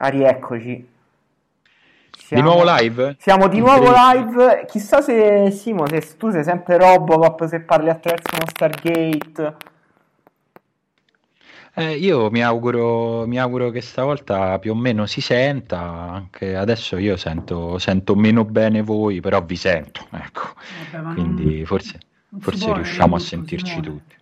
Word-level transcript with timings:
Ah, 0.00 0.08
rieccoci. 0.08 0.86
Siamo, 2.16 2.42
di 2.42 2.48
nuovo 2.48 2.76
live? 2.76 3.16
Siamo 3.18 3.48
di 3.48 3.58
nuovo 3.58 3.90
live. 3.90 4.66
Chissà 4.68 5.00
se 5.00 5.50
Simo, 5.50 5.88
se 5.88 6.16
tu 6.16 6.30
sei 6.30 6.44
sempre 6.44 6.76
Robocop, 6.76 7.46
se 7.46 7.60
parli 7.60 7.88
attraverso 7.88 8.28
uno 8.34 8.44
Stargate. 8.46 9.56
Eh, 11.74 11.94
io 11.94 12.30
mi 12.30 12.42
auguro, 12.42 13.26
mi 13.26 13.40
auguro, 13.40 13.70
che 13.70 13.80
stavolta 13.80 14.58
più 14.58 14.72
o 14.72 14.74
meno 14.76 15.06
si 15.06 15.20
senta, 15.20 15.80
anche 15.80 16.54
adesso 16.54 16.96
io 16.96 17.16
sento, 17.16 17.78
sento 17.78 18.14
meno 18.14 18.44
bene 18.44 18.82
voi, 18.82 19.20
però 19.20 19.42
vi 19.44 19.56
sento, 19.56 20.06
ecco. 20.10 20.54
Vabbè, 20.92 21.14
Quindi 21.14 21.56
non, 21.56 21.66
forse, 21.66 21.98
non 22.28 22.40
forse 22.40 22.72
riusciamo 22.72 23.16
a 23.16 23.18
sentirci 23.20 23.80
tutti. 23.80 24.16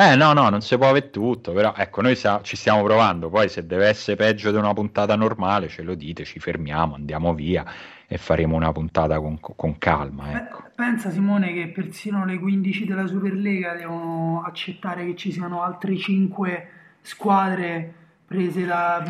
Eh 0.00 0.14
no, 0.14 0.32
no, 0.32 0.48
non 0.48 0.60
si 0.60 0.76
può 0.76 0.90
avere 0.90 1.10
tutto, 1.10 1.52
però 1.52 1.74
ecco, 1.76 2.02
noi 2.02 2.14
sa- 2.14 2.40
ci 2.42 2.54
stiamo 2.54 2.84
provando, 2.84 3.30
poi 3.30 3.48
se 3.48 3.66
deve 3.66 3.88
essere 3.88 4.16
peggio 4.16 4.52
di 4.52 4.56
una 4.56 4.72
puntata 4.72 5.16
normale 5.16 5.66
ce 5.66 5.82
lo 5.82 5.96
dite, 5.96 6.22
ci 6.22 6.38
fermiamo, 6.38 6.94
andiamo 6.94 7.34
via 7.34 7.64
e 8.06 8.16
faremo 8.16 8.54
una 8.54 8.70
puntata 8.70 9.18
con, 9.18 9.40
con 9.40 9.76
calma. 9.76 10.40
Ecco. 10.40 10.66
Pensa 10.76 11.10
Simone 11.10 11.52
che 11.52 11.66
persino 11.74 12.24
le 12.24 12.38
15 12.38 12.84
della 12.84 13.08
Superlega 13.08 13.74
devono 13.74 14.44
accettare 14.46 15.04
che 15.04 15.16
ci 15.16 15.32
siano 15.32 15.64
altre 15.64 15.96
5 15.96 16.68
squadre 17.00 17.92
prese 18.24 18.66
da, 18.66 19.02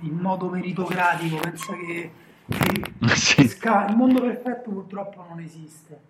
in 0.00 0.18
modo 0.18 0.50
meritocratico, 0.50 1.38
pensa 1.38 1.72
che, 1.74 2.10
che 2.50 3.08
sì. 3.16 3.40
il 3.40 3.94
mondo 3.96 4.20
perfetto 4.20 4.68
purtroppo 4.68 5.24
non 5.26 5.40
esiste. 5.40 6.00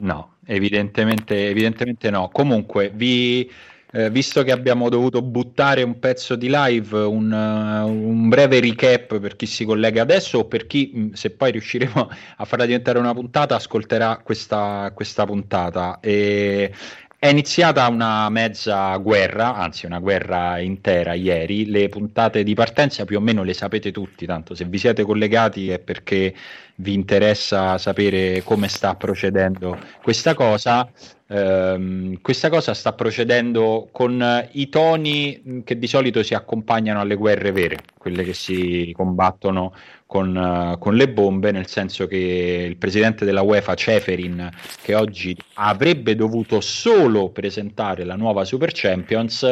No, 0.00 0.36
evidentemente, 0.46 1.48
evidentemente 1.48 2.10
no. 2.10 2.28
Comunque, 2.28 2.90
vi, 2.94 3.50
eh, 3.92 4.10
visto 4.10 4.44
che 4.44 4.52
abbiamo 4.52 4.88
dovuto 4.88 5.22
buttare 5.22 5.82
un 5.82 5.98
pezzo 5.98 6.36
di 6.36 6.48
live, 6.50 6.96
un, 6.98 7.32
uh, 7.32 7.88
un, 7.88 8.28
breve 8.28 8.60
recap 8.60 9.18
per 9.18 9.34
chi 9.34 9.46
si 9.46 9.64
collega 9.64 10.02
adesso 10.02 10.38
o 10.38 10.44
per 10.46 10.66
chi, 10.66 10.90
mh, 10.94 11.12
se 11.14 11.30
poi 11.30 11.50
riusciremo 11.52 12.10
a 12.36 12.44
farla 12.44 12.64
diventare 12.64 12.98
una 12.98 13.12
puntata, 13.12 13.56
ascolterà 13.56 14.18
questa, 14.18 14.92
questa 14.94 15.24
puntata. 15.26 15.98
E 16.00 16.72
è 17.18 17.26
iniziata 17.26 17.88
una 17.88 18.28
mezza 18.28 18.96
guerra, 18.98 19.56
anzi 19.56 19.86
una 19.86 19.98
guerra 19.98 20.60
intera 20.60 21.14
ieri, 21.14 21.66
le 21.66 21.88
puntate 21.88 22.44
di 22.44 22.54
partenza 22.54 23.04
più 23.04 23.16
o 23.16 23.20
meno 23.20 23.42
le 23.42 23.54
sapete 23.54 23.90
tutti, 23.90 24.24
tanto 24.24 24.54
se 24.54 24.64
vi 24.66 24.78
siete 24.78 25.02
collegati 25.02 25.70
è 25.70 25.80
perché 25.80 26.32
vi 26.80 26.94
interessa 26.94 27.78
sapere 27.78 28.42
come 28.44 28.68
sta 28.68 28.94
procedendo 28.94 29.78
questa 30.02 30.34
cosa. 30.34 30.88
Um, 31.30 32.20
questa 32.22 32.48
cosa 32.48 32.72
sta 32.72 32.94
procedendo 32.94 33.88
con 33.92 34.48
i 34.52 34.68
toni 34.70 35.62
che 35.62 35.78
di 35.78 35.86
solito 35.86 36.22
si 36.22 36.32
accompagnano 36.32 37.00
alle 37.00 37.16
guerre 37.16 37.52
vere, 37.52 37.80
quelle 37.98 38.24
che 38.24 38.32
si 38.32 38.92
combattono 38.96 39.74
con, 40.06 40.34
uh, 40.34 40.78
con, 40.78 40.94
le 40.94 41.08
bombe, 41.10 41.50
nel 41.50 41.66
senso 41.66 42.06
che 42.06 42.64
il 42.66 42.76
presidente 42.78 43.26
della 43.26 43.42
UEFA, 43.42 43.74
Ceferin, 43.74 44.48
che 44.80 44.94
oggi 44.94 45.36
avrebbe 45.54 46.14
dovuto 46.14 46.62
solo 46.62 47.28
presentare 47.28 48.04
la 48.04 48.16
nuova 48.16 48.46
Super 48.46 48.70
Champions, 48.72 49.42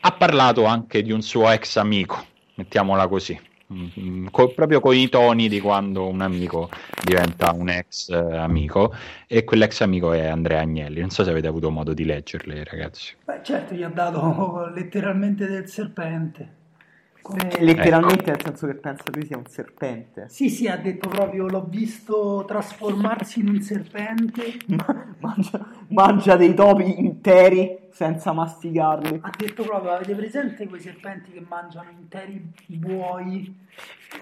ha 0.00 0.12
parlato 0.12 0.64
anche 0.64 1.02
di 1.02 1.12
un 1.12 1.22
suo 1.22 1.48
ex 1.48 1.76
amico, 1.76 2.24
mettiamola 2.56 3.06
così. 3.06 3.52
Mm, 3.74 4.26
co- 4.30 4.52
proprio 4.54 4.80
con 4.80 4.94
i 4.94 5.08
toni 5.08 5.48
di 5.48 5.60
quando 5.60 6.06
un 6.06 6.20
amico 6.20 6.70
diventa 7.02 7.52
un 7.52 7.68
ex 7.68 8.08
eh, 8.08 8.36
amico 8.36 8.94
e 9.26 9.42
quell'ex 9.44 9.80
amico 9.80 10.12
è 10.12 10.26
Andrea 10.26 10.60
Agnelli. 10.60 11.00
Non 11.00 11.10
so 11.10 11.24
se 11.24 11.30
avete 11.30 11.48
avuto 11.48 11.70
modo 11.70 11.92
di 11.92 12.04
leggerle 12.04 12.62
ragazzi. 12.64 13.14
Beh, 13.24 13.40
certo 13.42 13.74
gli 13.74 13.82
ha 13.82 13.88
dato 13.88 14.70
letteralmente 14.72 15.46
del 15.46 15.68
serpente 15.68 16.62
come... 17.24 17.48
Letteralmente, 17.58 18.32
ecco. 18.32 18.32
nel 18.32 18.40
senso 18.42 18.66
che 18.66 18.74
pensa 18.74 19.04
lui 19.10 19.24
sia 19.24 19.38
un 19.38 19.46
serpente. 19.46 20.26
Sì, 20.28 20.50
sì, 20.50 20.68
ha 20.68 20.76
detto 20.76 21.08
proprio: 21.08 21.48
l'ho 21.48 21.64
visto 21.66 22.44
trasformarsi 22.46 23.40
in 23.40 23.48
un 23.48 23.62
serpente. 23.62 24.58
mangia, 25.20 25.66
mangia, 25.88 26.36
dei 26.36 26.52
topi 26.52 27.00
interi 27.00 27.78
senza 27.90 28.32
masticarli. 28.32 29.20
Ha 29.22 29.30
detto 29.38 29.62
proprio: 29.62 29.92
avete 29.92 30.14
presente 30.14 30.68
quei 30.68 30.82
serpenti 30.82 31.32
che 31.32 31.42
mangiano 31.48 31.88
interi 31.98 32.46
buoi? 32.66 33.56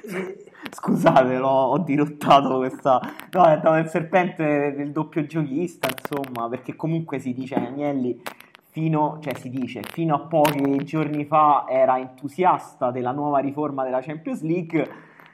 E... 0.05 0.45
Scusate, 0.71 1.39
no, 1.39 1.49
ho 1.49 1.79
dirottato 1.79 2.59
questa. 2.59 3.01
No, 3.33 3.47
è 3.47 3.59
stato 3.59 3.75
il 3.79 3.89
serpente 3.89 4.75
del 4.77 4.93
doppio 4.93 5.27
giochista, 5.27 5.89
insomma, 5.89 6.49
perché 6.49 6.77
comunque 6.77 7.19
si 7.19 7.35
dice 7.35 7.57
Agnelli 7.57 8.23
fino, 8.73 9.19
cioè 9.21 9.35
si 9.35 9.51
dice, 9.51 9.83
fino 9.83 10.15
a 10.15 10.21
pochi 10.21 10.83
giorni 10.85 11.27
fa 11.27 11.67
era 11.69 11.99
entusiasta 11.99 12.91
della 12.91 13.13
nuova 13.13 13.39
riforma 13.39 13.85
della 13.85 14.01
Champions 14.01 14.41
League, 14.41 14.91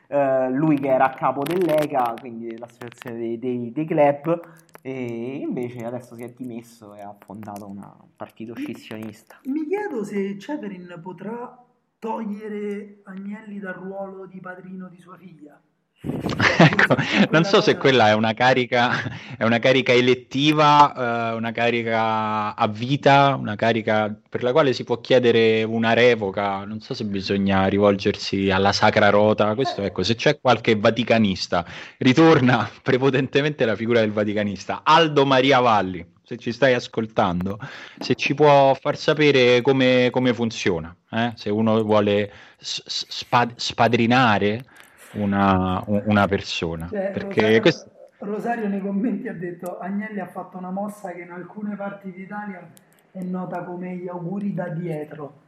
eh, 0.08 0.50
lui 0.50 0.76
che 0.80 0.88
era 0.88 1.04
a 1.04 1.14
capo 1.14 1.44
dell'ECA, 1.44 2.14
quindi 2.18 2.48
dell'associazione 2.48 3.16
dei, 3.16 3.38
dei, 3.38 3.70
dei, 3.70 3.84
club, 3.86 4.40
e 4.82 5.36
invece 5.36 5.84
adesso 5.84 6.16
si 6.16 6.24
è 6.24 6.32
dimesso 6.36 6.94
e 6.94 7.00
ha 7.00 7.14
fondato 7.16 7.68
una, 7.68 7.94
un 8.00 8.08
partito 8.16 8.56
scissionista. 8.56 9.38
Mi 9.44 9.66
chiedo 9.66 10.02
se 10.02 10.36
Ceferin 10.36 10.98
potrà 11.00 11.64
togliere 12.00 13.02
Agnelli 13.04 13.60
dal 13.60 13.74
ruolo 13.74 14.26
di 14.26 14.40
padrino 14.40 14.88
di 14.88 14.98
sua 14.98 15.16
figlia. 15.16 15.60
ecco, 16.58 16.94
non 17.30 17.42
so 17.42 17.60
se 17.60 17.76
quella 17.76 18.08
è 18.08 18.14
una 18.14 18.32
carica, 18.32 19.36
è 19.36 19.42
una 19.42 19.58
carica 19.58 19.92
elettiva, 19.92 21.32
eh, 21.32 21.34
una 21.34 21.50
carica 21.50 22.54
a 22.54 22.68
vita, 22.68 23.34
una 23.34 23.56
carica 23.56 24.16
per 24.28 24.44
la 24.44 24.52
quale 24.52 24.72
si 24.72 24.84
può 24.84 25.00
chiedere 25.00 25.64
una 25.64 25.94
revoca. 25.94 26.64
Non 26.64 26.80
so 26.80 26.94
se 26.94 27.04
bisogna 27.04 27.66
rivolgersi 27.66 28.48
alla 28.48 28.72
sacra 28.72 29.10
rota. 29.10 29.54
Questo, 29.56 29.82
ecco, 29.82 30.04
se 30.04 30.14
c'è 30.14 30.38
qualche 30.40 30.76
vaticanista, 30.76 31.66
ritorna 31.98 32.70
prepotentemente 32.80 33.64
la 33.64 33.74
figura 33.74 33.98
del 33.98 34.12
vaticanista. 34.12 34.82
Aldo 34.84 35.26
Maria 35.26 35.58
Valli, 35.58 36.06
se 36.22 36.36
ci 36.36 36.52
stai 36.52 36.74
ascoltando, 36.74 37.58
se 37.98 38.14
ci 38.14 38.34
può 38.34 38.72
far 38.74 38.96
sapere 38.96 39.62
come, 39.62 40.10
come 40.12 40.32
funziona, 40.32 40.94
eh? 41.10 41.32
se 41.34 41.50
uno 41.50 41.82
vuole 41.82 42.32
sp- 42.56 43.54
spadrinare 43.56 44.64
una, 45.12 45.82
una 45.86 46.26
persona. 46.26 46.88
Cioè, 46.90 47.10
perché 47.12 47.40
Rosario, 47.40 47.60
questo... 47.60 47.90
Rosario 48.18 48.68
nei 48.68 48.80
commenti 48.80 49.28
ha 49.28 49.34
detto 49.34 49.78
Agnelli 49.78 50.20
ha 50.20 50.26
fatto 50.26 50.58
una 50.58 50.70
mossa 50.70 51.12
che 51.12 51.22
in 51.22 51.30
alcune 51.30 51.76
parti 51.76 52.12
d'Italia 52.12 52.68
è 53.12 53.22
nota 53.22 53.62
come 53.64 53.96
gli 53.96 54.08
auguri 54.08 54.54
da 54.54 54.68
dietro. 54.68 55.46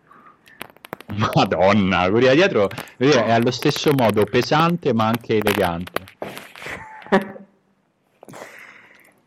Madonna, 1.35 2.01
auguri 2.01 2.27
da 2.27 2.35
dietro 2.35 2.69
è 2.97 3.31
allo 3.31 3.51
stesso 3.51 3.93
modo 3.97 4.25
pesante 4.25 4.93
ma 4.93 5.09
anche 5.09 5.37
elegante. 5.37 6.05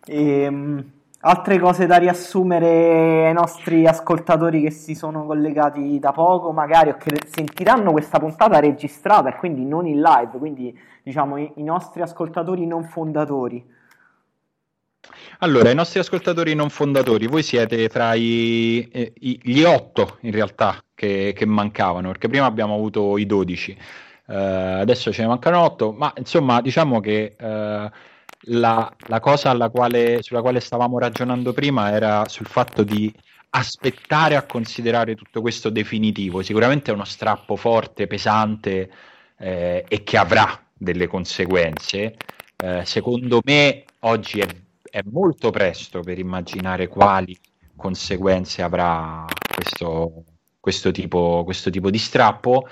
ehm 0.05 0.91
Altre 1.25 1.57
cose 1.57 1.85
da 1.85 1.95
riassumere 1.95 3.27
ai 3.27 3.33
nostri 3.33 3.87
ascoltatori 3.87 4.61
che 4.61 4.71
si 4.71 4.93
sono 4.93 5.25
collegati 5.25 5.97
da 5.97 6.11
poco, 6.11 6.51
magari 6.51 6.89
o 6.89 6.97
che 6.97 7.17
sentiranno 7.25 7.93
questa 7.93 8.19
puntata 8.19 8.59
registrata 8.59 9.29
e 9.29 9.37
quindi 9.37 9.63
non 9.63 9.87
in 9.87 10.01
live, 10.01 10.37
quindi 10.37 10.77
diciamo 11.01 11.37
i, 11.37 11.49
i 11.55 11.63
nostri 11.63 12.01
ascoltatori 12.01 12.67
non 12.67 12.83
fondatori. 12.83 13.65
Allora, 15.39 15.69
i 15.69 15.75
nostri 15.75 15.99
ascoltatori 15.99 16.55
non 16.55 16.69
fondatori, 16.69 17.27
voi 17.27 17.41
siete 17.41 17.87
tra 17.87 18.13
i, 18.15 19.11
i, 19.19 19.39
gli 19.43 19.63
otto 19.63 20.17
in 20.21 20.31
realtà 20.31 20.83
che, 20.93 21.31
che, 21.33 21.45
mancavano, 21.45 22.09
perché 22.09 22.27
prima 22.27 22.47
abbiamo 22.47 22.73
avuto 22.73 23.17
i 23.17 23.25
dodici, 23.25 23.71
uh, 24.25 24.33
adesso 24.33 25.09
ce 25.13 25.21
ne 25.21 25.29
mancano 25.29 25.61
otto, 25.61 25.93
ma 25.93 26.11
insomma 26.17 26.59
diciamo 26.59 26.99
che... 26.99 27.37
Uh, 27.39 28.11
la, 28.47 28.91
la 29.07 29.19
cosa 29.19 29.55
quale, 29.69 30.21
sulla 30.21 30.41
quale 30.41 30.59
stavamo 30.59 30.99
ragionando 30.99 31.53
prima 31.53 31.91
era 31.91 32.27
sul 32.27 32.47
fatto 32.47 32.83
di 32.83 33.13
aspettare 33.55 34.35
a 34.35 34.45
considerare 34.45 35.15
tutto 35.15 35.41
questo 35.41 35.69
definitivo. 35.69 36.41
Sicuramente 36.41 36.91
è 36.91 36.93
uno 36.93 37.05
strappo 37.05 37.55
forte, 37.55 38.07
pesante 38.07 38.89
eh, 39.37 39.85
e 39.87 40.03
che 40.03 40.17
avrà 40.17 40.59
delle 40.73 41.07
conseguenze. 41.07 42.15
Eh, 42.55 42.83
secondo 42.85 43.41
me 43.43 43.85
oggi 44.01 44.39
è, 44.39 44.47
è, 44.89 45.01
molto 45.11 45.51
presto 45.51 45.99
per 45.99 46.17
immaginare 46.17 46.87
quali 46.87 47.37
conseguenze 47.75 48.61
avrà 48.61 49.25
questo, 49.53 50.23
questo, 50.59 50.91
tipo, 50.91 51.43
questo 51.43 51.69
tipo, 51.69 51.89
di 51.89 51.97
strappo, 51.97 52.67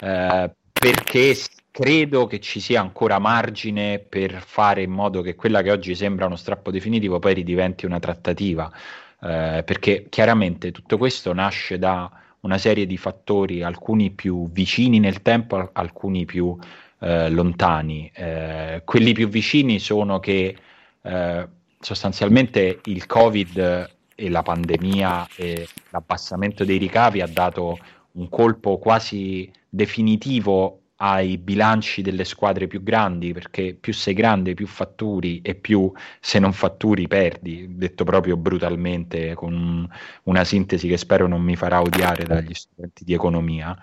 eh, 0.00 0.50
perché 0.72 1.34
credo 1.76 2.26
che 2.26 2.40
ci 2.40 2.58
sia 2.58 2.80
ancora 2.80 3.18
margine 3.18 3.98
per 3.98 4.42
fare 4.42 4.80
in 4.80 4.90
modo 4.90 5.20
che 5.20 5.34
quella 5.34 5.60
che 5.60 5.70
oggi 5.70 5.94
sembra 5.94 6.24
uno 6.24 6.36
strappo 6.36 6.70
definitivo 6.70 7.18
poi 7.18 7.34
ridiventi 7.34 7.84
una 7.84 7.98
trattativa, 7.98 8.72
eh, 9.20 9.62
perché 9.62 10.06
chiaramente 10.08 10.72
tutto 10.72 10.96
questo 10.96 11.34
nasce 11.34 11.78
da 11.78 12.10
una 12.40 12.56
serie 12.56 12.86
di 12.86 12.96
fattori, 12.96 13.62
alcuni 13.62 14.10
più 14.10 14.50
vicini 14.50 14.98
nel 14.98 15.20
tempo, 15.20 15.68
alcuni 15.74 16.24
più 16.24 16.56
eh, 17.00 17.28
lontani. 17.28 18.10
Eh, 18.14 18.80
quelli 18.86 19.12
più 19.12 19.28
vicini 19.28 19.78
sono 19.78 20.18
che 20.18 20.56
eh, 21.02 21.48
sostanzialmente 21.78 22.80
il 22.84 23.04
Covid 23.04 23.90
e 24.14 24.30
la 24.30 24.42
pandemia 24.42 25.28
e 25.36 25.68
l'abbassamento 25.90 26.64
dei 26.64 26.78
ricavi 26.78 27.20
ha 27.20 27.28
dato 27.28 27.76
un 28.12 28.30
colpo 28.30 28.78
quasi 28.78 29.50
definitivo 29.68 30.80
ai 30.96 31.36
bilanci 31.36 32.02
delle 32.02 32.24
squadre 32.24 32.66
più 32.66 32.82
grandi, 32.82 33.32
perché 33.32 33.74
più 33.74 33.92
sei 33.92 34.14
grande, 34.14 34.54
più 34.54 34.66
fatturi 34.66 35.40
e 35.42 35.54
più 35.54 35.92
se 36.20 36.38
non 36.38 36.52
fatturi 36.52 37.06
perdi, 37.06 37.76
detto 37.76 38.04
proprio 38.04 38.36
brutalmente 38.36 39.34
con 39.34 39.88
una 40.24 40.44
sintesi 40.44 40.88
che 40.88 40.96
spero 40.96 41.26
non 41.26 41.42
mi 41.42 41.56
farà 41.56 41.80
odiare 41.80 42.24
dagli 42.24 42.54
studenti 42.54 43.04
di 43.04 43.12
economia. 43.12 43.76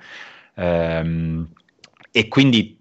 Ehm, 0.56 1.51
e 2.12 2.27
quindi 2.27 2.80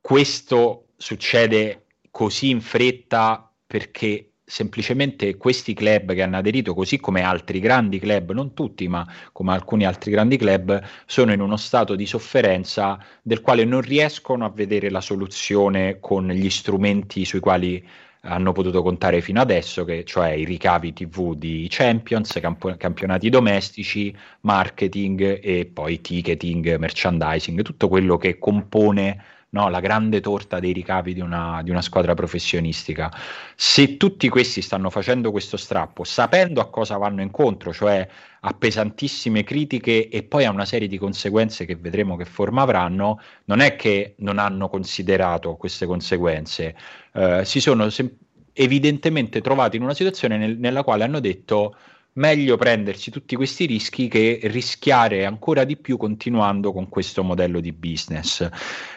questo 0.00 0.88
succede 0.96 1.86
così 2.10 2.50
in 2.50 2.60
fretta 2.60 3.50
perché 3.66 4.33
semplicemente 4.44 5.36
questi 5.36 5.72
club 5.74 6.12
che 6.12 6.22
hanno 6.22 6.36
aderito, 6.36 6.74
così 6.74 6.98
come 7.00 7.22
altri 7.22 7.60
grandi 7.60 7.98
club, 7.98 8.32
non 8.32 8.52
tutti, 8.54 8.86
ma 8.88 9.06
come 9.32 9.52
alcuni 9.52 9.84
altri 9.86 10.10
grandi 10.10 10.36
club, 10.36 10.82
sono 11.06 11.32
in 11.32 11.40
uno 11.40 11.56
stato 11.56 11.94
di 11.94 12.06
sofferenza 12.06 12.98
del 13.22 13.40
quale 13.40 13.64
non 13.64 13.80
riescono 13.80 14.44
a 14.44 14.50
vedere 14.50 14.90
la 14.90 15.00
soluzione 15.00 15.98
con 16.00 16.28
gli 16.28 16.50
strumenti 16.50 17.24
sui 17.24 17.40
quali 17.40 17.86
hanno 18.26 18.52
potuto 18.52 18.82
contare 18.82 19.20
fino 19.20 19.40
adesso, 19.40 19.84
che, 19.84 20.04
cioè 20.04 20.30
i 20.30 20.44
ricavi 20.44 20.92
TV 20.92 21.34
di 21.34 21.66
Champions, 21.68 22.38
camp- 22.40 22.76
campionati 22.76 23.28
domestici, 23.28 24.14
marketing 24.40 25.40
e 25.42 25.66
poi 25.66 26.00
ticketing, 26.00 26.76
merchandising, 26.76 27.62
tutto 27.62 27.88
quello 27.88 28.16
che 28.16 28.38
compone 28.38 29.22
no? 29.54 29.68
la 29.68 29.80
grande 29.80 30.20
torta 30.20 30.58
dei 30.58 30.72
ricavi 30.72 31.14
di 31.14 31.20
una, 31.20 31.62
di 31.62 31.70
una, 31.70 31.80
squadra 31.80 32.14
professionistica. 32.14 33.10
Se 33.54 33.96
tutti 33.96 34.28
questi 34.28 34.60
stanno 34.60 34.90
facendo 34.90 35.30
questo 35.30 35.56
strappo, 35.56 36.04
sapendo 36.04 36.60
a 36.60 36.68
cosa 36.68 36.96
vanno 36.96 37.22
incontro, 37.22 37.72
cioè 37.72 38.06
a 38.40 38.52
pesantissime 38.52 39.44
critiche 39.44 40.08
e 40.08 40.22
poi 40.24 40.44
a 40.44 40.50
una 40.50 40.64
serie 40.66 40.88
di 40.88 40.98
conseguenze 40.98 41.64
che 41.64 41.76
vedremo 41.76 42.16
che 42.16 42.24
forma 42.24 42.62
avranno, 42.62 43.20
non 43.44 43.60
è 43.60 43.76
che 43.76 44.14
non 44.18 44.38
hanno 44.38 44.68
considerato 44.68 45.54
queste 45.54 45.86
conseguenze, 45.86 46.74
eh, 47.12 47.44
si 47.44 47.60
sono 47.60 47.88
sem- 47.90 48.10
evidentemente 48.52 49.40
trovati 49.40 49.76
in 49.76 49.82
una 49.82 49.94
situazione 49.94 50.36
nel- 50.36 50.58
nella 50.58 50.82
quale 50.82 51.04
hanno 51.04 51.20
detto 51.20 51.76
meglio 52.14 52.56
prendersi 52.56 53.10
tutti 53.10 53.36
questi 53.36 53.66
rischi 53.66 54.08
che 54.08 54.40
rischiare 54.44 55.24
ancora 55.24 55.64
di 55.64 55.76
più 55.76 55.96
continuando 55.96 56.72
con 56.72 56.88
questo 56.88 57.22
modello 57.22 57.60
di 57.60 57.72
business. 57.72 58.48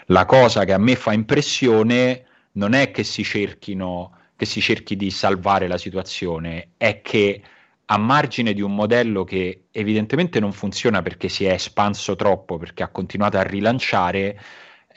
La 0.07 0.25
cosa 0.25 0.65
che 0.65 0.73
a 0.73 0.77
me 0.77 0.95
fa 0.95 1.13
impressione 1.13 2.25
non 2.53 2.73
è 2.73 2.91
che 2.91 3.03
si 3.03 3.23
cerchino 3.23 4.11
che 4.37 4.45
si 4.45 4.61
cerchi 4.61 4.95
di 4.95 5.09
salvare 5.09 5.67
la 5.67 5.79
situazione, 5.79 6.69
è 6.77 7.01
che 7.01 7.41
a 7.85 7.97
margine 7.97 8.53
di 8.53 8.61
un 8.61 8.75
modello 8.75 9.23
che 9.23 9.63
evidentemente 9.71 10.39
non 10.39 10.53
funziona 10.53 11.01
perché 11.01 11.27
si 11.27 11.45
è 11.45 11.53
espanso 11.53 12.15
troppo, 12.15 12.57
perché 12.57 12.83
ha 12.83 12.89
continuato 12.89 13.37
a 13.37 13.41
rilanciare, 13.41 14.39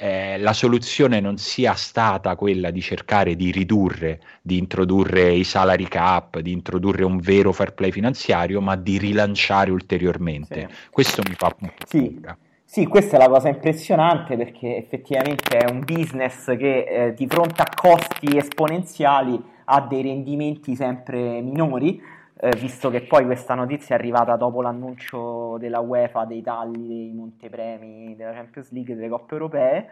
eh, 0.03 0.39
la 0.39 0.55
soluzione 0.55 1.21
non 1.21 1.37
sia 1.37 1.75
stata 1.75 2.35
quella 2.35 2.71
di 2.71 2.81
cercare 2.81 3.37
di 3.37 3.51
ridurre, 3.51 4.19
di 4.41 4.57
introdurre 4.57 5.31
i 5.35 5.45
salary 5.45 5.85
cap, 5.85 6.39
di 6.39 6.53
introdurre 6.53 7.05
un 7.05 7.19
vero 7.19 7.53
fair 7.53 7.75
play 7.75 7.91
finanziario, 7.91 8.63
ma 8.63 8.77
di 8.77 8.97
rilanciare 8.97 9.71
ulteriormente. 9.71 10.69
Sì. 10.71 10.89
Questo 10.91 11.23
mi 11.29 11.35
fa 11.35 11.51
po' 11.51 11.71
sì. 11.87 12.19
Sì, 12.65 12.87
questa 12.87 13.17
è 13.17 13.19
la 13.19 13.29
cosa 13.29 13.49
impressionante 13.49 14.39
perché 14.39 14.77
effettivamente 14.77 15.59
è 15.59 15.71
un 15.71 15.81
business 15.81 16.57
che 16.57 16.85
eh, 16.85 17.15
di 17.15 17.27
fronte 17.27 17.61
a 17.61 17.69
costi 17.75 18.39
esponenziali 18.39 19.39
ha 19.65 19.81
dei 19.83 20.03
rendimenti 20.03 20.77
sempre 20.77 21.43
minori 21.43 22.01
eh, 22.43 22.57
visto 22.57 22.89
che 22.89 23.03
poi 23.03 23.27
questa 23.27 23.55
notizia 23.55 23.95
è 23.95 23.99
arrivata 23.99 24.35
dopo 24.37 24.63
l'annuncio 24.63 25.59
della 25.59 25.81
UEFA 25.81 26.25
dei 26.25 26.41
tagli 26.41 26.87
dei 26.87 27.13
montepremi 27.13 28.17
della 28.17 28.33
Champions 28.33 28.73
League 28.73 28.95
e 28.95 28.97
delle 28.97 29.11
coppe 29.11 29.35
europee. 29.35 29.89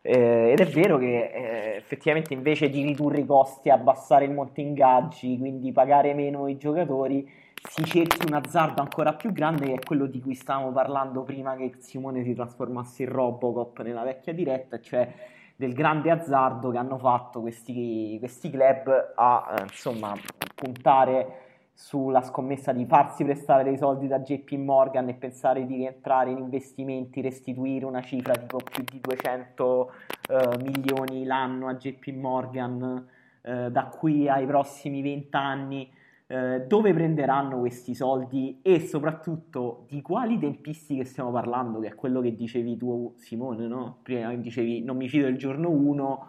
Eh, 0.00 0.50
ed 0.52 0.60
è 0.60 0.66
vero 0.66 0.98
che 0.98 1.30
eh, 1.32 1.76
effettivamente 1.76 2.34
invece 2.34 2.68
di 2.70 2.82
ridurre 2.82 3.20
i 3.20 3.26
costi, 3.26 3.68
abbassare 3.68 4.24
il 4.24 4.32
monte 4.32 4.60
ingaggi, 4.60 5.36
quindi 5.38 5.72
pagare 5.72 6.14
meno 6.14 6.46
i 6.46 6.56
giocatori, 6.56 7.28
si 7.68 7.84
cerchi 7.84 8.26
un 8.28 8.34
azzardo 8.34 8.80
ancora 8.80 9.14
più 9.14 9.32
grande 9.32 9.66
che 9.66 9.74
è 9.74 9.78
quello 9.80 10.06
di 10.06 10.20
cui 10.20 10.34
stavamo 10.34 10.70
parlando 10.72 11.22
prima 11.22 11.56
che 11.56 11.74
Simone 11.78 12.22
si 12.22 12.34
trasformasse 12.34 13.04
in 13.04 13.10
Robocop 13.10 13.80
nella 13.82 14.02
vecchia 14.04 14.32
diretta, 14.32 14.80
cioè 14.80 15.12
del 15.56 15.72
grande 15.74 16.10
azzardo 16.10 16.70
che 16.70 16.78
hanno 16.78 16.98
fatto 16.98 17.40
questi, 17.40 18.16
questi 18.18 18.50
club 18.50 19.12
a 19.14 19.54
eh, 19.56 19.62
insomma 19.62 20.12
puntare 20.54 21.41
sulla 21.74 22.22
scommessa 22.22 22.72
di 22.72 22.84
farsi 22.86 23.24
prestare 23.24 23.64
dei 23.64 23.76
soldi 23.76 24.06
da 24.06 24.20
JP 24.20 24.52
Morgan 24.52 25.08
e 25.08 25.14
pensare 25.14 25.66
di 25.66 25.76
rientrare 25.76 26.30
in 26.30 26.38
investimenti, 26.38 27.20
restituire 27.20 27.84
una 27.84 28.02
cifra 28.02 28.34
tipo 28.34 28.58
più 28.58 28.84
di 28.84 29.00
200 29.00 29.92
eh, 30.28 30.58
milioni 30.62 31.24
l'anno 31.24 31.68
a 31.68 31.74
JP 31.74 32.08
Morgan 32.14 33.06
eh, 33.42 33.70
da 33.70 33.86
qui 33.86 34.28
ai 34.28 34.46
prossimi 34.46 35.02
20 35.02 35.36
anni, 35.36 35.90
eh, 36.28 36.64
dove 36.66 36.94
prenderanno 36.94 37.58
questi 37.58 37.94
soldi 37.94 38.60
e 38.62 38.80
soprattutto 38.80 39.84
di 39.88 40.00
quali 40.02 40.38
tempistiche 40.38 41.04
stiamo 41.04 41.30
parlando, 41.30 41.80
che 41.80 41.88
è 41.88 41.94
quello 41.94 42.20
che 42.20 42.34
dicevi 42.34 42.76
tu 42.76 43.14
Simone, 43.18 43.66
no? 43.66 43.98
prima 44.02 44.32
dicevi 44.34 44.82
non 44.82 44.96
mi 44.96 45.08
fido 45.08 45.26
il 45.26 45.36
giorno 45.36 45.70
1, 45.70 46.26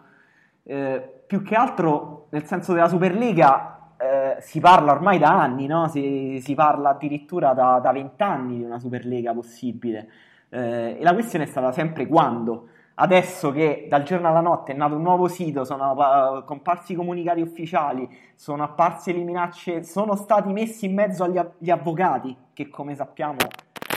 eh, 0.64 1.22
più 1.26 1.42
che 1.42 1.54
altro 1.54 2.26
nel 2.30 2.44
senso 2.44 2.72
della 2.72 2.88
Superlega 2.88 3.83
eh, 4.04 4.36
si 4.40 4.60
parla 4.60 4.92
ormai 4.92 5.18
da 5.18 5.40
anni, 5.40 5.66
no? 5.66 5.88
si, 5.88 6.38
si, 6.42 6.54
parla 6.54 6.90
addirittura 6.90 7.54
da, 7.54 7.90
vent'anni 7.92 8.58
di 8.58 8.62
una 8.62 8.78
Superlega 8.78 9.32
possibile. 9.32 10.08
Eh, 10.50 10.96
e 10.98 11.02
la 11.02 11.14
questione 11.14 11.44
è 11.44 11.48
stata 11.48 11.72
sempre 11.72 12.06
quando. 12.06 12.68
Adesso 12.96 13.50
che 13.50 13.86
dal 13.88 14.04
giorno 14.04 14.28
alla 14.28 14.40
notte 14.40 14.72
è 14.72 14.76
nato 14.76 14.94
un 14.94 15.02
nuovo 15.02 15.26
sito, 15.26 15.64
sono 15.64 16.44
comparsi 16.46 16.92
i 16.92 16.94
comunicati 16.94 17.40
ufficiali, 17.40 18.08
sono 18.36 18.62
apparse 18.62 19.12
le 19.12 19.24
minacce, 19.24 19.82
sono 19.82 20.14
stati 20.14 20.52
messi 20.52 20.86
in 20.86 20.94
mezzo 20.94 21.24
agli, 21.24 21.38
agli 21.38 21.70
avvocati, 21.70 22.36
che 22.52 22.68
come 22.68 22.94
sappiamo 22.94 23.38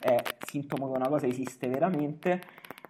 è 0.02 0.16
sintomo 0.48 0.90
che 0.90 0.98
una 0.98 1.10
cosa 1.10 1.28
esiste 1.28 1.68
veramente. 1.68 2.42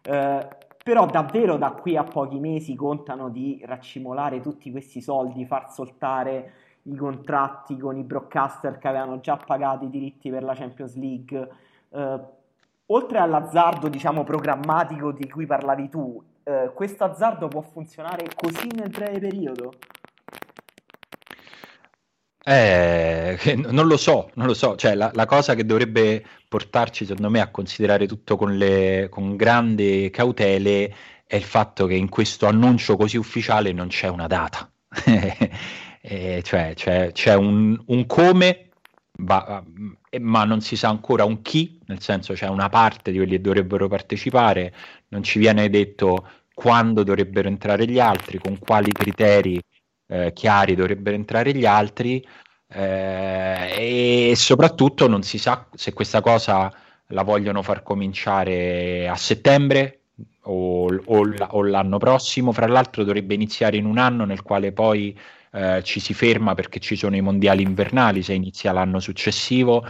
Uh, 0.08 0.48
però 0.82 1.06
davvero 1.06 1.58
da 1.58 1.72
qui 1.72 1.98
a 1.98 2.04
pochi 2.04 2.40
mesi 2.40 2.74
contano 2.74 3.28
di 3.28 3.62
raccimolare 3.66 4.40
tutti 4.40 4.72
questi 4.72 5.02
soldi, 5.02 5.46
far 5.46 5.74
soltare 5.74 6.54
i 6.90 6.96
contratti 6.96 7.78
con 7.78 7.98
i 7.98 8.04
broadcaster 8.04 8.78
che 8.78 8.88
avevano 8.88 9.20
già 9.20 9.38
pagato 9.38 9.86
i 9.86 9.90
diritti 9.90 10.30
per 10.30 10.44
la 10.44 10.54
Champions 10.54 10.96
League. 10.96 11.50
Eh, 11.90 12.20
oltre 12.88 13.18
all'azzardo, 13.20 13.88
diciamo, 13.88 14.24
programmatico 14.24 15.12
di 15.12 15.30
cui 15.30 15.46
parlavi 15.46 15.90
tu, 15.90 16.22
eh, 16.44 16.72
questo 16.74 17.04
azzardo 17.04 17.48
può 17.48 17.62
funzionare 17.62 18.28
così 18.36 18.68
nel 18.74 18.90
breve 18.90 19.20
periodo? 19.20 19.74
Eh, 22.50 23.38
non 23.58 23.88
lo 23.88 23.98
so, 23.98 24.30
non 24.36 24.48
lo 24.48 24.54
so, 24.54 24.78
cioè 24.78 24.96
la, 24.96 25.12
la, 25.14 25.26
cosa 25.26 25.54
che 25.54 25.66
dovrebbe 25.66 26.26
portarci 26.48 27.06
secondo 27.06 27.30
me 27.30 27.42
a 27.42 27.52
considerare 27.52 28.08
tutto 28.08 28.38
con, 28.38 28.56
le, 28.56 29.08
con 29.10 29.36
grande 29.36 30.10
cautele 30.12 30.96
è 31.26 31.36
il 31.36 31.44
fatto 31.44 31.88
che 31.88 31.96
in 31.96 32.08
questo 32.08 32.46
annuncio 32.46 32.96
così 32.96 33.18
ufficiale 33.18 33.74
non 33.74 33.90
c'è 33.90 34.08
una 34.08 34.28
data. 34.28 34.72
eh, 36.10 36.42
cioè, 36.42 36.74
cioè, 36.74 37.12
c'è 37.12 37.36
un, 37.36 37.78
un 37.88 38.06
come, 38.06 38.70
ma, 39.18 39.62
eh, 40.10 40.20
ma, 40.20 40.46
non 40.46 40.62
si 40.62 40.78
sa 40.78 40.88
ancora 40.88 41.26
un 41.26 41.42
chi, 41.42 41.80
nel 41.88 42.02
senso 42.02 42.34
c'è 42.34 42.48
una 42.48 42.70
parte 42.70 43.12
di 43.12 43.18
quelli 43.18 43.34
che 43.34 43.42
dovrebbero 43.42 43.90
partecipare, 43.90 44.74
non 45.10 45.22
ci 45.22 45.38
viene 45.38 45.70
detto 45.70 46.30
quando 46.54 47.04
dovrebbero 47.04 47.50
entrare 47.50 47.86
gli 47.86 48.00
altri, 48.00 48.40
con 48.40 48.58
quali 48.58 48.92
criteri 48.94 49.62
eh, 50.08 50.32
chiari 50.34 50.76
dovrebbero 50.76 51.16
entrare 51.16 51.54
gli 51.54 51.66
altri 51.66 52.26
eh, 52.70 54.30
e 54.32 54.34
soprattutto 54.38 55.08
non 55.10 55.24
si 55.24 55.38
sa 55.38 55.68
se 55.74 55.92
questa 55.92 56.22
cosa 56.22 56.74
la 57.08 57.24
vogliono 57.24 57.62
far 57.62 57.84
cominciare 57.84 59.10
a 59.10 59.16
settembre 59.16 60.04
o, 60.44 60.86
o, 60.86 61.34
o 61.50 61.64
l'anno 61.64 61.98
prossimo, 61.98 62.54
fra 62.54 62.68
l'altro 62.68 63.04
dovrebbe 63.04 63.34
iniziare 63.34 63.76
in 63.76 63.86
un 63.86 63.98
anno 63.98 64.24
nel 64.24 64.42
quale 64.42 64.72
poi 64.72 65.18
eh, 65.52 65.82
ci 65.84 66.00
si 66.00 66.14
ferma 66.14 66.54
perché 66.56 66.80
ci 66.80 66.96
sono 66.96 67.16
i 67.16 67.22
mondiali 67.22 67.64
invernali 67.64 68.24
se 68.24 68.34
inizia 68.34 68.72
l'anno 68.72 69.00
successivo. 69.00 69.86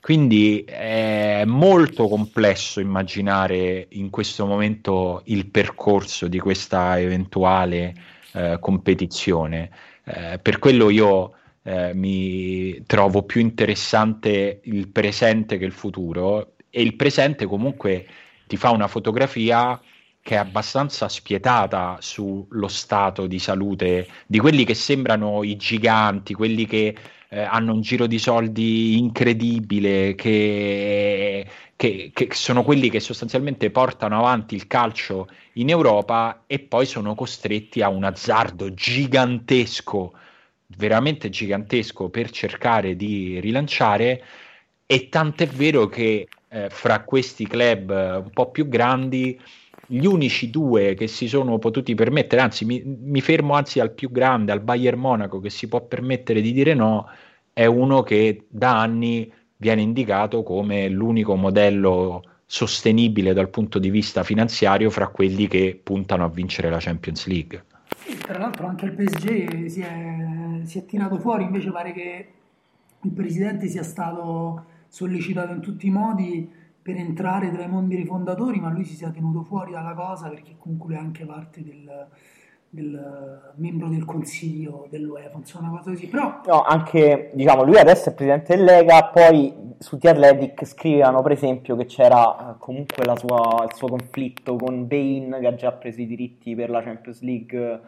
Quindi 0.00 0.64
è 0.66 1.44
molto 1.46 2.08
complesso 2.08 2.78
immaginare 2.78 3.86
in 3.90 4.10
questo 4.10 4.44
momento 4.44 5.22
il 5.26 5.46
percorso 5.46 6.28
di 6.28 6.38
questa 6.38 7.00
eventuale 7.00 7.94
eh, 8.32 8.58
competizione. 8.60 9.70
Eh, 10.04 10.38
per 10.42 10.58
quello 10.58 10.90
io 10.90 11.32
eh, 11.62 11.94
mi 11.94 12.82
trovo 12.84 13.22
più 13.22 13.40
interessante 13.40 14.60
il 14.64 14.88
presente 14.88 15.56
che 15.56 15.64
il 15.64 15.72
futuro 15.72 16.52
e 16.68 16.82
il 16.82 16.96
presente 16.96 17.46
comunque 17.46 18.06
ti 18.46 18.58
fa 18.58 18.70
una 18.70 18.88
fotografia 18.88 19.80
che 20.24 20.36
è 20.36 20.38
abbastanza 20.38 21.06
spietata 21.10 21.98
sullo 22.00 22.66
stato 22.68 23.26
di 23.26 23.38
salute 23.38 24.08
di 24.26 24.38
quelli 24.38 24.64
che 24.64 24.72
sembrano 24.72 25.44
i 25.44 25.54
giganti, 25.56 26.32
quelli 26.32 26.64
che 26.64 26.96
eh, 27.28 27.40
hanno 27.42 27.74
un 27.74 27.82
giro 27.82 28.06
di 28.06 28.18
soldi 28.18 28.96
incredibile, 28.96 30.14
che, 30.14 31.46
che, 31.76 32.10
che, 32.14 32.28
sono 32.32 32.62
quelli 32.62 32.88
che 32.88 33.00
sostanzialmente 33.00 33.70
portano 33.70 34.16
avanti 34.16 34.54
il 34.54 34.66
calcio 34.66 35.28
in 35.54 35.68
Europa 35.68 36.44
e 36.46 36.58
poi 36.58 36.86
sono 36.86 37.14
costretti 37.14 37.82
a 37.82 37.90
un 37.90 38.04
azzardo 38.04 38.72
gigantesco, 38.72 40.14
veramente 40.68 41.28
gigantesco 41.28 42.08
per 42.08 42.30
cercare 42.30 42.96
di 42.96 43.40
rilanciare. 43.40 44.24
E 44.86 45.10
tant'è 45.10 45.46
vero 45.48 45.86
che 45.86 46.28
eh, 46.48 46.70
fra 46.70 47.02
questi 47.04 47.46
club 47.46 47.90
un 48.24 48.30
po' 48.30 48.50
più 48.50 48.68
grandi 48.68 49.38
gli 49.94 50.06
unici 50.06 50.50
due 50.50 50.94
che 50.94 51.06
si 51.06 51.28
sono 51.28 51.58
potuti 51.58 51.94
permettere, 51.94 52.42
anzi 52.42 52.64
mi, 52.64 52.82
mi, 52.84 53.20
fermo 53.20 53.54
anzi 53.54 53.78
al 53.78 53.92
più 53.92 54.10
grande, 54.10 54.50
al 54.50 54.60
Bayern 54.60 54.98
Monaco 54.98 55.38
che 55.38 55.50
si 55.50 55.68
può 55.68 55.82
permettere 55.82 56.40
di 56.40 56.52
dire 56.52 56.74
no, 56.74 57.06
è 57.52 57.66
uno 57.66 58.02
che 58.02 58.46
da 58.48 58.80
anni 58.80 59.32
viene 59.56 59.82
indicato 59.82 60.42
come 60.42 60.88
l'unico 60.88 61.36
modello 61.36 62.22
sostenibile 62.44 63.32
dal 63.32 63.48
punto 63.50 63.78
di 63.78 63.88
vista 63.88 64.24
finanziario 64.24 64.90
fra 64.90 65.06
quelli 65.08 65.46
che 65.46 65.78
puntano 65.80 66.24
a 66.24 66.28
vincere 66.28 66.70
la 66.70 66.78
Champions 66.80 67.26
League. 67.26 67.64
Tra 68.20 68.38
l'altro 68.38 68.66
anche 68.66 68.86
il 68.86 68.94
PSG 68.94 69.66
si 69.66 69.80
è, 69.80 70.60
si 70.64 70.78
è 70.78 70.84
tirato 70.84 71.18
fuori, 71.20 71.44
invece 71.44 71.70
pare 71.70 71.92
che 71.92 72.28
il 73.00 73.10
presidente 73.12 73.68
sia 73.68 73.84
stato 73.84 74.64
sollecitato 74.88 75.52
in 75.52 75.60
tutti 75.60 75.86
i 75.86 75.90
modi 75.90 76.50
per 76.84 76.96
entrare 76.96 77.50
tra 77.50 77.64
i 77.64 77.68
membri 77.68 78.04
fondatori, 78.04 78.60
ma 78.60 78.68
lui 78.68 78.84
si 78.84 78.94
sia 78.94 79.08
tenuto 79.08 79.42
fuori 79.42 79.72
dalla 79.72 79.94
cosa 79.94 80.28
perché 80.28 80.56
comunque 80.58 80.94
è 80.94 80.98
anche 80.98 81.24
parte 81.24 81.64
del, 81.64 82.08
del 82.68 83.52
membro 83.54 83.88
del 83.88 84.04
consiglio 84.04 84.86
dell'UEFA, 84.90 85.38
insomma 85.38 85.70
una 85.70 85.78
cosa 85.78 85.92
così. 85.92 86.08
Però... 86.08 86.42
No, 86.44 86.60
anche, 86.60 87.30
diciamo, 87.32 87.64
lui 87.64 87.78
adesso 87.78 88.10
è 88.10 88.12
presidente 88.12 88.54
del 88.54 88.66
Lega, 88.66 89.02
poi 89.04 89.72
su 89.78 89.96
The 89.96 90.10
Athletic 90.10 90.66
scrivevano 90.66 91.22
per 91.22 91.32
esempio 91.32 91.74
che 91.74 91.86
c'era 91.86 92.50
eh, 92.50 92.54
comunque 92.58 93.02
sua, 93.16 93.64
il 93.66 93.74
suo 93.74 93.88
conflitto 93.88 94.56
con 94.56 94.86
Bain 94.86 95.38
che 95.40 95.46
ha 95.46 95.54
già 95.54 95.72
preso 95.72 96.02
i 96.02 96.06
diritti 96.06 96.54
per 96.54 96.68
la 96.68 96.82
Champions 96.82 97.22
League 97.22 97.80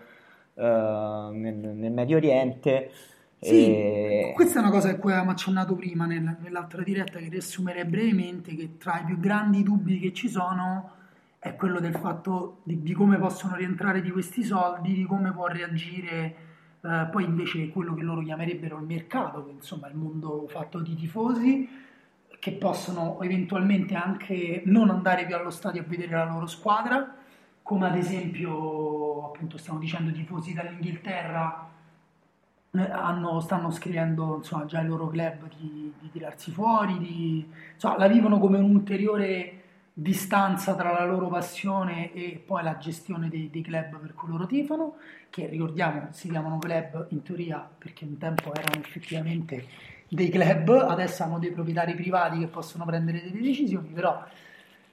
uh, 0.54 0.62
nel, 0.62 1.54
nel 1.54 1.92
Medio 1.92 2.16
Oriente. 2.16 2.90
Sì, 3.38 3.66
e... 3.66 4.05
questa 4.36 4.58
è 4.58 4.62
una 4.62 4.70
cosa 4.70 4.90
a 4.90 4.96
cui 4.96 5.12
avevamo 5.12 5.30
accennato 5.30 5.74
prima 5.76 6.04
nel, 6.04 6.36
nell'altra 6.42 6.82
diretta 6.82 7.18
che 7.18 7.30
riassumerei 7.30 7.86
brevemente, 7.86 8.54
che 8.54 8.76
tra 8.76 9.00
i 9.00 9.04
più 9.06 9.18
grandi 9.18 9.62
dubbi 9.62 9.98
che 9.98 10.12
ci 10.12 10.28
sono 10.28 10.90
è 11.38 11.56
quello 11.56 11.80
del 11.80 11.94
fatto 11.94 12.58
di, 12.62 12.82
di 12.82 12.92
come 12.92 13.16
possono 13.16 13.56
rientrare 13.56 14.02
di 14.02 14.10
questi 14.10 14.44
soldi, 14.44 14.92
di 14.92 15.04
come 15.04 15.32
può 15.32 15.46
reagire 15.46 16.36
eh, 16.82 17.08
poi 17.10 17.24
invece 17.24 17.70
quello 17.70 17.94
che 17.94 18.02
loro 18.02 18.20
chiamerebbero 18.20 18.76
il 18.76 18.84
mercato, 18.84 19.42
che 19.46 19.52
insomma 19.52 19.88
il 19.88 19.96
mondo 19.96 20.46
fatto 20.48 20.80
di 20.80 20.94
tifosi 20.94 21.66
che 22.38 22.52
possono 22.52 23.18
eventualmente 23.22 23.94
anche 23.94 24.60
non 24.66 24.90
andare 24.90 25.24
più 25.24 25.34
allo 25.34 25.48
stadio 25.48 25.80
a 25.80 25.84
vedere 25.86 26.14
la 26.14 26.26
loro 26.26 26.44
squadra, 26.44 27.16
come 27.62 27.86
ad 27.86 27.96
esempio 27.96 29.28
appunto 29.28 29.56
stiamo 29.56 29.78
dicendo 29.78 30.12
tifosi 30.12 30.52
dall'Inghilterra 30.52 31.70
hanno, 32.78 33.40
stanno 33.40 33.70
scrivendo 33.70 34.36
insomma, 34.36 34.66
già 34.66 34.80
i 34.80 34.86
loro 34.86 35.08
club 35.08 35.48
di, 35.58 35.92
di 36.00 36.10
tirarsi 36.10 36.50
fuori, 36.50 36.98
di, 36.98 37.48
insomma, 37.74 37.98
la 37.98 38.08
vivono 38.08 38.38
come 38.38 38.58
un'ulteriore 38.58 39.62
distanza 39.98 40.74
tra 40.74 40.92
la 40.92 41.06
loro 41.06 41.28
passione 41.28 42.12
e 42.12 42.42
poi 42.44 42.62
la 42.62 42.76
gestione 42.76 43.30
dei, 43.30 43.48
dei, 43.50 43.62
club 43.62 43.98
per 43.98 44.12
cui 44.12 44.28
loro 44.28 44.46
tifano, 44.46 44.96
che 45.30 45.46
ricordiamo 45.46 46.08
si 46.10 46.28
chiamano 46.28 46.58
club 46.58 47.06
in 47.10 47.22
teoria 47.22 47.66
perché 47.78 48.04
un 48.04 48.18
tempo 48.18 48.54
erano 48.54 48.82
effettivamente 48.82 49.66
dei 50.08 50.28
club, 50.28 50.68
adesso 50.68 51.22
hanno 51.22 51.38
dei 51.38 51.50
proprietari 51.50 51.94
privati 51.94 52.38
che 52.40 52.46
possono 52.46 52.84
prendere 52.84 53.22
delle 53.22 53.40
decisioni, 53.40 53.88
però 53.88 54.22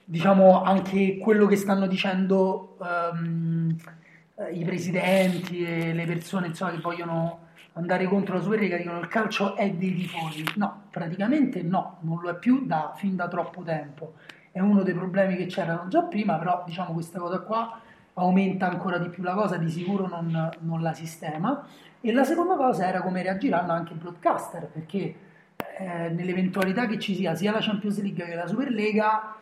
diciamo 0.06 0.64
anche 0.64 1.18
quello 1.18 1.48
che 1.48 1.58
stanno 1.58 1.86
dicendo 1.88 2.78
um, 2.80 3.76
i 4.54 4.64
presidenti 4.64 5.64
e 5.64 5.94
le 5.94 6.06
persone 6.06 6.48
insomma, 6.48 6.72
che 6.72 6.80
vogliono 6.80 7.43
andare 7.74 8.06
contro 8.06 8.36
la 8.36 8.42
Superlega 8.42 8.78
dicono 8.78 9.00
il 9.00 9.08
calcio 9.08 9.56
è 9.56 9.70
dei 9.72 9.94
tifosi. 9.94 10.44
No, 10.56 10.84
praticamente 10.90 11.62
no, 11.62 11.98
non 12.02 12.20
lo 12.22 12.30
è 12.30 12.36
più 12.36 12.66
da, 12.66 12.94
fin 12.96 13.16
da 13.16 13.28
troppo 13.28 13.62
tempo. 13.64 14.14
È 14.52 14.60
uno 14.60 14.84
dei 14.84 14.94
problemi 14.94 15.36
che 15.36 15.48
c'erano 15.48 15.88
già 15.88 16.04
prima, 16.04 16.38
però 16.38 16.64
diciamo 16.66 16.94
questa 16.94 17.20
cosa 17.20 17.40
qua 17.40 17.80
aumenta 18.16 18.70
ancora 18.70 19.00
di 19.00 19.10
più 19.10 19.24
la 19.24 19.34
cosa, 19.34 19.58
di 19.58 19.70
sicuro 19.70 20.08
non, 20.08 20.50
non 20.60 20.82
la 20.82 20.94
sistema. 20.94 21.66
E 22.00 22.12
la 22.12 22.24
seconda 22.24 22.56
cosa 22.56 22.86
era 22.88 23.02
come 23.02 23.24
reagiranno 23.24 23.72
anche 23.72 23.94
i 23.94 23.98
broadcaster, 23.98 24.68
perché 24.68 25.16
eh, 25.78 26.10
nell'eventualità 26.10 26.86
che 26.86 27.00
ci 27.00 27.16
sia 27.16 27.34
sia 27.34 27.52
la 27.52 27.60
Champions 27.62 28.02
League 28.02 28.24
che 28.24 28.36
la 28.36 28.46
Superlega, 28.46 29.36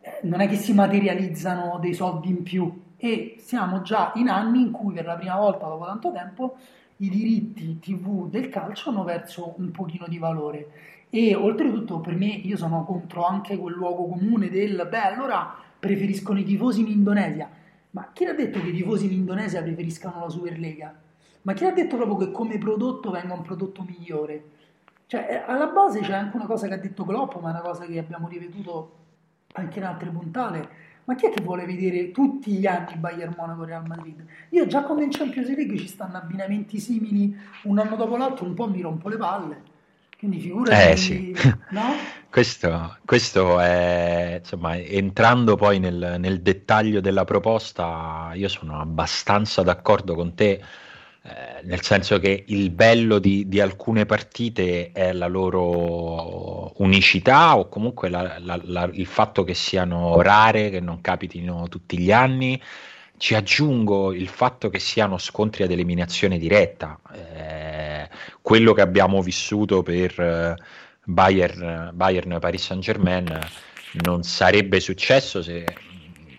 eh, 0.00 0.20
non 0.22 0.40
è 0.40 0.48
che 0.48 0.56
si 0.56 0.72
materializzano 0.72 1.78
dei 1.78 1.92
soldi 1.92 2.30
in 2.30 2.42
più 2.42 2.88
e 2.96 3.36
siamo 3.38 3.82
già 3.82 4.12
in 4.14 4.28
anni 4.28 4.60
in 4.60 4.70
cui 4.70 4.94
per 4.94 5.06
la 5.06 5.16
prima 5.16 5.36
volta 5.36 5.66
dopo 5.66 5.84
tanto 5.84 6.12
tempo 6.12 6.56
i 7.02 7.08
diritti 7.08 7.78
TV 7.78 8.28
del 8.28 8.48
calcio 8.48 8.90
hanno 8.90 9.04
perso 9.04 9.54
un 9.56 9.70
pochino 9.70 10.06
di 10.06 10.18
valore. 10.18 10.70
E 11.08 11.34
oltretutto 11.34 12.00
per 12.00 12.14
me 12.14 12.26
io 12.26 12.56
sono 12.56 12.84
contro 12.84 13.24
anche 13.24 13.56
quel 13.56 13.74
luogo 13.74 14.06
comune 14.06 14.48
del 14.48 14.86
beh 14.88 15.00
allora 15.00 15.56
preferiscono 15.78 16.38
i 16.38 16.44
tifosi 16.44 16.80
in 16.80 16.88
Indonesia. 16.88 17.48
Ma 17.92 18.10
chi 18.12 18.24
ha 18.24 18.34
detto 18.34 18.60
che 18.60 18.68
i 18.68 18.72
tifosi 18.72 19.06
in 19.06 19.12
Indonesia 19.12 19.62
preferiscano 19.62 20.20
la 20.20 20.28
Superlega? 20.28 20.94
Ma 21.42 21.54
chi 21.54 21.64
ha 21.64 21.72
detto 21.72 21.96
proprio 21.96 22.16
che 22.16 22.30
come 22.30 22.58
prodotto 22.58 23.10
venga 23.10 23.32
un 23.32 23.42
prodotto 23.42 23.82
migliore? 23.82 24.44
Cioè, 25.06 25.26
eh, 25.28 25.50
alla 25.50 25.66
base 25.68 26.00
c'è 26.00 26.12
anche 26.12 26.36
una 26.36 26.46
cosa 26.46 26.68
che 26.68 26.74
ha 26.74 26.78
detto 26.78 27.04
Klopp, 27.04 27.34
ma 27.40 27.48
è 27.48 27.52
una 27.52 27.62
cosa 27.62 27.86
che 27.86 27.98
abbiamo 27.98 28.28
ripetuto 28.28 28.98
anche 29.54 29.78
in 29.78 29.84
altre 29.84 30.10
puntate 30.10 30.68
ma 31.04 31.14
chi 31.14 31.26
è 31.26 31.30
che 31.30 31.42
vuole 31.42 31.66
vedere 31.66 32.10
tutti 32.10 32.52
gli 32.52 32.66
anni 32.66 32.94
Bayern 32.96 33.34
Monaco 33.36 33.64
Real 33.64 33.86
Madrid? 33.86 34.24
Io 34.50 34.66
già 34.66 34.82
come 34.82 35.04
in 35.04 35.10
Champions 35.10 35.48
League 35.48 35.76
ci 35.76 35.88
stanno 35.88 36.16
abbinamenti 36.16 36.78
simili 36.78 37.36
un 37.64 37.78
anno 37.78 37.96
dopo 37.96 38.16
l'altro, 38.16 38.44
un 38.44 38.54
po' 38.54 38.68
mi 38.68 38.80
rompo 38.80 39.08
le 39.08 39.16
palle. 39.16 39.62
Quindi 40.18 40.38
figurati, 40.38 40.90
eh, 40.90 40.96
sì. 40.96 41.36
no? 41.70 41.94
questo, 42.28 42.98
questo, 43.06 43.58
è, 43.58 44.36
insomma, 44.40 44.76
entrando 44.76 45.56
poi 45.56 45.78
nel, 45.78 46.16
nel 46.18 46.42
dettaglio 46.42 47.00
della 47.00 47.24
proposta, 47.24 48.32
io 48.34 48.48
sono 48.48 48.78
abbastanza 48.78 49.62
d'accordo 49.62 50.14
con 50.14 50.34
te 50.34 50.62
eh, 51.22 51.60
nel 51.64 51.82
senso 51.82 52.18
che 52.18 52.44
il 52.46 52.70
bello 52.70 53.18
di, 53.18 53.46
di, 53.46 53.60
alcune 53.60 54.06
partite 54.06 54.90
è 54.90 55.12
la 55.12 55.26
loro 55.26 56.72
unicità 56.80 57.58
o 57.58 57.68
comunque 57.68 58.08
la, 58.08 58.38
la, 58.38 58.58
la, 58.64 58.88
il 58.90 59.04
fatto 59.04 59.44
che 59.44 59.52
siano 59.52 60.22
rare, 60.22 60.70
che 60.70 60.80
non 60.80 61.02
capitino 61.02 61.68
tutti 61.68 61.98
gli 61.98 62.10
anni. 62.10 62.60
Ci 63.18 63.34
aggiungo 63.34 64.14
il 64.14 64.28
fatto 64.28 64.70
che 64.70 64.78
siano 64.78 65.18
scontri 65.18 65.62
ad 65.62 65.70
eliminazione 65.70 66.38
diretta, 66.38 66.98
eh, 67.12 68.08
quello 68.40 68.72
che 68.72 68.80
abbiamo 68.80 69.20
vissuto 69.20 69.82
per 69.82 70.18
eh, 70.18 70.54
Bayern, 71.04 71.90
Bayern 71.92 72.38
Paris 72.40 72.64
Saint 72.64 72.82
Germain 72.82 73.38
non 74.04 74.22
sarebbe 74.22 74.80
successo 74.80 75.42
se, 75.42 75.66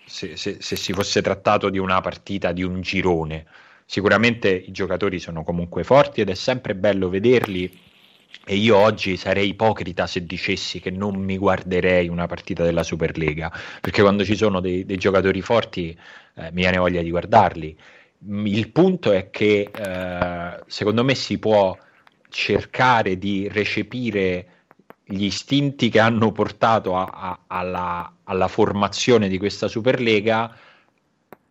se, 0.05 0.35
se, 0.35 0.57
se 0.59 0.75
si 0.75 0.91
fosse 0.91 1.21
trattato 1.21 1.69
di 1.69 1.77
una 1.77 2.01
partita 2.01 2.51
di 2.51 2.63
un 2.63 2.81
girone 2.81 3.45
Sicuramente 3.91 4.47
i 4.49 4.71
giocatori 4.71 5.19
sono 5.19 5.43
comunque 5.43 5.83
forti 5.83 6.21
ed 6.21 6.29
è 6.29 6.33
sempre 6.33 6.75
bello 6.75 7.09
vederli 7.09 7.69
e 8.45 8.55
io 8.55 8.77
oggi 8.77 9.17
sarei 9.17 9.49
ipocrita 9.49 10.07
se 10.07 10.25
dicessi 10.25 10.79
che 10.79 10.89
non 10.89 11.15
mi 11.21 11.37
guarderei 11.37 12.07
una 12.07 12.25
partita 12.25 12.63
della 12.63 12.83
Superlega, 12.83 13.51
perché 13.81 14.01
quando 14.01 14.23
ci 14.23 14.37
sono 14.37 14.61
dei, 14.61 14.85
dei 14.85 14.95
giocatori 14.95 15.41
forti 15.41 15.89
eh, 16.35 16.43
mi 16.53 16.61
viene 16.61 16.77
voglia 16.77 17.01
di 17.01 17.09
guardarli. 17.09 17.77
Il 18.45 18.69
punto 18.69 19.11
è 19.11 19.29
che 19.29 19.69
eh, 19.69 20.63
secondo 20.67 21.03
me 21.03 21.13
si 21.13 21.37
può 21.37 21.77
cercare 22.29 23.17
di 23.17 23.49
recepire 23.51 24.45
gli 25.03 25.25
istinti 25.25 25.89
che 25.89 25.99
hanno 25.99 26.31
portato 26.31 26.95
a, 26.95 27.09
a, 27.11 27.39
alla, 27.47 28.15
alla 28.23 28.47
formazione 28.47 29.27
di 29.27 29.37
questa 29.37 29.67
Superlega 29.67 30.55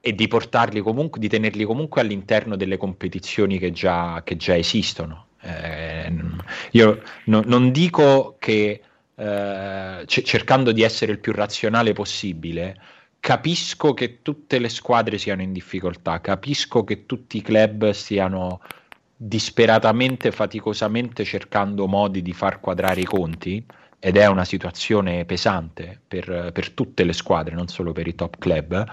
e 0.01 0.15
di 0.15 0.29
portarli 0.29 0.81
comunque, 0.81 1.21
di 1.21 1.29
tenerli 1.29 1.65
comunque 1.65 2.01
all'interno 2.01 2.57
delle 2.57 2.77
competizioni 2.77 3.59
che 3.59 3.71
già, 3.71 4.23
che 4.25 4.37
già 4.37 4.57
esistono. 4.57 5.27
Eh, 5.43 6.13
io 6.73 7.03
no, 7.27 7.43
non 7.45 7.71
dico 7.71 8.37
che 8.39 8.81
eh, 9.15 10.03
c- 10.07 10.23
cercando 10.23 10.73
di 10.73 10.83
essere 10.83 11.13
il 11.13 11.19
più 11.19 11.33
razionale 11.33 11.93
possibile, 11.93 12.81
capisco 13.21 13.93
che 13.93 14.23
tutte 14.23 14.59
le 14.59 14.71
squadre 14.71 15.19
siano 15.19 15.43
in 15.43 15.53
difficoltà, 15.53 16.21
capisco 16.21 16.85
che 16.85 17.05
tutti 17.05 17.37
i 17.37 17.43
club 17.43 17.91
stiano 17.91 18.61
disperatamente, 19.15 20.33
faticosamente 20.33 21.25
cercando 21.25 21.87
modi 21.87 22.23
di 22.23 22.33
far 22.33 22.61
quadrare 22.61 23.03
i 23.03 23.05
conti, 23.05 23.63
ed 24.03 24.17
è 24.17 24.25
una 24.27 24.47
situazione 24.47 25.27
pesante 25.27 26.01
per, 26.09 26.51
per, 26.55 26.71
tutte 26.71 27.05
le 27.05 27.13
squadre, 27.13 27.55
non 27.55 27.69
solo 27.69 27.93
per 27.93 28.07
i 28.07 28.15
top 28.15 28.39
club. 28.39 28.87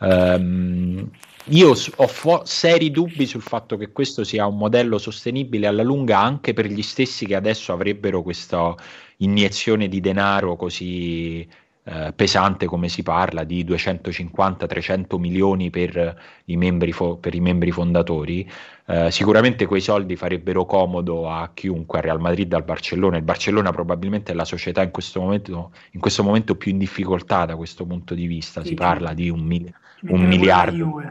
Um, 0.00 1.10
io 1.46 1.70
ho 1.70 2.06
fo- 2.06 2.42
seri 2.44 2.90
dubbi 2.90 3.26
sul 3.26 3.42
fatto 3.42 3.76
che 3.76 3.92
questo 3.92 4.24
sia 4.24 4.46
un 4.46 4.56
modello 4.56 4.98
sostenibile 4.98 5.66
alla 5.66 5.82
lunga 5.82 6.18
anche 6.18 6.52
per 6.52 6.66
gli 6.66 6.82
stessi 6.82 7.26
che 7.26 7.34
adesso 7.34 7.72
avrebbero 7.72 8.22
questa 8.22 8.74
iniezione 9.18 9.88
di 9.88 10.00
denaro 10.00 10.56
così 10.56 11.46
eh, 11.82 12.12
pesante 12.14 12.66
come 12.66 12.88
si 12.88 13.02
parla 13.02 13.42
di 13.42 13.64
250-300 13.64 15.18
milioni 15.18 15.70
per 15.70 16.20
i 16.44 16.56
membri, 16.56 16.92
fo- 16.92 17.16
per 17.16 17.34
i 17.34 17.40
membri 17.40 17.70
fondatori. 17.72 18.48
Eh, 18.86 19.10
sicuramente 19.10 19.66
quei 19.66 19.80
soldi 19.80 20.14
farebbero 20.14 20.66
comodo 20.66 21.28
a 21.28 21.50
chiunque, 21.54 21.98
al 21.98 22.04
Real 22.04 22.20
Madrid, 22.20 22.52
al 22.52 22.64
Barcellona. 22.64 23.16
Il 23.16 23.22
Barcellona 23.22 23.72
probabilmente 23.72 24.32
è 24.32 24.34
la 24.34 24.44
società 24.44 24.82
in 24.82 24.90
questo 24.90 25.20
momento, 25.20 25.72
in 25.92 26.00
questo 26.00 26.22
momento 26.22 26.54
più 26.54 26.70
in 26.70 26.78
difficoltà 26.78 27.46
da 27.46 27.56
questo 27.56 27.84
punto 27.86 28.14
di 28.14 28.26
vista. 28.26 28.62
Si 28.62 28.74
parla 28.74 29.14
di 29.14 29.28
un, 29.30 29.40
mil- 29.40 29.72
un 30.02 30.26
miliardo. 30.26 31.02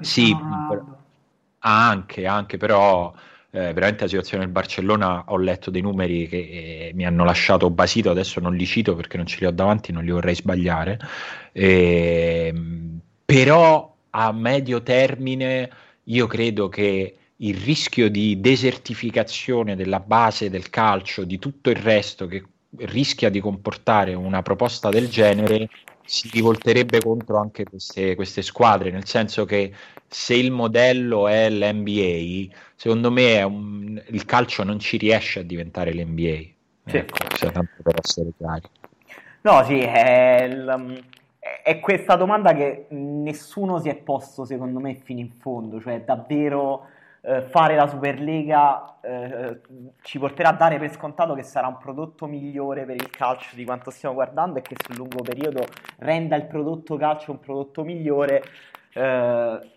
Sì, 0.00 0.34
però, 0.68 0.84
anche, 1.58 2.26
anche, 2.26 2.56
però 2.56 3.12
eh, 3.50 3.72
veramente 3.72 4.02
la 4.02 4.08
situazione 4.08 4.44
del 4.44 4.52
Barcellona 4.52 5.24
ho 5.26 5.36
letto 5.36 5.70
dei 5.70 5.82
numeri 5.82 6.26
che 6.28 6.36
eh, 6.36 6.92
mi 6.94 7.04
hanno 7.04 7.24
lasciato 7.24 7.68
basito, 7.70 8.10
adesso 8.10 8.40
non 8.40 8.54
li 8.54 8.64
cito 8.64 8.94
perché 8.94 9.16
non 9.16 9.26
ce 9.26 9.38
li 9.40 9.46
ho 9.46 9.50
davanti, 9.50 9.92
non 9.92 10.04
li 10.04 10.10
vorrei 10.10 10.34
sbagliare, 10.34 10.98
eh, 11.52 12.54
però 13.24 13.94
a 14.10 14.32
medio 14.32 14.82
termine 14.82 15.70
io 16.04 16.26
credo 16.26 16.68
che 16.68 17.16
il 17.36 17.56
rischio 17.56 18.08
di 18.08 18.40
desertificazione 18.40 19.76
della 19.76 20.00
base 20.00 20.48
del 20.48 20.70
calcio, 20.70 21.24
di 21.24 21.38
tutto 21.38 21.70
il 21.70 21.76
resto 21.76 22.26
che 22.26 22.44
rischia 22.78 23.28
di 23.28 23.40
comportare 23.40 24.14
una 24.14 24.42
proposta 24.42 24.88
del 24.88 25.08
genere, 25.08 25.68
si 26.04 26.28
rivolterebbe 26.32 27.00
contro 27.00 27.38
anche 27.38 27.64
queste, 27.64 28.14
queste 28.14 28.42
squadre, 28.42 28.90
nel 28.90 29.06
senso 29.06 29.44
che 29.44 29.72
se 30.06 30.34
il 30.34 30.50
modello 30.50 31.28
è 31.28 31.48
l'NBA, 31.48 32.54
secondo 32.74 33.10
me 33.10 33.42
un, 33.42 34.02
il 34.08 34.24
calcio 34.24 34.64
non 34.64 34.78
ci 34.78 34.96
riesce 34.96 35.40
a 35.40 35.42
diventare 35.42 35.92
l'NBA. 35.92 36.50
Sì. 36.84 36.96
Ecco, 36.96 37.50
tanto 37.50 37.82
per 37.82 37.98
essere 38.02 38.32
chiari. 38.36 38.68
No, 39.42 39.64
sì, 39.64 39.80
è, 39.80 40.44
il, 40.44 41.04
è, 41.62 41.80
questa 41.80 42.16
domanda 42.16 42.54
che 42.54 42.86
nessuno 42.90 43.80
si 43.80 43.88
è 43.88 43.94
posto, 43.96 44.44
secondo 44.44 44.80
me, 44.80 44.94
fino 44.94 45.20
in 45.20 45.30
fondo, 45.30 45.80
cioè 45.80 46.02
davvero 46.02 46.88
eh, 47.24 47.42
fare 47.42 47.76
la 47.76 47.86
Superlega 47.86 48.98
eh, 49.00 49.60
ci 50.02 50.18
porterà 50.18 50.48
a 50.50 50.54
dare 50.54 50.78
per 50.78 50.90
scontato 50.90 51.34
che 51.34 51.44
sarà 51.44 51.68
un 51.68 51.78
prodotto 51.78 52.26
migliore 52.26 52.84
per 52.84 52.96
il 52.96 53.10
calcio 53.10 53.54
di 53.54 53.64
quanto 53.64 53.90
stiamo 53.90 54.14
guardando 54.14 54.58
e 54.58 54.62
che 54.62 54.74
sul 54.84 54.96
lungo 54.96 55.22
periodo 55.22 55.64
renda 55.98 56.34
il 56.34 56.46
prodotto 56.46 56.96
calcio 56.96 57.30
un 57.30 57.38
prodotto 57.38 57.84
migliore. 57.84 58.42
Eh, 58.92 59.70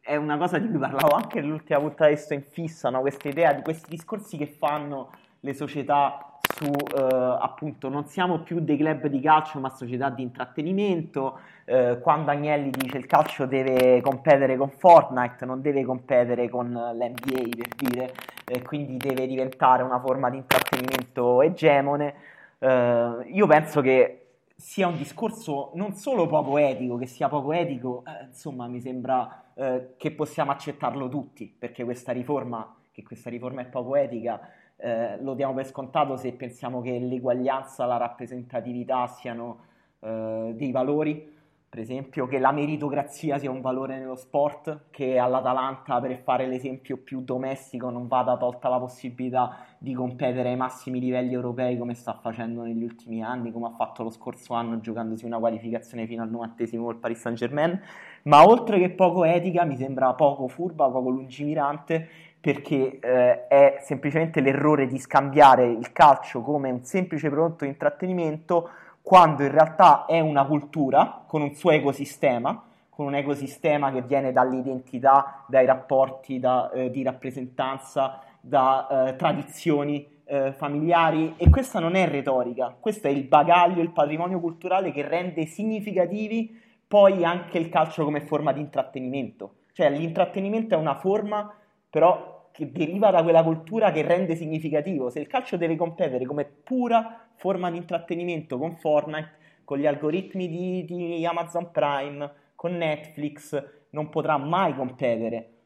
è 0.00 0.16
una 0.16 0.38
cosa 0.38 0.58
di 0.58 0.68
cui 0.68 0.78
parlavo 0.78 1.14
anche 1.14 1.40
nell'ultima 1.40 1.78
puntata 1.78 2.08
di 2.08 2.16
Sto 2.16 2.34
in 2.34 2.42
Fissa, 2.42 2.88
no? 2.88 3.00
questa 3.00 3.28
idea 3.28 3.52
di 3.52 3.62
questi 3.62 3.90
discorsi 3.90 4.36
che 4.36 4.46
fanno 4.46 5.10
le 5.40 5.54
società 5.54 6.29
su 6.60 6.70
eh, 6.70 7.38
appunto 7.40 7.88
non 7.88 8.06
siamo 8.06 8.40
più 8.40 8.60
dei 8.60 8.76
club 8.76 9.06
di 9.06 9.20
calcio 9.20 9.58
ma 9.60 9.70
società 9.70 10.10
di 10.10 10.22
intrattenimento. 10.22 11.40
Eh, 11.64 11.98
quando 12.00 12.30
Agnelli 12.30 12.70
dice 12.70 12.98
il 12.98 13.06
calcio 13.06 13.46
deve 13.46 14.00
competere 14.02 14.56
con 14.56 14.70
Fortnite 14.70 15.46
non 15.46 15.62
deve 15.62 15.84
competere 15.84 16.48
con 16.50 16.70
l'NBA 16.70 17.48
per 17.56 17.74
dire 17.76 18.12
eh, 18.44 18.62
quindi 18.62 18.98
deve 18.98 19.26
diventare 19.26 19.82
una 19.82 19.98
forma 20.00 20.28
di 20.28 20.36
intrattenimento 20.36 21.40
egemone. 21.40 22.14
Eh, 22.58 23.24
io 23.28 23.46
penso 23.46 23.80
che 23.80 24.16
sia 24.54 24.86
un 24.86 24.96
discorso 24.98 25.70
non 25.74 25.94
solo 25.94 26.26
poco 26.26 26.58
etico 26.58 26.96
che 26.96 27.06
sia 27.06 27.28
poco 27.28 27.52
etico 27.52 28.02
eh, 28.06 28.26
insomma 28.26 28.66
mi 28.66 28.78
sembra 28.78 29.44
eh, 29.54 29.94
che 29.96 30.10
possiamo 30.10 30.50
accettarlo 30.50 31.08
tutti 31.08 31.46
perché 31.46 31.82
questa 31.84 32.12
riforma 32.12 32.74
che 32.92 33.02
questa 33.02 33.30
riforma 33.30 33.62
è 33.62 33.64
poco 33.64 33.96
etica 33.96 34.38
eh, 34.80 35.18
lo 35.20 35.34
diamo 35.34 35.54
per 35.54 35.66
scontato 35.66 36.16
se 36.16 36.32
pensiamo 36.32 36.80
che 36.80 36.98
l'eguaglianza, 36.98 37.84
la 37.86 37.96
rappresentatività 37.96 39.06
siano 39.06 39.58
eh, 40.00 40.52
dei 40.54 40.72
valori, 40.72 41.38
per 41.70 41.78
esempio 41.78 42.26
che 42.26 42.40
la 42.40 42.50
meritocrazia 42.50 43.38
sia 43.38 43.48
un 43.48 43.60
valore 43.60 43.96
nello 43.96 44.16
sport, 44.16 44.86
che 44.90 45.18
all'Atalanta, 45.18 46.00
per 46.00 46.16
fare 46.18 46.48
l'esempio 46.48 46.96
più 46.96 47.20
domestico, 47.20 47.90
non 47.90 48.08
vada 48.08 48.36
tolta 48.36 48.68
la 48.68 48.80
possibilità 48.80 49.56
di 49.78 49.94
competere 49.94 50.48
ai 50.48 50.56
massimi 50.56 50.98
livelli 50.98 51.32
europei 51.32 51.78
come 51.78 51.94
sta 51.94 52.12
facendo 52.14 52.62
negli 52.62 52.82
ultimi 52.82 53.22
anni, 53.22 53.52
come 53.52 53.66
ha 53.66 53.70
fatto 53.70 54.02
lo 54.02 54.10
scorso 54.10 54.54
anno 54.54 54.80
giocandosi 54.80 55.24
una 55.24 55.38
qualificazione 55.38 56.06
fino 56.08 56.22
al 56.22 56.30
90 56.30 56.64
col 56.76 56.96
Paris 56.96 57.20
Saint 57.20 57.38
Germain, 57.38 57.80
ma 58.24 58.44
oltre 58.44 58.80
che 58.80 58.90
poco 58.90 59.22
etica 59.22 59.64
mi 59.64 59.76
sembra 59.76 60.12
poco 60.14 60.48
furba, 60.48 60.90
poco 60.90 61.10
lungimirante 61.10 62.08
perché 62.40 62.98
eh, 63.00 63.46
è 63.46 63.78
semplicemente 63.82 64.40
l'errore 64.40 64.86
di 64.86 64.98
scambiare 64.98 65.66
il 65.66 65.92
calcio 65.92 66.40
come 66.40 66.70
un 66.70 66.82
semplice 66.84 67.28
prodotto 67.28 67.64
di 67.64 67.70
intrattenimento 67.70 68.70
quando 69.02 69.42
in 69.42 69.50
realtà 69.50 70.06
è 70.06 70.20
una 70.20 70.44
cultura 70.44 71.24
con 71.26 71.42
un 71.42 71.54
suo 71.54 71.70
ecosistema, 71.70 72.62
con 72.88 73.06
un 73.06 73.14
ecosistema 73.14 73.90
che 73.92 74.02
viene 74.02 74.32
dall'identità, 74.32 75.44
dai 75.48 75.66
rapporti 75.66 76.38
da, 76.38 76.70
eh, 76.70 76.90
di 76.90 77.02
rappresentanza, 77.02 78.20
da 78.40 79.08
eh, 79.08 79.16
tradizioni 79.16 80.18
eh, 80.24 80.52
familiari 80.52 81.34
e 81.36 81.50
questa 81.50 81.80
non 81.80 81.94
è 81.94 82.08
retorica, 82.08 82.74
questo 82.78 83.08
è 83.08 83.10
il 83.10 83.24
bagaglio, 83.24 83.82
il 83.82 83.90
patrimonio 83.90 84.38
culturale 84.38 84.92
che 84.92 85.06
rende 85.06 85.44
significativi 85.44 86.58
poi 86.86 87.24
anche 87.24 87.58
il 87.58 87.68
calcio 87.68 88.04
come 88.04 88.20
forma 88.20 88.52
di 88.52 88.60
intrattenimento. 88.60 89.54
Cioè 89.72 89.90
l'intrattenimento 89.90 90.74
è 90.74 90.78
una 90.78 90.96
forma 90.96 91.54
però 91.90 92.48
che 92.52 92.70
deriva 92.70 93.10
da 93.10 93.22
quella 93.22 93.42
cultura 93.42 93.90
che 93.90 94.02
rende 94.02 94.36
significativo. 94.36 95.10
Se 95.10 95.20
il 95.20 95.26
calcio 95.26 95.56
deve 95.56 95.76
competere 95.76 96.24
come 96.24 96.44
pura 96.44 97.28
forma 97.36 97.70
di 97.70 97.76
intrattenimento 97.76 98.58
con 98.58 98.76
Fortnite, 98.76 99.38
con 99.64 99.78
gli 99.78 99.86
algoritmi 99.86 100.48
di, 100.48 100.84
di 100.84 101.26
Amazon 101.26 101.70
Prime, 101.70 102.32
con 102.54 102.76
Netflix, 102.76 103.62
non 103.90 104.08
potrà 104.08 104.36
mai 104.36 104.74
competere 104.74 105.58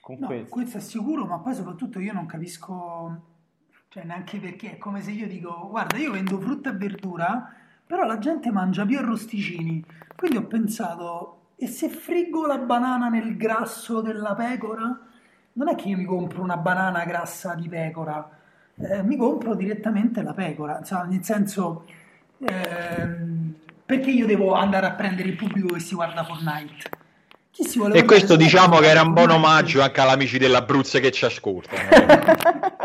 con 0.00 0.16
no, 0.18 0.26
questo. 0.26 0.48
Questo 0.50 0.78
è 0.78 0.80
sicuro, 0.80 1.26
ma 1.26 1.38
poi 1.38 1.54
soprattutto 1.54 2.00
io 2.00 2.12
non 2.12 2.26
capisco, 2.26 3.22
cioè 3.88 4.04
neanche 4.04 4.38
perché 4.38 4.72
è 4.72 4.78
come 4.78 5.00
se 5.00 5.12
io 5.12 5.28
dico, 5.28 5.68
guarda, 5.68 5.96
io 5.96 6.12
vendo 6.12 6.40
frutta 6.40 6.70
e 6.70 6.74
verdura, 6.74 7.54
però 7.86 8.04
la 8.04 8.18
gente 8.18 8.50
mangia 8.50 8.84
più 8.84 8.98
arrosticini. 8.98 9.84
Quindi 10.16 10.38
ho 10.38 10.46
pensato, 10.46 11.52
e 11.56 11.66
se 11.66 11.88
friggo 11.88 12.46
la 12.46 12.58
banana 12.58 13.08
nel 13.08 13.36
grasso 13.36 14.00
della 14.00 14.34
pecora? 14.34 14.98
Non 15.54 15.68
è 15.68 15.74
che 15.74 15.88
io 15.88 15.96
mi 15.96 16.04
compro 16.04 16.42
una 16.42 16.56
banana 16.56 17.04
grassa 17.04 17.54
di 17.54 17.68
pecora, 17.68 18.28
eh, 18.76 19.02
mi 19.02 19.16
compro 19.16 19.54
direttamente 19.54 20.22
la 20.22 20.32
pecora, 20.32 20.78
insomma, 20.78 21.04
nel 21.04 21.22
senso, 21.22 21.84
eh, 22.38 23.08
perché 23.84 24.10
io 24.10 24.26
devo 24.26 24.54
andare 24.54 24.86
a 24.86 24.92
prendere 24.92 25.28
il 25.28 25.36
pubblico 25.36 25.74
che 25.74 25.80
si 25.80 25.94
guarda 25.94 26.24
Fortnite? 26.24 27.00
e 27.92 28.04
questo 28.06 28.34
diciamo 28.34 28.78
che 28.78 28.86
era 28.86 29.02
un 29.02 29.12
buon 29.12 29.30
omaggio 29.30 29.82
anche 29.82 30.00
agli 30.00 30.08
amici 30.10 30.38
dell'Abruzzo 30.38 30.98
che 31.00 31.12
ci 31.12 31.26
ascoltano. 31.26 31.82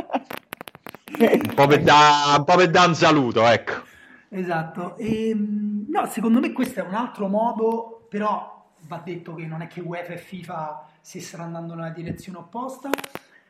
un, 1.19 1.53
po 1.55 1.65
da, 1.65 2.43
per 2.45 2.69
dare 2.69 2.87
un 2.89 2.95
saluto, 2.95 3.47
ecco. 3.47 3.85
Esatto, 4.29 4.97
e, 4.97 5.29
ehm, 5.29 5.85
no, 5.89 6.05
secondo 6.07 6.41
me 6.41 6.51
questo 6.51 6.81
è 6.81 6.83
un 6.83 6.95
altro 6.95 7.29
modo, 7.29 8.05
però 8.09 8.65
va 8.81 9.01
detto 9.03 9.33
che 9.35 9.45
non 9.45 9.61
è 9.61 9.67
che 9.67 9.79
UEFA 9.79 10.13
e 10.13 10.17
FIFA 10.17 10.85
si 11.07 11.21
stanno 11.21 11.43
andando 11.43 11.73
nella 11.73 11.91
direzione 11.91 12.39
opposta. 12.39 12.89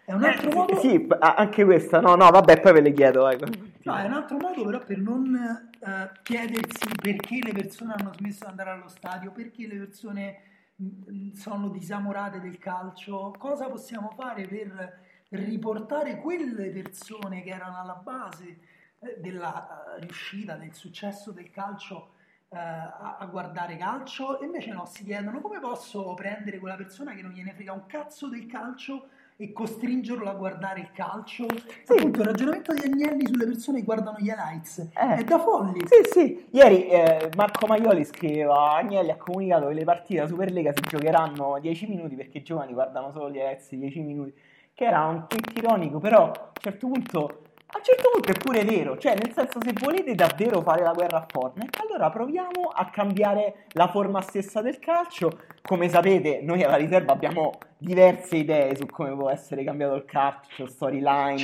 È 0.05 0.13
un 0.13 0.23
altro 0.23 0.51
eh, 0.51 0.53
modo. 0.53 0.79
Sì, 0.79 1.07
anche 1.19 1.65
questa. 1.65 1.99
No, 1.99 2.13
no, 2.13 2.29
vabbè, 2.29 2.59
poi 2.59 2.73
ve 2.73 2.81
le 2.81 2.93
chiedo. 2.93 3.27
Eh. 3.27 3.39
No, 3.81 3.95
è 3.95 4.05
un 4.05 4.13
altro 4.13 4.37
modo, 4.37 4.63
però, 4.63 4.77
per 4.77 4.99
non 4.99 5.35
eh, 5.35 6.11
chiedersi 6.21 6.87
perché 7.01 7.39
le 7.41 7.53
persone 7.53 7.95
hanno 7.97 8.13
smesso 8.13 8.43
di 8.43 8.51
andare 8.51 8.69
allo 8.69 8.87
stadio, 8.89 9.31
perché 9.31 9.65
le 9.65 9.77
persone 9.77 10.39
mh, 10.75 10.85
mm, 10.85 11.31
sono 11.31 11.69
disamorate 11.69 12.39
del 12.39 12.59
calcio, 12.59 13.33
cosa 13.39 13.67
possiamo 13.69 14.13
fare 14.15 14.45
per 14.45 14.99
riportare 15.29 16.19
quelle 16.19 16.69
persone 16.69 17.41
che 17.41 17.49
erano 17.49 17.81
alla 17.81 17.99
base 18.03 18.57
eh, 18.99 19.17
della 19.19 19.95
uh, 19.97 19.99
riuscita, 19.99 20.53
del 20.57 20.75
successo 20.75 21.31
del 21.31 21.49
calcio 21.49 22.11
eh, 22.49 22.57
a, 22.57 23.17
a, 23.19 23.25
guardare 23.25 23.75
calcio 23.75 24.39
e 24.39 24.45
invece 24.45 24.71
no, 24.71 24.85
si 24.85 25.03
chiedono 25.03 25.41
come 25.41 25.59
posso 25.59 26.13
prendere 26.13 26.59
quella 26.59 26.75
persona 26.75 27.13
che 27.13 27.21
non 27.21 27.31
gliene 27.31 27.53
frega 27.53 27.73
un 27.73 27.85
cazzo 27.87 28.29
del 28.29 28.45
calcio 28.45 29.09
e 29.39 29.51
costringerlo 29.51 30.29
a 30.29 30.33
guardare 30.33 30.79
il 30.79 30.91
calcio. 30.93 31.45
Sì. 31.83 31.93
Appunto, 31.93 32.21
il 32.21 32.25
ragionamento 32.27 32.73
di 32.73 32.81
Agnelli 32.85 33.27
sulle 33.27 33.45
persone 33.45 33.79
che 33.79 33.83
guardano 33.83 34.17
gli 34.19 34.27
highlights 34.27 34.79
eh. 34.79 35.15
è 35.17 35.23
da 35.23 35.39
folli. 35.39 35.85
Sì, 35.85 36.09
sì. 36.09 36.47
Ieri 36.51 36.87
eh, 36.87 37.29
Marco 37.35 37.67
Maioli 37.67 38.03
scriveva: 38.03 38.75
Agnelli 38.77 39.11
ha 39.11 39.17
comunicato 39.17 39.67
che 39.67 39.73
le 39.73 39.83
partite 39.83 40.15
della 40.15 40.27
Superlega 40.27 40.71
si 40.71 40.81
giocheranno 40.87 41.59
10 41.59 41.87
minuti 41.87 42.15
perché 42.15 42.39
i 42.39 42.43
giovani 42.43 42.73
guardano 42.73 43.11
solo 43.11 43.29
gli 43.29 43.35
highlights 43.35 43.75
10 43.75 44.01
minuti. 44.01 44.33
Che 44.73 44.85
era 44.85 45.05
un 45.05 45.27
tweet 45.27 45.57
ironico, 45.57 45.99
però 45.99 46.31
a 46.31 46.39
un 46.45 46.51
certo 46.53 46.87
punto 46.87 47.41
a 47.69 47.77
un 47.79 47.83
certo 47.83 48.09
punto 48.13 48.31
è 48.31 48.37
pure 48.37 48.63
vero, 48.63 48.97
cioè 48.97 49.13
nel 49.15 49.33
senso 49.33 49.59
se 49.61 49.73
volete 49.73 50.15
davvero 50.15 50.61
fare 50.61 50.83
la 50.83 50.93
guerra 50.93 51.17
a 51.17 51.25
Fortnite, 51.27 51.79
allora 51.81 52.09
proviamo 52.09 52.71
a 52.73 52.89
cambiare 52.89 53.65
la 53.73 53.89
forma 53.89 54.21
stessa 54.21 54.61
del 54.61 54.79
calcio. 54.79 55.37
Come 55.61 55.89
sapete, 55.89 56.39
noi 56.41 56.63
alla 56.63 56.77
riserva 56.77 57.11
abbiamo 57.11 57.57
diverse 57.77 58.37
idee 58.37 58.73
su 58.77 58.85
come 58.85 59.13
può 59.13 59.29
essere 59.29 59.65
cambiato 59.65 59.95
il 59.95 60.05
calcio, 60.05 60.65
storyline, 60.65 61.35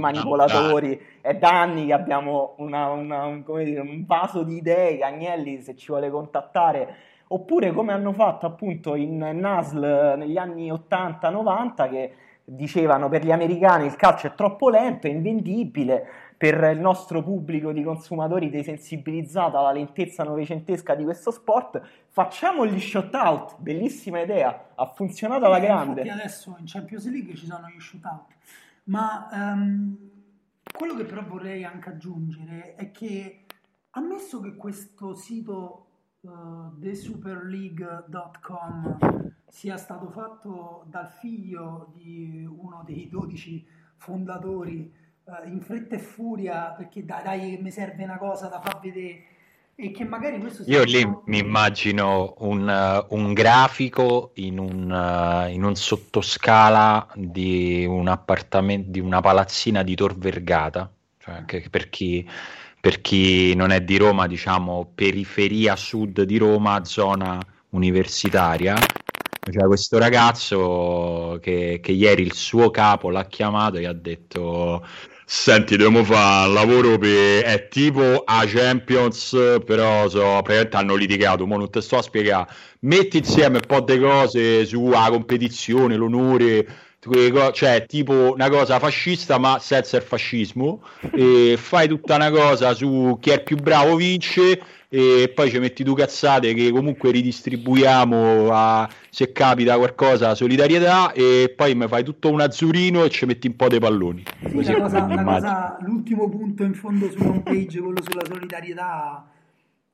manipolatori. 0.00 0.98
È 1.20 1.34
da 1.34 1.60
anni 1.60 1.86
che 1.86 1.92
abbiamo 1.92 2.54
una, 2.56 2.88
una, 2.88 3.26
un, 3.26 3.44
dire, 3.44 3.80
un 3.80 4.06
vaso 4.06 4.44
di 4.44 4.56
idee. 4.56 5.00
Agnelli, 5.00 5.60
se 5.60 5.76
ci 5.76 5.88
vuole 5.88 6.08
contattare, 6.08 6.96
oppure 7.28 7.72
come 7.72 7.92
hanno 7.92 8.14
fatto 8.14 8.46
appunto 8.46 8.94
in 8.94 9.18
NASL 9.18 10.14
negli 10.16 10.38
anni 10.38 10.72
80-90 10.72 11.90
che 11.90 12.12
dicevano 12.48 13.08
per 13.08 13.24
gli 13.24 13.32
americani 13.32 13.86
il 13.86 13.96
calcio 13.96 14.28
è 14.28 14.34
troppo 14.34 14.70
lento, 14.70 15.08
è 15.08 15.10
invendibile, 15.10 16.06
per 16.36 16.70
il 16.72 16.78
nostro 16.78 17.22
pubblico 17.22 17.72
di 17.72 17.82
consumatori 17.82 18.50
desensibilizzato 18.50 19.58
alla 19.58 19.72
lentezza 19.72 20.22
novecentesca 20.22 20.94
di 20.94 21.02
questo 21.02 21.30
sport, 21.30 21.80
facciamo 22.08 22.66
gli 22.66 22.78
shootout, 22.78 23.56
bellissima 23.58 24.20
idea, 24.20 24.68
ha 24.74 24.86
funzionato 24.86 25.46
alla 25.46 25.56
eh, 25.56 25.62
grande. 25.62 26.02
Infatti 26.02 26.20
adesso 26.20 26.56
in 26.58 26.66
Champions 26.66 27.10
League 27.10 27.34
ci 27.34 27.46
sono 27.46 27.66
gli 27.68 27.80
shootout, 27.80 28.34
ma 28.84 29.28
um, 29.32 29.96
quello 30.70 30.94
che 30.94 31.04
però 31.04 31.24
vorrei 31.24 31.64
anche 31.64 31.88
aggiungere 31.88 32.74
è 32.74 32.90
che 32.90 33.46
ammesso 33.90 34.40
che 34.40 34.56
questo 34.56 35.14
sito 35.14 35.85
uh, 36.26 36.78
thesuperleague.com 36.80 39.32
sia 39.48 39.76
stato 39.76 40.08
fatto 40.08 40.86
dal 40.90 41.08
figlio 41.08 41.92
di 41.94 42.48
uno 42.48 42.82
dei 42.86 43.08
12 43.08 43.66
fondatori 43.96 44.92
uh, 45.24 45.48
in 45.48 45.60
fretta 45.60 45.96
e 45.96 45.98
furia 45.98 46.74
perché 46.76 47.04
dai, 47.04 47.22
dai 47.22 47.58
mi 47.62 47.70
serve 47.70 48.04
una 48.04 48.18
cosa 48.18 48.48
da 48.48 48.60
far 48.60 48.80
vedere. 48.80 49.24
E 49.78 49.90
che 49.90 50.04
magari 50.04 50.38
questo 50.38 50.62
io 50.66 50.84
lì 50.84 51.02
un... 51.02 51.20
mi 51.26 51.38
immagino 51.38 52.34
un, 52.38 52.66
uh, 52.66 53.04
un 53.14 53.34
grafico 53.34 54.30
in 54.36 54.58
un, 54.58 54.90
uh, 54.90 55.50
in 55.50 55.64
un, 55.64 55.76
sottoscala 55.76 57.08
di 57.14 57.84
un 57.84 58.08
appartamento 58.08 58.90
di 58.90 59.00
una 59.00 59.20
palazzina 59.20 59.82
di 59.82 59.94
Tor 59.94 60.16
Vergata 60.16 60.90
cioè 61.26 61.44
che 61.44 61.66
per 61.68 61.90
chi 61.90 62.26
per 62.86 63.00
chi 63.00 63.52
non 63.56 63.72
è 63.72 63.80
di 63.80 63.96
Roma, 63.96 64.28
diciamo 64.28 64.92
periferia 64.94 65.74
sud 65.74 66.22
di 66.22 66.36
Roma, 66.36 66.84
zona 66.84 67.36
universitaria. 67.70 68.76
C'era 69.40 69.66
questo 69.66 69.98
ragazzo 69.98 71.36
che, 71.42 71.80
che 71.82 71.90
ieri 71.90 72.22
il 72.22 72.32
suo 72.32 72.70
capo 72.70 73.10
l'ha 73.10 73.26
chiamato 73.26 73.78
e 73.78 73.86
ha 73.86 73.92
detto 73.92 74.86
Senti, 75.24 75.76
dobbiamo 75.76 76.04
fare 76.04 76.52
lavoro 76.52 76.96
per... 76.96 77.42
è 77.42 77.66
tipo 77.68 78.22
a 78.24 78.44
Champions, 78.46 79.36
però 79.64 80.08
so, 80.08 80.20
praticamente 80.20 80.76
hanno 80.76 80.94
litigato, 80.94 81.44
ma 81.44 81.56
non 81.56 81.68
te 81.68 81.80
sto 81.80 81.98
a 81.98 82.02
spiegare. 82.02 82.48
Metti 82.82 83.18
insieme 83.18 83.56
un 83.56 83.66
po' 83.66 83.80
di 83.80 83.98
cose 83.98 84.64
sulla 84.64 85.08
competizione, 85.10 85.96
l'onore, 85.96 86.64
cioè 87.52 87.84
tipo 87.86 88.32
una 88.32 88.48
cosa 88.48 88.78
fascista 88.78 89.38
ma 89.38 89.58
senza 89.58 89.96
il 89.96 90.02
fascismo. 90.02 90.82
E 91.12 91.56
fai 91.58 91.88
tutta 91.88 92.16
una 92.16 92.30
cosa 92.30 92.74
su 92.74 93.16
chi 93.20 93.30
è 93.30 93.34
il 93.34 93.42
più 93.42 93.56
bravo 93.56 93.96
vince 93.96 94.60
e 94.88 95.32
poi 95.34 95.50
ci 95.50 95.58
metti 95.58 95.82
due 95.82 95.96
cazzate 95.96 96.54
che 96.54 96.70
comunque 96.70 97.10
ridistribuiamo 97.10 98.48
a, 98.52 98.88
se 99.10 99.32
capita 99.32 99.76
qualcosa 99.76 100.34
solidarietà 100.34 101.12
e 101.12 101.52
poi 101.56 101.74
mi 101.74 101.88
fai 101.88 102.04
tutto 102.04 102.30
un 102.30 102.40
azzurino 102.40 103.04
e 103.04 103.10
ci 103.10 103.26
metti 103.26 103.48
un 103.48 103.56
po' 103.56 103.68
dei 103.68 103.80
palloni. 103.80 104.22
Sì, 104.46 104.62
la 104.64 104.80
cosa, 104.80 105.06
la 105.06 105.24
cosa, 105.24 105.76
l'ultimo 105.80 106.28
punto 106.28 106.62
in 106.62 106.74
fondo 106.74 107.10
sulla 107.10 107.28
home 107.28 107.40
page 107.42 107.80
quello 107.80 108.00
sulla 108.02 108.24
solidarietà 108.24 109.28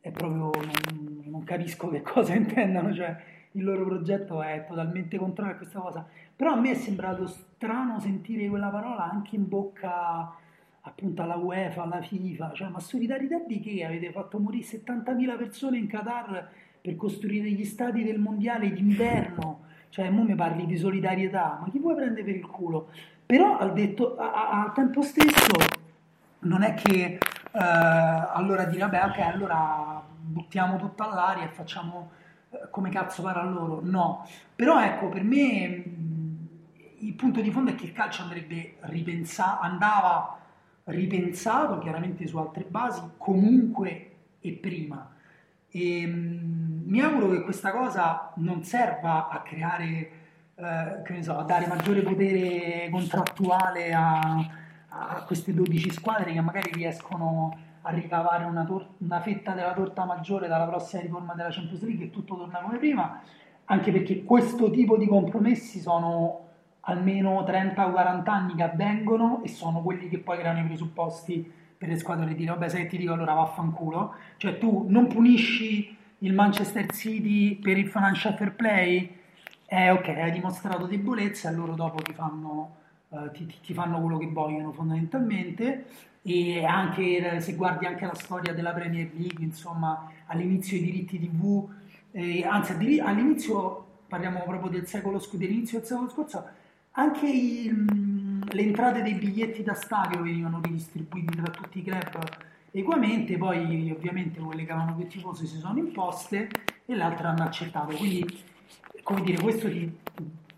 è 0.01 0.11
proprio 0.11 0.51
non, 0.55 1.23
non 1.25 1.45
capisco 1.45 1.89
che 1.89 2.03
cosa 2.03 2.35
intendano 2.35 2.95
cioè 2.95 3.17
il 3.53 3.65
loro 3.65 3.85
progetto 3.85 4.43
è 4.43 4.65
totalmente 4.69 5.17
contrario 5.17 5.55
a 5.55 5.57
questa 5.57 5.81
cosa 5.81 6.07
però 6.43 6.55
a 6.55 6.57
me 6.57 6.73
è 6.73 6.75
sembrato 6.75 7.29
strano 7.29 8.01
sentire 8.01 8.49
quella 8.49 8.67
parola 8.67 9.09
anche 9.09 9.37
in 9.37 9.47
bocca 9.47 10.35
appunto 10.81 11.23
alla 11.23 11.37
UEFA, 11.37 11.83
alla 11.83 12.03
FIFA, 12.03 12.51
cioè 12.53 12.69
ma 12.69 12.81
solidarietà 12.81 13.39
di 13.47 13.61
che? 13.61 13.85
Avete 13.85 14.11
fatto 14.11 14.41
morire 14.41 14.67
70.000 14.67 15.37
persone 15.39 15.79
in 15.79 15.87
Qatar 15.87 16.49
per 16.81 16.97
costruire 16.97 17.49
gli 17.49 17.65
stadi 17.65 18.03
del 18.03 18.19
mondiale 18.19 18.73
d'inverno, 18.73 19.67
cioè 19.91 20.11
mo 20.11 20.25
mi 20.25 20.35
parli 20.35 20.67
di 20.67 20.77
solidarietà, 20.77 21.59
ma 21.61 21.71
chi 21.71 21.79
vuoi 21.79 21.95
prendere 21.95 22.25
per 22.25 22.35
il 22.35 22.47
culo? 22.49 22.89
Però 23.25 23.59
al, 23.59 23.73
detto, 23.73 24.17
a, 24.17 24.33
a, 24.33 24.63
al 24.65 24.73
tempo 24.73 25.01
stesso 25.03 25.55
non 26.41 26.63
è 26.65 26.75
che 26.75 27.19
eh, 27.53 27.61
allora 28.33 28.65
dire 28.65 28.81
vabbè 28.81 29.05
ok 29.05 29.19
allora 29.21 30.03
buttiamo 30.09 30.77
tutto 30.77 31.05
all'aria 31.05 31.45
e 31.45 31.53
facciamo 31.53 32.11
eh, 32.51 32.69
come 32.71 32.91
cazzo 32.91 33.23
pare 33.23 33.39
a 33.39 33.45
loro, 33.45 33.81
no, 33.83 34.27
però 34.55 34.83
ecco 34.83 35.09
per 35.09 35.23
me 35.23 35.85
il 37.13 37.19
punto 37.19 37.43
di 37.43 37.51
fondo 37.51 37.71
è 37.71 37.75
che 37.75 37.85
il 37.85 37.93
calcio 37.93 38.23
andrebbe 38.23 38.77
ripensato, 38.81 39.61
andava 39.63 40.39
ripensato 40.85 41.79
chiaramente 41.79 42.27
su 42.27 42.39
altre 42.39 42.65
basi, 42.65 43.03
comunque 43.19 44.11
e 44.41 44.53
prima. 44.53 45.11
E, 45.69 46.07
mh, 46.07 46.85
mi 46.87 47.01
auguro 47.01 47.29
che 47.29 47.43
questa 47.43 47.71
cosa 47.71 48.33
non 48.37 48.65
serva 48.65 49.29
a 49.29 49.43
creare, 49.43 50.11
eh, 50.55 51.03
che 51.05 51.13
ne 51.13 51.23
so, 51.23 51.37
a 51.37 51.43
dare 51.43 51.67
maggiore 51.67 52.01
potere 52.01 52.89
contrattuale 52.91 53.93
a, 53.93 54.21
a 54.89 55.23
queste 55.27 55.53
12 55.53 55.91
squadre 55.91 56.33
che 56.33 56.41
magari 56.41 56.71
riescono 56.73 57.57
a 57.83 57.91
ricavare 57.91 58.45
una, 58.45 58.65
tor- 58.65 58.89
una, 58.99 59.21
fetta 59.21 59.53
della 59.53 59.75
torta 59.75 60.07
maggiore 60.07 60.49
dalla 60.49 60.67
prossima 60.67 61.03
riforma 61.03 61.35
della 61.35 61.51
Champions 61.51 61.83
League 61.83 62.07
e 62.07 62.11
tutto 62.11 62.37
torna 62.37 62.61
come 62.61 62.79
prima, 62.79 63.21
anche 63.67 63.93
perché 63.93 64.25
questo 64.25 64.71
tipo 64.71 64.97
di 64.97 65.07
compromessi 65.07 65.81
sono 65.81 66.43
almeno 66.83 67.45
30 67.45 67.87
o 67.87 67.91
40 67.91 68.33
anni 68.33 68.55
che 68.55 68.63
avvengono 68.63 69.43
e 69.45 69.49
sono 69.49 69.83
quelli 69.83 70.09
che 70.09 70.19
poi 70.19 70.39
creano 70.39 70.61
i 70.61 70.65
presupposti 70.65 71.51
per 71.77 71.89
le 71.89 71.99
squadre 71.99 72.27
di 72.27 72.35
dire 72.35 72.53
vabbè 72.53 72.69
se 72.69 72.87
ti 72.87 72.97
dico 72.97 73.13
allora 73.13 73.35
vaffanculo. 73.35 74.15
Cioè 74.37 74.59
tu 74.59 74.87
non 74.89 75.07
punisci 75.07 75.97
il 76.19 76.33
Manchester 76.33 76.87
City 76.93 77.57
per 77.57 77.77
il 77.77 77.89
financial 77.89 78.35
fair 78.35 78.55
play? 78.55 79.19
Eh 79.67 79.91
ok 79.91 80.09
hai 80.09 80.33
dimostrato 80.33 80.87
debolezza 80.87 81.51
e 81.51 81.55
loro 81.55 81.75
dopo 81.75 82.01
ti 82.03 82.13
fanno, 82.13 82.77
uh, 83.09 83.31
ti, 83.33 83.47
ti 83.47 83.75
fanno 83.75 84.01
quello 84.01 84.19
che 84.19 84.29
vogliono 84.29 84.73
fondamentalmente. 84.73 85.87
E 86.23 86.65
anche 86.65 87.41
se 87.41 87.55
guardi 87.55 87.85
anche 87.85 88.07
la 88.07 88.15
storia 88.15 88.55
della 88.55 88.73
Premier 88.73 89.11
League 89.15 89.45
insomma 89.45 90.09
all'inizio 90.27 90.77
i 90.77 90.83
diritti 90.83 91.19
tv 91.19 91.69
eh, 92.13 92.45
anzi 92.45 93.01
all'inizio 93.01 93.87
parliamo 94.07 94.45
proprio 94.45 94.71
del 94.71 94.87
secolo 94.87 95.21
dell'inizio 95.33 95.79
del 95.79 95.89
secolo 95.89 96.09
scorso 96.09 96.45
anche 96.93 97.27
i, 97.27 97.71
mm, 97.71 98.43
le 98.51 98.63
entrate 98.63 99.03
dei 99.03 99.15
biglietti 99.15 99.63
da 99.63 99.75
stadio 99.75 100.23
venivano 100.23 100.61
ridistribuiti 100.63 101.37
tra 101.37 101.51
tutti 101.51 101.79
i 101.79 101.83
club 101.83 102.19
equamente, 102.71 103.37
poi 103.37 103.91
ovviamente 103.91 104.41
quelle 104.41 104.65
che 104.65 104.73
avevano 104.73 104.97
più 104.97 105.07
tifosi 105.07 105.47
si 105.47 105.59
sono 105.59 105.79
imposte 105.79 106.49
e 106.85 106.95
le 106.95 107.03
altre 107.03 107.27
hanno 107.27 107.45
accettato. 107.45 107.95
Quindi, 107.97 108.27
come 109.03 109.23
dire, 109.23 109.41
questo 109.43 109.69
ti, 109.69 109.99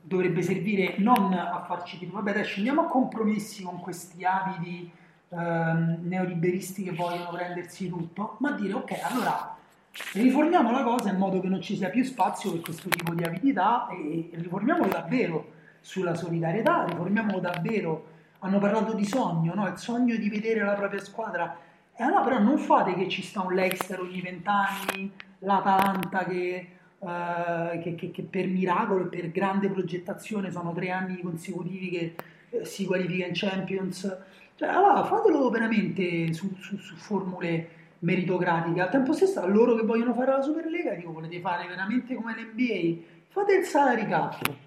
dovrebbe 0.01 0.43
servire 0.43 0.97
non 0.99 1.33
a 1.33 1.65
farci 1.67 1.99
dire, 1.99 2.11
vabbè, 2.13 2.33
dai, 2.33 2.45
scendiamo 2.45 2.83
a 2.83 2.87
compromessi 2.87 3.63
con 3.63 3.81
questi 3.81 4.25
avidi 4.25 4.91
ehm, 5.31 5.99
neoliberisti 6.03 6.85
che 6.85 6.93
vogliono 6.93 7.31
prendersi 7.31 7.89
tutto, 7.89 8.37
ma 8.41 8.53
dire, 8.53 8.75
ok, 8.75 8.93
allora 9.03 9.57
riformiamo 10.13 10.73
la 10.73 10.83
cosa 10.83 11.11
in 11.11 11.19
modo 11.19 11.41
che 11.41 11.49
non 11.49 11.61
ci 11.61 11.77
sia 11.77 11.89
più 11.89 12.03
spazio 12.05 12.51
per 12.53 12.61
questo 12.61 12.89
tipo 12.89 13.15
di 13.15 13.23
avidità 13.23 13.89
e, 13.89 14.31
e 14.33 14.37
riformiamolo 14.37 14.89
davvero 14.89 15.54
sulla 15.85 16.15
solidarietà, 16.15 16.87
riformiamo 16.87 17.39
davvero, 17.41 18.07
hanno 18.39 18.59
parlato 18.59 18.95
di 18.95 19.05
sogno, 19.05 19.53
no? 19.55 19.69
il 19.69 19.77
sogno 19.77 20.17
di 20.17 20.31
vedere 20.31 20.65
la 20.65 20.73
propria 20.73 20.99
squadra, 21.01 21.59
e 21.95 22.03
allora 22.03 22.23
però 22.23 22.39
non 22.39 22.57
fate 22.57 22.95
che 22.95 23.07
ci 23.07 23.21
sta 23.21 23.43
un 23.43 23.53
Leicester 23.53 24.01
ogni 24.01 24.23
vent'anni, 24.23 25.13
l'Atalanta 25.41 26.25
che, 26.25 26.69
eh, 26.99 27.81
che, 27.83 27.95
che, 27.97 28.11
che, 28.11 28.23
per 28.23 28.47
miracolo 28.47 29.05
e 29.05 29.09
per 29.09 29.31
grande 29.31 29.69
progettazione 29.69 30.51
sono 30.51 30.73
tre 30.73 30.89
anni 30.89 31.21
consecutivi 31.21 31.91
che 31.91 32.15
eh, 32.49 32.65
si 32.65 32.87
qualifica 32.87 33.27
in 33.27 33.33
Champions, 33.35 34.17
cioè, 34.57 34.69
allora 34.69 35.05
fatelo 35.05 35.51
veramente 35.51 36.33
su, 36.33 36.57
su, 36.61 36.79
su 36.79 36.97
formule 36.97 37.69
meritocratiche, 37.99 38.81
al 38.81 38.91
tempo 38.91 39.13
stesso 39.13 39.43
a 39.43 39.47
loro 39.47 39.75
che 39.75 39.83
vogliono 39.83 40.15
fare 40.15 40.33
la 40.33 40.41
Superlega, 40.41 40.95
dico 40.95 41.13
volete 41.13 41.41
fare 41.41 41.69
veramente 41.69 42.15
come 42.15 42.35
l'NBA, 42.35 43.03
fate 43.29 43.55
il 43.55 43.65
salary 43.65 44.09
cap 44.09 44.63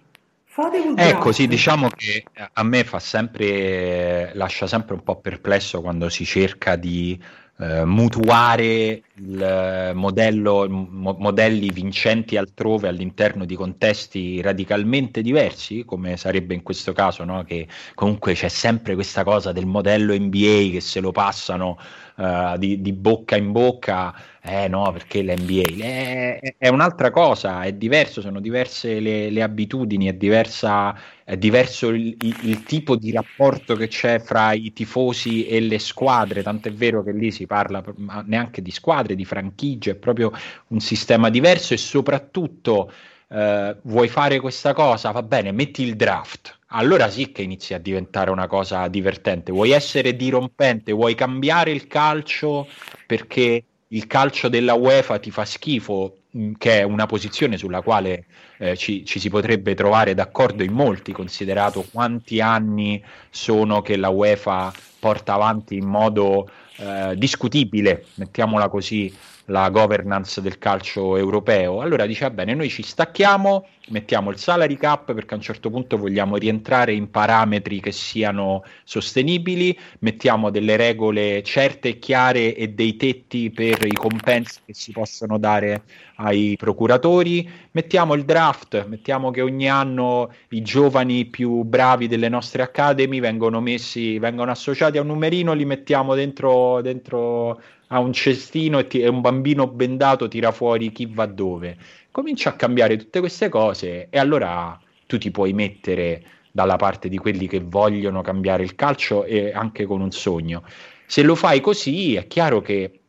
Ecco, 0.96 1.32
sì, 1.32 1.48
diciamo 1.48 1.88
che 1.90 2.24
a 2.54 2.64
me 2.64 2.84
fa 2.84 2.98
sempre, 2.98 4.32
lascia 4.34 4.66
sempre 4.66 4.96
un 4.96 5.04
po' 5.04 5.20
perplesso 5.20 5.82
quando 5.82 6.10
si 6.10 6.26
cerca 6.26 6.76
di 6.76 7.22
eh, 7.60 7.86
mutuare 7.86 9.04
il 9.16 9.92
modello, 9.94 10.68
mo- 10.68 11.16
modelli 11.20 11.70
vincenti 11.70 12.38
altrove 12.38 12.88
all'interno 12.88 13.46
di 13.46 13.56
contesti 13.56 14.42
radicalmente 14.42 15.22
diversi, 15.22 15.86
come 15.86 16.18
sarebbe 16.18 16.56
in 16.56 16.64
questo 16.64 16.92
caso, 16.92 17.24
no? 17.24 17.44
che 17.44 17.68
comunque 17.94 18.34
c'è 18.34 18.48
sempre 18.48 18.96
questa 18.96 19.24
cosa 19.24 19.52
del 19.52 19.68
modello 19.68 20.16
NBA 20.18 20.70
che 20.72 20.82
se 20.82 21.00
lo 21.00 21.12
passano 21.12 21.78
uh, 22.18 22.58
di, 22.58 22.82
di, 22.82 22.94
bocca 22.94 23.36
in 23.36 23.52
bocca, 23.52 24.14
eh 24.42 24.68
no, 24.68 24.92
perché 24.92 25.22
l'NBA 25.22 25.84
è, 25.84 26.56
è, 26.58 26.68
un'altra 26.68 27.12
cosa, 27.12 27.64
è 27.64 27.74
diverso, 27.74 28.22
sono 28.22 28.40
diverse 28.40 29.00
le, 29.00 29.30
le 29.30 29.42
abitudini, 29.42 30.08
è, 30.08 30.14
diversa, 30.14 30.98
è 31.24 31.38
diverso 31.38 31.90
il, 31.90 32.16
il, 32.20 32.38
il, 32.44 32.64
tipo 32.64 32.96
di 32.96 33.12
rapporto 33.12 33.76
che 33.76 33.88
c'è 33.88 34.20
fra 34.20 34.54
i 34.54 34.74
tifosi 34.74 35.48
e 35.48 35.60
le 35.60 35.80
squadre, 35.80 36.44
tant'è 36.44 36.72
vero 36.72 37.04
che 37.04 37.12
lì 37.12 37.32
si 37.32 37.46
parla 37.46 37.84
neanche 38.26 38.62
di 38.62 38.72
squadre, 38.72 39.16
di 39.16 39.26
franchigie, 39.26 39.92
è 39.92 39.96
proprio 39.96 40.32
un 40.68 40.80
sistema 40.80 41.30
diverso 41.30 41.74
e 41.74 41.78
soprattutto 41.78 42.92
eh, 43.30 43.76
vuoi 43.84 44.08
fare 44.08 44.40
questa 44.40 44.74
cosa, 44.74 45.12
va 45.12 45.24
bene, 45.24 45.52
metti 45.52 45.84
il 45.84 45.96
draft. 45.96 46.58
Allora 46.68 47.10
sì 47.10 47.32
che 47.32 47.42
inizia 47.42 47.78
a 47.78 47.80
diventare 47.80 48.30
una 48.30 48.48
cosa 48.48 48.88
divertente. 48.88 49.52
Vuoi 49.52 49.72
essere 49.72 50.16
dirompente, 50.16 50.92
vuoi 50.92 51.16
cambiare 51.16 51.72
il 51.72 51.88
calcio 51.88 52.68
perché 53.06 53.64
il 53.90 54.08
calcio 54.08 54.50
della 54.50 54.74
UEFA 54.74 55.20
ti 55.20 55.32
fa 55.32 55.46
schifo, 55.46 56.18
mm, 56.36 56.54
che 56.58 56.80
è 56.80 56.84
una 56.84 57.06
posizione 57.06 57.58
sulla 57.58 57.82
quale 57.82 58.26
eh, 58.58 58.76
ci, 58.76 59.06
ci, 59.06 59.20
si 59.20 59.30
potrebbe 59.30 59.76
trovare 59.76 60.14
d'accordo 60.14 60.64
in 60.64 60.74
molti, 60.74 61.12
considerato 61.14 61.86
quanti 61.92 62.42
anni 62.42 63.02
sono 63.30 63.82
che 63.82 63.96
la 63.96 64.10
UEFA 64.10 64.74
porta 65.00 65.34
avanti 65.34 65.76
in 65.78 65.86
modo 65.86 66.50
eh, 66.78 67.14
discutibile, 67.16 68.06
mettiamola 68.16 68.68
così, 68.68 69.14
la 69.48 69.70
governance 69.70 70.42
del 70.42 70.58
calcio 70.58 71.16
europeo. 71.16 71.82
Allora 71.82 72.06
dice, 72.06 72.30
bene, 72.32 72.54
noi 72.54 72.70
ci 72.70 72.84
stacchiamo, 72.84 73.68
mettiamo 73.90 74.30
il 74.30 74.38
salary 74.38 74.76
cap 74.76 75.14
perché 75.14 75.34
a 75.34 75.38
un 75.38 75.44
certo 75.44 75.70
punto 75.70 75.98
vogliamo 75.98 76.36
rientrare 76.36 76.94
in 76.94 77.10
parametri 77.10 77.80
che 77.80 77.92
siano 77.92 78.64
sostenibili, 78.84 79.78
mettiamo 80.00 80.50
delle 80.50 80.76
regole 80.76 81.44
certe 81.44 81.90
e 81.90 82.00
chiare 82.00 82.56
e 82.56 82.70
dei 82.70 82.98
tetti 82.98 83.50
per 83.50 83.86
i 83.86 83.94
compensi 83.94 84.60
che 84.66 84.74
si 84.74 84.92
possono 84.92 85.38
dare 85.38 85.84
ai 86.16 86.56
procuratori, 86.58 87.50
mettiamo 87.72 88.16
il 88.16 88.26
draft, 88.26 88.86
mettiamo 88.88 89.32
che 89.32 89.42
ogni 89.42 89.70
anno 89.70 90.34
i 90.50 90.62
giovani 90.62 91.26
più 91.26 91.64
bravi 91.64 92.08
delle 92.08 92.28
nostre 92.28 92.64
academy 92.64 93.20
vengono 93.20 93.62
messi, 93.62 94.20
vengono 94.20 94.52
associati 94.52 94.98
a 94.98 95.02
un 95.02 95.08
numerino, 95.08 95.54
li 95.54 95.66
mettiamo 95.66 96.16
dentro, 96.16 96.82
dentro 96.82 97.62
a 97.88 98.00
un 98.00 98.14
cestino 98.14 98.80
e, 98.80 98.88
ti, 98.88 99.02
e 99.02 99.08
un 99.08 99.22
bambino 99.22 99.68
bendato 99.68 100.28
tira 100.28 100.52
fuori 100.52 100.92
chi 100.92 101.06
va 101.06 101.26
dove. 101.26 101.78
Comincia 102.12 102.50
a 102.50 102.54
cambiare 102.54 102.98
tutte 102.98 103.20
queste 103.20 103.50
cose 103.50 104.08
e 104.10 104.20
allora 104.20 104.80
tu 105.06 105.18
ti 105.18 105.32
puoi 105.32 105.54
mettere 105.54 106.24
dalla 106.52 106.76
parte 106.76 107.08
di 107.10 107.18
quelli 107.18 107.48
che 107.48 107.60
vogliono 107.60 108.22
cambiare 108.22 108.64
il 108.64 108.76
calcio 108.76 109.24
e 109.24 109.52
anche 109.52 109.86
con 109.86 110.02
un 110.02 110.12
sogno. 110.12 110.64
Se 111.06 111.22
lo 111.22 111.36
fai 111.36 111.62
così 111.62 112.16
è 112.16 112.28
chiaro 112.28 112.62
che 112.62 113.00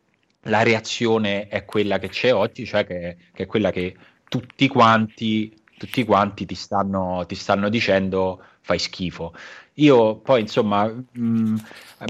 la 0.43 0.63
reazione 0.63 1.49
è 1.49 1.65
quella 1.65 1.99
che 1.99 2.09
c'è 2.09 2.33
oggi, 2.33 2.65
cioè 2.65 2.87
che, 2.87 3.17
che 3.33 3.43
è 3.45 3.47
quella 3.47 3.71
che 3.71 3.97
tutti 4.29 4.69
quanti, 4.69 5.55
tutti 5.77 6.05
quanti 6.05 6.47
ti, 6.47 6.55
stanno, 6.55 7.25
ti 7.27 7.35
stanno 7.35 7.69
dicendo 7.69 8.43
fai 8.61 8.79
schifo. 8.79 9.35
Io 9.75 10.17
poi, 10.17 10.43
insomma, 10.43 10.87
mh, 10.87 11.05
mm, 11.19 11.57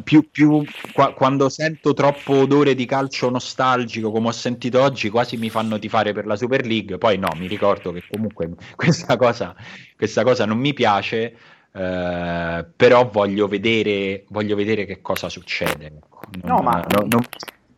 più, 0.02 0.30
più 0.30 0.64
qua, 0.92 1.12
quando 1.14 1.48
sento 1.48 1.94
troppo 1.94 2.34
odore 2.34 2.74
di 2.74 2.84
calcio 2.84 3.30
nostalgico, 3.30 4.10
come 4.10 4.28
ho 4.28 4.32
sentito 4.32 4.80
oggi, 4.80 5.08
quasi 5.08 5.36
mi 5.36 5.50
fanno 5.50 5.78
tifare 5.78 6.12
per 6.12 6.26
la 6.26 6.36
Super 6.36 6.66
League. 6.66 6.98
Poi 6.98 7.18
no, 7.18 7.28
mi 7.36 7.46
ricordo 7.46 7.92
che 7.92 8.02
comunque 8.10 8.50
questa 8.76 9.16
cosa, 9.16 9.54
questa 9.96 10.22
cosa 10.22 10.44
non 10.44 10.58
mi 10.58 10.72
piace. 10.74 11.36
Eh, 11.70 12.66
però 12.76 13.08
voglio 13.10 13.46
vedere, 13.46 14.24
voglio 14.28 14.56
vedere 14.56 14.84
che 14.84 15.00
cosa 15.00 15.28
succede. 15.28 15.86
Ecco. 15.86 16.20
Non, 16.42 16.56
no, 16.56 16.62
ma 16.62 16.84
non, 16.88 17.08
non, 17.08 17.22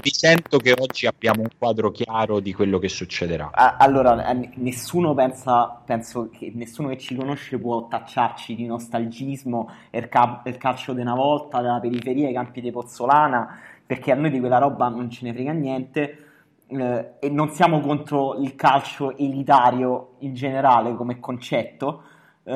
mi 0.03 0.11
sento 0.13 0.59
che 0.59 0.75
oggi 0.79 1.07
abbiamo 1.07 1.43
un 1.43 1.51
quadro 1.59 1.91
chiaro 1.91 2.41
di 2.41 2.53
quello 2.55 2.79
che 2.79 2.89
succederà. 2.89 3.51
Allora, 3.53 4.27
eh, 4.31 4.51
nessuno 4.55 5.15
pensa, 5.15 5.81
penso 5.85 6.31
che 6.31 6.51
nessuno 6.55 6.89
che 6.89 6.99
ci 6.99 7.15
conosce 7.15 7.59
può 7.59 7.87
tacciarci 7.87 8.55
di 8.55 8.67
nostalgismo 8.67 9.71
cal- 10.09 10.41
il 10.45 10.57
calcio 10.57 10.95
di 10.95 11.01
una 11.03 11.15
volta, 11.15 11.61
della 11.61 11.81
periferia, 11.81 12.29
i 12.29 12.33
campi 12.33 12.61
di 12.61 12.71
Pozzolana, 12.71 13.59
perché 13.85 14.13
a 14.13 14.15
noi 14.15 14.31
di 14.31 14.41
quella 14.41 14.59
roba 14.59 14.89
non 14.89 15.11
ce 15.11 15.27
ne 15.27 15.35
frega 15.35 15.53
niente. 15.53 16.25
Eh, 16.67 17.13
e 17.19 17.29
non 17.29 17.51
siamo 17.51 17.81
contro 17.81 18.37
il 18.37 18.55
calcio 18.55 19.17
elitario 19.17 20.15
in 20.21 20.35
generale 20.35 20.95
come 20.95 21.19
concetto, 21.19 22.03
eh, 22.45 22.53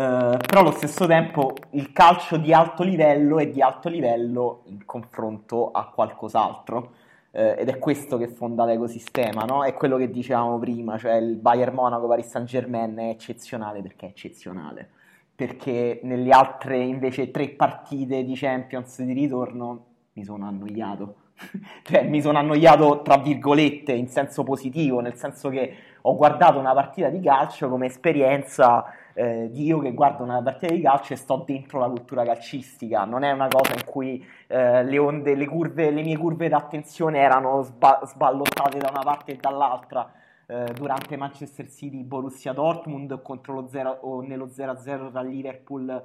però 0.47 0.61
allo 0.61 0.71
stesso 0.71 1.07
tempo 1.07 1.53
il 1.73 1.93
calcio 1.93 2.37
di 2.37 2.53
alto 2.55 2.85
livello 2.85 3.39
è 3.39 3.49
di 3.49 3.61
alto 3.61 3.89
livello 3.89 4.63
in 4.67 4.85
confronto 4.85 5.73
a 5.73 5.87
qualcos'altro 5.89 7.03
eh, 7.37 7.57
ed 7.59 7.69
è 7.69 7.79
questo 7.79 8.17
che 8.17 8.29
fonda 8.29 8.65
l'ecosistema, 8.65 9.43
no? 9.43 9.65
È 9.65 9.75
quello 9.75 9.97
che 9.97 10.09
dicevamo 10.09 10.57
prima, 10.61 10.97
cioè 10.97 11.15
il 11.15 11.35
Bayern 11.35 11.75
Monaco, 11.75 12.07
Paris 12.07 12.29
Saint 12.29 12.47
Germain 12.47 12.95
è 12.97 13.09
eccezionale 13.09 13.83
perché 13.83 14.07
è 14.07 14.09
eccezionale, 14.11 14.89
perché 15.35 15.99
nelle 16.05 16.31
altre 16.31 16.79
invece 16.79 17.33
tre 17.33 17.49
partite 17.49 18.23
di 18.23 18.35
Champions 18.37 19.03
di 19.03 19.13
ritorno 19.13 19.87
mi 20.13 20.25
sono 20.25 20.47
annoiato. 20.47 21.17
cioè, 21.83 22.05
mi 22.05 22.21
sono 22.21 22.39
annoiato 22.39 23.03
tra 23.03 23.17
virgolette 23.17 23.91
in 23.93 24.07
senso 24.07 24.45
positivo, 24.45 25.01
nel 25.01 25.17
senso 25.17 25.49
che 25.49 25.75
ho 26.03 26.15
guardato 26.15 26.61
una 26.61 26.73
partita 26.73 27.09
di 27.09 27.21
calcio 27.21 27.69
come 27.69 27.87
esperienza 27.87 28.85
eh, 29.15 29.49
di 29.51 29.65
io 29.65 29.79
che 29.79 29.93
guardo 29.93 30.23
una 30.23 30.43
partita 30.43 30.75
di 30.75 30.83
calcio 30.83 31.13
e 31.13 31.17
sto 31.17 31.43
dentro 31.47 31.79
la 31.79 31.89
cultura 31.89 32.25
calcistica, 32.25 33.05
non 33.05 33.23
è 33.23 33.31
una 33.31 33.49
cosa 33.49 33.73
in 33.75 33.85
cui 33.85 34.25
eh, 34.47 34.85
le 34.85 34.99
onde, 34.99 35.35
le 35.35 35.47
curve, 35.47 35.91
le 35.91 36.03
mie 36.03 36.17
curve 36.17 36.49
d'attenzione 36.49 37.19
erano 37.21 37.63
sba- 37.63 38.01
sballottate 38.05 38.79
da 38.79 38.91
una 38.91 39.03
parte 39.03 39.33
e 39.33 39.37
dall'altra 39.37 40.13
eh, 40.47 40.73
durante 40.75 41.17
Manchester 41.17 41.69
City 41.71 42.03
Borussia 42.03 42.53
Dortmund 42.53 43.23
contro 43.23 43.55
lo 43.55 43.69
0 43.69 43.99
o 44.03 44.21
nello 44.21 44.47
0-0 44.47 45.11
tra 45.11 45.23
Liverpool 45.23 46.03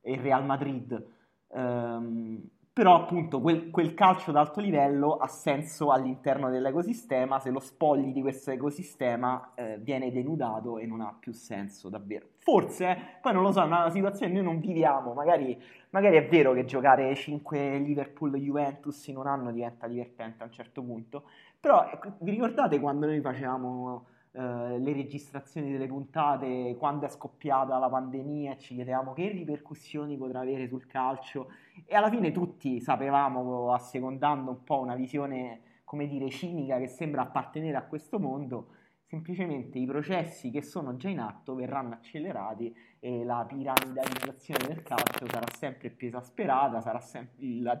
e 0.00 0.16
Real 0.20 0.44
Madrid. 0.44 1.06
Um, 1.48 2.46
però 2.78 2.94
appunto 2.94 3.40
quel, 3.40 3.70
quel, 3.70 3.92
calcio 3.92 4.30
d'alto 4.30 4.60
livello 4.60 5.16
ha 5.16 5.26
senso 5.26 5.90
all'interno 5.90 6.48
dell'ecosistema, 6.48 7.40
se 7.40 7.50
lo 7.50 7.58
spogli 7.58 8.12
di 8.12 8.20
questo 8.20 8.52
ecosistema 8.52 9.50
eh, 9.56 9.78
viene 9.80 10.12
denudato 10.12 10.78
e 10.78 10.86
non 10.86 11.00
ha 11.00 11.12
più 11.18 11.32
senso 11.32 11.88
davvero. 11.88 12.26
Forse, 12.38 12.96
poi 13.20 13.32
non 13.32 13.42
lo 13.42 13.50
so, 13.50 13.62
è 13.62 13.64
una 13.64 13.90
situazione 13.90 14.30
che 14.30 14.38
noi 14.38 14.44
non 14.44 14.60
viviamo, 14.60 15.12
magari, 15.12 15.60
magari 15.90 16.18
è 16.18 16.28
vero 16.28 16.52
che 16.52 16.66
giocare 16.66 17.12
5 17.16 17.78
Liverpool-Juventus 17.78 19.08
in 19.08 19.16
un 19.16 19.26
anno 19.26 19.50
diventa 19.50 19.88
divertente 19.88 20.44
a 20.44 20.46
un 20.46 20.52
certo 20.52 20.80
punto, 20.80 21.24
però 21.58 21.90
ecco, 21.90 22.12
vi 22.20 22.30
ricordate 22.30 22.78
quando 22.78 23.06
noi 23.06 23.20
facevamo 23.20 24.06
eh, 24.32 24.78
le 24.78 24.92
registrazioni 24.92 25.72
delle 25.72 25.86
puntate, 25.86 26.76
quando 26.78 27.06
è 27.06 27.08
scoppiata 27.08 27.78
la 27.78 27.88
pandemia 27.88 28.52
e 28.52 28.58
ci 28.58 28.74
chiedevamo 28.74 29.12
che 29.12 29.28
ripercussioni 29.28 30.16
potrà 30.16 30.40
avere 30.40 30.68
sul 30.68 30.86
calcio. 30.86 31.50
E 31.86 31.94
alla 31.94 32.10
fine 32.10 32.30
tutti 32.30 32.80
sapevamo, 32.80 33.72
assecondando 33.72 34.50
un 34.50 34.62
po' 34.64 34.80
una 34.80 34.94
visione, 34.94 35.60
come 35.84 36.06
dire, 36.06 36.28
cinica 36.30 36.78
che 36.78 36.88
sembra 36.88 37.22
appartenere 37.22 37.76
a 37.76 37.84
questo 37.84 38.18
mondo, 38.18 38.68
semplicemente 39.08 39.78
i 39.78 39.86
processi 39.86 40.50
che 40.50 40.60
sono 40.62 40.96
già 40.96 41.08
in 41.08 41.20
atto 41.20 41.54
verranno 41.54 41.94
accelerati 41.94 42.74
e 43.00 43.24
la 43.24 43.46
piramidalizzazione 43.48 44.66
del 44.66 44.82
calcio 44.82 45.26
sarà 45.26 45.46
sempre 45.56 45.88
più 45.88 46.08
esasperata, 46.08 46.82
sarà 46.82 47.00
sem- 47.00 47.30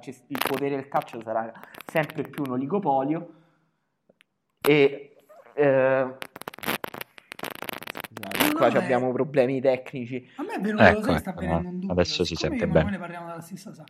gest- 0.00 0.30
il 0.30 0.42
potere 0.48 0.76
del 0.76 0.88
calcio 0.88 1.20
sarà 1.20 1.52
sempre 1.84 2.22
più 2.22 2.44
un 2.44 2.52
oligopolio 2.52 3.34
e 4.66 5.16
eh, 5.54 6.16
qua 8.58 8.68
no, 8.68 8.78
abbiamo 8.78 9.12
problemi 9.12 9.60
tecnici. 9.60 10.28
A 10.36 10.42
me 10.42 10.54
è 10.54 10.60
venuto 10.60 10.82
ecco, 10.82 11.10
ecco, 11.10 11.18
sta 11.18 11.34
no, 11.40 11.56
un 11.56 11.78
dubbio. 11.80 11.92
Adesso 11.92 12.24
si 12.24 12.34
sente 12.34 12.66
bene. 12.66 12.90
Ne 12.90 12.98
parliamo 12.98 13.26
della 13.28 13.40
stessa 13.40 13.70
cosa. 13.70 13.84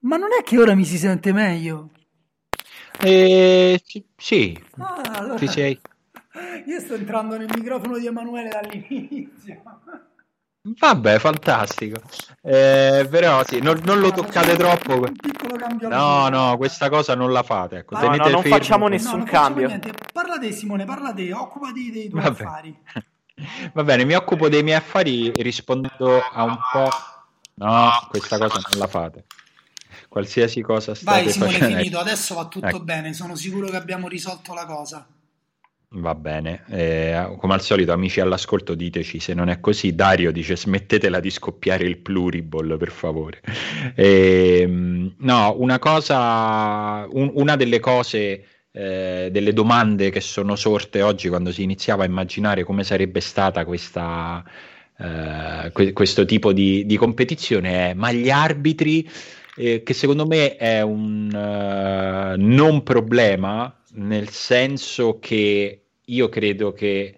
Ma 0.00 0.16
non 0.16 0.28
è 0.38 0.42
che 0.42 0.58
ora 0.58 0.74
mi 0.74 0.84
si 0.84 0.98
sente 0.98 1.32
meglio? 1.32 1.90
Eh, 3.00 3.80
sì, 4.16 4.62
ah, 4.78 5.00
allora... 5.12 5.38
ci 5.38 5.48
sei. 5.48 5.80
Io 6.66 6.80
sto 6.80 6.94
entrando 6.94 7.36
nel 7.36 7.48
microfono 7.54 7.98
di 7.98 8.06
Emanuele 8.06 8.48
dall'inizio. 8.48 9.62
Vabbè, 10.64 11.18
fantastico. 11.18 12.00
Eh, 12.40 13.06
però 13.10 13.42
sì, 13.44 13.60
non, 13.60 13.80
non 13.84 13.98
lo 13.98 14.12
toccate 14.12 14.54
troppo. 14.56 15.08
No, 15.88 16.28
no, 16.28 16.56
questa 16.56 16.88
cosa 16.88 17.16
non 17.16 17.32
la 17.32 17.42
fate. 17.42 17.78
Ecco. 17.78 17.98
No, 17.98 18.14
no, 18.14 18.28
non 18.28 18.42
facciamo 18.44 18.86
nessun 18.86 19.10
no, 19.10 19.16
non 19.18 19.26
cambio. 19.26 19.80
Parla 20.12 20.38
te, 20.38 20.52
Simone, 20.52 20.84
parla 20.84 21.12
te, 21.12 21.32
occupati 21.32 21.90
dei 21.90 22.08
tuoi 22.08 22.22
Vabbè. 22.22 22.44
affari. 22.44 22.78
Va 23.72 23.84
bene, 23.84 24.04
mi 24.04 24.14
occupo 24.14 24.48
dei 24.48 24.62
miei 24.62 24.76
affari 24.76 25.32
rispondendo 25.42 26.20
a 26.20 26.42
un 26.44 26.56
po'... 26.72 26.88
No, 27.54 27.90
questa 28.08 28.38
cosa 28.38 28.60
non 28.70 28.78
la 28.78 28.86
fate. 28.86 29.24
qualsiasi 30.08 30.62
cosa 30.62 30.94
state 30.94 31.22
Vai 31.24 31.32
Simone, 31.32 31.52
facendo. 31.52 31.76
finito, 31.76 31.98
adesso 31.98 32.34
va 32.34 32.46
tutto 32.46 32.66
Ecco. 32.66 32.80
bene, 32.80 33.12
sono 33.12 33.34
sicuro 33.34 33.68
che 33.68 33.76
abbiamo 33.76 34.08
risolto 34.08 34.54
la 34.54 34.64
cosa. 34.64 35.06
Va 35.94 36.14
bene, 36.14 36.64
Eh, 36.70 37.36
come 37.38 37.52
al 37.52 37.60
solito, 37.60 37.92
amici 37.92 38.20
all'ascolto, 38.20 38.74
diteci 38.74 39.20
se 39.20 39.34
non 39.34 39.50
è 39.50 39.60
così. 39.60 39.94
Dario 39.94 40.32
dice: 40.32 40.56
smettetela 40.56 41.20
di 41.20 41.28
scoppiare 41.28 41.84
il 41.84 41.98
pluriball, 41.98 42.78
per 42.78 42.90
favore. 42.90 43.42
Ehm, 43.94 45.14
no, 45.18 45.54
una 45.58 45.78
cosa, 45.78 47.06
un- 47.10 47.30
una 47.34 47.56
delle 47.56 47.78
cose, 47.78 48.46
eh, 48.72 49.28
delle 49.30 49.52
domande 49.52 50.10
che 50.10 50.20
sono 50.20 50.56
sorte 50.56 51.02
oggi 51.02 51.28
quando 51.28 51.52
si 51.52 51.62
iniziava 51.62 52.04
a 52.04 52.06
immaginare 52.06 52.64
come 52.64 52.84
sarebbe 52.84 53.20
stata 53.20 53.64
questa, 53.64 54.42
eh, 54.98 55.70
que- 55.72 55.92
questo 55.92 56.24
tipo 56.24 56.52
di, 56.52 56.86
di 56.86 56.96
competizione 56.96 57.90
è: 57.90 57.94
ma 57.94 58.10
gli 58.12 58.30
arbitri, 58.30 59.08
eh, 59.56 59.82
che 59.82 59.94
secondo 59.94 60.26
me 60.26 60.56
è 60.56 60.80
un 60.80 61.30
eh, 61.30 62.36
non 62.38 62.82
problema, 62.82 63.74
nel 63.94 64.30
senso 64.30 65.18
che 65.18 65.82
io 66.04 66.28
credo 66.28 66.72
che 66.72 67.14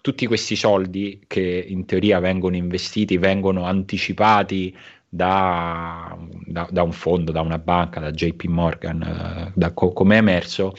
tutti 0.00 0.26
questi 0.26 0.56
soldi 0.56 1.22
che 1.26 1.64
in 1.68 1.84
teoria 1.84 2.18
vengono 2.18 2.56
investiti 2.56 3.18
vengono 3.18 3.64
anticipati 3.64 4.76
da, 5.14 6.16
da- 6.46 6.68
da 6.70 6.82
un 6.82 6.92
fondo, 6.92 7.32
da 7.32 7.42
una 7.42 7.58
banca, 7.58 8.00
da 8.00 8.10
JP 8.10 8.48
Morgan, 8.48 9.02
eh, 9.02 9.52
da 9.54 9.72
co- 9.72 9.92
come 9.92 10.14
è 10.14 10.18
emerso, 10.18 10.72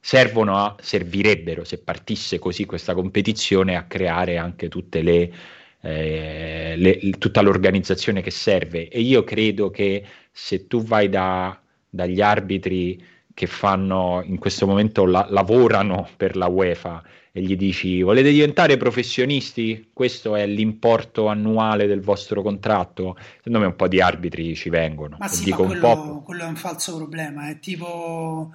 servono 0.00 0.56
a, 0.56 0.74
servirebbero, 0.80 1.62
se 1.64 1.78
partisse 1.78 2.38
così 2.40 2.64
questa 2.66 2.94
competizione, 2.94 3.76
a 3.76 3.84
creare 3.84 4.36
anche 4.36 4.68
tutte 4.68 5.00
le, 5.02 5.32
eh, 5.80 6.74
le- 6.76 6.98
tutta 7.18 7.40
l'organizzazione 7.40 8.20
che 8.22 8.30
serve. 8.32 8.88
E 8.88 9.00
io 9.00 9.22
credo 9.24 9.70
che 9.70 10.04
se 10.32 10.66
tu 10.66 10.82
vai 10.82 11.08
da- 11.08 11.56
dagli 11.88 12.20
arbitri 12.20 13.00
che 13.34 13.46
fanno 13.46 14.22
in 14.24 14.38
questo 14.38 14.66
momento 14.66 15.04
la- 15.06 15.26
lavorano 15.30 16.08
per 16.16 16.36
la 16.36 16.46
UEFA 16.48 17.02
e 17.32 17.42
gli 17.42 17.56
dici 17.56 18.02
volete 18.02 18.30
diventare 18.30 18.76
professionisti? 18.76 19.90
Questo 19.92 20.34
è 20.36 20.46
l'importo 20.46 21.26
annuale 21.26 21.86
del 21.86 22.00
vostro 22.00 22.42
contratto? 22.42 23.16
Secondo 23.36 23.60
me 23.60 23.66
un 23.66 23.76
po' 23.76 23.88
di 23.88 24.00
arbitri 24.00 24.54
ci 24.54 24.70
vengono. 24.70 25.16
Ma 25.18 25.28
sì, 25.28 25.44
dico 25.44 25.64
ma 25.64 25.72
un 25.72 25.78
po'. 25.80 25.94
quello, 25.96 26.22
quello 26.24 26.42
è 26.44 26.46
un 26.46 26.56
falso 26.56 26.96
problema, 26.96 27.48
è 27.48 27.58
tipo, 27.58 28.52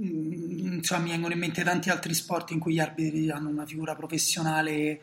mm, 0.00 0.74
insomma, 0.74 1.02
mi 1.02 1.10
vengono 1.10 1.34
in 1.34 1.40
mente 1.40 1.62
tanti 1.62 1.90
altri 1.90 2.14
sport 2.14 2.50
in 2.52 2.58
cui 2.58 2.74
gli 2.74 2.80
arbitri 2.80 3.30
hanno 3.30 3.48
una 3.48 3.66
figura 3.66 3.94
professionale, 3.94 4.72
eh, 4.72 5.00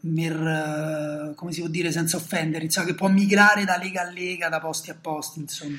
mer- 0.00 1.30
eh, 1.30 1.34
come 1.34 1.52
si 1.52 1.60
può 1.60 1.68
dire, 1.68 1.92
senza 1.92 2.16
offendere, 2.16 2.64
insomma, 2.64 2.86
che 2.86 2.94
può 2.94 3.08
migrare 3.08 3.64
da 3.64 3.76
lega 3.76 4.02
a 4.02 4.10
lega, 4.10 4.48
da 4.48 4.60
posti 4.60 4.90
a 4.90 4.96
posti, 5.00 5.40
insomma. 5.40 5.78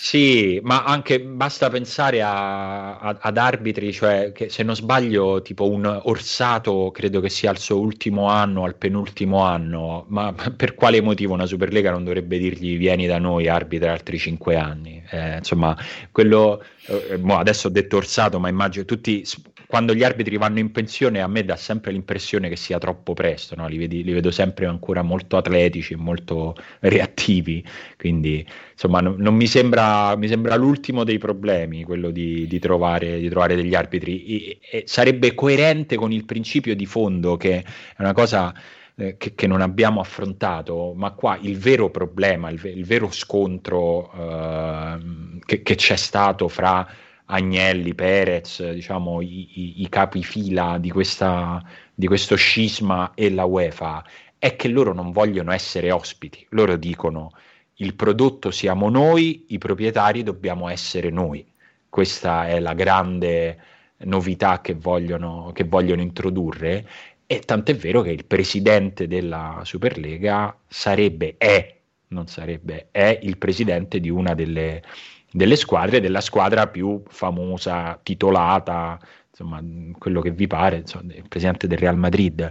Sì, 0.00 0.60
ma 0.62 0.84
anche 0.84 1.20
basta 1.20 1.68
pensare 1.70 2.22
a- 2.22 2.98
a- 2.98 3.18
ad 3.20 3.36
arbitri, 3.36 3.92
cioè 3.92 4.30
che 4.32 4.48
se 4.48 4.62
non 4.62 4.76
sbaglio, 4.76 5.42
tipo 5.42 5.68
un 5.68 5.84
Orsato 6.04 6.90
credo 6.92 7.18
che 7.20 7.28
sia 7.28 7.50
al 7.50 7.58
suo 7.58 7.80
ultimo 7.80 8.28
anno, 8.28 8.62
al 8.64 8.76
penultimo 8.76 9.42
anno, 9.42 10.04
ma 10.08 10.32
per 10.56 10.74
quale 10.74 11.00
motivo 11.00 11.34
una 11.34 11.46
Superlega 11.46 11.90
non 11.90 12.04
dovrebbe 12.04 12.38
dirgli 12.38 12.76
vieni 12.78 13.06
da 13.06 13.18
noi, 13.18 13.48
arbitra 13.48 13.90
altri 13.92 14.18
cinque 14.18 14.54
anni? 14.56 15.02
Eh, 15.10 15.38
insomma, 15.38 15.76
quello, 16.12 16.62
eh, 16.88 17.18
mo 17.18 17.36
adesso 17.38 17.68
ho 17.68 17.70
detto 17.70 17.96
Orsato, 17.96 18.38
ma 18.40 18.48
immagino 18.48 18.84
tutti, 18.84 19.24
quando 19.66 19.94
gli 19.94 20.02
arbitri 20.02 20.36
vanno 20.38 20.58
in 20.58 20.72
pensione 20.72 21.20
a 21.20 21.26
me 21.28 21.44
dà 21.44 21.56
sempre 21.56 21.92
l'impressione 21.92 22.48
che 22.48 22.56
sia 22.56 22.78
troppo 22.78 23.12
presto, 23.14 23.54
no? 23.54 23.68
Li 23.68 23.76
vedi- 23.76 24.02
li 24.02 24.12
vedo 24.12 24.30
sempre 24.30 24.66
ancora 24.66 25.02
molto 25.02 25.36
atletici, 25.36 25.94
molto 25.94 26.54
reattivi, 26.80 27.62
quindi 27.96 28.46
insomma, 28.72 29.00
non, 29.00 29.16
non 29.18 29.34
mi 29.34 29.46
sembra, 29.46 30.16
mi 30.16 30.28
sembra 30.28 30.56
l'ultimo 30.56 31.04
dei 31.04 31.18
problemi 31.18 31.84
quello 31.84 32.10
di, 32.10 32.46
di 32.46 32.58
trovare, 32.58 33.18
di 33.18 33.28
trovare 33.28 33.54
degli 33.54 33.74
arbitri. 33.74 34.24
E- 34.24 34.58
e 34.70 34.84
sarebbe 34.86 35.34
coerente 35.34 35.96
con 35.96 36.12
il 36.12 36.24
principio 36.24 36.74
di 36.74 36.86
fondo, 36.86 37.36
che 37.36 37.58
è 37.58 37.64
una 37.98 38.12
cosa 38.12 38.54
eh, 38.98 39.16
che, 39.16 39.34
che 39.34 39.46
non 39.46 39.60
abbiamo 39.60 40.00
affrontato, 40.00 40.92
ma 40.96 41.12
qua 41.12 41.38
il 41.40 41.56
vero 41.56 41.88
problema, 41.90 42.50
il, 42.50 42.60
il 42.64 42.84
vero 42.84 43.10
scontro 43.12 44.10
ehm, 44.12 45.38
che, 45.44 45.62
che 45.62 45.74
c'è 45.76 45.96
stato 45.96 46.48
fra 46.48 46.86
Agnelli, 47.26 47.94
Perez, 47.94 48.70
diciamo, 48.72 49.20
i, 49.20 49.48
i- 49.54 49.82
i 49.82 49.88
capifila 49.88 50.78
di, 50.78 50.90
questa, 50.90 51.62
di 51.94 52.06
questo 52.06 52.34
scisma 52.36 53.12
e 53.14 53.30
la 53.30 53.44
UEFA, 53.44 54.04
è 54.38 54.56
che 54.56 54.68
loro 54.68 54.92
non 54.92 55.12
vogliono 55.12 55.52
essere 55.52 55.90
ospiti. 55.92 56.44
Loro 56.50 56.76
dicono 56.76 57.30
il 57.76 57.94
prodotto 57.94 58.50
siamo 58.50 58.88
noi, 58.88 59.44
i 59.48 59.58
proprietari 59.58 60.22
dobbiamo 60.24 60.68
essere 60.68 61.10
noi. 61.10 61.46
Questa 61.88 62.48
è 62.48 62.58
la 62.60 62.74
grande 62.74 63.58
novità 64.04 64.60
che 64.60 64.74
vogliono, 64.74 65.50
che 65.52 65.64
vogliono 65.64 66.00
introdurre. 66.02 66.86
E 67.30 67.40
tant'è 67.40 67.76
vero 67.76 68.00
che 68.00 68.10
il 68.10 68.24
presidente 68.24 69.06
della 69.06 69.60
Superlega 69.62 70.58
sarebbe, 70.66 71.34
è, 71.36 71.78
non 72.08 72.26
sarebbe, 72.26 72.88
è 72.90 73.18
il 73.20 73.36
presidente 73.36 74.00
di 74.00 74.08
una 74.08 74.32
delle, 74.32 74.82
delle 75.30 75.56
squadre, 75.56 76.00
della 76.00 76.22
squadra 76.22 76.68
più 76.68 77.02
famosa, 77.06 78.00
titolata, 78.02 78.98
insomma, 79.28 79.62
quello 79.98 80.22
che 80.22 80.30
vi 80.30 80.46
pare, 80.46 80.76
insomma, 80.78 81.12
il 81.12 81.28
presidente 81.28 81.66
del 81.66 81.76
Real 81.76 81.98
Madrid. 81.98 82.50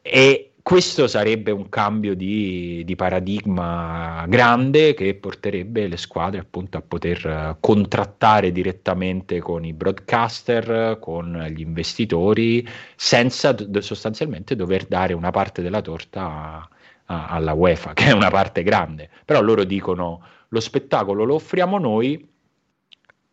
E 0.00 0.47
questo 0.68 1.06
sarebbe 1.06 1.50
un 1.50 1.70
cambio 1.70 2.14
di, 2.14 2.82
di 2.84 2.94
paradigma 2.94 4.26
grande 4.28 4.92
che 4.92 5.14
porterebbe 5.14 5.88
le 5.88 5.96
squadre 5.96 6.40
appunto 6.40 6.76
a 6.76 6.82
poter 6.82 7.26
eh, 7.26 7.56
contrattare 7.58 8.52
direttamente 8.52 9.38
con 9.38 9.64
i 9.64 9.72
broadcaster, 9.72 10.98
con 10.98 11.42
gli 11.48 11.62
investitori, 11.62 12.68
senza 12.96 13.56
sostanzialmente 13.80 14.56
dover 14.56 14.84
dare 14.84 15.14
una 15.14 15.30
parte 15.30 15.62
della 15.62 15.80
torta 15.80 16.20
a- 16.20 16.68
a- 17.06 17.28
alla 17.28 17.54
UEFA, 17.54 17.94
che 17.96 18.04
è 18.04 18.12
una 18.12 18.28
parte 18.28 18.62
grande. 18.62 19.08
Però 19.24 19.40
loro 19.40 19.64
dicono 19.64 20.22
lo 20.48 20.60
spettacolo 20.60 21.24
lo 21.24 21.36
offriamo 21.36 21.78
noi 21.78 22.28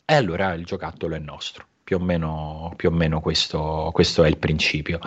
e 0.06 0.13
allora 0.13 0.54
il 0.54 0.63
giocattolo 0.63 1.15
è 1.15 1.19
nostro. 1.19 1.65
Più 1.84 1.98
o 1.98 2.00
meno, 2.00 2.71
più 2.78 2.88
o 2.88 2.91
meno 2.93 3.19
questo, 3.19 3.89
questo 3.93 4.24
è 4.24 4.30
il 4.30 4.38
principio. 4.38 5.02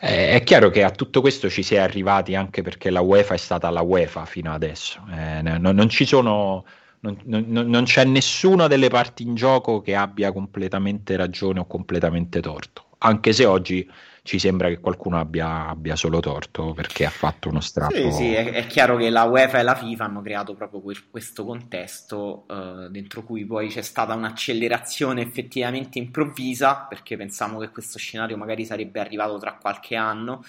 Eh, 0.00 0.30
è 0.30 0.42
chiaro 0.44 0.70
che 0.70 0.84
a 0.84 0.90
tutto 0.90 1.20
questo 1.20 1.48
ci 1.50 1.62
si 1.62 1.74
è 1.74 1.78
arrivati 1.78 2.34
anche 2.36 2.62
perché 2.62 2.88
la 2.90 3.00
UEFA 3.00 3.34
è 3.34 3.36
stata 3.36 3.68
la 3.70 3.80
UEFA 3.82 4.24
fino 4.26 4.52
adesso. 4.52 5.04
Eh, 5.10 5.42
non, 5.42 5.60
non 5.74 5.88
ci 5.88 6.06
sono, 6.06 6.64
non- 7.00 7.20
non 7.24 7.84
c'è 7.84 8.04
nessuna 8.04 8.68
delle 8.68 8.88
parti 8.88 9.24
in 9.24 9.34
gioco 9.34 9.80
che 9.80 9.94
abbia 9.96 10.32
completamente 10.32 11.16
ragione 11.16 11.60
o 11.60 11.66
completamente 11.66 12.40
torto. 12.40 12.86
Anche 12.98 13.32
se 13.32 13.44
oggi 13.44 13.88
ci 14.28 14.38
sembra 14.38 14.68
che 14.68 14.78
qualcuno 14.78 15.18
abbia, 15.18 15.68
abbia 15.68 15.96
solo 15.96 16.20
torto 16.20 16.74
perché 16.74 17.06
ha 17.06 17.10
fatto 17.10 17.48
uno 17.48 17.60
strappo. 17.60 17.94
Sì, 17.94 18.12
sì, 18.12 18.34
è, 18.34 18.52
è 18.52 18.66
chiaro 18.66 18.98
che 18.98 19.08
la 19.08 19.22
UEFA 19.22 19.58
e 19.58 19.62
la 19.62 19.74
FIFA 19.74 20.04
hanno 20.04 20.20
creato 20.20 20.52
proprio 20.52 20.82
que- 20.82 21.04
questo 21.10 21.46
contesto 21.46 22.44
eh, 22.46 22.90
dentro 22.90 23.22
cui 23.22 23.46
poi 23.46 23.68
c'è 23.68 23.80
stata 23.80 24.12
un'accelerazione 24.12 25.22
effettivamente 25.22 25.98
improvvisa, 25.98 26.84
perché 26.86 27.16
pensavamo 27.16 27.58
che 27.60 27.70
questo 27.70 27.96
scenario 27.96 28.36
magari 28.36 28.66
sarebbe 28.66 29.00
arrivato 29.00 29.38
tra 29.38 29.54
qualche 29.54 29.96
anno 29.96 30.44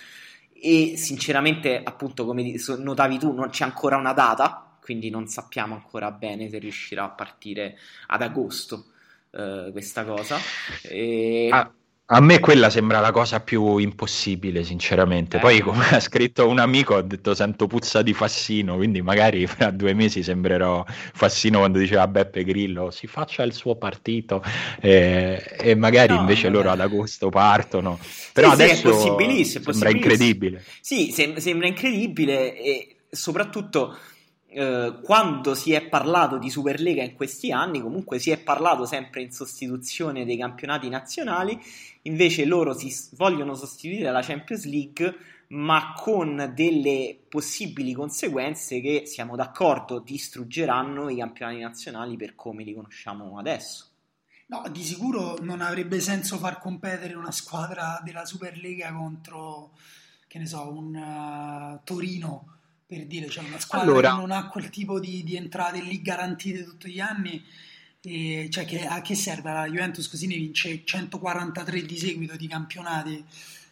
e 0.51 0.97
sinceramente, 0.97 1.81
appunto, 1.81 2.25
come 2.25 2.53
notavi 2.79 3.17
tu, 3.17 3.31
non 3.31 3.49
c'è 3.49 3.63
ancora 3.63 3.95
una 3.95 4.11
data, 4.11 4.75
quindi 4.81 5.09
non 5.09 5.27
sappiamo 5.27 5.73
ancora 5.73 6.11
bene 6.11 6.49
se 6.49 6.57
riuscirà 6.57 7.05
a 7.05 7.09
partire 7.11 7.77
ad 8.07 8.23
agosto 8.23 8.87
eh, 9.31 9.69
questa 9.71 10.03
cosa. 10.03 10.35
E... 10.81 11.47
A, 11.49 11.71
a 12.11 12.19
me 12.21 12.39
quella 12.39 12.71
sembra 12.71 12.99
la 12.99 13.11
cosa 13.11 13.39
più 13.39 13.77
impossibile, 13.77 14.63
sinceramente. 14.63 15.37
Eh. 15.37 15.39
Poi, 15.39 15.59
come 15.61 15.87
ha 15.89 15.99
scritto 15.99 16.47
un 16.47 16.57
amico, 16.57 16.95
ho 16.95 17.01
detto 17.01 17.35
sento 17.35 17.67
puzza 17.67 18.01
di 18.01 18.13
Fassino, 18.13 18.77
quindi 18.77 19.01
magari 19.03 19.45
fra 19.45 19.69
due 19.69 19.93
mesi 19.93 20.23
sembrerò 20.23 20.83
Fassino 20.87 21.59
quando 21.59 21.77
diceva 21.77 22.07
Beppe 22.07 22.43
Grillo 22.43 22.89
si 22.89 23.05
faccia 23.05 23.43
il 23.43 23.53
suo 23.53 23.75
partito 23.75 24.41
eh, 24.81 25.55
e 25.59 25.75
magari 25.75 26.13
No, 26.13 26.21
invece 26.21 26.49
vabbè. 26.49 26.55
loro 26.55 26.71
ad 26.71 26.79
agosto 26.79 27.29
partono. 27.29 27.99
Però 28.33 28.49
Sì, 28.49 28.55
sì, 28.55 28.61
è 28.61 28.65
adesso 28.65 28.89
possibilissimo, 28.89 29.71
sembra 29.71 29.89
possibilissimo. 29.89 30.13
incredibile. 30.13 30.63
Sì, 30.81 31.11
sem- 31.11 31.35
sembra 31.37 31.67
incredibile 31.67 32.57
e 32.57 32.95
soprattutto 33.09 33.97
eh, 34.51 34.99
quando 35.03 35.53
si 35.53 35.73
è 35.73 35.87
parlato 35.87 36.39
di 36.39 36.49
Superlega 36.49 37.03
in 37.03 37.13
questi 37.13 37.51
anni, 37.51 37.81
comunque 37.81 38.17
si 38.17 38.31
è 38.31 38.39
parlato 38.39 38.85
sempre 38.85 39.21
in 39.21 39.31
sostituzione 39.31 40.25
dei 40.25 40.37
campionati 40.37 40.89
nazionali, 40.89 41.59
invece 42.03 42.45
loro 42.45 42.73
si 42.73 42.91
vogliono 43.15 43.53
sostituire 43.53 44.11
la 44.11 44.21
Champions 44.21 44.65
League, 44.65 45.15
ma 45.49 45.93
con 45.95 46.51
delle 46.55 47.19
possibili 47.27 47.93
conseguenze 47.93 48.81
che 48.81 49.03
siamo 49.05 49.35
d'accordo 49.35 49.99
distruggeranno 49.99 51.09
i 51.09 51.17
campionati 51.17 51.59
nazionali 51.59 52.17
per 52.17 52.35
come 52.35 52.63
li 52.63 52.73
conosciamo 52.73 53.37
adesso. 53.37 53.85
No, 54.47 54.63
di 54.71 54.83
sicuro 54.83 55.37
non 55.41 55.61
avrebbe 55.61 55.99
senso 55.99 56.37
far 56.37 56.59
competere 56.59 57.13
una 57.13 57.31
squadra 57.31 58.01
della 58.03 58.25
Superlega 58.25 58.91
contro, 58.91 59.75
che 60.27 60.39
ne 60.39 60.47
so, 60.47 60.71
un 60.71 60.95
eh, 60.95 61.81
Torino 61.83 62.58
per 62.89 63.05
dire, 63.05 63.27
c'è 63.27 63.33
cioè 63.33 63.47
una 63.47 63.59
squadra 63.59 63.91
allora... 63.91 64.09
che 64.09 64.15
non 64.15 64.31
ha 64.31 64.47
quel 64.47 64.71
tipo 64.71 64.99
di, 64.99 65.23
di 65.23 65.35
entrate 65.35 65.79
lì 65.79 66.01
garantite 66.01 66.63
tutti 66.63 66.89
gli 66.89 66.99
anni. 66.99 67.39
E, 68.01 68.47
cioè 68.49 68.65
che, 68.65 68.83
a 68.83 69.01
che 69.01 69.13
serve? 69.13 69.53
La 69.53 69.67
Juventus 69.67 70.09
così 70.09 70.25
ne 70.25 70.33
vince 70.35 70.81
143 70.83 71.83
di 71.83 71.97
seguito 71.99 72.35
di 72.35 72.47
campionati. 72.47 73.23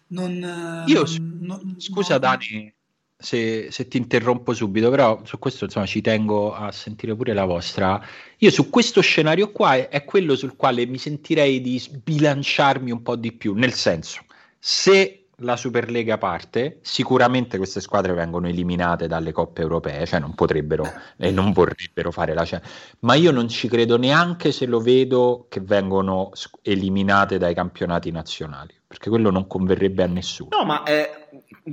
Non, 0.10 0.84
io 0.86 1.04
non, 1.20 1.76
scusa 1.80 2.20
non... 2.20 2.22
Dani 2.22 2.72
se, 3.18 3.72
se, 3.72 3.88
ti 3.88 3.98
interrompo 3.98 4.54
subito 4.54 4.92
però 4.92 5.20
su 5.26 5.40
questo 5.40 5.66
insomma 5.66 5.88
ci 5.88 6.02
tengo 6.02 6.54
a 6.54 6.72
sentire 6.72 7.16
pure 7.16 7.34
la 7.34 7.46
vostra. 7.46 8.00
Io 8.38 8.52
su 8.52 8.70
questo 8.70 9.02
scenario 9.02 9.52
qua 9.52 9.78
è, 9.78 9.90
è 9.90 10.04
quello 10.04 10.36
sul 10.36 10.56
quale 10.56 10.86
mi 10.86 11.00
sentirei 11.00 11.60
di 11.60 11.80
sbilanciarmi 11.80 12.92
un 12.92 13.02
po' 13.02 13.16
di 13.16 13.32
più 13.32 13.56
nel 13.56 13.74
senso 13.74 14.26
se 14.60 15.27
la 15.42 15.56
Superlega 15.56 16.18
parte, 16.18 16.80
sicuramente 16.82 17.58
queste 17.58 17.80
squadre 17.80 18.14
vengono 18.14 18.48
eliminate 18.48 19.08
dalle 19.08 19.32
coppe 19.32 19.62
europee, 19.62 20.06
cioè 20.08 20.20
non 20.20 20.34
potrebbero 20.34 20.84
e 21.18 21.32
non 21.32 21.52
vorrebbero 21.52 22.12
fare 22.12 22.34
la 22.34 22.44
cena. 22.44 22.64
Ma 23.00 23.14
io 23.14 23.32
non 23.32 23.48
ci 23.48 23.68
credo 23.68 23.98
neanche 23.98 24.52
se 24.52 24.66
lo 24.66 24.80
vedo 24.80 25.46
che 25.50 25.60
vengono 25.62 26.32
eliminate 26.64 27.38
dai 27.38 27.54
campionati 27.54 28.10
nazionali, 28.10 28.74
perché 28.88 29.10
quello 29.10 29.30
non 29.30 29.46
converrebbe 29.46 30.04
a 30.04 30.08
nessuno. 30.08 30.50
No, 30.58 30.66
ma 30.66 30.84
eh, 30.84 31.28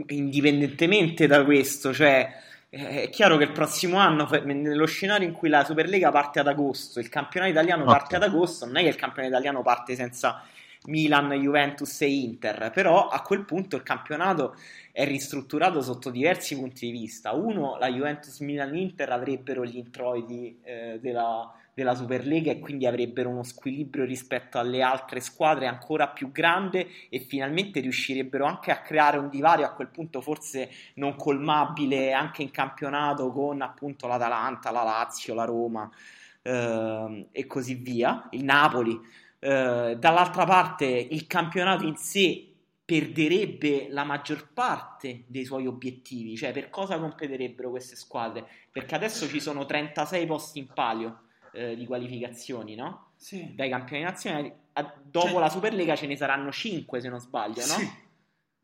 indipendentemente 0.08 1.26
da 1.26 1.42
questo, 1.42 1.94
cioè 1.94 2.42
è 2.68 3.08
chiaro 3.08 3.36
che 3.36 3.44
il 3.44 3.52
prossimo 3.52 3.98
anno, 3.98 4.28
nello 4.44 4.86
scenario 4.86 5.26
in 5.26 5.32
cui 5.32 5.48
la 5.48 5.64
Superlega 5.64 6.10
parte 6.10 6.40
ad 6.40 6.48
agosto, 6.48 6.98
il 6.98 7.08
campionato 7.08 7.52
italiano 7.52 7.84
okay. 7.84 7.94
parte 7.94 8.16
ad 8.16 8.24
agosto, 8.24 8.66
non 8.66 8.76
è 8.76 8.82
che 8.82 8.88
il 8.88 8.96
campionato 8.96 9.32
italiano 9.32 9.62
parte 9.62 9.94
senza 9.94 10.42
Milan, 10.86 11.32
Juventus 11.32 12.00
e 12.02 12.10
Inter, 12.10 12.70
però 12.72 13.08
a 13.08 13.22
quel 13.22 13.44
punto 13.44 13.76
il 13.76 13.82
campionato 13.82 14.56
è 14.92 15.06
ristrutturato 15.06 15.80
sotto 15.80 16.10
diversi 16.10 16.56
punti 16.56 16.86
di 16.86 16.92
vista. 16.92 17.32
Uno, 17.32 17.76
la 17.78 17.90
Juventus, 17.90 18.38
Milan, 18.40 18.76
Inter 18.76 19.10
avrebbero 19.10 19.64
gli 19.64 19.76
introiti 19.76 20.58
eh, 20.62 20.98
della, 21.00 21.50
della 21.74 21.94
Superlega 21.94 22.52
e 22.52 22.60
quindi 22.60 22.86
avrebbero 22.86 23.30
uno 23.30 23.42
squilibrio 23.42 24.04
rispetto 24.04 24.58
alle 24.58 24.82
altre 24.82 25.20
squadre 25.20 25.66
ancora 25.66 26.08
più 26.08 26.30
grande 26.30 26.86
e 27.08 27.18
finalmente 27.18 27.80
riuscirebbero 27.80 28.44
anche 28.44 28.70
a 28.70 28.80
creare 28.80 29.18
un 29.18 29.28
divario 29.28 29.64
a 29.66 29.72
quel 29.72 29.88
punto 29.88 30.20
forse 30.20 30.70
non 30.94 31.16
colmabile 31.16 32.12
anche 32.12 32.42
in 32.42 32.50
campionato 32.50 33.30
con 33.32 33.62
appunto 33.62 34.06
l'Atalanta, 34.06 34.70
la 34.70 34.82
Lazio, 34.84 35.34
la 35.34 35.44
Roma 35.44 35.90
eh, 36.42 37.26
e 37.32 37.46
così 37.46 37.74
via, 37.74 38.28
il 38.30 38.44
Napoli. 38.44 39.22
Eh, 39.44 39.96
dall'altra 39.98 40.46
parte 40.46 40.86
il 40.86 41.26
campionato 41.26 41.84
in 41.84 41.96
sé 41.96 42.50
perderebbe 42.82 43.88
la 43.90 44.02
maggior 44.02 44.54
parte 44.54 45.24
dei 45.26 45.44
suoi 45.44 45.66
obiettivi, 45.66 46.34
cioè 46.34 46.50
per 46.50 46.70
cosa 46.70 46.98
competerebbero 46.98 47.68
queste 47.68 47.94
squadre? 47.94 48.46
Perché 48.72 48.94
adesso 48.94 49.28
ci 49.28 49.40
sono 49.40 49.66
36 49.66 50.24
posti 50.24 50.60
in 50.60 50.68
palio 50.68 51.24
eh, 51.52 51.76
di 51.76 51.84
qualificazioni, 51.84 52.74
no? 52.74 53.10
Sì. 53.16 53.54
Dai 53.54 53.68
campioni 53.68 54.02
nazionali. 54.02 54.50
A, 54.72 54.94
dopo 55.02 55.28
cioè... 55.28 55.40
la 55.40 55.50
Superlega 55.50 55.94
ce 55.94 56.06
ne 56.06 56.16
saranno 56.16 56.50
5 56.50 57.00
se 57.02 57.08
non 57.10 57.20
sbaglio, 57.20 57.66
no? 57.66 57.74
Sì. 57.74 58.02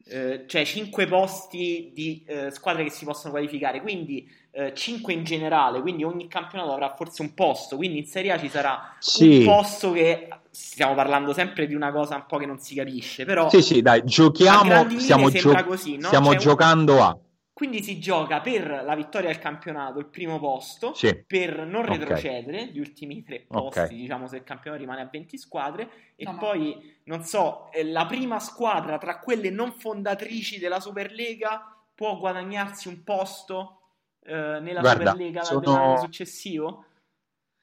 Eh, 0.06 0.44
cioè 0.46 0.64
5 0.64 1.06
posti 1.06 1.90
di 1.92 2.24
eh, 2.26 2.50
squadre 2.50 2.84
che 2.84 2.90
si 2.90 3.04
possono 3.04 3.32
qualificare, 3.32 3.82
quindi 3.82 4.26
eh, 4.52 4.72
5 4.74 5.12
in 5.12 5.24
generale, 5.24 5.82
quindi 5.82 6.04
ogni 6.04 6.26
campionato 6.26 6.72
avrà 6.72 6.94
forse 6.94 7.20
un 7.20 7.34
posto, 7.34 7.76
quindi 7.76 7.98
in 7.98 8.06
Serie 8.06 8.32
A 8.32 8.38
ci 8.38 8.48
sarà 8.48 8.96
sì. 8.98 9.40
un 9.40 9.44
posto 9.44 9.92
che 9.92 10.28
stiamo 10.50 10.94
parlando 10.94 11.32
sempre 11.32 11.66
di 11.66 11.74
una 11.74 11.92
cosa 11.92 12.16
un 12.16 12.26
po' 12.26 12.36
che 12.38 12.46
non 12.46 12.58
si 12.58 12.74
capisce, 12.74 13.24
però 13.24 13.48
Sì, 13.48 13.62
sì, 13.62 13.82
dai, 13.82 14.02
giochiamo, 14.04 14.88
stiamo, 14.98 15.30
gio- 15.30 15.64
così, 15.64 15.96
no? 15.96 16.08
stiamo 16.08 16.34
giocando 16.34 17.02
a 17.02 17.16
quindi 17.60 17.82
si 17.82 18.00
gioca 18.00 18.40
per 18.40 18.84
la 18.86 18.94
vittoria 18.94 19.28
al 19.28 19.38
campionato, 19.38 19.98
il 19.98 20.06
primo 20.06 20.38
posto, 20.38 20.94
sì. 20.94 21.14
per 21.26 21.66
non 21.66 21.84
retrocedere, 21.84 22.62
okay. 22.62 22.72
gli 22.72 22.78
ultimi 22.78 23.22
tre 23.22 23.40
posti, 23.46 23.80
okay. 23.80 23.96
diciamo, 23.96 24.26
se 24.28 24.36
il 24.36 24.44
campionato 24.44 24.80
rimane 24.80 25.02
a 25.02 25.08
20 25.12 25.36
squadre, 25.36 25.90
e 26.16 26.24
no, 26.24 26.38
poi, 26.38 26.74
ma... 26.74 27.14
non 27.14 27.22
so, 27.22 27.70
eh, 27.70 27.84
la 27.84 28.06
prima 28.06 28.38
squadra 28.40 28.96
tra 28.96 29.18
quelle 29.18 29.50
non 29.50 29.72
fondatrici 29.72 30.58
della 30.58 30.80
Superlega 30.80 31.76
può 31.94 32.16
guadagnarsi 32.16 32.88
un 32.88 33.04
posto 33.04 33.80
eh, 34.22 34.32
nella 34.32 34.80
Guarda, 34.80 35.10
Superlega 35.10 35.42
sono... 35.42 35.98
successivo? 35.98 36.86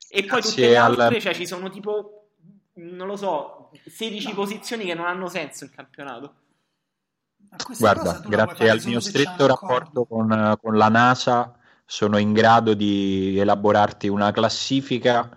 E 0.07 0.25
poi 0.25 0.41
tutte 0.43 0.61
le 0.61 0.77
altre, 0.77 1.15
al... 1.15 1.21
cioè 1.21 1.33
ci 1.33 1.47
sono 1.47 1.71
tipo, 1.71 2.16
non 2.77 3.07
lo 3.07 3.15
so, 3.15 3.71
16 3.85 4.29
no. 4.29 4.33
posizioni 4.33 4.85
che 4.85 4.93
non 4.93 5.05
hanno 5.05 5.27
senso 5.27 5.65
in 5.65 5.71
campionato. 5.71 6.33
Guarda, 7.77 8.21
grazie 8.27 8.69
al 8.69 8.81
mio 8.85 8.99
stretto 8.99 9.45
rapporto 9.47 10.05
con, 10.05 10.57
con, 10.61 10.75
la 10.75 10.89
NASA 10.89 11.57
sono 11.85 12.17
in 12.17 12.33
grado 12.33 12.73
di 12.73 13.37
elaborarti 13.39 14.07
una 14.09 14.31
classifica 14.31 15.29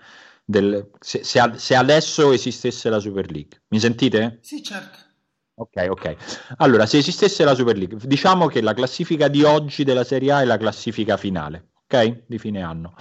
del, 0.45 0.91
se, 0.99 1.23
se, 1.23 1.53
se, 1.55 1.77
adesso 1.77 2.33
esistesse 2.33 2.91
la 2.91 2.99
Super 2.99 3.31
League. 3.31 3.63
Mi 3.69 3.79
sentite? 3.79 4.39
Sì, 4.43 4.63
certo. 4.63 4.99
Ok, 5.55 5.87
ok. 5.89 6.17
Allora, 6.57 6.87
se 6.87 6.99
esistesse 6.99 7.45
la 7.45 7.55
Super 7.55 7.77
League, 7.77 7.97
diciamo 8.03 8.49
che 8.49 8.61
la 8.61 8.75
classifica 8.75 9.29
di 9.29 9.45
oggi 9.45 9.85
della 9.85 10.05
Serie 10.05 10.33
A 10.33 10.41
è 10.41 10.45
la 10.45 10.57
classifica 10.57 11.17
finale, 11.17 11.71
ok? 11.85 12.25
Di 12.27 12.39
fine 12.39 12.63
anno. 12.63 12.95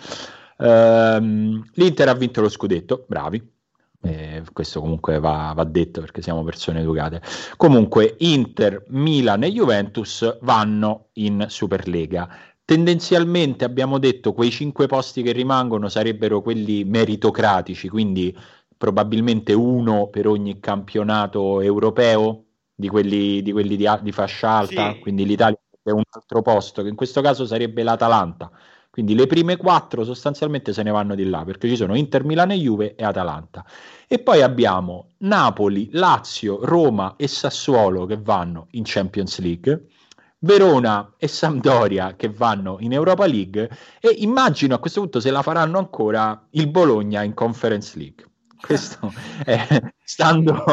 Um, 0.58 1.64
L'Inter 1.74 2.10
ha 2.10 2.14
vinto 2.14 2.42
lo 2.42 2.50
scudetto, 2.50 3.06
bravi 3.08 3.58
eh, 4.02 4.44
questo 4.54 4.80
comunque 4.80 5.20
va, 5.20 5.52
va, 5.56 5.64
detto 5.66 6.00
perché 6.02 6.22
siamo 6.22 6.44
persone 6.44 6.82
educate. 6.82 7.22
Comunque, 7.58 8.16
Inter, 8.20 8.86
Milan 8.90 9.44
e 9.44 9.52
Juventus 9.52 10.38
vanno 10.42 11.10
in 11.14 11.46
Superlega. 11.50 12.30
Tendenzialmente 12.64 13.66
abbiamo 13.66 13.98
detto 13.98 14.34
quei 14.34 14.52
cinque 14.52 14.88
posti 14.88 15.22
che 15.22 15.32
rimangono 15.32 15.90
sarebbero 15.90 16.42
quelli 16.42 16.84
meritocratici, 16.84 17.90
quindi 17.90 18.36
probabilmente 18.78 19.54
uno 19.54 20.08
per 20.08 20.28
ogni 20.28 20.60
campionato 20.60 21.62
europeo 21.62 22.46
di 22.76 22.88
quelli 22.88 23.42
di, 23.42 23.52
quelli 23.52 23.76
di, 23.76 23.88
di 24.02 24.12
fascia 24.12 24.52
alta, 24.52 24.94
sì. 24.94 25.00
quindi 25.00 25.26
l'Italia 25.26 25.60
è 25.84 25.90
un 25.92 26.04
altro 26.10 26.42
posto, 26.42 26.82
che 26.82 26.90
in 26.90 26.96
questo 26.96 27.22
caso 27.22 27.46
sarebbe 27.46 27.84
l'Atalanta. 27.84 28.50
Quindi 28.90 29.14
le 29.14 29.28
prime 29.28 29.56
quattro 29.56 30.04
sostanzialmente 30.04 30.74
se 30.74 30.82
ne 30.84 30.92
vanno 30.92 31.16
di 31.16 31.24
là 31.24 31.44
perché 31.44 31.68
ci 31.68 31.76
sono 31.76 31.96
Inter, 31.96 32.24
Milano 32.24 32.54
e 32.54 32.58
Juve 32.58 32.96
e 32.96 33.04
Atalanta. 33.04 33.64
E 34.08 34.20
poi 34.20 34.42
abbiamo 34.42 35.12
Napoli, 35.20 35.90
Lazio, 35.92 36.66
Roma 36.66 37.16
e 37.16 37.28
Sassuolo 37.28 38.06
che 38.06 38.18
vanno 38.18 38.68
in 38.72 38.84
Champions 38.86 39.40
League. 39.40 39.88
Verona 40.42 41.16
e 41.18 41.28
Sampdoria 41.28 42.16
che 42.16 42.30
vanno 42.30 42.78
in 42.80 42.94
Europa 42.94 43.26
League 43.26 43.70
e 44.00 44.10
immagino 44.20 44.74
a 44.74 44.80
questo 44.80 45.02
punto 45.02 45.20
se 45.20 45.32
la 45.32 45.42
faranno 45.42 45.78
ancora 45.78 46.48
il 46.52 46.70
Bologna 46.70 47.24
in 47.24 47.34
Conference 47.34 47.98
League. 47.98 48.26
Questo 48.60 49.14
è 49.44 49.82
stando 50.04 50.64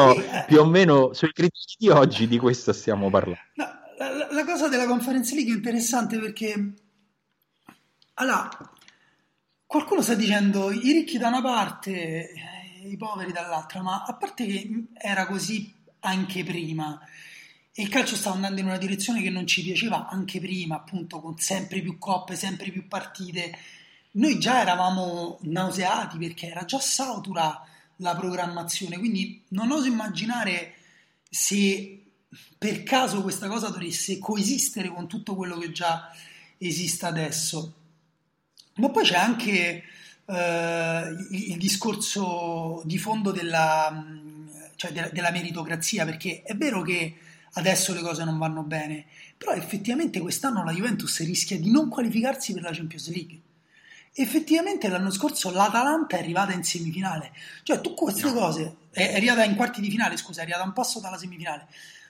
più 0.45 0.59
o 0.59 0.65
meno 0.65 1.13
sui 1.13 1.31
criteri 1.31 1.75
di 1.77 1.89
oggi 1.89 2.27
di 2.27 2.37
questo 2.37 2.73
stiamo 2.73 3.09
parlando. 3.09 3.39
No, 3.55 3.65
la, 3.97 4.27
la, 4.29 4.45
cosa 4.45 4.67
della 4.67 4.85
Conference 4.85 5.33
League 5.33 5.53
è 5.53 5.55
interessante 5.55 6.19
perché 6.19 6.73
allora, 8.19 8.49
qualcuno 9.65 10.01
sta 10.01 10.15
dicendo 10.15 10.71
i 10.71 10.91
ricchi 10.91 11.19
da 11.19 11.27
una 11.27 11.41
parte, 11.41 12.33
i 12.83 12.97
poveri 12.97 13.31
dall'altra, 13.31 13.83
ma 13.83 14.03
a 14.03 14.13
parte 14.15 14.45
che 14.47 14.85
era 14.93 15.27
così 15.27 15.71
anche 15.99 16.43
prima, 16.43 16.99
e 17.71 17.83
il 17.83 17.89
calcio 17.89 18.15
stava 18.15 18.35
andando 18.35 18.59
in 18.59 18.65
una 18.65 18.77
direzione 18.77 19.21
che 19.21 19.29
non 19.29 19.45
ci 19.45 19.61
piaceva 19.61 20.07
anche 20.07 20.39
prima, 20.39 20.77
appunto, 20.77 21.19
con 21.19 21.37
sempre 21.37 21.81
più 21.81 21.99
coppe, 21.99 22.35
sempre 22.35 22.71
più 22.71 22.87
partite. 22.87 23.55
Noi 24.13 24.39
già 24.39 24.61
eravamo 24.61 25.37
nauseati 25.41 26.17
perché 26.17 26.47
era 26.47 26.65
già 26.65 26.79
satura 26.79 27.63
la 27.97 28.15
programmazione, 28.15 28.97
quindi 28.97 29.43
non 29.49 29.71
oso 29.71 29.85
immaginare 29.85 30.73
se 31.29 32.03
per 32.57 32.81
caso 32.81 33.21
questa 33.21 33.47
cosa 33.47 33.69
dovesse 33.69 34.17
coesistere 34.17 34.89
con 34.89 35.07
tutto 35.07 35.35
quello 35.35 35.59
che 35.59 35.71
già 35.71 36.11
esiste 36.57 37.05
adesso. 37.05 37.73
Ma 38.77 38.89
poi 38.89 39.03
c'è 39.03 39.17
anche 39.17 39.83
eh, 40.25 41.15
il, 41.31 41.57
discorso 41.57 42.81
di 42.85 42.97
fondo 42.97 43.31
della, 43.31 44.05
cioè 44.75 44.91
della, 44.91 45.09
della 45.09 45.31
meritocrazia, 45.31 46.05
perché 46.05 46.43
è 46.43 46.55
vero 46.55 46.81
che 46.81 47.15
adesso 47.53 47.93
le 47.93 48.01
cose 48.01 48.23
non 48.23 48.37
vanno 48.37 48.63
bene, 48.63 49.05
però 49.37 49.53
effettivamente 49.53 50.19
quest'anno 50.19 50.63
la 50.63 50.71
Juventus 50.71 51.19
rischia 51.23 51.59
di 51.59 51.71
non 51.71 51.89
qualificarsi 51.89 52.53
per 52.53 52.63
la 52.63 52.71
Champions 52.71 53.09
League. 53.09 53.41
Effettivamente 54.13 54.87
l'anno 54.87 55.11
scorso 55.11 55.51
l'Atalanta 55.51 56.17
è 56.17 56.19
arrivata 56.19 56.53
in 56.53 56.63
semifinale, 56.63 57.33
cioè 57.63 57.81
tu 57.81 57.93
queste 57.93 58.31
cose, 58.33 58.77
è 58.91 59.15
arrivata 59.15 59.43
in 59.43 59.55
quarti 59.55 59.79
di 59.79 59.89
finale, 59.89 60.17
scusa, 60.17 60.39
è 60.39 60.43
arrivata 60.43 60.63
un 60.63 60.73
passo 60.73 60.99
dalla 60.99 61.17
semifinale, 61.17 61.67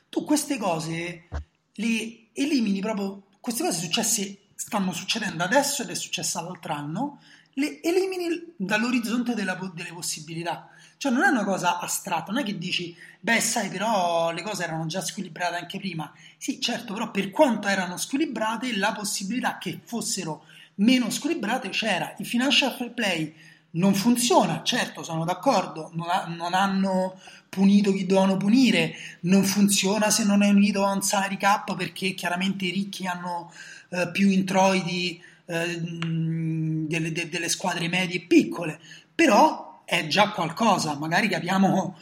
tu 0.09 0.23
queste 0.23 0.57
cose 0.57 1.27
le 1.73 2.17
elimini 2.33 2.79
proprio, 2.79 3.23
queste 3.41 3.63
cose 3.63 3.79
successe 3.79 4.37
stanno 4.57 4.91
succedendo 4.91 5.43
adesso 5.43 5.83
ed 5.83 5.89
è 5.91 5.95
successa 5.95 6.41
l'altro 6.41 6.73
anno, 6.73 7.19
le 7.53 7.81
elimini 7.81 8.53
dall'orizzonte 8.55 9.35
della, 9.35 9.57
delle 9.73 9.93
possibilità. 9.93 10.69
Cioè 10.97 11.11
non 11.11 11.23
è 11.23 11.27
una 11.27 11.43
cosa 11.43 11.79
astratta, 11.79 12.31
non 12.31 12.41
è 12.41 12.43
che 12.43 12.57
dici, 12.57 12.95
beh 13.19 13.39
sai 13.39 13.69
però 13.69 14.31
le 14.31 14.41
cose 14.41 14.63
erano 14.63 14.87
già 14.87 15.01
squilibrate 15.01 15.55
anche 15.55 15.77
prima. 15.77 16.11
Sì, 16.37 16.59
certo, 16.59 16.93
però 16.93 17.11
per 17.11 17.29
quanto 17.29 17.67
erano 17.67 17.97
squilibrate 17.97 18.75
la 18.75 18.93
possibilità 18.93 19.59
che 19.59 19.79
fossero 19.83 20.45
meno 20.75 21.09
squilibrate 21.11 21.69
c'era. 21.69 22.15
Il 22.17 22.25
financial 22.25 22.75
fair 22.75 22.91
play 22.91 23.33
non 23.71 23.93
funziona, 23.93 24.63
certo 24.63 25.03
sono 25.03 25.23
d'accordo, 25.23 25.91
non, 25.93 26.09
ha, 26.09 26.25
non 26.25 26.55
hanno 26.55 27.19
punito 27.49 27.91
chi 27.91 28.05
dovevano 28.05 28.37
punire, 28.37 28.95
non 29.21 29.43
funziona 29.43 30.09
se 30.09 30.23
non 30.23 30.41
è 30.41 30.49
unito 30.49 30.83
a 30.83 30.93
un 30.93 31.01
salary 31.01 31.37
cap 31.37 31.75
perché 31.75 32.13
chiaramente 32.13 32.65
i 32.65 32.71
ricchi 32.71 33.05
hanno 33.05 33.51
eh, 33.89 34.09
più 34.11 34.29
introiti 34.29 35.21
eh, 35.45 35.79
delle, 35.79 37.11
de, 37.11 37.29
delle 37.29 37.49
squadre 37.49 37.87
medie 37.87 38.17
e 38.17 38.25
piccole, 38.25 38.79
però 39.13 39.81
è 39.85 40.07
già 40.07 40.31
qualcosa, 40.31 40.95
magari 40.95 41.27
capiamo 41.27 41.97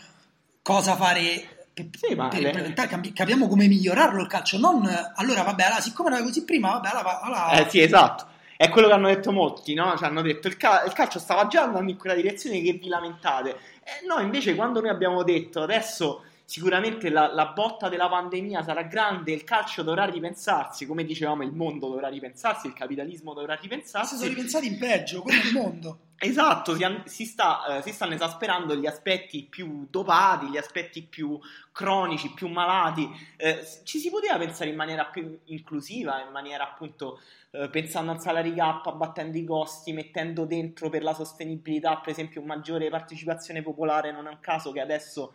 cosa 0.61 0.95
fare 0.95 1.67
per, 1.73 1.85
sì, 1.91 2.15
per 2.15 2.41
implementare, 2.41 3.11
capiamo 3.13 3.47
come 3.47 3.67
migliorarlo 3.67 4.21
il 4.21 4.27
calcio, 4.27 4.57
non 4.57 4.87
allora 5.15 5.43
vabbè, 5.43 5.63
allora, 5.63 5.81
siccome 5.81 6.09
era 6.09 6.23
così 6.23 6.43
prima, 6.43 6.71
vabbè, 6.71 6.89
allora, 6.89 7.21
allora... 7.21 7.51
Eh 7.51 7.69
sì, 7.69 7.81
esatto. 7.81 8.33
È 8.57 8.69
quello 8.69 8.87
che 8.87 8.93
hanno 8.93 9.07
detto 9.07 9.33
molti, 9.33 9.73
no? 9.73 9.97
Cioè, 9.97 10.07
hanno 10.07 10.21
detto 10.21 10.47
il, 10.47 10.55
cal- 10.55 10.87
il 10.87 10.93
calcio 10.93 11.19
stava 11.19 11.47
già 11.47 11.63
andando 11.63 11.91
in 11.91 11.97
quella 11.97 12.15
direzione 12.15 12.61
che 12.61 12.71
vi 12.71 12.87
lamentate. 12.87 13.49
Eh, 13.83 14.05
no, 14.07 14.19
invece 14.21 14.55
quando 14.55 14.79
noi 14.79 14.89
abbiamo 14.89 15.23
detto 15.23 15.61
adesso 15.61 16.23
sicuramente 16.45 17.09
la, 17.09 17.33
la, 17.33 17.47
botta 17.47 17.89
della 17.89 18.07
pandemia 18.07 18.63
sarà 18.63 18.83
grande, 18.83 19.33
il 19.33 19.43
calcio 19.43 19.83
dovrà 19.83 20.05
ripensarsi, 20.05 20.85
come 20.85 21.03
dicevamo 21.03 21.43
il 21.43 21.51
mondo 21.51 21.89
dovrà 21.89 22.07
ripensarsi, 22.07 22.67
il 22.67 22.73
capitalismo 22.73 23.33
dovrà 23.33 23.55
ripensarsi. 23.55 24.13
Si 24.13 24.21
sono 24.21 24.29
ripensati 24.29 24.67
in 24.67 24.77
peggio, 24.77 25.21
come 25.21 25.41
il 25.43 25.51
mondo. 25.51 25.99
Esatto, 26.17 26.75
si, 26.75 26.85
si, 27.03 27.25
sta, 27.25 27.77
eh, 27.77 27.81
si, 27.81 27.91
stanno 27.91 28.13
esasperando 28.13 28.73
gli 28.77 28.85
aspetti 28.85 29.43
più 29.43 29.85
dopati, 29.89 30.47
gli 30.47 30.55
aspetti 30.55 31.01
più 31.03 31.37
cronici, 31.73 32.31
più 32.33 32.47
malati. 32.47 33.07
Eh, 33.35 33.59
ci 33.83 33.99
si 33.99 34.09
poteva 34.09 34.37
pensare 34.37 34.69
in 34.69 34.77
maniera 34.77 35.03
più 35.05 35.37
inclusiva, 35.45 36.21
in 36.21 36.31
maniera 36.31 36.63
appunto 36.63 37.19
eh, 37.51 37.69
pensando 37.69 38.11
al 38.11 38.21
salary 38.21 38.55
cap, 38.55 38.85
abbattendo 38.87 39.37
i 39.37 39.43
costi, 39.43 39.91
mettendo 39.91 40.45
dentro 40.45 40.89
per 40.89 41.03
la 41.03 41.13
sostenibilità, 41.13 41.97
per 41.97 42.11
esempio, 42.11 42.41
maggiore 42.41 42.89
partecipazione 42.89 43.61
popolare. 43.61 44.13
Non 44.13 44.27
è 44.27 44.29
un 44.29 44.39
caso 44.39 44.71
che 44.71 44.79
adesso 44.79 45.33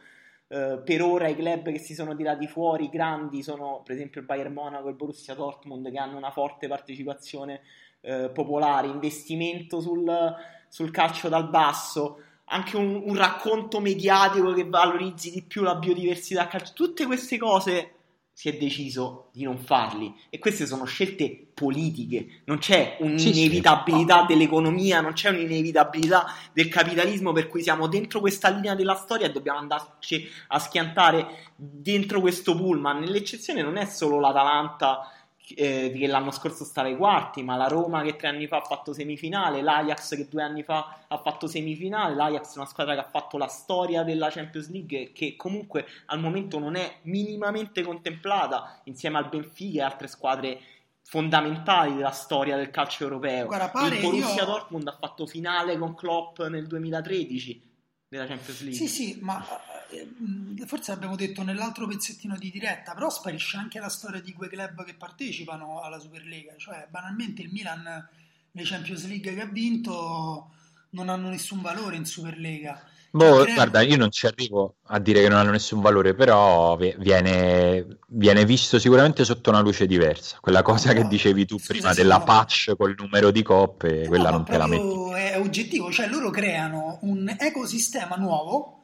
Uh, 0.51 0.83
per 0.83 1.01
ora 1.01 1.29
i 1.29 1.37
club 1.37 1.71
che 1.71 1.79
si 1.79 1.95
sono 1.95 2.17
tirati 2.17 2.49
fuori, 2.49 2.89
grandi, 2.89 3.41
sono 3.41 3.83
per 3.85 3.95
esempio 3.95 4.21
il 4.21 4.27
Bayern 4.27 4.53
Monaco 4.53 4.89
e 4.89 4.91
il 4.91 4.97
Borussia 4.97 5.33
Dortmund 5.35 5.89
che 5.93 5.97
hanno 5.97 6.17
una 6.17 6.33
forte 6.33 6.67
partecipazione 6.67 7.61
uh, 8.01 8.33
popolare, 8.33 8.89
investimento 8.89 9.81
sul, 9.81 10.35
sul, 10.67 10.91
calcio 10.91 11.29
dal 11.29 11.49
basso, 11.49 12.21
anche 12.47 12.77
un, 12.77 13.01
un, 13.07 13.15
racconto 13.15 13.79
mediatico 13.79 14.53
che 14.53 14.65
valorizzi 14.65 15.31
di 15.31 15.43
più 15.43 15.63
la 15.63 15.77
biodiversità 15.77 16.49
calcio, 16.49 16.73
tutte 16.75 17.07
queste 17.07 17.39
cose 17.39 18.00
si 18.41 18.49
è 18.49 18.57
deciso 18.57 19.29
di 19.35 19.43
non 19.43 19.59
farli. 19.59 20.15
E 20.31 20.39
queste 20.39 20.65
sono 20.65 20.87
scelte 20.87 21.49
politiche, 21.53 22.41
non 22.47 22.57
c'è 22.57 22.97
un'inevitabilità 23.01 24.25
dell'economia, 24.27 25.03
non 25.03 25.13
c'è 25.13 25.29
un'inevitabilità 25.29 26.25
del 26.51 26.69
capitalismo 26.69 27.33
per 27.33 27.49
cui 27.49 27.61
siamo 27.61 27.87
dentro 27.87 28.19
questa 28.21 28.49
linea 28.49 28.75
della 28.75 28.95
storia 28.95 29.27
e 29.27 29.31
dobbiamo 29.31 29.59
andarci 29.59 30.27
a 30.49 30.59
schiantare 30.59 31.51
dentro 31.55 32.23
questo 32.23 32.57
pullman. 32.57 33.03
L'eccezione 33.03 33.61
non 33.61 33.77
è 33.77 33.85
solo 33.85 34.19
l'Atalanta 34.19 35.07
eh, 35.55 35.93
che 35.97 36.07
l'anno 36.07 36.31
scorso 36.31 36.65
stava 36.65 36.89
ai 36.89 36.97
quarti, 36.97 37.43
ma 37.43 37.57
la 37.57 37.67
Roma 37.67 38.03
che 38.03 38.17
tre 38.17 38.29
anni 38.29 38.47
fa 38.47 38.59
ha 38.59 38.65
fatto 38.65 38.93
semifinale, 38.93 39.63
l'Ajax 39.63 40.17
che 40.17 40.29
due 40.29 40.43
anni 40.43 40.63
fa 40.63 40.99
ha 41.09 41.19
fatto 41.19 41.47
semifinale, 41.47 42.15
l'Ajax 42.15 42.55
è 42.55 42.59
una 42.59 42.67
squadra 42.67 42.95
che 42.95 43.01
ha 43.01 43.09
fatto 43.09 43.39
la 43.39 43.47
storia 43.47 44.03
della 44.03 44.31
Champions 44.31 44.71
League 44.71 45.13
che 45.13 45.37
comunque 45.37 45.87
al 46.07 46.21
momento 46.21 46.59
non 46.59 46.77
è 46.77 46.99
minimamente 47.03 47.83
contemplata 47.83 48.81
insieme 48.85 49.19
al 49.19 49.29
Benfica 49.29 49.81
e 49.81 49.85
altre 49.85 50.09
squadre 50.09 50.61
fondamentali 51.03 51.95
della 51.95 52.13
storia 52.13 52.57
del 52.57 52.71
calcio 52.71 53.05
europeo. 53.05 53.47
Guarda, 53.47 53.87
Il 53.87 54.01
Borussia 54.01 54.43
io... 54.43 54.45
Dortmund 54.45 54.87
ha 54.87 54.97
fatto 54.99 55.27
finale 55.27 55.77
con 55.77 55.95
Klopp 55.95 56.41
nel 56.43 56.67
2013 56.67 57.70
della 58.11 58.27
Champions 58.27 58.61
League. 58.63 58.77
Sì, 58.77 58.89
sì, 58.89 59.19
ma 59.21 59.41
eh, 59.89 60.67
forse 60.67 60.91
abbiamo 60.91 61.15
detto 61.15 61.45
nell'altro 61.45 61.87
pezzettino 61.87 62.37
di 62.37 62.51
diretta, 62.51 62.93
però 62.93 63.09
sparisce 63.09 63.57
anche 63.57 63.79
la 63.79 63.89
storia 63.89 64.21
di 64.21 64.33
quei 64.33 64.49
club 64.49 64.85
che 64.85 64.95
partecipano 64.95 65.81
alla 65.81 66.01
Superlega, 66.01 66.55
cioè 66.57 66.89
banalmente 66.91 67.43
il 67.43 67.53
Milan 67.53 68.09
le 68.53 68.63
Champions 68.65 69.07
League 69.07 69.33
che 69.33 69.41
ha 69.41 69.47
vinto 69.47 70.51
non 70.91 71.09
hanno 71.09 71.29
nessun 71.29 71.61
valore 71.61 71.95
in 71.95 72.05
Superlega. 72.05 72.90
Boh, 73.13 73.45
guarda, 73.45 73.81
io 73.81 73.97
non 73.97 74.11
ci 74.13 74.27
arrivo 74.27 74.77
a 74.87 75.01
dire 75.01 75.23
che 75.23 75.29
non 75.29 75.39
hanno 75.39 75.51
nessun 75.51 75.81
valore, 75.81 76.15
però 76.15 76.77
viene, 76.77 77.99
viene 78.09 78.45
visto 78.45 78.79
sicuramente 78.79 79.25
sotto 79.25 79.51
una 79.51 79.61
luce 79.61 79.87
diversa. 79.87 80.39
Quella 80.41 80.63
cosa 80.63 80.93
no, 80.93 81.01
che 81.01 81.09
dicevi 81.09 81.45
tu 81.45 81.59
scusa, 81.59 81.73
prima 81.73 81.95
della 81.95 82.19
no. 82.19 82.25
patch 82.25 82.77
col 82.77 82.95
numero 82.97 83.33
di 83.33 83.43
coppe, 83.43 84.07
quella 84.07 84.31
no, 84.31 84.37
non 84.37 84.45
te 84.45 84.57
la 84.57 84.67
metti. 84.67 85.11
È 85.19 85.39
oggettivo, 85.39 85.91
cioè 85.91 86.09
loro 86.09 86.31
creano 86.31 86.99
un 87.03 87.35
ecosistema 87.37 88.15
nuovo 88.15 88.77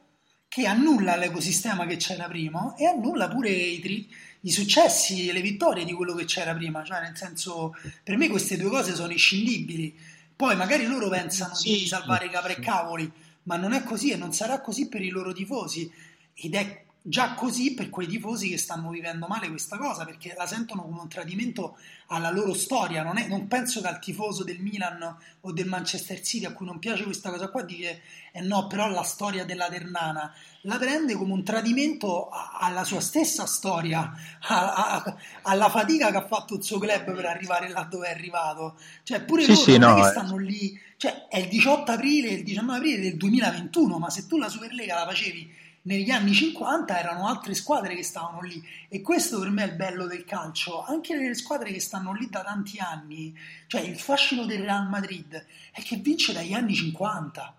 che 0.49 0.65
annulla 0.65 1.15
l'ecosistema 1.15 1.85
che 1.85 1.97
c'era 1.97 2.25
prima 2.25 2.73
e 2.75 2.85
annulla 2.85 3.27
pure 3.27 3.49
i, 3.49 3.79
tri- 3.79 4.09
i 4.41 4.51
successi 4.51 5.29
e 5.29 5.33
le 5.33 5.41
vittorie 5.41 5.85
di 5.85 5.93
quello 5.93 6.13
che 6.15 6.25
c'era 6.25 6.53
prima. 6.53 6.83
Cioè, 6.83 6.99
nel 6.99 7.15
senso, 7.15 7.75
per 8.03 8.17
me 8.17 8.27
queste 8.27 8.57
due 8.57 8.69
cose 8.69 8.93
sono 8.93 9.11
inscindibili. 9.11 9.97
Poi 10.35 10.55
magari 10.55 10.85
loro 10.85 11.09
pensano 11.09 11.55
sì, 11.55 11.79
di 11.79 11.87
salvare 11.87 12.29
capre 12.29 12.57
e 12.57 12.59
cavoli, 12.59 13.11
ma 13.47 13.55
non 13.55 13.73
è 13.73 13.81
così 13.83 14.11
e 14.11 14.17
non 14.17 14.33
sarà 14.33 14.61
così 14.61 14.87
per 14.87 15.01
i 15.01 15.09
loro 15.09 15.33
tifosi. 15.33 15.91
Ed 16.33 16.53
è 16.53 16.83
già 17.09 17.35
così 17.35 17.73
per 17.73 17.89
quei 17.89 18.05
tifosi 18.05 18.49
che 18.49 18.57
stanno 18.57 18.89
vivendo 18.89 19.27
male 19.27 19.47
questa 19.47 19.77
cosa 19.77 20.03
perché 20.03 20.33
la 20.37 20.45
sentono 20.45 20.81
come 20.81 20.99
un 20.99 21.07
tradimento 21.07 21.77
alla 22.07 22.29
loro 22.29 22.53
storia 22.53 23.01
non, 23.01 23.17
è, 23.17 23.27
non 23.27 23.47
penso 23.47 23.79
che 23.79 23.87
al 23.87 23.99
tifoso 23.99 24.43
del 24.43 24.59
Milan 24.59 25.15
o 25.39 25.51
del 25.53 25.67
Manchester 25.67 26.19
City 26.19 26.43
a 26.43 26.51
cui 26.51 26.65
non 26.65 26.79
piace 26.79 27.05
questa 27.05 27.29
cosa 27.29 27.47
qua 27.47 27.61
dice 27.61 28.01
eh 28.33 28.41
no 28.41 28.67
però 28.67 28.89
la 28.89 29.03
storia 29.03 29.45
della 29.45 29.69
Ternana 29.69 30.33
la 30.63 30.75
prende 30.75 31.13
come 31.13 31.31
un 31.31 31.45
tradimento 31.45 32.27
alla 32.29 32.83
sua 32.83 32.99
stessa 32.99 33.45
storia 33.45 34.11
a, 34.41 34.73
a, 34.73 35.15
alla 35.43 35.69
fatica 35.69 36.11
che 36.11 36.17
ha 36.17 36.27
fatto 36.27 36.55
il 36.55 36.63
suo 36.63 36.77
club 36.77 37.15
per 37.15 37.25
arrivare 37.25 37.69
là 37.69 37.83
dove 37.89 38.07
è 38.07 38.11
arrivato 38.11 38.77
cioè 39.03 39.23
pure 39.23 39.43
sì, 39.43 39.51
loro 39.51 39.61
sì, 39.61 39.77
no, 39.77 40.05
eh. 40.05 40.09
stanno 40.09 40.35
lì 40.35 40.77
cioè 40.97 41.27
è 41.29 41.37
il 41.37 41.47
18 41.47 41.89
aprile 41.89 42.31
il 42.31 42.43
19 42.43 42.77
aprile 42.77 42.99
del 42.99 43.15
2021 43.15 43.97
ma 43.97 44.09
se 44.09 44.27
tu 44.27 44.37
la 44.37 44.49
Superlega 44.49 44.95
la 44.95 45.05
facevi 45.05 45.65
negli 45.87 46.09
anni 46.09 46.33
50 46.33 46.99
erano 46.99 47.27
altre 47.27 47.53
squadre 47.53 47.95
che 47.95 48.03
stavano 48.03 48.41
lì 48.41 48.61
e 48.89 49.01
questo 49.01 49.39
per 49.39 49.49
me 49.49 49.63
è 49.63 49.67
il 49.67 49.75
bello 49.75 50.05
del 50.05 50.25
calcio, 50.25 50.83
anche 50.83 51.15
nelle 51.15 51.33
squadre 51.33 51.71
che 51.71 51.79
stanno 51.79 52.11
lì 52.11 52.27
da 52.29 52.43
tanti 52.43 52.77
anni, 52.77 53.33
cioè 53.67 53.81
il 53.81 53.97
fascino 53.97 54.45
del 54.45 54.63
Real 54.63 54.89
Madrid 54.89 55.45
è 55.71 55.81
che 55.81 55.95
vince 55.95 56.33
dagli 56.33 56.51
anni 56.51 56.75
50, 56.75 57.55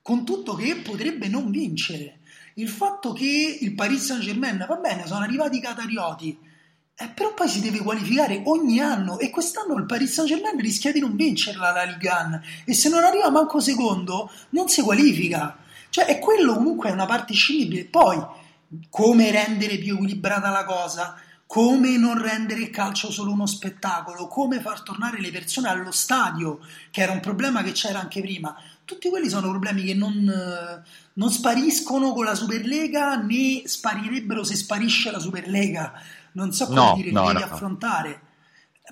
con 0.00 0.24
tutto 0.24 0.54
che 0.54 0.76
potrebbe 0.76 1.26
non 1.26 1.50
vincere. 1.50 2.20
Il 2.54 2.68
fatto 2.68 3.12
che 3.12 3.58
il 3.60 3.74
Paris 3.74 4.04
Saint 4.04 4.22
Germain, 4.22 4.64
va 4.68 4.76
bene, 4.76 5.04
sono 5.06 5.24
arrivati 5.24 5.56
i 5.56 5.60
catarioti, 5.60 6.38
eh, 6.94 7.08
però 7.08 7.34
poi 7.34 7.48
si 7.48 7.60
deve 7.60 7.78
qualificare 7.78 8.42
ogni 8.44 8.78
anno 8.78 9.18
e 9.18 9.30
quest'anno 9.30 9.76
il 9.76 9.86
Paris 9.86 10.12
Saint 10.12 10.30
Germain 10.30 10.56
rischia 10.60 10.92
di 10.92 11.00
non 11.00 11.16
vincerla 11.16 11.72
la 11.72 11.82
Ligue 11.82 12.08
1 12.08 12.42
e 12.64 12.74
se 12.74 12.88
non 12.88 13.02
arriva 13.02 13.28
manco 13.30 13.58
secondo 13.58 14.30
non 14.50 14.68
si 14.68 14.82
qualifica. 14.82 15.56
Cioè, 15.92 16.06
è 16.06 16.18
quello 16.18 16.54
comunque 16.54 16.88
è 16.88 16.92
una 16.92 17.04
parte 17.04 17.34
scindibile. 17.34 17.84
Poi, 17.84 18.18
come 18.88 19.30
rendere 19.30 19.76
più 19.76 19.96
equilibrata 19.96 20.48
la 20.48 20.64
cosa, 20.64 21.20
come 21.46 21.98
non 21.98 22.18
rendere 22.18 22.62
il 22.62 22.70
calcio 22.70 23.10
solo 23.10 23.30
uno 23.30 23.44
spettacolo, 23.44 24.26
come 24.26 24.62
far 24.62 24.80
tornare 24.80 25.20
le 25.20 25.30
persone 25.30 25.68
allo 25.68 25.90
stadio, 25.90 26.60
che 26.90 27.02
era 27.02 27.12
un 27.12 27.20
problema 27.20 27.62
che 27.62 27.72
c'era 27.72 28.00
anche 28.00 28.22
prima. 28.22 28.56
Tutti 28.86 29.10
quelli 29.10 29.28
sono 29.28 29.50
problemi 29.50 29.82
che 29.84 29.92
non, 29.92 30.82
non 31.12 31.30
spariscono 31.30 32.14
con 32.14 32.24
la 32.24 32.34
Superlega 32.34 33.16
né 33.16 33.60
sparirebbero 33.66 34.44
se 34.44 34.56
sparisce 34.56 35.10
la 35.10 35.18
Superlega. 35.18 35.92
Non 36.32 36.52
so 36.52 36.68
come 36.68 36.80
no, 36.80 36.92
dire, 36.96 37.10
no, 37.10 37.30
no. 37.30 37.38
affrontare. 37.38 38.18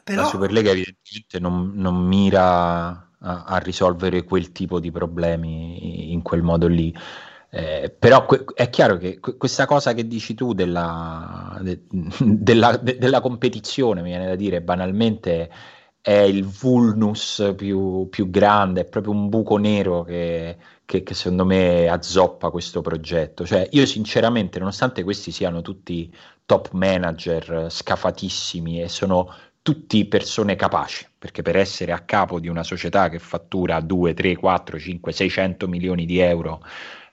Però... 0.04 0.20
La 0.20 0.28
Superlega 0.28 0.70
evidentemente 0.72 1.40
non, 1.40 1.72
non 1.76 1.96
mira 1.96 3.09
a, 3.20 3.58
risolvere 3.58 4.24
quel 4.24 4.52
tipo 4.52 4.80
di 4.80 4.90
problemi 4.90 6.12
in 6.12 6.22
quel 6.22 6.42
modo 6.42 6.66
lì. 6.66 6.94
Eh, 7.52 7.94
però 7.98 8.26
que- 8.26 8.44
è 8.54 8.70
chiaro 8.70 8.96
che 8.96 9.18
que- 9.18 9.36
questa 9.36 9.66
cosa 9.66 9.92
che 9.92 10.06
dici 10.06 10.34
tu 10.34 10.52
della, 10.52 11.58
de- 11.60 11.82
della, 12.20 12.76
de- 12.76 12.96
della, 12.98 13.20
competizione, 13.20 14.02
mi 14.02 14.10
viene 14.10 14.26
da 14.26 14.36
dire 14.36 14.62
banalmente, 14.62 15.50
è 16.00 16.12
il 16.12 16.44
vulnus 16.44 17.52
più, 17.56 18.08
più 18.08 18.30
grande, 18.30 18.82
è 18.82 18.84
proprio 18.84 19.12
un 19.12 19.28
buco 19.28 19.56
nero 19.58 20.02
che, 20.04 20.56
che, 20.84 21.02
che, 21.02 21.14
secondo 21.14 21.44
me 21.44 21.88
azzoppa 21.88 22.50
questo 22.50 22.80
progetto. 22.80 23.44
Cioè, 23.44 23.68
io 23.72 23.84
sinceramente, 23.84 24.58
nonostante 24.58 25.02
questi 25.02 25.30
siano 25.32 25.60
tutti 25.60 26.12
top 26.46 26.70
manager 26.72 27.66
scafatissimi 27.70 28.80
e 28.82 28.88
sono 28.88 29.28
tutti 29.62 30.06
persone 30.06 30.56
capaci, 30.56 31.06
perché 31.18 31.42
per 31.42 31.56
essere 31.56 31.92
a 31.92 32.00
capo 32.00 32.40
di 32.40 32.48
una 32.48 32.62
società 32.62 33.08
che 33.08 33.18
fattura 33.18 33.80
2, 33.80 34.14
3, 34.14 34.36
4, 34.36 34.78
5, 34.78 35.12
600 35.12 35.68
milioni 35.68 36.06
di 36.06 36.18
euro, 36.18 36.62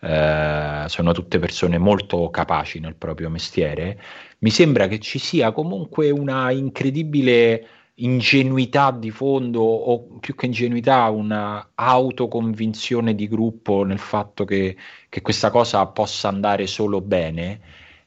eh, 0.02 0.86
sono 0.88 1.12
tutte 1.12 1.40
persone 1.40 1.78
molto 1.78 2.30
capaci 2.30 2.80
nel 2.80 2.96
proprio 2.96 3.30
mestiere, 3.30 4.00
mi 4.40 4.50
sembra 4.50 4.88
che 4.88 5.00
ci 5.00 5.20
sia 5.20 5.52
comunque 5.52 6.10
una 6.10 6.52
incredibile 6.52 7.68
ingenuità 8.00 8.92
di 8.92 9.10
fondo 9.10 9.62
o 9.62 10.20
più 10.20 10.36
che 10.36 10.46
ingenuità 10.46 11.10
una 11.10 11.72
autoconvinzione 11.74 13.16
di 13.16 13.28
gruppo 13.28 13.84
nel 13.84 13.98
fatto 13.98 14.46
che, 14.46 14.78
che 15.10 15.22
questa 15.22 15.50
cosa 15.50 15.86
possa 15.88 16.28
andare 16.28 16.68
solo 16.68 17.02
bene 17.02 17.60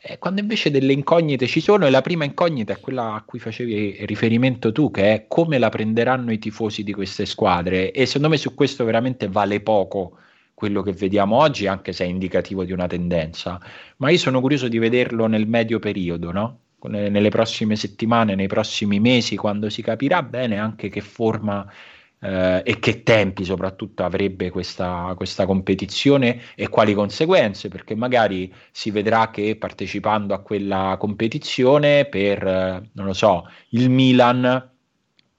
eh, 0.03 0.19
quando 0.19 0.41
invece 0.41 0.71
delle 0.71 0.95
incognite 0.95 1.47
ci 1.47 1.61
sono 1.61 1.87
e 1.87 1.91
la 1.91 2.01
prima 2.01 2.25
incognita 2.25 2.73
è 2.73 2.81
quella 2.81 3.15
a 3.15 3.23
cui 3.23 3.39
facevi 3.39 4.07
riferimento 4.07 4.73
tu, 4.73 4.91
che 4.91 5.13
è 5.13 5.25
come 5.29 5.59
la 5.59 5.69
prenderanno 5.69 6.33
i 6.33 6.39
tifosi 6.39 6.83
di 6.83 6.95
queste 6.95 7.27
squadre 7.27 7.93
e 7.93 8.07
secondo 8.07 8.31
me 8.31 8.39
su 8.39 8.55
questo 8.55 8.85
veramente 8.85 9.29
vale 9.29 9.61
poco 9.61 10.17
quello 10.55 10.83
che 10.83 10.93
vediamo 10.93 11.37
oggi, 11.37 11.67
anche 11.67 11.93
se 11.93 12.05
è 12.05 12.07
indicativo 12.07 12.65
di 12.65 12.73
una 12.73 12.87
tendenza, 12.87 13.61
ma 13.97 14.11
io 14.11 14.19
sono 14.19 14.41
curioso 14.41 14.69
di 14.69 14.79
vederlo 14.79 15.27
nel 15.27 15.47
medio 15.47 15.79
periodo, 15.79 16.33
no? 16.33 16.59
nelle 16.89 17.29
prossime 17.29 17.77
settimane, 17.77 18.35
nei 18.35 18.47
prossimi 18.47 19.01
mesi, 19.01 19.37
quando 19.37 19.69
si 19.69 19.83
capirà 19.83 20.23
bene 20.23 20.59
anche 20.59 20.89
che 20.89 21.03
forma 21.03 21.67
eh, 22.21 22.63
e 22.65 22.79
che 22.79 23.03
tempi 23.03 23.45
soprattutto 23.45 24.05
avrebbe 24.05 24.51
questa, 24.51 25.13
questa 25.17 25.47
competizione 25.47 26.43
e 26.55 26.69
quali 26.69 26.95
conseguenze, 26.95 27.69
perché 27.69 27.95
magari 27.95 28.53
si 28.71 28.91
vedrà 28.91 29.31
che 29.31 29.57
partecipando 29.57 30.35
a 30.35 30.41
quella 30.41 30.97
competizione 30.99 32.05
per, 32.07 32.47
eh, 32.47 32.91
non 32.93 33.07
lo 33.07 33.15
so, 33.15 33.49
il 33.71 33.91
Milan 33.91 34.69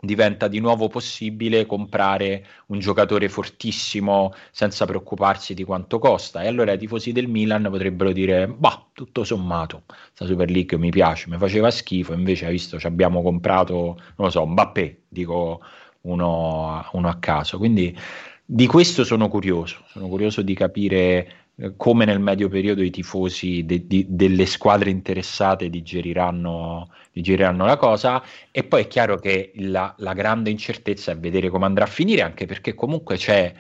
diventa 0.04 0.48
di 0.48 0.60
nuovo 0.60 0.88
possibile 0.88 1.68
comprare 1.68 2.46
un 2.68 2.80
giocatore 2.80 3.30
fortissimo 3.30 4.34
senza 4.52 4.86
preoccuparsi 4.86 5.54
di 5.54 5.64
quanto 5.64 6.00
costa. 6.00 6.42
E 6.42 6.48
allora 6.48 6.74
i 6.74 6.78
tifosi 6.80 7.12
del 7.12 7.28
Milan 7.28 7.68
potrebbero 7.70 8.12
dire 8.12 8.48
bah 8.48 8.84
tutto 8.94 9.24
sommato 9.24 9.84
sta 10.14 10.26
Super 10.26 10.50
League 10.50 10.78
mi 10.78 10.90
piace 10.90 11.30
mi 11.30 11.38
faceva 11.38 11.72
schifo 11.72 12.14
invece 12.14 12.46
hai 12.46 12.52
visto 12.52 12.78
ci 12.80 12.88
abbiamo 12.88 13.22
comprato 13.22 13.76
non 13.76 14.14
lo 14.16 14.30
so 14.30 14.46
Mbappé 14.46 15.04
dico 15.08 15.62
uno, 16.02 16.86
uno 16.94 17.08
a 17.08 17.18
caso. 17.18 17.58
Quindi 17.58 17.98
di 18.46 18.68
questo 18.68 19.04
sono 19.04 19.30
curioso, 19.30 19.84
sono 19.88 20.08
curioso 20.08 20.42
di 20.42 20.54
capire 20.54 21.42
eh, 21.56 21.74
come 21.78 22.06
nel 22.06 22.20
medio 22.20 22.50
periodo 22.50 22.82
i 22.82 22.90
tifosi 22.90 23.66
de, 23.66 23.86
de, 23.88 24.06
delle 24.10 24.46
squadre 24.46 24.90
interessate 24.90 25.70
digeriranno, 25.70 26.90
digeriranno, 27.12 27.66
la 27.66 27.78
cosa 27.78 28.24
e 28.52 28.64
poi 28.64 28.84
è 28.84 28.88
chiaro 28.88 29.18
che 29.18 29.52
la, 29.56 29.94
la, 30.00 30.14
grande 30.14 30.50
incertezza 30.50 31.12
è 31.12 31.18
vedere 31.18 31.50
come 31.50 31.66
andrà 31.66 31.86
a 31.86 31.88
finire 31.88 32.22
anche 32.22 32.46
perché 32.46 32.74
comunque 32.74 33.18
c'è 33.18 33.54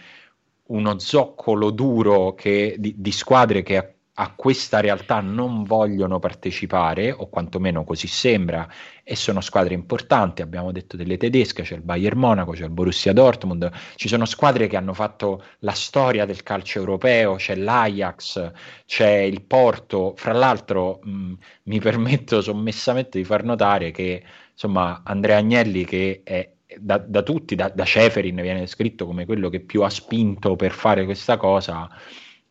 uno 0.67 0.99
zoccolo 0.99 1.69
duro 1.69 2.33
che, 2.33 2.75
di, 2.79 2.95
di 2.97 3.11
squadre 3.11 3.61
che 3.61 3.77
a 4.14 4.34
questa 4.36 4.82
realtà 4.82 5.22
non 5.22 5.64
vogliono 5.64 6.20
partecipare, 6.20 7.12
o 7.12 7.30
quantomeno 7.30 7.84
così 7.86 8.07
sembra, 8.07 8.68
e 9.03 9.16
sono 9.16 9.39
squadre 9.39 9.74
importanti. 9.74 10.41
Abbiamo 10.41 10.72
detto 10.72 10.97
delle 10.97 11.18
tedesche, 11.18 11.64
c'è 11.64 11.76
il 11.76 11.82
Bayern 11.82 12.20
Monaco, 12.20 12.51
c'è 12.51 12.66
il 12.66 12.72
Borussia 12.72 13.14
Dortmund, 13.14 13.72
ci 13.95 14.09
sono 14.09 14.26
squadre 14.26 14.68
che 14.68 14.76
hanno 14.76 14.93
fatto 14.93 15.43
la 15.59 15.72
storia 15.72 16.26
del 16.26 16.43
calcio 16.43 16.80
europeo, 16.80 17.36
c'è 17.36 17.55
l'Ajax, 17.55 18.51
c'è 18.86 19.20
il 19.20 19.43
Porto. 19.43 20.14
Fra 20.18 20.34
l'altro, 20.34 20.99
mh, 21.01 21.34
mi 21.64 21.80
permetto 21.80 22.41
sommessamente 22.41 23.18
di 23.18 23.24
far 23.24 23.43
notare 23.43 23.91
che 23.91 24.24
insomma 24.51 25.01
Andrea 25.05 25.38
Agnelli, 25.38 25.86
che 25.86 26.22
è 26.24 26.51
da, 26.78 26.97
da 26.97 27.22
tutti, 27.22 27.55
da, 27.55 27.70
da 27.70 27.86
Ceferin, 27.86 28.36
viene 28.41 28.59
descritto 28.59 29.05
come 29.05 29.26
quello 29.26 29.49
che 29.49 29.62
più 29.62 29.84
ha 29.84 29.89
spinto 29.89 30.55
per 30.57 30.72
fare 30.72 31.05
questa 31.05 31.38
cosa 31.38 31.89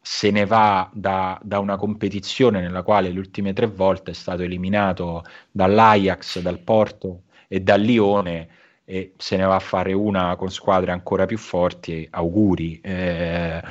se 0.01 0.31
ne 0.31 0.47
va 0.47 0.89
da, 0.93 1.39
da, 1.43 1.59
una 1.59 1.77
competizione 1.77 2.61
nella 2.61 2.83
quale 2.83 3.11
le 3.11 3.19
ultime 3.19 3.53
tre 3.53 3.67
volte 3.67 4.13
è 4.13 4.15
stato 4.15 4.43
eliminato 4.43 5.25
dall'Ajax, 5.51 6.41
dal 6.41 6.59
Porto 6.59 7.23
e 7.49 7.61
dal 7.61 7.81
Lione 7.81 8.49
e 8.85 9.13
se 9.19 9.37
ne 9.37 9.45
va 9.45 9.55
a 9.55 9.61
fare 9.61 9.93
una 9.93 10.35
con 10.37 10.51
squadre 10.51 10.91
ancora 10.91 11.27
più 11.27 11.39
forti, 11.39 12.09
auguri. 12.11 12.81
Eh, 12.81 13.63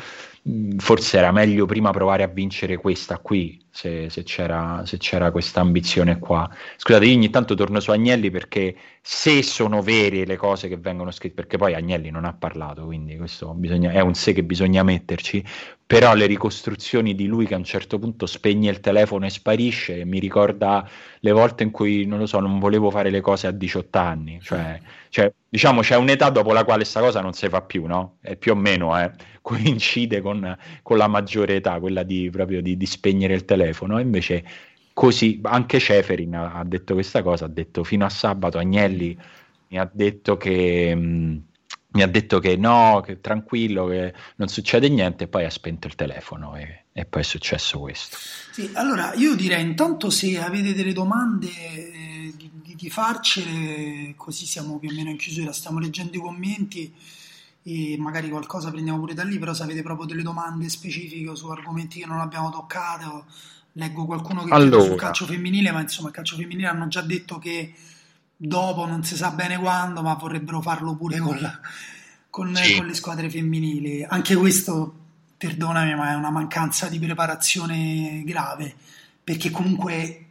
forse 0.78 1.18
era 1.18 1.32
meglio 1.32 1.66
prima 1.66 1.92
provare 1.92 2.24
a 2.24 2.28
vincere 2.28 2.78
questa 2.78 3.18
qui, 3.20 3.62
se, 3.70 4.10
se, 4.10 4.24
c'era, 4.24 4.84
c'era 4.98 5.32
questa 5.32 5.60
ambizione 5.60 6.20
qua. 6.20 6.50
Scusate, 6.78 7.06
io 7.06 7.16
ogni 7.16 7.30
tanto 7.30 7.56
torno 7.56 7.80
su 7.80 7.92
Agnelli 7.92 8.32
perché 8.32 8.76
se 9.02 9.44
sono 9.44 9.82
vere 9.82 10.26
le 10.26 10.38
cose 10.38 10.68
che 10.68 10.78
vengono 10.78 11.12
scritte, 11.12 11.36
perché 11.36 11.58
poi 11.58 11.74
Agnelli 11.74 12.10
non 12.10 12.26
ha 12.26 12.34
parlato, 12.34 12.86
quindi 12.86 13.18
questo 13.18 13.54
bisogna, 13.54 13.92
è 13.92 14.00
un 14.00 14.14
se 14.14 14.34
che 14.34 14.44
bisogna 14.44 14.84
metterci, 14.84 15.44
però 15.90 16.14
le 16.14 16.28
ricostruzioni 16.28 17.16
di 17.16 17.26
lui 17.26 17.48
che 17.48 17.56
a 17.56 17.58
un 17.58 17.64
certo 17.64 17.98
punto 17.98 18.28
spegne 18.28 18.70
il 18.70 18.80
telefono 18.80 19.26
e 19.26 19.32
sparisce 19.32 20.06
mi 20.06 20.20
ricorda 20.20 20.88
le 21.20 21.32
volte 21.32 21.64
in 21.64 21.72
cui, 21.72 22.06
non 22.06 22.20
lo 22.20 22.28
so, 22.28 22.40
non 22.40 22.60
volevo 22.60 22.92
fare 22.92 23.10
le 23.10 23.22
cose 23.22 23.48
a 23.48 23.52
18 23.52 23.98
anni, 23.98 24.40
cioè, 24.40 24.80
cioè 25.10 25.34
diciamo 25.50 25.82
c'è 25.82 25.96
un'età 25.96 26.30
dopo 26.30 26.54
la 26.54 26.64
quale 26.64 26.82
questa 26.82 27.00
cosa 27.00 27.22
non 27.22 27.34
si 27.34 27.50
fa 27.50 27.64
più, 27.64 27.88
no? 27.88 28.18
E 28.22 28.36
più 28.36 28.52
o 28.52 28.56
meno 28.56 29.02
eh, 29.02 29.12
coincide 29.42 30.22
con, 30.22 30.56
con, 30.84 30.98
la 30.98 31.08
maggiore 31.08 31.56
età, 31.56 31.80
quella 31.80 32.04
di, 32.04 32.30
proprio 32.30 32.62
di, 32.62 32.78
di 32.78 32.86
spegnere 32.86 33.34
il 33.34 33.46
telefono, 33.46 33.98
e 33.98 34.04
invece 34.04 34.44
così 34.94 35.40
anche 35.42 35.80
Ceferin 35.80 36.36
ha, 36.36 36.54
ha, 36.54 36.64
detto 36.66 36.94
questa 36.94 37.24
cosa, 37.24 37.46
ha 37.46 37.50
detto 37.50 37.84
fino 37.84 38.06
a 38.06 38.10
sabato 38.10 38.60
Agnelli 38.60 39.18
mi 39.70 39.80
ha 39.80 39.90
detto 39.92 40.38
che... 40.38 40.94
Mh, 40.96 41.48
mi 41.92 42.04
ha 42.04 42.08
detto 42.08 42.40
che 42.40 42.56
no, 42.56 43.02
che 43.04 43.20
tranquillo, 43.20 43.88
che 43.88 44.14
non 44.36 44.48
succede 44.48 44.90
niente, 44.90 45.24
e 45.24 45.28
poi 45.28 45.46
ha 45.46 45.50
spento 45.50 45.88
il 45.88 45.96
telefono 45.96 46.56
e, 46.56 46.86
e 46.94 47.06
poi 47.06 47.22
è 47.22 47.26
successo 47.26 47.80
questo. 47.80 48.18
Sì, 48.52 48.70
allora 48.74 49.14
io 49.16 49.36
direi 49.36 49.64
intanto 49.64 50.10
se 50.10 50.40
avete 50.40 50.74
delle 50.76 50.94
domande 50.94 51.48
eh, 51.48 52.34
di, 52.36 52.52
di, 52.62 52.76
di, 52.76 52.90
farcele, 52.90 54.14
così 54.16 54.46
siamo 54.46 54.78
più 54.78 54.90
o 54.90 54.94
meno 54.94 55.10
in 55.10 55.18
chiusura, 55.18 55.52
stiamo 55.52 55.80
leggendo 55.80 56.18
i 56.18 56.22
commenti 56.22 56.94
e 57.64 57.96
magari 57.98 58.30
qualcosa 58.30 58.70
prendiamo 58.70 59.00
pure 59.00 59.16
da 59.16 59.24
lì, 59.24 59.40
però 59.40 59.54
se 59.54 59.64
avete 59.64 59.82
proprio 59.82 60.06
delle 60.06 60.24
domande 60.24 60.70
specifiche 60.70 61.36
su 61.36 61.48
argomenti 61.48 62.00
che 62.00 62.06
non 62.06 62.20
abbiamo 62.20 62.52
toccato, 62.52 63.26
leggo 63.74 64.06
qualcuno 64.06 64.44
che 64.44 64.54
allora. 64.54 64.84
sul 64.84 64.96
calcio 64.96 65.26
femminile, 65.26 65.72
ma 65.72 65.82
insomma 65.82 66.10
il 66.10 66.14
calcio 66.14 66.36
femminile 66.36 66.68
hanno 66.68 66.88
già 66.88 67.02
detto 67.02 67.40
che 67.40 67.74
dopo 68.42 68.86
non 68.86 69.04
si 69.04 69.18
sa 69.18 69.32
bene 69.32 69.58
quando, 69.58 70.02
ma 70.02 70.14
vorrebbero 70.14 70.62
farlo 70.62 70.96
pure 70.96 71.20
con, 71.20 71.38
la, 71.42 71.60
con, 72.30 72.56
sì. 72.56 72.78
con 72.78 72.86
le 72.86 72.94
squadre 72.94 73.30
femminili. 73.30 74.06
Anche 74.08 74.36
questo, 74.36 74.96
perdonami, 75.38 75.94
ma 75.96 76.12
è 76.12 76.16
una 76.16 76.30
mancanza 76.30 76.88
di 76.88 77.00
preparazione 77.00 78.24
grave, 78.24 78.74
perché 79.22 79.52
comunque 79.52 80.28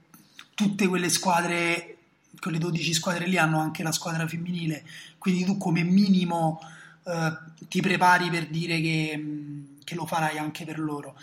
tutte 0.54 0.88
quelle 0.88 1.10
squadre, 1.10 1.98
quelle 2.40 2.56
12 2.56 2.94
squadre 2.94 3.26
lì 3.26 3.36
hanno 3.36 3.60
anche 3.60 3.82
la 3.82 3.92
squadra 3.92 4.26
femminile, 4.26 4.84
quindi 5.18 5.44
tu 5.44 5.58
come 5.58 5.82
minimo 5.82 6.60
eh, 7.04 7.38
ti 7.68 7.82
prepari 7.82 8.30
per 8.30 8.46
dire 8.46 8.80
che, 8.80 9.64
che, 9.84 9.94
lo 9.94 10.06
farai 10.06 10.38
anche 10.38 10.64
per 10.64 10.78
loro. 10.78 11.14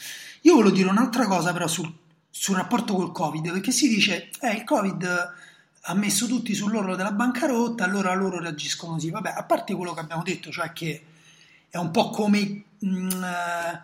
Io 0.41 0.53
volevo 0.53 0.75
dire 0.75 0.89
un'altra 0.89 1.25
cosa 1.25 1.51
però 1.51 1.65
sul, 1.65 1.91
sul 2.29 2.55
rapporto 2.55 2.93
col 2.93 3.11
Covid, 3.11 3.51
perché 3.51 3.71
si 3.71 3.89
dice, 3.89 4.29
eh, 4.39 4.51
il 4.51 4.63
Covid 4.63 5.33
ha 5.87 5.93
messo 5.93 6.25
tutti 6.25 6.55
sull'orlo 6.55 6.95
della 6.95 7.11
bancarotta, 7.11 7.83
allora 7.83 8.13
loro 8.13 8.39
reagiscono 8.39 8.93
così. 8.93 9.11
Vabbè, 9.11 9.33
a 9.35 9.43
parte 9.43 9.75
quello 9.75 9.93
che 9.93 9.99
abbiamo 9.99 10.23
detto, 10.23 10.49
cioè 10.51 10.73
che 10.73 11.03
è 11.69 11.77
un 11.77 11.91
po' 11.91 12.09
come, 12.09 12.63
mh, 12.79 12.87
mm, 12.87 13.23
eh, 13.23 13.81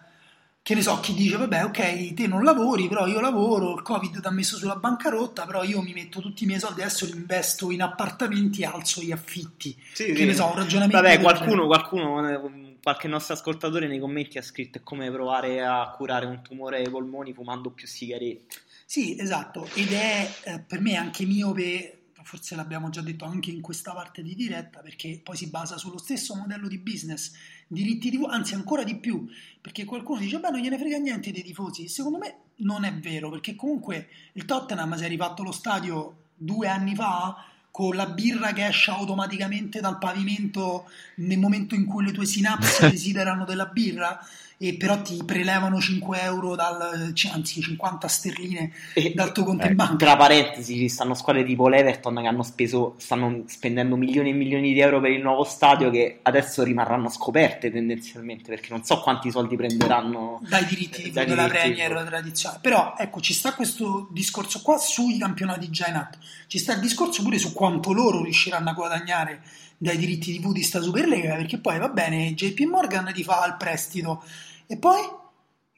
che 0.63 0.73
ne 0.75 0.81
so, 0.81 0.99
chi 0.99 1.13
dice, 1.13 1.37
vabbè, 1.37 1.65
ok, 1.65 2.13
te 2.13 2.27
non 2.27 2.43
lavori, 2.43 2.87
però 2.87 3.05
io 3.05 3.19
lavoro, 3.19 3.75
il 3.75 3.83
Covid 3.83 4.19
ti 4.19 4.27
ha 4.27 4.31
messo 4.31 4.57
sulla 4.57 4.77
bancarotta, 4.77 5.45
però 5.45 5.63
io 5.63 5.81
mi 5.81 5.93
metto 5.93 6.21
tutti 6.21 6.43
i 6.43 6.47
miei 6.47 6.59
soldi, 6.59 6.81
adesso 6.81 7.05
li 7.05 7.11
investo 7.11 7.69
in 7.69 7.83
appartamenti 7.83 8.61
e 8.61 8.65
alzo 8.65 9.01
gli 9.01 9.11
affitti. 9.11 9.75
Sì, 9.93 10.05
che 10.05 10.15
sì. 10.15 10.25
ne 10.25 10.33
so, 10.33 10.47
un 10.47 10.55
ragionamento... 10.55 11.01
Vabbè, 11.01 11.19
qualcuno, 11.19 11.67
qualcuno, 11.67 12.51
qualche 12.81 13.07
nostro 13.07 13.35
ascoltatore 13.35 13.87
nei 13.87 13.99
commenti 13.99 14.39
ha 14.39 14.41
scritto 14.41 14.79
come 14.83 15.11
provare 15.11 15.63
a 15.63 15.93
curare 15.95 16.25
un 16.25 16.41
tumore 16.41 16.77
ai 16.77 16.89
polmoni 16.89 17.31
fumando 17.31 17.69
più 17.69 17.85
sigarette. 17.85 18.69
Sì, 18.91 19.17
esatto, 19.17 19.69
ed 19.75 19.93
è 19.93 20.29
eh, 20.43 20.59
per 20.59 20.81
me 20.81 20.97
anche 20.97 21.23
miope, 21.23 22.07
forse 22.23 22.57
l'abbiamo 22.57 22.89
già 22.89 22.99
detto 22.99 23.23
anche 23.23 23.49
in 23.49 23.61
questa 23.61 23.93
parte 23.93 24.21
di 24.21 24.35
diretta, 24.35 24.81
perché 24.81 25.21
poi 25.23 25.37
si 25.37 25.47
basa 25.47 25.77
sullo 25.77 25.97
stesso 25.97 26.35
modello 26.35 26.67
di 26.67 26.77
business, 26.77 27.31
diritti 27.67 28.11
TV, 28.11 28.25
anzi 28.29 28.53
ancora 28.53 28.83
di 28.83 28.97
più, 28.97 29.25
perché 29.61 29.85
qualcuno 29.85 30.19
dice, 30.19 30.41
beh 30.41 30.49
non 30.49 30.59
gliene 30.59 30.77
frega 30.77 30.97
niente 30.97 31.31
dei 31.31 31.41
tifosi, 31.41 31.87
secondo 31.87 32.17
me 32.17 32.35
non 32.57 32.83
è 32.83 32.93
vero, 32.93 33.29
perché 33.29 33.55
comunque 33.55 34.09
il 34.33 34.43
Tottenham 34.43 34.97
si 34.97 35.05
è 35.05 35.07
rifatto 35.07 35.41
lo 35.41 35.53
stadio 35.53 36.23
due 36.35 36.67
anni 36.67 36.93
fa 36.93 37.45
con 37.71 37.95
la 37.95 38.07
birra 38.07 38.51
che 38.51 38.67
esce 38.67 38.91
automaticamente 38.91 39.79
dal 39.79 39.99
pavimento 39.99 40.89
nel 41.15 41.39
momento 41.39 41.75
in 41.75 41.85
cui 41.85 42.03
le 42.03 42.11
tue 42.11 42.25
sinapsi 42.25 42.81
desiderano 42.91 43.45
della 43.45 43.67
birra, 43.67 44.19
e 44.63 44.75
però 44.75 45.01
ti 45.01 45.19
prelevano 45.25 45.81
5 45.81 46.21
euro, 46.21 46.55
dal, 46.55 47.11
anzi 47.31 47.61
50 47.61 48.07
sterline 48.07 48.71
e, 48.93 49.11
dal 49.15 49.31
tuo 49.31 49.43
conto 49.43 49.65
eh, 49.65 49.69
in 49.69 49.75
banca. 49.75 49.95
Tra 49.95 50.15
parentesi, 50.15 50.77
ci 50.77 50.87
stanno 50.87 51.15
squadre 51.15 51.43
tipo 51.43 51.67
l'Everton 51.67 52.21
che 52.21 52.27
hanno 52.27 52.43
speso, 52.43 52.93
stanno 52.99 53.41
spendendo 53.47 53.95
milioni 53.95 54.29
e 54.29 54.33
milioni 54.33 54.73
di 54.73 54.79
euro 54.79 55.01
per 55.01 55.09
il 55.09 55.21
nuovo 55.23 55.43
stadio 55.45 55.89
che 55.89 56.19
adesso 56.21 56.61
rimarranno 56.61 57.09
scoperte 57.09 57.71
tendenzialmente 57.71 58.49
perché 58.49 58.67
non 58.69 58.83
so 58.83 58.99
quanti 59.01 59.31
soldi 59.31 59.55
prenderanno 59.55 60.39
dai 60.47 60.65
diritti 60.65 61.01
di 61.01 61.09
della 61.09 61.47
Premier 61.47 62.03
tradizionale. 62.05 62.59
Però 62.61 62.93
ecco, 62.95 63.19
ci 63.19 63.33
sta 63.33 63.55
questo 63.55 64.09
discorso 64.11 64.61
qua 64.61 64.77
sui 64.77 65.17
campionati 65.17 65.71
già 65.71 65.87
in 65.87 65.95
atto, 65.95 66.19
ci 66.45 66.59
sta 66.59 66.73
il 66.73 66.81
discorso 66.81 67.23
pure 67.23 67.39
su 67.39 67.51
quanto 67.51 67.93
loro 67.93 68.21
riusciranno 68.21 68.69
a 68.69 68.73
guadagnare 68.73 69.41
dai 69.75 69.97
diritti 69.97 70.39
TV 70.39 70.51
di 70.51 70.61
sta 70.61 70.79
Superlega 70.79 71.33
perché 71.33 71.57
poi 71.57 71.79
va 71.79 71.89
bene, 71.89 72.35
JP 72.35 72.59
Morgan 72.65 73.11
ti 73.11 73.23
fa 73.23 73.43
il 73.47 73.55
prestito 73.57 74.23
e 74.71 74.77
poi 74.77 75.01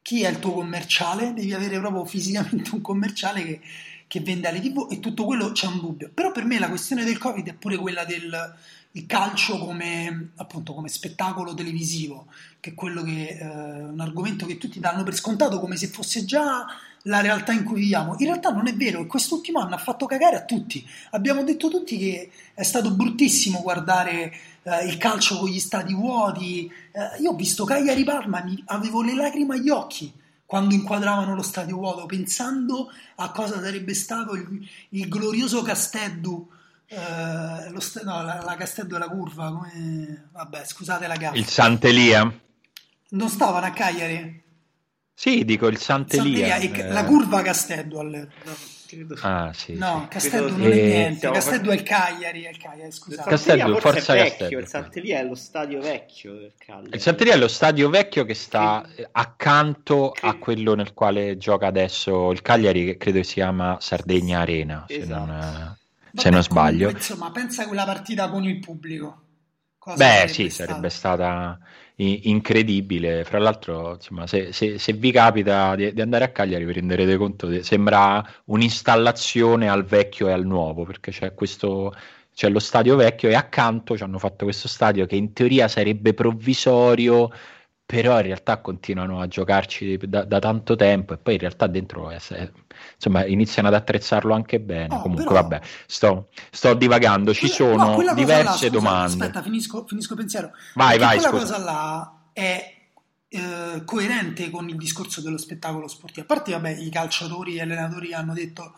chi 0.04 0.22
è 0.22 0.30
il 0.30 0.38
tuo 0.38 0.52
commerciale? 0.52 1.34
Devi 1.34 1.52
avere 1.52 1.80
proprio 1.80 2.06
fisicamente 2.06 2.76
un 2.76 2.82
commerciale 2.82 3.44
che, 3.44 3.62
che 4.08 4.20
vende 4.20 4.48
alle 4.48 4.62
TV 4.62 4.88
e 4.92 5.00
tutto 5.00 5.26
quello 5.26 5.52
c'è 5.52 5.66
un 5.66 5.80
dubbio. 5.80 6.12
Però 6.14 6.32
per 6.32 6.46
me 6.46 6.60
la 6.60 6.70
questione 6.70 7.04
del 7.04 7.18
Covid 7.18 7.48
è 7.48 7.54
pure 7.56 7.78
quella 7.78 8.06
del 8.06 8.56
calcio 9.08 9.58
come, 9.58 10.34
appunto, 10.36 10.76
come 10.76 10.90
spettacolo 10.90 11.56
televisivo, 11.56 12.28
che 12.60 12.70
è 12.70 12.74
quello 12.76 13.02
che 13.02 13.30
eh, 13.30 13.46
un 13.48 14.00
argomento 14.00 14.46
che 14.46 14.60
tutti 14.60 14.80
danno 14.80 15.02
per 15.02 15.16
scontato 15.16 15.60
come 15.60 15.76
se 15.76 15.88
fosse 15.88 16.24
già 16.24 16.68
la 17.06 17.22
realtà 17.22 17.52
in 17.52 17.64
cui 17.64 17.82
viviamo. 17.82 18.16
In 18.20 18.28
realtà 18.28 18.52
non 18.52 18.68
è 18.68 18.76
vero 18.76 19.02
e 19.02 19.08
quest'ultimo 19.08 19.60
anno 19.60 19.74
ha 19.74 19.80
fatto 19.80 20.06
cagare 20.06 20.36
a 20.36 20.44
tutti. 20.44 20.88
Abbiamo 21.12 21.44
detto 21.44 21.68
tutti 21.68 21.98
che 21.98 22.30
è 22.54 22.62
stato 22.62 22.92
bruttissimo 22.92 23.60
guardare 23.64 24.32
eh, 24.64 24.86
il 24.86 24.98
calcio 24.98 25.38
con 25.38 25.50
gli 25.50 25.60
stati 25.60 25.94
vuoti. 25.94 26.72
Eh, 26.92 27.22
io 27.22 27.32
ho 27.32 27.36
visto 27.36 27.66
Cagliari 27.66 28.04
Parma, 28.04 28.42
mi, 28.44 28.62
avevo 28.68 29.02
le 29.02 29.16
lacrime 29.16 29.56
agli 29.56 29.70
occhi 29.70 30.22
quando 30.46 30.76
inquadravano 30.76 31.34
lo 31.34 31.42
stadio 31.42 31.78
vuoto, 31.78 32.06
pensando 32.06 32.92
a 33.16 33.32
cosa 33.32 33.60
sarebbe 33.60 33.96
stato 33.96 34.36
il, 34.36 34.70
il 34.90 35.08
glorioso 35.08 35.64
Casteddu. 35.64 36.48
Eh, 36.86 37.70
lo 37.72 37.80
no, 38.04 38.22
la, 38.22 38.42
la 38.44 38.56
Casteddu 38.56 38.96
è 38.96 39.00
la 39.00 39.08
curva, 39.08 39.52
come... 39.52 40.28
vabbè, 40.32 40.64
scusate 40.64 41.08
la 41.08 41.16
gaffa. 41.16 41.38
Il 41.38 41.48
Sant'Elia. 41.48 42.40
Non 43.10 43.30
stavano 43.30 43.66
a 43.66 43.72
Cagliari? 43.72 44.44
Sì, 45.12 45.44
dico 45.44 45.68
il 45.68 45.80
Sant'Elia. 45.80 46.50
Sant'Elia 46.50 46.86
eh... 46.86 46.92
La 46.92 47.06
curva 47.06 47.42
Casteddu 47.42 47.98
all'epoca. 47.98 48.52
Credo... 48.94 49.16
Ah, 49.22 49.52
sì, 49.54 49.76
no, 49.76 50.02
sì. 50.04 50.08
Casteddu 50.08 50.58
non 50.58 50.72
è 50.72 50.76
niente. 50.76 51.30
Casteddu 51.30 51.70
è 51.70 51.74
il 51.74 51.84
Cagliari. 51.84 52.44
È 52.44 52.50
il 52.50 52.58
Cagliari 52.58 52.92
scusate. 52.92 53.30
Castello, 53.30 53.80
forza 53.80 54.14
è 54.14 54.24
vecchio, 54.24 54.36
Castello. 54.38 54.60
Il 54.60 54.68
Sant'Elia 54.68 55.20
è 55.20 55.24
lo 55.24 55.36
stadio 55.36 55.82
vecchio 55.82 56.34
del 56.34 56.54
Cagliari. 56.58 56.96
Il 56.96 57.02
Sant'Elia 57.02 57.34
è 57.34 57.38
lo 57.38 57.48
stadio 57.48 57.90
vecchio 57.90 58.26
che 58.26 58.34
sta 58.34 58.88
sì. 58.96 59.06
accanto 59.12 60.14
sì. 60.16 60.26
a 60.26 60.36
quello 60.36 60.76
nel 60.76 60.94
quale 60.94 61.38
gioca 61.38 61.68
adesso 61.68 62.32
il 62.32 62.42
Cagliari, 62.42 62.86
che 62.86 62.98
credo 62.98 63.24
si 63.24 63.34
chiama 63.36 63.78
Sardegna 63.80 64.40
Arena. 64.40 64.86
Esatto. 64.88 65.04
Se 65.04 65.14
non, 65.14 65.28
Vabbè, 65.28 66.22
se 66.22 66.30
non 66.30 66.44
sbaglio. 66.44 66.88
Comunque, 66.88 67.00
insomma, 67.00 67.32
pensa 67.32 67.64
a 67.64 67.68
quella 67.68 67.86
partita 67.86 68.30
con 68.30 68.44
il 68.44 68.60
pubblico. 68.60 69.22
Cosa 69.78 69.98
Beh, 69.98 70.28
sì, 70.30 70.50
stata? 70.50 70.70
sarebbe 70.70 70.90
stata 70.90 71.60
incredibile. 71.96 73.24
Fra 73.24 73.40
l'altro, 73.40 73.94
insomma, 73.96 74.28
se, 74.28 74.52
se, 74.52 74.78
se 74.80 74.94
vi 74.94 75.12
capita 75.12 75.76
di, 75.76 75.94
di, 75.94 76.02
andare 76.02 76.26
a 76.26 76.30
Cagliari, 76.30 76.66
vi 76.66 76.74
renderete 76.74 77.18
conto 77.18 77.48
che 77.48 77.64
sembra 77.64 78.24
un'installazione 78.46 79.70
al 79.70 79.86
vecchio 79.86 80.28
e 80.28 80.32
al 80.32 80.46
nuovo, 80.46 80.86
perché 80.86 81.12
c'è 81.12 81.34
questo. 81.34 81.94
C'è 82.36 82.50
lo 82.50 82.58
stadio 82.58 82.96
vecchio 82.96 83.30
e 83.30 83.36
accanto 83.36 83.96
ci 83.96 84.02
hanno 84.02 84.18
fatto 84.18 84.46
questo 84.46 84.68
stadio 84.68 85.06
che 85.06 85.16
in 85.16 85.34
teoria 85.34 85.68
sarebbe 85.68 86.16
provvisorio, 86.16 87.30
però 87.94 88.18
in 88.18 88.26
realtà 88.26 88.58
continuano 88.58 89.22
a 89.22 89.28
giocarci 89.28 90.00
da, 90.06 90.24
da 90.24 90.40
tanto 90.40 90.76
tempo 90.76 91.14
e 91.14 91.18
poi 91.18 91.36
in 91.36 91.40
realtà 91.42 91.68
dentro 91.68 92.10
è, 92.10 92.18
insomma 92.96 93.24
iniziano 93.24 93.68
ad 93.68 93.76
attrezzarlo 93.76 94.34
anche 94.34 94.60
bene. 94.60 94.96
Oh, 94.96 95.02
Comunque 95.02 95.26
però... 95.26 95.42
vabbè, 95.42 95.62
sto, 95.86 96.30
sto, 96.50 96.74
divagando, 96.74 97.36
ci 97.36 97.48
sono 97.48 98.02
no, 98.02 98.14
diverse 98.16 98.66
là, 98.66 98.72
domande. 98.72 99.26
Aspetta, 99.26 99.44
finisco, 99.44 99.86
finisco 99.86 100.16
pensiero. 100.16 100.54
Vai, 100.74 100.98
vai. 100.98 101.20
Quella 101.20 101.38
scusa. 101.38 101.54
cosa 101.54 101.64
là 101.64 102.14
è 102.34 102.76
eh, 103.28 103.82
coerente 103.86 104.50
con 104.50 104.68
il 104.70 104.76
discorso 104.76 105.22
dello 105.22 105.38
spettacolo 105.38 105.88
sportivo. 105.88 106.22
A 106.22 106.26
parte, 106.26 106.52
vabbè, 106.52 106.72
i 106.72 106.90
calciatori 106.90 107.52
e 107.52 107.56
gli 107.58 107.60
allenatori 107.60 108.12
hanno 108.12 108.34
detto 108.34 108.74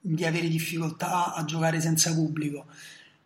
di 0.00 0.24
avere 0.24 0.48
difficoltà 0.48 1.34
a 1.34 1.44
giocare 1.44 1.82
senza 1.82 2.14
pubblico 2.14 2.64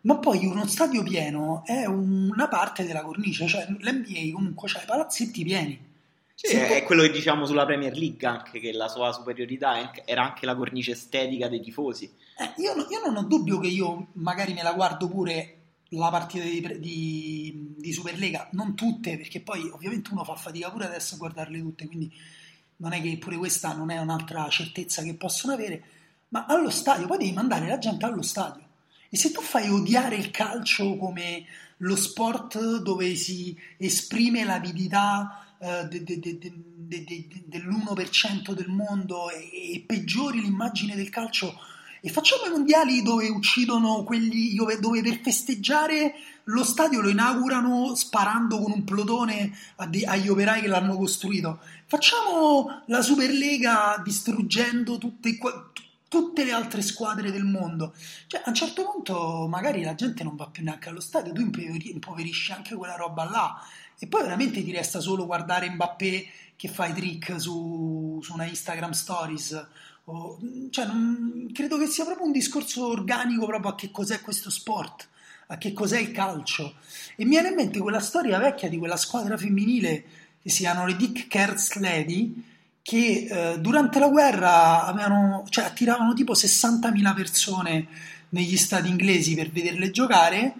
ma 0.03 0.17
poi 0.17 0.45
uno 0.45 0.67
stadio 0.67 1.01
pieno 1.03 1.63
è 1.65 1.85
una 1.85 2.47
parte 2.47 2.85
della 2.85 3.01
cornice, 3.01 3.47
cioè 3.47 3.65
l'NBA 3.67 4.33
comunque 4.33 4.69
ha 4.73 4.81
i 4.81 4.85
palazzetti 4.85 5.43
pieni. 5.43 5.91
Sì, 6.35 6.47
è 6.47 6.67
può... 6.79 6.87
quello 6.87 7.03
che 7.03 7.11
diciamo 7.11 7.45
sulla 7.45 7.65
Premier 7.65 7.95
League 7.95 8.27
anche, 8.27 8.59
che 8.59 8.73
la 8.73 8.87
sua 8.87 9.13
superiorità 9.13 9.93
era 10.03 10.23
anche 10.23 10.45
la 10.45 10.55
cornice 10.55 10.91
estetica 10.91 11.47
dei 11.47 11.61
tifosi. 11.61 12.11
Eh, 12.37 12.61
io, 12.61 12.75
io, 12.89 13.01
non 13.05 13.15
ho 13.15 13.23
dubbio 13.23 13.59
che 13.59 13.67
io 13.67 14.07
magari 14.13 14.53
me 14.53 14.63
la 14.63 14.73
guardo 14.73 15.07
pure 15.07 15.57
la 15.89 16.09
partita 16.09 16.43
di, 16.43 16.79
di, 16.79 17.73
di, 17.77 17.93
Superlega, 17.93 18.49
non 18.51 18.75
tutte, 18.75 19.15
perché 19.15 19.39
poi 19.39 19.69
ovviamente 19.69 20.09
uno 20.11 20.23
fa 20.23 20.35
fatica 20.35 20.69
pure 20.71 20.85
adesso 20.85 21.15
a 21.15 21.17
guardarle 21.19 21.59
tutte, 21.59 21.85
quindi 21.85 22.11
non 22.77 22.91
è 22.91 23.01
che 23.01 23.17
pure 23.17 23.37
questa 23.37 23.73
non 23.73 23.91
è 23.91 23.99
un'altra 23.99 24.49
certezza 24.49 25.03
che 25.03 25.13
possono 25.13 25.53
avere, 25.53 25.83
ma 26.29 26.45
allo 26.45 26.71
stadio, 26.71 27.05
poi 27.05 27.19
devi 27.19 27.31
mandare 27.31 27.67
la 27.67 27.77
gente 27.77 28.05
allo 28.05 28.23
stadio. 28.23 28.71
E 29.13 29.17
se 29.17 29.29
tu 29.29 29.41
fai 29.41 29.69
odiare 29.69 30.15
il 30.15 30.31
calcio 30.31 30.97
come 30.97 31.45
lo 31.77 31.95
sport 31.95 32.79
dove 32.79 33.13
si 33.13 33.55
esprime 33.77 34.43
l'avidità 34.43 35.53
eh, 35.59 35.85
de, 35.87 36.03
de, 36.03 36.19
de, 36.19 37.27
dell'1% 37.45 38.53
del 38.53 38.69
mondo 38.69 39.29
e, 39.29 39.75
e, 39.75 39.83
peggiori 39.85 40.41
l'immagine 40.41 40.95
del 40.95 41.11
calcio 41.11 41.53
e 42.01 42.09
facciamo 42.09 42.47
i 42.47 42.49
mondiali 42.49 43.03
dove 43.03 43.29
uccidono 43.29 44.03
quelli 44.03 44.55
dove, 44.55 45.03
per 45.03 45.19
festeggiare 45.21 46.15
lo 46.45 46.63
stadio 46.63 46.99
lo 46.99 47.09
inaugurano 47.09 47.93
sparando 47.93 48.59
con 48.59 48.71
un 48.71 48.83
plotone 48.83 49.55
agli 49.75 50.27
operai 50.27 50.61
che 50.61 50.67
l'hanno 50.67 50.97
costruito. 50.97 51.59
Facciamo 51.85 52.81
la 52.87 53.01
Superlega 53.03 54.01
distruggendo 54.03 54.97
tutte, 54.97 55.37
tutte 56.13 56.43
le 56.43 56.51
altre 56.51 56.83
squadre 56.83 57.31
del 57.31 57.43
mondo. 57.43 57.95
Cioè, 58.27 58.43
a 58.45 58.49
un 58.49 58.53
certo 58.53 58.83
punto 58.83 59.47
magari 59.49 59.81
la 59.81 59.95
gente 59.95 60.23
non 60.23 60.35
va 60.35 60.45
più 60.45 60.63
neanche 60.63 60.89
allo 60.89 60.99
stadio, 60.99 61.33
tu 61.33 61.41
impoverisci 61.41 62.51
anche 62.51 62.75
quella 62.75 62.95
roba 62.95 63.23
là. 63.23 63.59
E 63.97 64.05
poi 64.05 64.21
veramente 64.21 64.63
ti 64.63 64.71
resta 64.71 64.99
solo 64.99 65.25
guardare 65.25 65.71
Mbappé 65.71 66.27
che 66.55 66.67
fa 66.67 66.85
i 66.85 66.93
trick 66.93 67.41
su, 67.41 68.19
su 68.21 68.31
una 68.31 68.45
Instagram 68.45 68.91
Stories. 68.91 69.67
O, 70.03 70.37
cioè, 70.69 70.85
non, 70.85 71.49
credo 71.51 71.79
che 71.79 71.87
sia 71.87 72.05
proprio 72.05 72.27
un 72.27 72.31
discorso 72.31 72.89
organico 72.89 73.47
proprio 73.47 73.71
a 73.71 73.75
che 73.75 73.89
cos'è 73.89 74.21
questo 74.21 74.51
sport, 74.51 75.07
a 75.47 75.57
che 75.57 75.73
cos'è 75.73 75.97
il 75.97 76.11
calcio. 76.11 76.75
E 77.15 77.23
mi 77.23 77.31
viene 77.31 77.47
in 77.47 77.55
mente 77.55 77.79
quella 77.79 78.01
storia 78.01 78.37
vecchia 78.37 78.69
di 78.69 78.77
quella 78.77 78.97
squadra 78.97 79.35
femminile 79.35 80.05
che 80.43 80.49
si 80.51 80.59
chiamano 80.59 80.85
le 80.85 80.95
Dick 80.95 81.25
Kerz 81.27 81.73
Lady, 81.79 82.52
che 82.83 83.27
eh, 83.29 83.59
durante 83.59 83.97
la 83.97 84.09
guerra 84.09 84.85
avevano, 84.85 85.45
cioè, 85.49 85.63
attiravano 85.63 86.13
tipo 86.13 86.33
60.000 86.33 87.15
persone 87.15 87.87
negli 88.29 88.57
stati 88.57 88.89
inglesi 88.89 89.35
per 89.35 89.49
vederle 89.49 89.89
giocare 89.89 90.53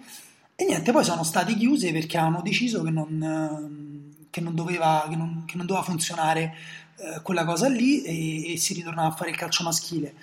e 0.56 0.64
niente, 0.64 0.90
poi 0.90 1.04
sono 1.04 1.22
state 1.22 1.54
chiuse 1.54 1.92
perché 1.92 2.16
avevano 2.16 2.42
deciso 2.42 2.82
che 2.82 2.90
non, 2.90 4.14
eh, 4.16 4.26
che 4.30 4.40
non, 4.40 4.54
doveva, 4.54 5.06
che 5.10 5.16
non, 5.16 5.44
che 5.46 5.56
non 5.58 5.66
doveva, 5.66 5.84
funzionare 5.84 6.54
eh, 6.96 7.20
quella 7.22 7.44
cosa 7.44 7.68
lì 7.68 8.02
e, 8.02 8.52
e, 8.52 8.56
si 8.56 8.72
ritornava 8.72 9.08
a 9.08 9.16
fare 9.16 9.30
il 9.30 9.36
calcio 9.36 9.62
maschile. 9.62 10.14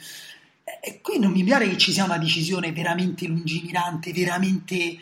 E, 0.63 0.79
e 0.81 1.01
qui 1.01 1.19
non 1.19 1.31
mi 1.31 1.43
pare 1.43 1.69
che 1.69 1.77
ci 1.77 1.91
sia 1.91 2.03
una 2.03 2.17
decisione 2.17 2.71
veramente 2.71 3.27
lungimirante, 3.27 4.11
veramente 4.11 4.97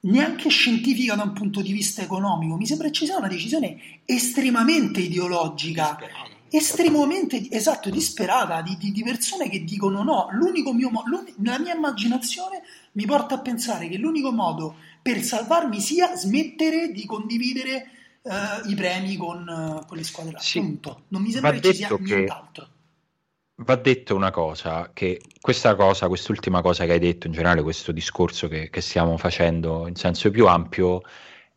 neanche 0.00 0.50
scientifica 0.50 1.14
da 1.14 1.22
un 1.22 1.32
punto 1.32 1.62
di 1.62 1.72
vista 1.72 2.02
economico, 2.02 2.56
mi 2.56 2.66
sembra 2.66 2.88
che 2.88 2.92
ci 2.92 3.06
sia 3.06 3.16
una 3.16 3.28
decisione 3.28 4.00
estremamente 4.04 5.00
ideologica 5.00 5.96
estremamente 6.56 7.50
esatto, 7.50 7.90
disperata 7.90 8.62
di, 8.62 8.76
di, 8.76 8.92
di, 8.92 9.02
persone 9.02 9.48
che 9.48 9.64
dicono 9.64 10.02
no, 10.02 10.28
l'unico 10.32 10.72
mio 10.72 10.88
modo, 10.88 11.24
la 11.42 11.58
mia 11.58 11.74
immaginazione 11.74 12.62
mi 12.92 13.06
porta 13.06 13.34
a 13.34 13.40
pensare 13.40 13.88
che 13.88 13.96
l'unico 13.96 14.30
modo 14.30 14.76
per 15.02 15.20
salvarmi 15.20 15.80
sia 15.80 16.14
smettere 16.14 16.92
di 16.92 17.04
condividere 17.06 17.88
uh, 18.22 18.68
i 18.68 18.74
premi 18.74 19.16
con, 19.16 19.46
uh, 19.46 19.86
con 19.86 19.96
le 19.96 20.04
squadre. 20.04 20.36
Sì, 20.38 20.60
Punto. 20.60 21.02
Non 21.08 21.22
mi 21.22 21.32
sembra 21.32 21.50
che 21.50 21.60
ci 21.60 21.74
sia 21.74 21.96
nient'altro. 21.98 22.68
Va 23.56 23.76
detto 23.76 24.14
una 24.14 24.30
cosa, 24.30 24.90
che 24.92 25.20
questa 25.40 25.74
cosa, 25.76 26.08
quest'ultima 26.08 26.60
cosa 26.60 26.84
che 26.84 26.92
hai 26.92 26.98
detto, 26.98 27.26
in 27.26 27.32
generale 27.32 27.62
questo 27.62 27.92
discorso 27.92 28.48
che, 28.48 28.70
che 28.70 28.80
stiamo 28.80 29.16
facendo 29.16 29.86
in 29.88 29.94
senso 29.94 30.30
più 30.30 30.46
ampio, 30.46 31.02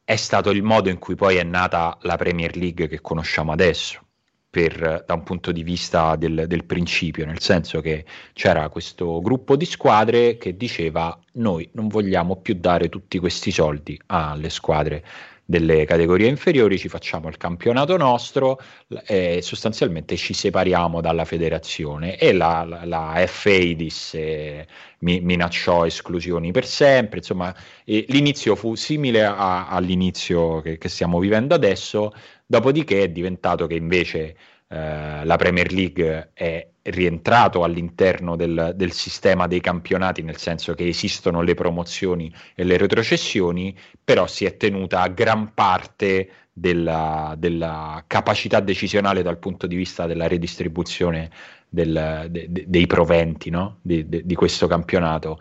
è 0.03 0.15
stato 0.15 0.51
il 0.51 0.63
modo 0.63 0.89
in 0.89 0.99
cui 0.99 1.15
poi 1.15 1.37
è 1.37 1.43
nata 1.43 1.97
la 2.01 2.15
Premier 2.15 2.55
League 2.55 2.87
che 2.87 3.01
conosciamo 3.01 3.51
adesso 3.51 4.05
per, 4.49 5.03
da 5.05 5.13
un 5.13 5.23
punto 5.23 5.51
di 5.51 5.63
vista 5.63 6.15
del, 6.15 6.45
del, 6.47 6.63
principio, 6.63 7.25
nel 7.25 7.41
senso 7.41 7.81
che 7.81 8.05
c'era 8.33 8.69
questo 8.69 9.21
gruppo 9.21 9.55
di 9.55 9.65
squadre 9.65 10.37
che 10.37 10.55
diceva 10.55 11.17
noi 11.33 11.69
non 11.73 11.87
vogliamo 11.87 12.37
più 12.37 12.55
dare 12.55 12.89
tutti 12.89 13.19
questi 13.19 13.51
soldi 13.51 13.99
alle 14.07 14.49
squadre 14.49 15.03
delle 15.49 15.85
categorie 15.85 16.27
inferiori, 16.27 16.77
ci 16.77 16.89
facciamo 16.89 17.29
il 17.29 17.37
campionato 17.37 17.95
nostro 17.95 18.59
e 19.05 19.39
sostanzialmente 19.41 20.17
ci 20.17 20.33
separiamo 20.33 20.99
dalla 20.99 21.23
federazione. 21.23 22.17
E 22.17 22.33
la, 22.33 22.65
la, 22.67 22.83
la 22.83 23.25
FA 23.27 23.73
disse, 23.73 24.67
mi, 24.99 25.21
minacciò 25.21 25.85
esclusioni 25.85 26.51
per 26.51 26.65
sempre, 26.65 27.19
insomma 27.19 27.55
l'inizio 27.85 28.57
fu 28.57 28.75
simile 28.75 29.23
a, 29.23 29.69
all'inizio 29.69 30.59
che, 30.59 30.77
che 30.77 30.89
stiamo 30.89 31.17
vivendo 31.17 31.55
adesso, 31.55 32.11
dopodiché 32.47 33.03
è 33.03 33.09
diventato 33.09 33.67
che 33.67 33.75
invece 33.75 34.35
eh, 34.69 35.23
la 35.23 35.35
Premier 35.35 35.71
League 35.71 36.31
è 36.33 36.67
rientrato 36.83 37.63
all'interno 37.63 38.35
del, 38.35 38.73
del, 38.75 38.91
sistema 38.91 39.45
dei 39.45 39.59
campionati, 39.59 40.23
nel 40.23 40.37
senso 40.37 40.73
che 40.73 40.87
esistono 40.87 41.41
le 41.41 41.53
promozioni 41.53 42.33
e 42.55 42.63
le 42.63 42.77
retrocessioni, 42.77 43.77
però 44.01 44.25
si 44.25 44.45
è 44.45 44.57
tenuta 44.57 45.01
a 45.01 45.09
gran 45.09 45.53
parte 45.53 46.29
della, 46.51 47.35
della 47.37 48.03
capacità 48.07 48.59
decisionale 48.61 49.21
dal 49.21 49.37
punto 49.37 49.67
di 49.67 49.75
vista 49.75 50.07
della 50.07 50.27
redistribuzione 50.27 51.29
del, 51.69 52.27
de, 52.29 52.47
de, 52.49 52.63
dei 52.67 52.87
proventi 52.87 53.49
no? 53.49 53.79
di, 53.81 54.07
de, 54.07 54.25
di, 54.25 54.35
questo 54.35 54.67
campionato. 54.67 55.39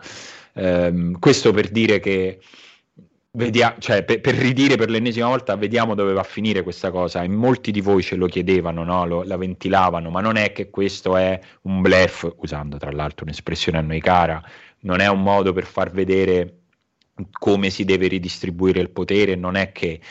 Um, 0.53 1.17
questo 1.19 1.51
per 1.51 1.69
dire 1.69 1.99
che 1.99 2.39
Vedia- 3.37 3.75
cioè, 3.77 4.03
per, 4.03 4.19
per, 4.19 4.33
ridire 4.33 4.77
per 4.77 4.89
l'ennesima 4.89 5.27
volta, 5.27 5.55
vediamo 5.55 5.93
dove 5.93 6.11
va 6.11 6.21
a 6.21 6.23
finire 6.23 6.63
questa 6.63 6.89
cosa. 6.89 7.21
E 7.21 7.27
molti 7.27 7.69
di 7.69 7.81
voi 7.81 8.01
ce 8.01 8.15
lo 8.15 8.25
chiedevano, 8.25 8.83
no? 8.83 9.05
lo, 9.05 9.21
la 9.23 9.37
ventilavano, 9.37 10.09
ma 10.09 10.21
non 10.21 10.37
è 10.37 10.51
che 10.51 10.71
questo 10.71 11.15
è 11.15 11.39
un 11.61 11.81
blef, 11.81 12.33
usando 12.37 12.77
tra 12.77 12.91
l'altro 12.91 13.25
un'espressione 13.25 13.77
a 13.77 13.81
noi 13.81 14.01
cara, 14.01 14.43
non 14.81 15.01
è 15.01 15.07
un 15.07 15.21
modo 15.21 15.53
per 15.53 15.65
far 15.65 15.91
vedere 15.91 16.61
come 17.31 17.69
si 17.69 17.85
deve 17.85 18.07
ridistribuire 18.07 18.79
il 18.79 18.89
potere, 18.89 19.35
non 19.35 19.55
è 19.55 19.71
che 19.71 20.01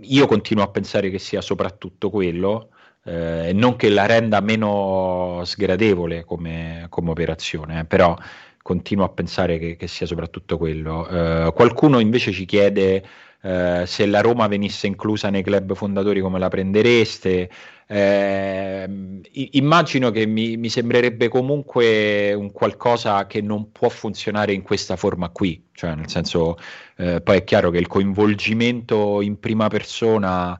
io 0.00 0.26
continuo 0.26 0.64
a 0.64 0.70
pensare 0.70 1.10
che 1.10 1.18
sia 1.18 1.42
soprattutto 1.42 2.08
quello, 2.08 2.70
eh, 3.04 3.52
non 3.52 3.76
che 3.76 3.90
la 3.90 4.06
renda 4.06 4.40
meno 4.40 5.42
sgradevole 5.44 6.24
come, 6.24 6.86
come 6.88 7.10
operazione, 7.10 7.80
eh, 7.80 7.84
però 7.84 8.16
continuo 8.62 9.04
a 9.04 9.08
pensare 9.08 9.58
che, 9.58 9.76
che 9.76 9.88
sia 9.88 10.06
soprattutto 10.06 10.56
quello. 10.56 11.06
Uh, 11.08 11.52
qualcuno 11.52 11.98
invece 11.98 12.32
ci 12.32 12.44
chiede 12.44 13.04
uh, 13.42 13.84
se 13.84 14.06
la 14.06 14.20
Roma 14.20 14.46
venisse 14.46 14.86
inclusa 14.86 15.28
nei 15.28 15.42
club 15.42 15.74
fondatori 15.74 16.20
come 16.20 16.38
la 16.38 16.48
prendereste. 16.48 17.50
Uh, 17.88 19.20
immagino 19.32 20.10
che 20.10 20.24
mi, 20.24 20.56
mi, 20.56 20.70
sembrerebbe 20.70 21.28
comunque 21.28 22.32
un 22.32 22.50
qualcosa 22.52 23.26
che 23.26 23.42
non 23.42 23.70
può 23.72 23.90
funzionare 23.90 24.54
in 24.54 24.62
questa 24.62 24.96
forma 24.96 25.28
qui, 25.28 25.62
cioè 25.72 25.94
nel 25.94 26.08
senso, 26.08 26.56
poi 26.94 27.36
è 27.36 27.44
chiaro 27.44 27.70
che 27.70 27.78
il 27.78 27.88
coinvolgimento 27.88 29.20
in 29.20 29.38
prima 29.38 29.68
persona 29.68 30.58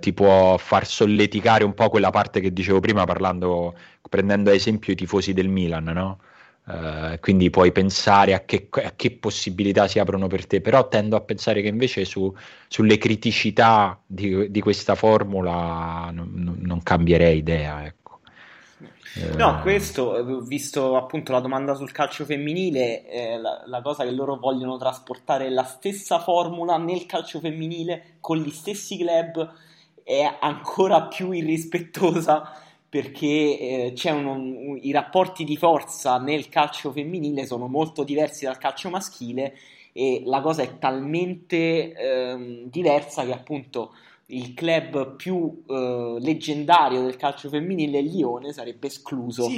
ti 0.00 0.12
può 0.12 0.58
far 0.58 0.84
solleticare 0.84 1.62
un 1.62 1.72
po' 1.72 1.88
quella 1.88 2.10
parte 2.10 2.40
che 2.40 2.52
dicevo 2.52 2.80
prima 2.80 3.04
parlando, 3.04 3.74
prendendo 4.10 4.50
ad 4.50 4.56
esempio 4.56 4.92
i 4.92 4.96
tifosi 4.96 5.32
del 5.32 5.48
Milan, 5.48 5.84
no? 5.84 6.18
Uh, 6.64 7.18
quindi 7.18 7.50
puoi 7.50 7.72
pensare 7.72 8.34
a 8.34 8.44
che, 8.44 8.68
a 8.70 8.92
che, 8.94 9.10
possibilità 9.10 9.88
si 9.88 9.98
aprono 9.98 10.28
per 10.28 10.46
te, 10.46 10.60
però 10.60 10.86
tendo 10.86 11.16
a 11.16 11.20
pensare 11.20 11.60
che 11.60 11.66
invece 11.66 12.04
su, 12.04 12.32
sulle 12.68 12.98
criticità 12.98 14.00
di, 14.06 14.48
di 14.48 14.60
questa 14.60 14.94
formula 14.94 16.10
non, 16.12 16.58
non 16.60 16.80
cambierei 16.82 17.38
idea. 17.38 17.84
Ecco. 17.84 18.02
No, 19.36 19.58
eh, 19.58 19.62
questo, 19.62 20.42
visto 20.42 20.96
appunto 20.96 21.32
la 21.32 21.40
domanda 21.40 21.74
sul 21.74 21.92
calcio 21.92 22.24
femminile, 22.24 23.06
eh, 23.08 23.38
la, 23.38 23.62
la, 23.66 23.82
cosa 23.82 24.04
che 24.04 24.10
loro 24.10 24.36
vogliono 24.36 24.78
trasportare 24.78 25.46
è 25.46 25.50
la 25.50 25.64
stessa 25.64 26.18
formula 26.20 26.78
nel 26.78 27.04
calcio 27.06 27.38
femminile 27.40 28.16
con 28.20 28.38
gli 28.38 28.50
stessi 28.50 28.96
club 28.96 29.52
è 30.02 30.38
ancora 30.40 31.02
più 31.02 31.30
irrispettosa 31.32 32.50
perché 32.92 33.94
eh, 33.94 34.10
un, 34.10 34.26
un, 34.26 34.78
i 34.82 34.92
rapporti 34.92 35.44
di 35.44 35.56
forza 35.56 36.18
nel 36.18 36.50
calcio 36.50 36.92
femminile 36.92 37.46
sono 37.46 37.66
molto 37.66 38.04
diversi 38.04 38.44
dal 38.44 38.58
calcio 38.58 38.90
maschile 38.90 39.56
e 39.94 40.20
la 40.26 40.42
cosa 40.42 40.60
è 40.60 40.76
talmente 40.78 41.94
ehm, 41.94 42.64
diversa 42.68 43.24
che 43.24 43.32
appunto 43.32 43.94
il 44.26 44.52
club 44.52 45.16
più 45.16 45.62
eh, 45.66 46.16
leggendario 46.20 47.00
del 47.00 47.16
calcio 47.16 47.48
femminile, 47.48 48.00
il 48.00 48.10
Lione, 48.10 48.52
sarebbe 48.52 48.88
escluso 48.88 49.44
sì, 49.44 49.56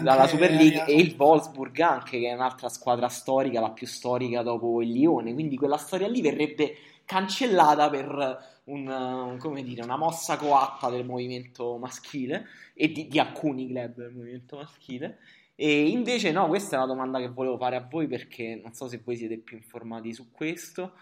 dalla 0.00 0.26
Super 0.26 0.50
League 0.50 0.86
e 0.86 0.94
il 0.94 1.14
Wolfsburg 1.18 1.78
anche, 1.80 2.18
che 2.18 2.30
è 2.30 2.32
un'altra 2.32 2.70
squadra 2.70 3.10
storica, 3.10 3.60
la 3.60 3.72
più 3.72 3.86
storica 3.86 4.40
dopo 4.40 4.80
il 4.80 4.90
Lione. 4.90 5.34
Quindi 5.34 5.56
quella 5.58 5.76
storia 5.76 6.08
lì 6.08 6.22
verrebbe 6.22 6.76
cancellata 7.08 7.88
per 7.88 8.60
un, 8.64 9.38
dire, 9.64 9.82
una 9.82 9.96
mossa 9.96 10.36
coatta 10.36 10.90
del 10.90 11.06
movimento 11.06 11.78
maschile 11.78 12.46
e 12.74 12.92
di, 12.92 13.08
di, 13.08 13.18
alcuni 13.18 13.66
club 13.66 13.94
del 13.94 14.12
movimento 14.12 14.56
maschile. 14.56 15.18
E 15.54 15.88
invece 15.88 16.32
no, 16.32 16.46
questa 16.48 16.74
è 16.74 16.78
una 16.78 16.86
domanda 16.86 17.18
che 17.18 17.28
volevo 17.28 17.56
fare 17.56 17.76
a 17.76 17.88
voi 17.90 18.06
perché 18.06 18.60
non 18.62 18.74
so 18.74 18.88
se 18.88 19.00
voi 19.02 19.16
siete 19.16 19.38
più 19.38 19.56
informati 19.56 20.12
su 20.12 20.30
questo. 20.30 20.92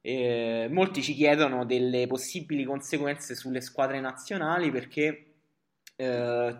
Eh, 0.00 0.68
molti 0.68 1.00
ci 1.00 1.14
chiedono 1.14 1.64
delle 1.64 2.08
possibili 2.08 2.64
conseguenze 2.64 3.36
sulle 3.36 3.60
squadre 3.60 4.00
nazionali 4.00 4.72
perché 4.72 5.34
eh, 5.94 6.56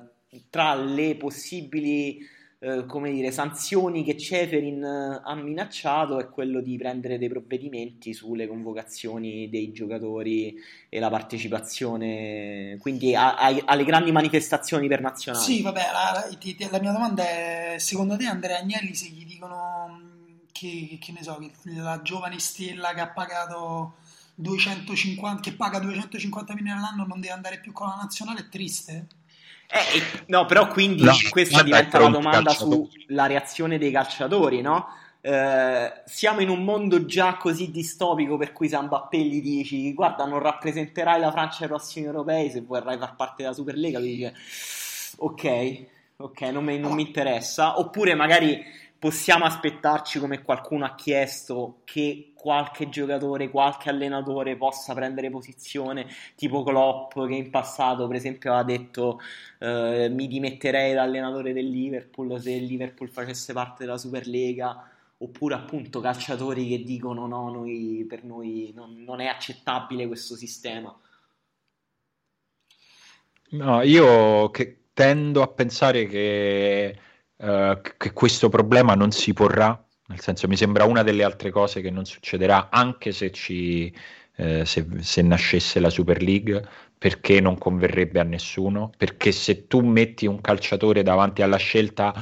tra 0.49 0.75
le 0.77 1.17
possibili 1.17 2.21
eh, 2.65 2.87
come 2.87 3.11
dire, 3.11 3.33
sanzioni 3.33 4.05
che 4.05 4.17
Ceferin 4.17 4.85
eh, 4.85 5.21
ha 5.25 5.35
minacciato 5.35 6.21
è 6.21 6.29
quello 6.29 6.61
di 6.61 6.77
prendere 6.77 7.19
dei 7.19 7.29
provvedimenti 7.29 8.15
sulle 8.15 8.47
convocazioni 8.47 9.49
dei 9.51 9.73
giocatori 9.73 10.55
e 10.89 11.01
la 11.01 11.11
partecipazione, 11.11 12.77
quindi 12.79 13.17
a, 13.17 13.35
a, 13.35 13.63
alle 13.65 13.85
grandi 13.85 14.13
manifestazioni 14.13 14.87
per 14.87 15.01
nazionali. 15.01 15.45
Sì, 15.45 15.61
vabbè, 15.61 15.81
la, 15.93 16.25
la, 16.31 16.69
la, 16.71 16.79
mia 16.79 16.93
domanda 16.93 17.25
è, 17.25 17.75
secondo 17.79 18.17
te 18.17 18.27
Andrea 18.27 18.59
Agnelli 18.59 18.95
se 18.95 19.09
gli 19.09 19.27
dicono 19.27 19.99
mm, 20.01 20.39
che, 20.53 20.99
che 21.01 21.11
ne 21.11 21.23
so, 21.25 21.39
che 21.39 21.51
la 21.65 22.01
giovane 22.03 22.39
stella 22.39 22.95
che 22.95 23.01
ha 23.01 23.09
pagato 23.09 23.95
250, 24.37 25.41
che 25.41 25.57
paga 25.57 25.81
250 25.81 26.55
milioni 26.55 26.79
all'anno 26.79 27.07
non 27.07 27.19
deve 27.19 27.33
andare 27.33 27.59
più 27.59 27.73
con 27.73 27.89
la 27.89 27.97
nazionale 27.97 28.43
è 28.43 28.49
triste? 28.49 29.07
Eh, 29.69 30.23
no, 30.27 30.45
però 30.47 30.69
quindi 30.69 31.03
no, 31.03 31.13
questa 31.31 31.63
diventa 31.63 31.99
la 31.99 32.09
domanda 32.09 32.51
sulla 32.51 33.27
reazione 33.27 33.79
dei 33.79 33.91
calciatori, 33.91 34.61
no? 34.61 34.87
Eh, 35.25 36.03
siamo 36.05 36.41
in 36.41 36.49
un 36.49 36.65
mondo 36.65 37.05
già 37.05 37.37
così 37.37 37.71
distopico 37.71 38.37
per 38.37 38.53
cui 38.53 38.69
Mbappé 38.69 39.19
gli 39.19 39.41
dici 39.41 39.95
guarda 39.95 40.25
non 40.25 40.41
rappresenterai 40.41 41.21
la 41.21 41.31
Francia 41.31 41.63
ai 41.63 41.69
prossimi 41.69 42.07
europei 42.07 42.51
se 42.51 42.61
vorrai 42.61 42.99
far 42.99 43.15
parte 43.15 43.45
della 43.45 43.55
Superlega 43.55 44.01
lui 44.01 44.17
dice 44.17 44.35
ok 45.19 45.85
ok 46.17 46.41
non 46.41 46.65
mi, 46.65 46.77
non 46.77 46.95
mi 46.95 47.03
interessa 47.03 47.79
oppure 47.79 48.17
magari 48.17 48.65
possiamo 48.99 49.45
aspettarci 49.45 50.19
come 50.19 50.43
qualcuno 50.43 50.87
ha 50.87 50.97
chiesto 50.97 51.83
che 51.85 52.32
qualche 52.43 52.89
giocatore, 52.89 53.51
qualche 53.51 53.89
allenatore 53.89 54.57
possa 54.57 54.95
prendere 54.95 55.31
posizione, 55.31 56.09
tipo 56.35 56.65
Klopp 56.65 57.13
che 57.29 57.35
in 57.35 57.51
passato 57.51 58.09
per 58.09 58.17
esempio 58.17 58.53
aveva 58.53 58.65
detto 58.65 59.21
eh, 59.61 60.09
mi 60.11 60.27
dimetterei 60.27 60.93
da 60.93 61.03
allenatore 61.03 61.53
del 61.53 61.69
Liverpool 61.69 62.41
se 62.41 62.51
il 62.51 62.65
Liverpool 62.65 63.09
facesse 63.11 63.53
parte 63.53 63.85
della 63.85 63.97
Superlega 63.97 64.91
oppure 65.19 65.55
appunto 65.55 66.01
calciatori 66.01 66.67
che 66.67 66.83
dicono 66.83 67.29
no, 67.29 67.49
noi, 67.49 68.05
per 68.09 68.25
noi 68.25 68.73
non, 68.75 69.05
non 69.05 69.21
è 69.21 69.27
accettabile 69.27 70.09
questo 70.09 70.35
sistema. 70.35 70.93
No, 73.51 73.83
io 73.83 74.51
tendo 74.93 75.43
a 75.43 75.47
pensare 75.47 76.07
che, 76.07 76.99
uh, 77.37 77.81
che 77.97 78.13
questo 78.13 78.49
problema 78.49 78.95
non 78.95 79.13
si 79.13 79.33
porrà 79.33 79.81
nel 80.07 80.21
senso, 80.21 80.49
mi 80.49 80.57
sembra 80.57 80.85
una 80.85 81.03
delle 81.03 81.25
altre 81.25 81.51
cose 81.51 81.81
che 81.81 81.91
non 81.91 82.05
succederà 82.05 82.69
anche 82.71 83.13
se, 83.13 83.31
ci, 83.31 83.93
eh, 84.37 84.65
se, 84.65 84.87
se 85.01 85.23
nascesse 85.23 85.81
la 85.81 85.91
Super 85.91 86.23
League, 86.23 86.67
perché 86.99 87.41
non 87.41 87.59
converrebbe 87.59 88.21
a 88.21 88.25
nessuno. 88.25 88.93
Perché 88.97 89.33
se 89.33 89.67
tu 89.67 89.81
metti 89.81 90.27
un 90.27 90.41
calciatore 90.41 91.03
davanti 91.03 91.43
alla 91.43 91.57
scelta 91.57 92.13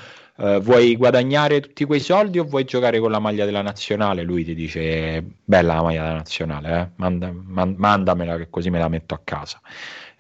Uh, 0.41 0.59
vuoi 0.59 0.97
guadagnare 0.97 1.61
tutti 1.61 1.85
quei 1.85 2.01
soldi 2.01 2.39
o 2.39 2.45
vuoi 2.45 2.65
giocare 2.65 2.99
con 2.99 3.11
la 3.11 3.19
maglia 3.19 3.45
della 3.45 3.61
nazionale? 3.61 4.23
Lui 4.23 4.43
ti 4.43 4.55
dice: 4.55 5.23
Bella 5.45 5.75
la 5.75 5.83
maglia 5.83 6.03
della 6.03 6.15
nazionale, 6.15 6.81
eh? 6.81 6.91
Manda, 6.97 7.31
man, 7.31 7.75
mandamela 7.77 8.39
che 8.39 8.49
così 8.49 8.71
me 8.71 8.79
la 8.79 8.89
metto 8.89 9.13
a 9.13 9.21
casa. 9.23 9.61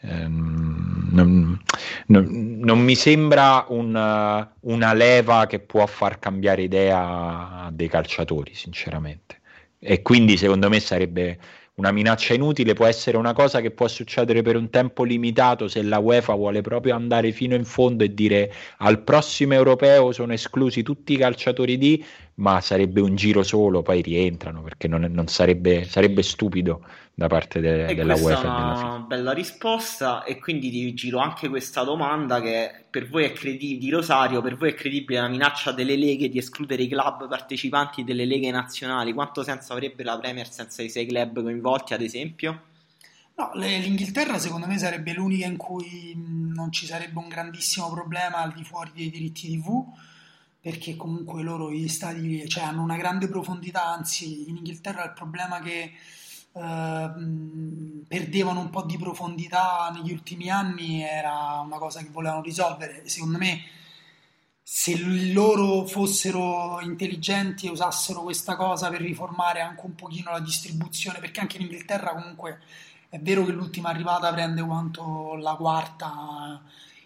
Ehm, 0.02 1.08
non, 1.12 1.60
non, 2.06 2.58
non, 2.60 2.80
mi 2.80 2.94
sembra 2.94 3.66
una, 3.68 4.54
una 4.60 4.92
leva 4.94 5.46
che 5.46 5.60
può 5.60 5.86
far 5.86 6.18
cambiare 6.18 6.62
idea 6.62 7.68
dei 7.72 7.88
calciatori, 7.88 8.54
sinceramente. 8.54 9.40
E 9.78 10.02
quindi 10.02 10.36
secondo 10.36 10.68
me 10.68 10.80
sarebbe 10.80 11.38
una 11.80 11.92
minaccia 11.92 12.34
inutile 12.34 12.74
può 12.74 12.84
essere 12.84 13.16
una 13.16 13.32
cosa 13.32 13.62
che 13.62 13.70
può 13.70 13.88
succedere 13.88 14.42
per 14.42 14.54
un 14.54 14.68
tempo 14.68 15.02
limitato 15.02 15.66
se 15.66 15.82
la 15.82 15.98
UEFA 15.98 16.34
vuole 16.34 16.60
proprio 16.60 16.94
andare 16.94 17.32
fino 17.32 17.54
in 17.54 17.64
fondo 17.64 18.04
e 18.04 18.12
dire 18.12 18.52
al 18.78 19.02
prossimo 19.02 19.54
europeo 19.54 20.12
sono 20.12 20.34
esclusi 20.34 20.82
tutti 20.82 21.14
i 21.14 21.16
calciatori 21.16 21.78
di 21.78 22.04
ma 22.40 22.60
sarebbe 22.60 23.00
un 23.00 23.14
giro 23.16 23.42
solo, 23.42 23.82
poi 23.82 24.00
rientrano 24.00 24.62
perché 24.62 24.88
non, 24.88 25.02
non 25.02 25.26
sarebbe, 25.28 25.84
sarebbe, 25.84 26.22
stupido 26.22 26.82
da 27.12 27.26
parte 27.26 27.60
de, 27.60 27.86
e 27.86 27.94
della 27.94 28.14
UEFA. 28.14 28.40
Questa 28.40 28.80
è 28.80 28.84
una 28.84 28.98
bella 29.06 29.32
risposta 29.32 30.24
e 30.24 30.38
quindi 30.38 30.70
ti 30.70 30.92
giro 30.94 31.18
anche 31.18 31.48
questa 31.50 31.84
domanda 31.84 32.40
che 32.40 32.84
per 32.88 33.08
voi 33.08 33.24
è 33.24 33.32
credibile, 33.32 33.78
di 33.78 33.90
Rosario, 33.90 34.40
per 34.40 34.56
voi 34.56 34.70
è 34.70 34.74
credibile 34.74 35.20
la 35.20 35.28
minaccia 35.28 35.72
delle 35.72 35.96
leghe 35.96 36.30
di 36.30 36.38
escludere 36.38 36.82
i 36.82 36.88
club 36.88 37.28
partecipanti 37.28 38.04
delle 38.04 38.24
leghe 38.24 38.50
nazionali? 38.50 39.12
Quanto 39.12 39.42
senso 39.42 39.74
avrebbe 39.74 40.02
la 40.02 40.18
Premier 40.18 40.48
senza 40.48 40.82
i 40.82 40.88
sei 40.88 41.06
club 41.06 41.42
coinvolti 41.42 41.92
ad 41.92 42.00
esempio? 42.00 42.62
No, 43.34 43.50
l'Inghilterra 43.54 44.38
secondo 44.38 44.66
me 44.66 44.78
sarebbe 44.78 45.12
l'unica 45.12 45.46
in 45.46 45.58
cui 45.58 46.14
non 46.16 46.72
ci 46.72 46.86
sarebbe 46.86 47.18
un 47.18 47.28
grandissimo 47.28 47.90
problema 47.90 48.38
al 48.38 48.52
di 48.52 48.64
fuori 48.64 48.90
dei 48.94 49.10
diritti 49.10 49.58
TV 49.58 49.84
perché 50.60 50.96
comunque 50.96 51.42
loro 51.42 51.72
gli 51.72 51.88
stadi 51.88 52.46
cioè, 52.48 52.64
hanno 52.64 52.82
una 52.82 52.96
grande 52.96 53.28
profondità, 53.28 53.86
anzi 53.86 54.48
in 54.48 54.56
Inghilterra 54.56 55.04
il 55.04 55.12
problema 55.12 55.58
è 55.58 55.62
che 55.62 55.92
eh, 56.52 57.10
perdevano 58.06 58.60
un 58.60 58.70
po' 58.70 58.82
di 58.82 58.98
profondità 58.98 59.90
negli 59.94 60.12
ultimi 60.12 60.50
anni 60.50 61.02
era 61.02 61.60
una 61.64 61.78
cosa 61.78 62.00
che 62.02 62.10
volevano 62.10 62.42
risolvere. 62.42 63.08
Secondo 63.08 63.38
me 63.38 63.62
se 64.62 64.96
loro 65.32 65.84
fossero 65.86 66.80
intelligenti 66.80 67.66
e 67.66 67.70
usassero 67.70 68.22
questa 68.22 68.56
cosa 68.56 68.88
per 68.88 69.00
riformare 69.00 69.60
anche 69.60 69.84
un 69.84 69.94
pochino 69.94 70.30
la 70.30 70.40
distribuzione, 70.40 71.18
perché 71.18 71.40
anche 71.40 71.56
in 71.56 71.64
Inghilterra 71.64 72.14
comunque 72.14 72.60
è 73.08 73.18
vero 73.18 73.44
che 73.44 73.52
l'ultima 73.52 73.88
arrivata 73.88 74.32
prende 74.32 74.62
quanto 74.62 75.34
la 75.36 75.54
quarta 75.54 76.62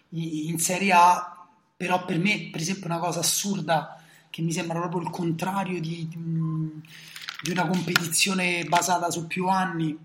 in 0.09 0.59
Serie 0.59 0.91
A, 0.91 1.34
però 1.75 2.05
per 2.05 2.17
me, 2.17 2.49
per 2.51 2.61
esempio, 2.61 2.85
una 2.85 2.99
cosa 2.99 3.19
assurda 3.19 4.01
che 4.29 4.41
mi 4.41 4.51
sembra 4.51 4.79
proprio 4.79 5.01
il 5.01 5.09
contrario 5.09 5.79
di, 5.79 6.07
di 6.09 7.51
una 7.51 7.67
competizione 7.67 8.63
basata 8.65 9.09
su 9.09 9.27
più 9.27 9.47
anni 9.47 9.97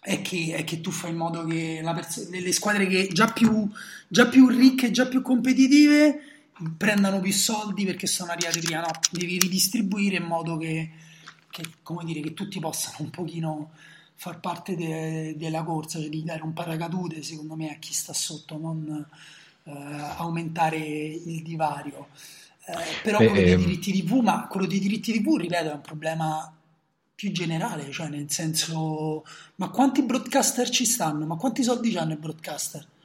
è 0.00 0.22
che, 0.22 0.54
è 0.56 0.64
che 0.64 0.80
tu 0.80 0.90
fai 0.90 1.10
in 1.10 1.16
modo 1.16 1.44
che 1.44 1.82
pers- 1.84 2.30
le 2.30 2.52
squadre 2.52 2.86
che 2.86 3.08
già 3.12 3.32
più, 3.32 3.68
già 4.08 4.28
più 4.28 4.48
ricche, 4.48 4.90
già 4.90 5.06
più 5.06 5.20
competitive 5.20 6.20
prendano 6.76 7.20
più 7.20 7.32
soldi 7.32 7.84
perché 7.84 8.06
sono 8.06 8.32
arrivate 8.32 8.60
prima, 8.60 8.80
no, 8.80 8.90
devi 9.10 9.38
ridistribuire 9.38 10.16
in 10.16 10.24
modo 10.24 10.56
che, 10.56 10.90
che, 11.50 11.62
dire, 12.04 12.20
che 12.20 12.34
tutti 12.34 12.60
possano 12.60 12.96
un 13.00 13.10
pochino 13.10 13.72
far 14.14 14.40
parte 14.40 14.76
de- 14.76 15.34
della 15.36 15.62
corsa, 15.62 15.98
cioè 15.98 16.08
di 16.08 16.24
dare 16.24 16.42
un 16.42 16.52
paracadute 16.52 17.22
secondo 17.22 17.56
me 17.56 17.70
a 17.70 17.78
chi 17.78 17.92
sta 17.92 18.12
sotto, 18.12 18.58
non 18.58 19.06
eh, 19.64 19.72
aumentare 20.16 20.78
il 20.78 21.42
divario. 21.42 22.08
Eh, 22.66 22.74
però 23.02 23.18
Beh, 23.18 23.26
quello 23.28 23.42
dei 23.42 23.52
ehm, 23.52 23.64
diritti 23.64 24.02
TV, 24.02 24.20
ma 24.20 24.46
quello 24.46 24.66
dei 24.66 24.78
diritti 24.78 25.12
TV, 25.20 25.36
ripeto, 25.36 25.70
è 25.70 25.74
un 25.74 25.80
problema 25.80 26.54
più 27.14 27.32
generale, 27.32 27.90
cioè 27.90 28.08
nel 28.08 28.30
senso, 28.30 29.24
ma 29.56 29.68
quanti 29.68 30.02
broadcaster 30.02 30.70
ci 30.70 30.86
stanno? 30.86 31.26
Ma 31.26 31.36
quanti 31.36 31.62
soldi 31.62 31.96
hanno 31.96 32.14
i 32.14 32.16
broadcaster? 32.16 32.86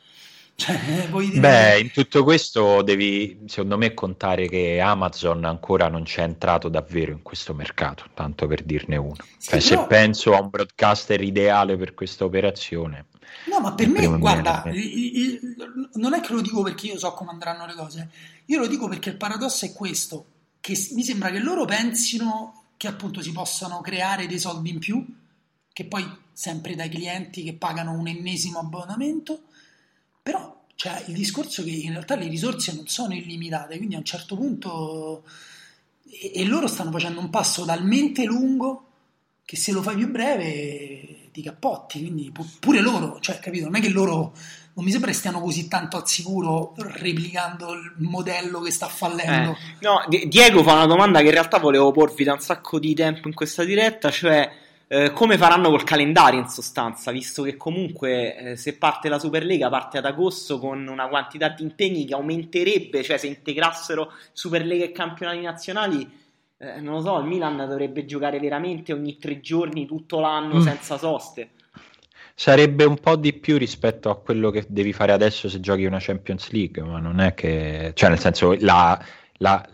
Cioè, 0.58 1.10
dire... 1.10 1.39
Beh, 1.41 1.80
in 1.82 1.91
tutto 1.91 2.24
questo 2.24 2.82
devi, 2.82 3.41
secondo 3.45 3.78
me, 3.78 3.93
contare 3.93 4.47
che 4.47 4.80
Amazon 4.80 5.43
ancora 5.43 5.89
non 5.89 6.03
c'è 6.03 6.24
entrato 6.24 6.70
davvero 6.70 7.12
in 7.12 7.22
questo 7.22 7.53
mercato, 7.53 8.06
tanto 8.14 8.47
per 8.47 8.64
dirne 8.64 8.95
uno. 8.95 9.18
Sì, 9.38 9.60
cioè, 9.60 9.60
però... 9.60 9.82
Se 9.82 9.88
penso 9.88 10.34
a 10.34 10.39
un 10.39 10.49
broadcaster 10.49 11.22
ideale 11.22 11.76
per 11.76 11.93
questa 11.93 12.24
operazione, 12.24 13.08
No, 13.48 13.60
ma 13.60 13.74
per 13.74 13.88
me, 13.90 14.06
guarda, 14.18 14.64
il, 14.68 15.18
il, 15.18 15.90
non 15.94 16.14
è 16.14 16.22
che 16.22 16.34
lo 16.34 16.42
dico 16.42 16.64
perché 16.64 16.88
io 16.88 16.98
so 16.98 17.14
come 17.14 17.32
andranno 17.32 17.66
le 17.66 17.74
cose, 17.74 18.10
io 18.46 18.60
lo 18.60 18.68
dico 18.68 18.88
perché 18.88 19.10
il 19.10 19.18
paradosso 19.18 19.66
è 19.66 19.74
questo, 19.74 20.26
che 20.60 20.74
mi 20.94 21.04
sembra 21.04 21.30
che 21.30 21.40
loro 21.40 21.66
pensino 21.66 22.64
che 22.78 22.88
appunto 22.88 23.22
si 23.22 23.32
possano 23.32 23.82
creare 23.82 24.28
dei 24.28 24.40
soldi 24.40 24.72
in 24.72 24.80
più, 24.80 25.06
che 25.72 25.86
poi 25.86 26.10
sempre 26.34 26.76
dai 26.76 26.90
clienti 26.90 27.44
che 27.44 27.54
pagano 27.54 27.92
un 27.92 28.08
ennesimo 28.08 28.60
abbonamento, 28.60 29.44
però 30.24 30.64
cioè, 30.76 31.04
il 31.08 31.14
discorso 31.14 31.64
che 31.64 31.70
in 31.70 31.92
realtà 31.92 32.16
le 32.16 32.28
risorse 32.28 32.74
non 32.74 32.88
sono 32.88 33.14
illimitate, 33.14 33.78
quindi 33.78 33.96
a 33.96 34.00
un 34.00 34.06
certo 34.06 34.36
punto... 34.36 35.24
E, 36.10 36.32
e 36.36 36.46
loro 36.46 36.68
stanno 36.68 36.92
facendo 36.92 37.20
un 37.20 37.30
passo 37.30 37.66
talmente 37.66 38.26
lungo 38.26 38.86
che 39.46 39.56
se 39.56 39.72
lo 39.72 39.82
fai 39.82 39.96
più 39.96 40.10
breve 40.10 40.95
di 41.36 41.42
cappotti, 41.42 42.00
quindi 42.00 42.32
pure 42.60 42.80
loro, 42.80 43.20
cioè, 43.20 43.40
capito? 43.40 43.66
Non 43.66 43.76
è 43.76 43.82
che 43.82 43.90
loro 43.90 44.34
non 44.76 44.84
mi 44.84 44.92
sembra 44.92 45.10
che 45.10 45.16
stiano 45.16 45.42
così 45.42 45.68
tanto 45.68 45.98
al 45.98 46.08
sicuro 46.08 46.74
replicando 46.78 47.74
il 47.74 47.94
modello 47.98 48.62
che 48.62 48.72
sta 48.72 48.88
fallendo. 48.88 49.52
Eh, 49.52 49.58
no, 49.82 50.06
Diego 50.28 50.64
fa 50.64 50.74
una 50.74 50.86
domanda 50.86 51.20
che 51.20 51.26
in 51.26 51.32
realtà 51.32 51.60
volevo 51.60 51.92
porvi 51.92 52.24
da 52.24 52.34
un 52.34 52.40
sacco 52.40 52.80
di 52.80 52.94
tempo 52.94 53.28
in 53.28 53.34
questa 53.34 53.64
diretta, 53.64 54.10
cioè 54.10 54.50
eh, 54.88 55.12
come 55.12 55.38
faranno 55.38 55.70
col 55.70 55.84
calendario 55.84 56.40
in 56.40 56.48
sostanza, 56.48 57.12
visto 57.12 57.44
che 57.44 57.58
comunque 57.58 58.38
eh, 58.38 58.56
se 58.56 58.78
parte 58.78 59.10
la 59.10 59.20
Superlega 59.20 59.70
parte 59.70 59.98
ad 59.98 60.06
agosto 60.06 60.60
con 60.60 60.88
una 60.88 61.08
quantità 61.08 61.50
di 61.50 61.64
impegni 61.64 62.06
che 62.06 62.14
aumenterebbe, 62.14 63.04
cioè 63.04 63.18
se 63.18 63.28
integrassero 63.28 64.12
Superlega 64.32 64.86
e 64.86 64.92
campionati 64.92 65.42
nazionali 65.42 66.24
eh, 66.58 66.80
non 66.80 66.95
lo 66.95 67.01
so, 67.01 67.20
il 67.20 67.26
Milan 67.26 67.58
dovrebbe 67.58 68.06
giocare 68.06 68.39
veramente 68.39 68.93
ogni 68.93 69.18
tre 69.18 69.41
giorni 69.41 69.86
tutto 69.86 70.20
l'anno 70.20 70.56
mm. 70.56 70.62
senza 70.62 70.97
soste. 70.97 71.49
Sarebbe 72.34 72.84
un 72.84 72.97
po' 72.97 73.16
di 73.16 73.34
più 73.34 73.58
rispetto 73.58 74.10
a 74.10 74.18
quello 74.18 74.49
che 74.51 74.66
devi 74.68 74.93
fare 74.93 75.12
adesso 75.12 75.47
se 75.47 75.60
giochi 75.60 75.86
una 75.86 75.99
Champions 75.99 76.49
League, 76.51 76.82
ma 76.82 76.99
non 76.99 77.20
è 77.20 77.34
che... 77.34 77.91
cioè 77.93 78.10
nel 78.10 78.20
senso 78.20 78.56
la, 78.60 79.01
la, 79.38 79.66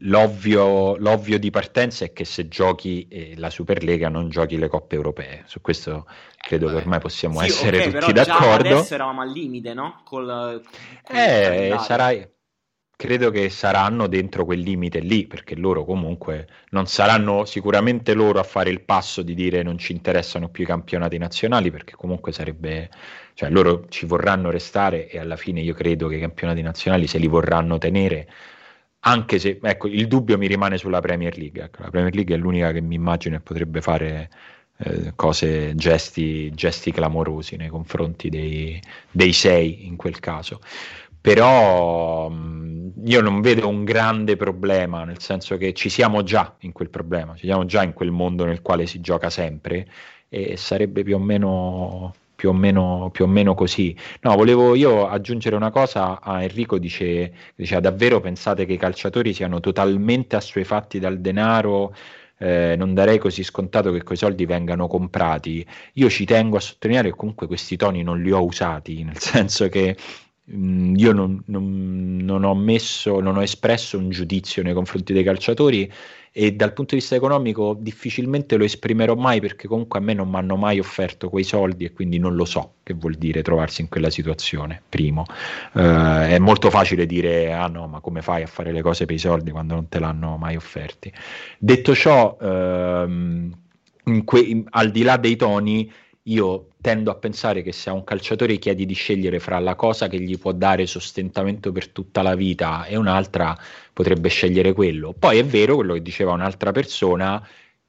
l'ovvio, 0.00 0.96
l'ovvio, 0.96 1.38
di 1.38 1.50
partenza 1.50 2.04
è 2.04 2.12
che 2.12 2.26
se 2.26 2.48
giochi 2.48 3.06
eh, 3.08 3.34
la 3.36 3.48
Superlega 3.48 4.10
non 4.10 4.28
giochi 4.28 4.58
le 4.58 4.68
coppe 4.68 4.96
europee. 4.96 5.44
Su 5.46 5.62
questo 5.62 6.06
credo 6.36 6.68
eh, 6.68 6.70
che 6.70 6.76
ormai 6.76 7.00
possiamo 7.00 7.40
sì, 7.40 7.46
essere 7.46 7.86
okay, 7.86 8.00
tutti 8.00 8.12
d'accordo. 8.12 8.68
adesso 8.68 8.94
eravamo 8.94 9.22
al 9.22 9.30
limite, 9.30 9.72
no? 9.72 10.02
Col, 10.04 10.62
col 11.02 11.16
eh, 11.16 11.76
sarai 11.80 12.26
credo 12.98 13.30
che 13.30 13.48
saranno 13.48 14.08
dentro 14.08 14.44
quel 14.44 14.58
limite 14.58 14.98
lì, 14.98 15.28
perché 15.28 15.54
loro 15.54 15.84
comunque 15.84 16.48
non 16.70 16.86
saranno 16.86 17.44
sicuramente 17.44 18.12
loro 18.12 18.40
a 18.40 18.42
fare 18.42 18.70
il 18.70 18.80
passo 18.80 19.22
di 19.22 19.34
dire 19.34 19.62
non 19.62 19.78
ci 19.78 19.92
interessano 19.92 20.48
più 20.48 20.64
i 20.64 20.66
campionati 20.66 21.16
nazionali, 21.16 21.70
perché 21.70 21.94
comunque 21.94 22.32
sarebbe, 22.32 22.90
cioè 23.34 23.50
loro 23.50 23.86
ci 23.88 24.04
vorranno 24.04 24.50
restare 24.50 25.08
e 25.08 25.20
alla 25.20 25.36
fine 25.36 25.60
io 25.60 25.74
credo 25.74 26.08
che 26.08 26.16
i 26.16 26.20
campionati 26.20 26.60
nazionali 26.60 27.06
se 27.06 27.18
li 27.18 27.28
vorranno 27.28 27.78
tenere, 27.78 28.28
anche 29.00 29.38
se, 29.38 29.60
ecco, 29.62 29.86
il 29.86 30.08
dubbio 30.08 30.36
mi 30.36 30.48
rimane 30.48 30.76
sulla 30.76 30.98
Premier 31.00 31.38
League, 31.38 31.62
ecco, 31.62 31.82
la 31.84 31.90
Premier 31.90 32.12
League 32.12 32.34
è 32.34 32.38
l'unica 32.38 32.72
che 32.72 32.80
mi 32.80 32.96
immagino 32.96 33.36
e 33.36 33.40
potrebbe 33.40 33.80
fare 33.80 34.28
eh, 34.78 35.12
cose, 35.14 35.72
gesti, 35.76 36.50
gesti 36.50 36.90
clamorosi 36.90 37.54
nei 37.54 37.68
confronti 37.68 38.28
dei, 38.28 38.82
dei 39.08 39.32
sei 39.32 39.86
in 39.86 39.94
quel 39.94 40.18
caso. 40.18 40.60
Però 41.20 42.30
io 43.04 43.20
non 43.20 43.40
vedo 43.40 43.68
un 43.68 43.84
grande 43.84 44.36
problema, 44.36 45.04
nel 45.04 45.20
senso 45.20 45.56
che 45.56 45.72
ci 45.72 45.88
siamo 45.88 46.22
già 46.22 46.54
in 46.60 46.72
quel 46.72 46.90
problema, 46.90 47.34
ci 47.34 47.46
siamo 47.46 47.64
già 47.64 47.82
in 47.82 47.92
quel 47.92 48.10
mondo 48.10 48.44
nel 48.44 48.62
quale 48.62 48.86
si 48.86 49.00
gioca 49.00 49.30
sempre 49.30 49.86
e 50.28 50.56
sarebbe 50.56 51.02
più 51.02 51.16
o 51.16 51.18
meno, 51.18 52.14
più 52.34 52.50
o 52.50 52.52
meno, 52.52 53.10
più 53.12 53.24
o 53.24 53.26
meno 53.26 53.54
così. 53.54 53.96
No, 54.20 54.36
volevo 54.36 54.74
io 54.74 55.08
aggiungere 55.08 55.56
una 55.56 55.70
cosa 55.70 56.20
a 56.20 56.42
Enrico, 56.42 56.78
dice, 56.78 57.32
diceva 57.54 57.80
davvero 57.80 58.20
pensate 58.20 58.66
che 58.66 58.74
i 58.74 58.78
calciatori 58.78 59.32
siano 59.32 59.60
totalmente 59.60 60.36
assuefatti 60.36 60.98
dal 60.98 61.20
denaro? 61.20 61.94
Eh, 62.40 62.76
non 62.76 62.94
darei 62.94 63.18
così 63.18 63.42
scontato 63.42 63.90
che 63.90 64.04
quei 64.04 64.16
soldi 64.16 64.46
vengano 64.46 64.86
comprati. 64.86 65.66
Io 65.94 66.08
ci 66.08 66.24
tengo 66.24 66.58
a 66.58 66.60
sottolineare 66.60 67.10
che 67.10 67.16
comunque 67.16 67.48
questi 67.48 67.76
toni 67.76 68.02
non 68.04 68.22
li 68.22 68.30
ho 68.30 68.44
usati, 68.44 69.02
nel 69.02 69.18
senso 69.18 69.68
che 69.68 69.96
io 70.50 71.12
non, 71.12 71.42
non, 71.46 72.16
non, 72.22 72.44
ho 72.44 72.54
messo, 72.54 73.20
non 73.20 73.36
ho 73.36 73.42
espresso 73.42 73.98
un 73.98 74.08
giudizio 74.08 74.62
nei 74.62 74.72
confronti 74.72 75.12
dei 75.12 75.22
calciatori 75.22 75.90
e 76.32 76.52
dal 76.52 76.72
punto 76.72 76.94
di 76.94 77.00
vista 77.00 77.16
economico 77.16 77.76
difficilmente 77.78 78.56
lo 78.56 78.64
esprimerò 78.64 79.14
mai 79.14 79.40
perché 79.40 79.66
comunque 79.66 79.98
a 79.98 80.02
me 80.02 80.14
non 80.14 80.28
mi 80.28 80.36
hanno 80.36 80.56
mai 80.56 80.78
offerto 80.78 81.28
quei 81.28 81.44
soldi 81.44 81.84
e 81.84 81.92
quindi 81.92 82.18
non 82.18 82.34
lo 82.34 82.44
so 82.44 82.74
che 82.82 82.94
vuol 82.94 83.14
dire 83.14 83.42
trovarsi 83.42 83.82
in 83.82 83.88
quella 83.88 84.08
situazione. 84.08 84.80
Primo, 84.88 85.24
uh, 85.72 85.80
è 85.80 86.38
molto 86.38 86.70
facile 86.70 87.04
dire 87.04 87.52
ah 87.52 87.66
no, 87.66 87.86
ma 87.86 88.00
come 88.00 88.22
fai 88.22 88.42
a 88.42 88.46
fare 88.46 88.72
le 88.72 88.80
cose 88.80 89.04
per 89.04 89.16
i 89.16 89.18
soldi 89.18 89.50
quando 89.50 89.74
non 89.74 89.88
te 89.88 89.98
l'hanno 89.98 90.36
mai 90.36 90.56
offerti. 90.56 91.12
Detto 91.58 91.94
ciò, 91.94 92.36
uh, 92.40 93.50
que- 94.24 94.40
in, 94.40 94.64
al 94.70 94.90
di 94.90 95.02
là 95.02 95.16
dei 95.18 95.36
toni, 95.36 95.90
io 96.28 96.68
tendo 96.80 97.10
a 97.10 97.14
pensare 97.14 97.62
che 97.62 97.72
se 97.72 97.90
a 97.90 97.92
un 97.92 98.04
calciatore 98.04 98.58
chiedi 98.58 98.86
di 98.86 98.94
scegliere 98.94 99.38
fra 99.40 99.58
la 99.58 99.74
cosa 99.74 100.08
che 100.08 100.20
gli 100.20 100.38
può 100.38 100.52
dare 100.52 100.86
sostentamento 100.86 101.72
per 101.72 101.88
tutta 101.88 102.22
la 102.22 102.34
vita 102.34 102.84
e 102.84 102.96
un'altra, 102.96 103.56
potrebbe 103.92 104.28
scegliere 104.28 104.72
quello. 104.72 105.14
Poi 105.18 105.38
è 105.38 105.44
vero 105.44 105.76
quello 105.76 105.94
che 105.94 106.02
diceva 106.02 106.32
un'altra 106.32 106.70
persona, 106.72 107.46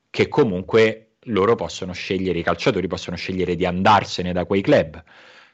che 0.09 0.27
comunque 0.27 1.15
loro 1.23 1.55
possono 1.55 1.93
scegliere, 1.93 2.39
i 2.39 2.43
calciatori 2.43 2.87
possono 2.87 3.17
scegliere 3.17 3.55
di 3.55 3.65
andarsene 3.65 4.31
da 4.33 4.45
quei 4.45 4.61
club. 4.61 5.03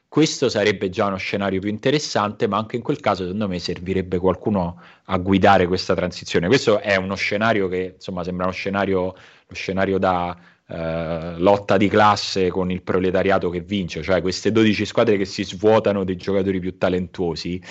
Questo 0.08 0.48
sarebbe 0.48 0.88
già 0.88 1.06
uno 1.06 1.16
scenario 1.16 1.60
più 1.60 1.68
interessante, 1.68 2.46
ma 2.46 2.56
anche 2.56 2.76
in 2.76 2.82
quel 2.82 3.00
caso, 3.00 3.24
secondo 3.24 3.48
me, 3.48 3.58
servirebbe 3.58 4.18
qualcuno 4.18 4.80
a 5.06 5.18
guidare 5.18 5.66
questa 5.66 5.94
transizione. 5.94 6.46
Questo 6.46 6.78
è 6.78 6.96
uno 6.96 7.16
scenario 7.16 7.68
che 7.68 7.94
insomma 7.96 8.22
sembra 8.22 8.44
uno 8.46 8.54
scenario, 8.54 9.02
lo 9.02 9.54
scenario 9.54 9.98
da 9.98 10.34
eh, 10.68 11.38
lotta 11.38 11.76
di 11.76 11.88
classe 11.88 12.48
con 12.48 12.72
il 12.72 12.82
proletariato 12.82 13.50
che 13.50 13.60
vince, 13.60 14.02
cioè 14.02 14.20
queste 14.20 14.50
12 14.50 14.84
squadre 14.84 15.16
che 15.16 15.24
si 15.24 15.44
svuotano 15.44 16.02
dei 16.02 16.16
giocatori 16.16 16.58
più 16.58 16.76
talentuosi. 16.76 17.62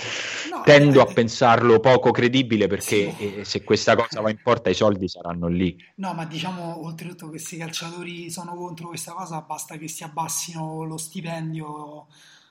No, 0.50 0.62
Tendo 0.64 1.00
eh, 1.00 1.02
a 1.02 1.14
pensarlo 1.14 1.82
poco 1.82 2.12
credibile 2.12 2.68
perché 2.68 3.14
sì. 3.18 3.36
eh, 3.36 3.44
se 3.44 3.64
questa 3.64 3.96
cosa 3.96 4.22
va 4.22 4.30
in 4.30 4.40
porta 4.42 4.70
i 4.70 4.74
soldi 4.74 5.10
saranno 5.10 5.48
lì. 5.48 5.78
No, 5.96 6.14
ma 6.14 6.26
diciamo 6.26 6.86
oltretutto 6.86 7.28
questi 7.28 7.58
calciatori 7.58 8.30
sono 8.30 8.56
contro 8.56 8.88
questa 8.88 9.12
cosa, 9.12 9.42
basta 9.42 9.78
che 9.78 9.90
si 9.90 10.04
abbassino 10.04 10.84
lo 10.84 10.98
stipendio 10.98 12.08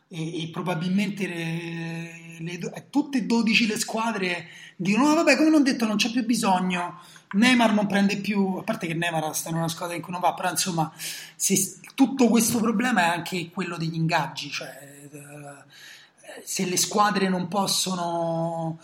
e, 0.09 0.43
e 0.43 0.49
probabilmente 0.49 1.27
le, 1.27 2.37
le, 2.39 2.87
tutte 2.91 3.19
e 3.19 3.23
12 3.23 3.67
le 3.67 3.79
squadre 3.79 4.47
dicono 4.77 5.09
no, 5.09 5.15
vabbè 5.15 5.37
come 5.37 5.51
non 5.51 5.63
detto 5.63 5.87
non 5.87 5.97
c'è 5.97 6.11
più 6.11 6.25
bisogno 6.25 7.01
Neymar 7.35 7.73
non 7.73 7.87
prende 7.87 8.17
più, 8.17 8.57
a 8.59 8.63
parte 8.63 8.87
che 8.87 8.95
Neymar 8.95 9.35
sta 9.35 9.51
in 9.51 9.57
una 9.57 9.69
squadra 9.69 9.97
in 9.97 10.03
cui 10.03 10.13
non 10.13 10.21
va, 10.21 10.35
però 10.35 10.51
insomma 10.51 10.93
se, 11.37 11.81
tutto 11.95 12.29
questo 12.29 12.59
problema 12.59 13.03
è 13.03 13.17
anche 13.17 13.51
quello 13.51 13.77
degli 13.77 13.95
ingaggi, 13.95 14.51
cioè 14.51 15.09
eh, 15.13 16.43
se 16.45 16.65
le 16.65 16.77
squadre 16.77 17.29
non 17.29 17.49
possono 17.49 18.79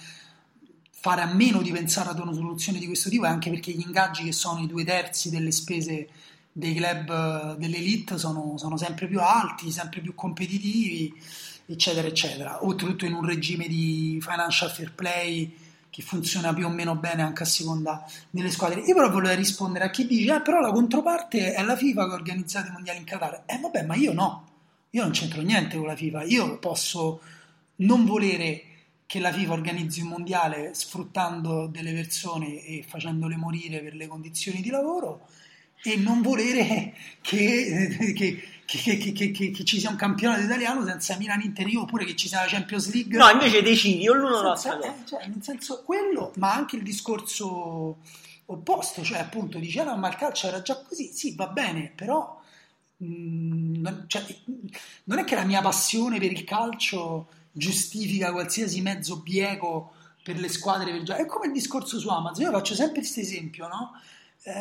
fare 1.01 1.23
a 1.23 1.33
meno 1.33 1.63
di 1.63 1.71
pensare 1.71 2.11
ad 2.11 2.19
una 2.19 2.33
soluzione 2.33 2.79
di 2.79 2.87
questo 2.87 3.09
tipo 3.09 3.25
è 3.25 3.29
anche 3.29 3.49
perché 3.49 3.73
gli 3.73 3.81
ingaggi 3.81 4.25
che 4.25 4.33
sono 4.33 4.61
i 4.61 4.67
due 4.67 4.85
terzi 4.85 5.31
delle 5.31 5.51
spese 5.51 6.09
dei 6.53 6.75
club 6.75 7.57
dell'elite 7.57 8.19
sono, 8.19 8.59
sono 8.59 8.77
sempre 8.77 9.07
più 9.07 9.21
alti, 9.21 9.71
sempre 9.71 10.01
più 10.01 10.15
competitivi, 10.15 11.15
eccetera, 11.67 12.07
eccetera. 12.07 12.65
Oltretutto 12.65 13.07
in 13.07 13.15
un 13.15 13.25
regime 13.25 13.67
di 13.67 14.19
financial 14.21 14.71
fair 14.71 14.93
play 14.93 15.57
che 15.91 16.03
funziona 16.03 16.55
più 16.55 16.67
o 16.67 16.71
meno 16.71 16.95
bene 16.95 17.23
anche 17.23 17.43
a 17.43 17.47
seconda 17.47 18.09
delle 18.31 18.51
squadre. 18.51 18.81
Io 18.81 18.95
però 18.95 19.11
volevo 19.11 19.35
rispondere 19.35 19.85
a 19.85 19.91
chi 19.91 20.07
dice, 20.07 20.37
eh, 20.37 20.41
però 20.41 20.61
la 20.61 20.73
controparte 20.73 21.53
è 21.53 21.63
la 21.63 21.77
FIFA 21.77 22.07
che 22.07 22.11
ha 22.11 22.15
organizzato 22.15 22.69
i 22.69 22.73
mondiali 22.73 22.99
in 23.01 23.05
Qatar. 23.05 23.43
Eh 23.47 23.59
vabbè, 23.59 23.85
ma 23.85 23.97
io 23.97 24.13
no, 24.13 24.49
io 24.91 25.03
non 25.03 25.11
c'entro 25.11 25.43
niente 25.43 25.77
con 25.77 25.87
la 25.87 25.97
FIFA, 25.97 26.23
io 26.23 26.59
posso 26.59 27.21
non 27.77 28.05
volere 28.05 28.65
che 29.07 29.19
la 29.19 29.33
FIFA 29.33 29.53
organizzi 29.53 30.03
un 30.03 30.09
mondiale 30.09 30.73
sfruttando 30.73 31.67
delle 31.67 31.93
persone 31.93 32.65
e 32.65 32.85
facendole 32.87 33.37
morire 33.37 33.81
per 33.81 33.95
le 33.97 34.07
condizioni 34.07 34.61
di 34.61 34.71
lavoro 34.71 35.27
e 35.83 35.97
non 35.97 36.23
volere 36.23 36.95
che, 37.21 38.15
che 38.15 38.43
che, 38.79 38.99
che, 38.99 39.33
che, 39.33 39.51
che, 39.51 39.65
ci 39.65 39.81
sia 39.81 39.91
un 39.91 39.97
campionato 39.97 40.43
italiano 40.43 40.85
senza 40.85 41.17
Milan 41.17 41.41
Inter 41.41 41.67
oppure 41.77 42.05
che 42.05 42.15
ci 42.15 42.29
sia 42.29 42.43
la 42.43 42.47
Champions 42.47 42.93
League 42.93 43.17
no 43.17 43.29
invece 43.29 43.63
decidi 43.63 44.09
o 44.09 44.15
l'uno 44.15 44.37
o 44.37 44.43
l'altro 44.43 44.81
eh, 44.81 44.95
cioè, 45.07 45.27
nel 45.27 45.43
senso 45.43 45.83
quello 45.83 46.33
ma 46.37 46.55
anche 46.55 46.77
il 46.77 46.83
discorso 46.83 47.99
opposto 48.47 49.03
cioè 49.03 49.19
appunto 49.19 49.59
dice 49.59 49.81
ah, 49.81 49.97
ma 49.97 50.09
il 50.09 50.15
calcio 50.15 50.47
era 50.47 50.63
già 50.63 50.81
così 50.87 51.11
sì 51.13 51.35
va 51.35 51.49
bene 51.49 51.93
però 51.95 52.41
mh, 52.99 53.07
mm, 53.07 53.75
non, 53.81 54.05
cioè, 54.07 54.25
non 55.05 55.19
è 55.19 55.25
che 55.25 55.35
la 55.35 55.45
mia 55.45 55.63
passione 55.63 56.21
per 56.21 56.31
il 56.31 56.45
calcio 56.45 57.29
giustifica 57.51 58.31
qualsiasi 58.31 58.81
mezzo 58.83 59.17
bieco 59.17 59.95
per 60.23 60.39
le 60.39 60.49
squadre 60.49 60.93
per 60.93 61.17
è 61.17 61.27
come 61.27 61.47
il 61.47 61.53
discorso 61.53 61.99
su 61.99 62.09
Amazon 62.09 62.45
io 62.45 62.53
faccio 62.53 62.75
sempre 62.75 63.01
questo 63.01 63.19
esempio 63.19 63.67
no? 63.67 63.93
Eh, 64.43 64.53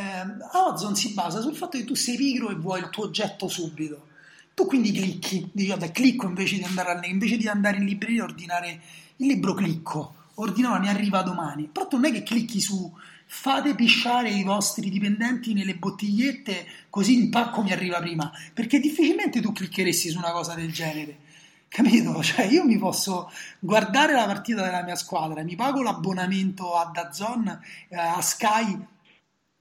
Amazon 0.51 0.95
si 0.95 1.13
basa 1.13 1.41
sul 1.41 1.55
fatto 1.55 1.77
che 1.77 1.85
tu 1.85 1.95
sei 1.95 2.17
pigro 2.17 2.49
e 2.49 2.55
vuoi 2.55 2.79
il 2.79 2.89
tuo 2.89 3.05
oggetto 3.05 3.47
subito. 3.47 4.07
Tu 4.53 4.65
quindi 4.65 4.91
clicchi, 4.91 5.49
dici 5.53 5.69
vabbè 5.69 5.91
clicco 5.91 6.27
invece 6.27 6.57
di 6.57 6.63
andare, 6.63 6.91
a, 6.91 7.05
invece 7.05 7.37
di 7.37 7.47
andare 7.47 7.77
in 7.77 7.85
libreria 7.85 8.21
e 8.21 8.23
ordinare 8.23 8.81
il 9.17 9.27
libro 9.27 9.53
clicco, 9.53 10.13
ordinava 10.35 10.79
mi 10.79 10.89
arriva 10.89 11.21
domani. 11.21 11.69
Però 11.71 11.87
tu 11.87 11.95
non 11.95 12.05
è 12.05 12.11
che 12.11 12.23
clicchi 12.23 12.59
su 12.59 12.91
fate 13.25 13.75
pisciare 13.75 14.29
i 14.29 14.43
vostri 14.43 14.89
dipendenti 14.89 15.53
nelle 15.53 15.75
bottigliette 15.75 16.65
così 16.89 17.17
il 17.17 17.29
pacco 17.29 17.61
mi 17.61 17.71
arriva 17.71 17.99
prima, 17.99 18.31
perché 18.53 18.79
difficilmente 18.79 19.39
tu 19.39 19.53
cliccheresti 19.53 20.09
su 20.09 20.17
una 20.17 20.31
cosa 20.31 20.55
del 20.55 20.73
genere. 20.73 21.27
Capito? 21.69 22.21
Cioè 22.23 22.45
io 22.45 22.65
mi 22.65 22.77
posso 22.77 23.31
guardare 23.59 24.13
la 24.13 24.25
partita 24.25 24.63
della 24.63 24.83
mia 24.83 24.95
squadra, 24.95 25.43
mi 25.43 25.55
pago 25.55 25.81
l'abbonamento 25.81 26.75
a 26.75 26.91
Dazon, 26.91 27.47
eh, 27.87 27.95
a 27.95 28.19
Sky 28.21 28.77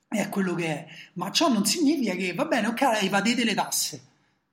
è 0.09 0.29
quello 0.29 0.55
che 0.55 0.67
è, 0.67 0.87
ma 1.15 1.31
ciò 1.31 1.53
non 1.53 1.67
significa 1.67 2.15
che 2.15 2.33
va 2.33 2.47
bene, 2.47 2.69
ok, 2.69 3.03
evadete 3.03 3.45
le 3.45 3.55
tasse. 3.55 4.03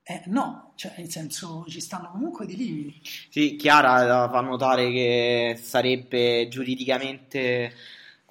Eh, 0.03 0.21
no, 0.27 0.73
cioè 0.75 0.93
nel 0.97 1.09
senso 1.09 1.65
ci 1.67 1.79
stanno 1.79 2.11
comunque 2.11 2.45
dei 2.45 2.57
limiti. 2.57 3.01
Sì, 3.29 3.55
Chiara 3.55 4.29
fa 4.29 4.41
notare 4.41 4.91
che 4.91 5.59
sarebbe 5.59 6.47
giuridicamente 6.47 7.73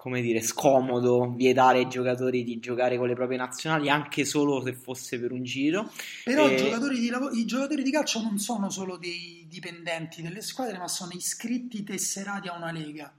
come 0.04 0.20
dire, 0.20 0.42
scomodo 0.42 1.32
vietare 1.34 1.78
ai 1.78 1.88
giocatori 1.88 2.44
di 2.44 2.60
giocare 2.60 2.98
con 2.98 3.08
le 3.08 3.14
proprie 3.14 3.38
nazionali 3.38 3.88
anche 3.88 4.26
solo 4.26 4.62
se 4.62 4.74
fosse 4.74 5.18
per 5.18 5.32
un 5.32 5.42
giro. 5.42 5.90
Però 6.24 6.46
e... 6.46 6.52
i, 6.52 6.56
giocatori 6.58 7.00
di 7.00 7.08
lav- 7.08 7.34
i, 7.34 7.46
giocatori 7.46 7.82
di 7.82 7.90
calcio 7.90 8.20
non 8.20 8.38
sono 8.38 8.68
solo 8.68 8.98
dei 8.98 9.46
dipendenti 9.48 10.20
delle 10.20 10.42
squadre, 10.42 10.76
ma 10.76 10.88
sono 10.88 11.12
iscritti 11.14 11.82
tesserati 11.82 12.48
a 12.48 12.54
una 12.54 12.70
lega 12.70 13.10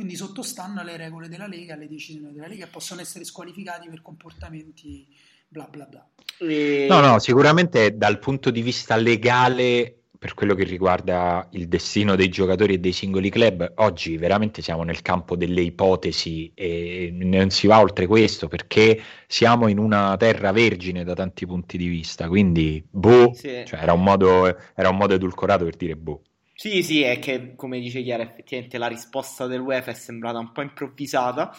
quindi 0.00 0.16
sottostanno 0.16 0.80
alle 0.80 0.96
regole 0.96 1.28
della 1.28 1.46
Lega, 1.46 1.74
alle 1.74 1.86
decisioni 1.86 2.32
della 2.32 2.46
Lega 2.46 2.66
possono 2.66 3.02
essere 3.02 3.26
squalificati 3.26 3.86
per 3.90 4.00
comportamenti 4.00 5.06
bla 5.46 5.68
bla 5.70 5.84
bla. 5.84 6.08
E... 6.38 6.86
No, 6.88 7.00
no, 7.00 7.18
sicuramente 7.18 7.98
dal 7.98 8.18
punto 8.18 8.50
di 8.50 8.62
vista 8.62 8.96
legale 8.96 9.96
per 10.18 10.32
quello 10.32 10.54
che 10.54 10.64
riguarda 10.64 11.46
il 11.52 11.68
destino 11.68 12.16
dei 12.16 12.28
giocatori 12.30 12.74
e 12.74 12.78
dei 12.78 12.92
singoli 12.92 13.28
club, 13.28 13.72
oggi 13.76 14.16
veramente 14.16 14.62
siamo 14.62 14.84
nel 14.84 15.02
campo 15.02 15.36
delle 15.36 15.60
ipotesi 15.60 16.50
e 16.54 17.10
non 17.12 17.50
si 17.50 17.66
va 17.66 17.80
oltre 17.80 18.06
questo 18.06 18.48
perché 18.48 19.00
siamo 19.26 19.68
in 19.68 19.78
una 19.78 20.16
terra 20.18 20.52
vergine 20.52 21.04
da 21.04 21.14
tanti 21.14 21.46
punti 21.46 21.76
di 21.76 21.88
vista, 21.88 22.26
quindi 22.28 22.82
boh, 22.90 23.32
sì. 23.34 23.64
cioè 23.66 23.80
era, 23.80 23.92
un 23.92 24.02
modo, 24.02 24.46
era 24.74 24.88
un 24.88 24.96
modo 24.96 25.14
edulcorato 25.14 25.64
per 25.64 25.76
dire 25.76 25.96
boh. 25.96 26.22
Sì, 26.60 26.82
sì, 26.82 27.00
è 27.00 27.18
che 27.18 27.54
come 27.56 27.80
dice 27.80 28.02
Chiara, 28.02 28.22
effettivamente 28.22 28.76
la 28.76 28.86
risposta 28.86 29.46
del 29.46 29.60
UEFA 29.60 29.92
è 29.92 29.94
sembrata 29.94 30.38
un 30.40 30.52
po' 30.52 30.60
improvvisata. 30.60 31.56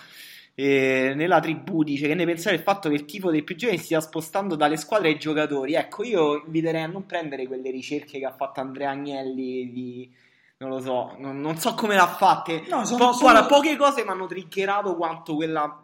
E 0.54 1.14
nella 1.16 1.39
tribù 1.39 1.82
dice 1.82 2.06
che 2.06 2.14
ne 2.14 2.24
pensare 2.24 2.56
del 2.56 2.64
fatto 2.64 2.88
che 2.88 2.93
il 2.93 3.06
tifo 3.06 3.32
dei 3.32 3.41
più 3.41 3.56
giovani 3.56 3.80
stia 3.80 3.99
spostando 3.99 4.56
dalle 4.56 4.78
squadre 4.78 5.08
ai 5.08 5.18
giocatori. 5.18 5.74
Ecco, 5.74 6.04
io 6.04 6.43
inviterei 6.45 6.84
a 6.84 6.86
non 6.86 7.08
prendere 7.08 7.47
quelle 7.47 7.72
ricerche 7.72 8.20
che 8.20 8.26
ha 8.28 8.32
fatto 8.32 8.60
Andrea 8.60 8.91
Agnelli 8.91 9.72
di 9.72 10.14
non 10.58 10.70
lo 10.70 10.80
so, 10.80 11.16
non, 11.18 11.41
non 11.41 11.58
so 11.58 11.74
come 11.74 11.95
l'ha 11.95 12.06
fatte. 12.06 12.64
No, 12.70 12.86
sono, 12.86 13.08
po- 13.08 13.14
sono... 13.14 13.32
Guarda, 13.32 13.47
poche 13.47 13.76
cose 13.78 14.04
mi 14.04 14.10
hanno 14.10 14.28
triggerato 14.28 14.95
quanto 14.95 15.34
quella, 15.34 15.84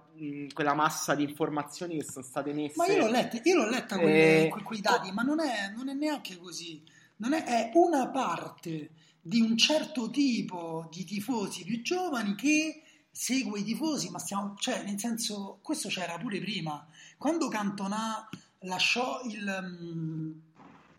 quella, 0.54 0.76
massa 0.76 1.16
di 1.16 1.24
informazioni 1.24 1.98
che 1.98 2.04
sono 2.04 2.24
state 2.24 2.54
messe. 2.54 2.76
Ma 2.76 2.86
io 2.86 2.98
l'ho 3.00 3.10
letta, 3.10 3.40
io 3.42 3.56
l'ho 3.56 3.68
letta 3.68 3.98
eh... 3.98 4.54
quei 4.64 4.80
dati, 4.80 5.12
ma 5.12 5.24
non 5.24 5.40
è, 5.40 5.74
non 5.76 5.90
è 5.90 5.94
neanche 5.94 6.38
così. 6.38 6.84
Non 7.16 7.34
è, 7.34 7.44
è 7.46 7.72
una 7.74 8.10
parte 8.10 8.92
di 9.28 9.42
un 9.42 9.58
certo 9.58 10.10
tipo 10.10 10.88
di 10.90 11.04
tifosi 11.04 11.66
più 11.66 11.82
giovani 11.82 12.34
che 12.36 12.82
segue 13.12 13.60
i 13.60 13.64
tifosi, 13.64 14.10
ma 14.10 14.20
stiamo, 14.20 14.56
cioè, 14.58 14.84
nel 14.84 14.98
senso, 14.98 15.60
questo 15.62 15.90
c'era 15.90 16.18
pure 16.18 16.40
prima. 16.40 16.88
Quando 17.18 17.50
Cantona 17.50 18.30
lasciò 18.60 19.22
il, 19.26 20.40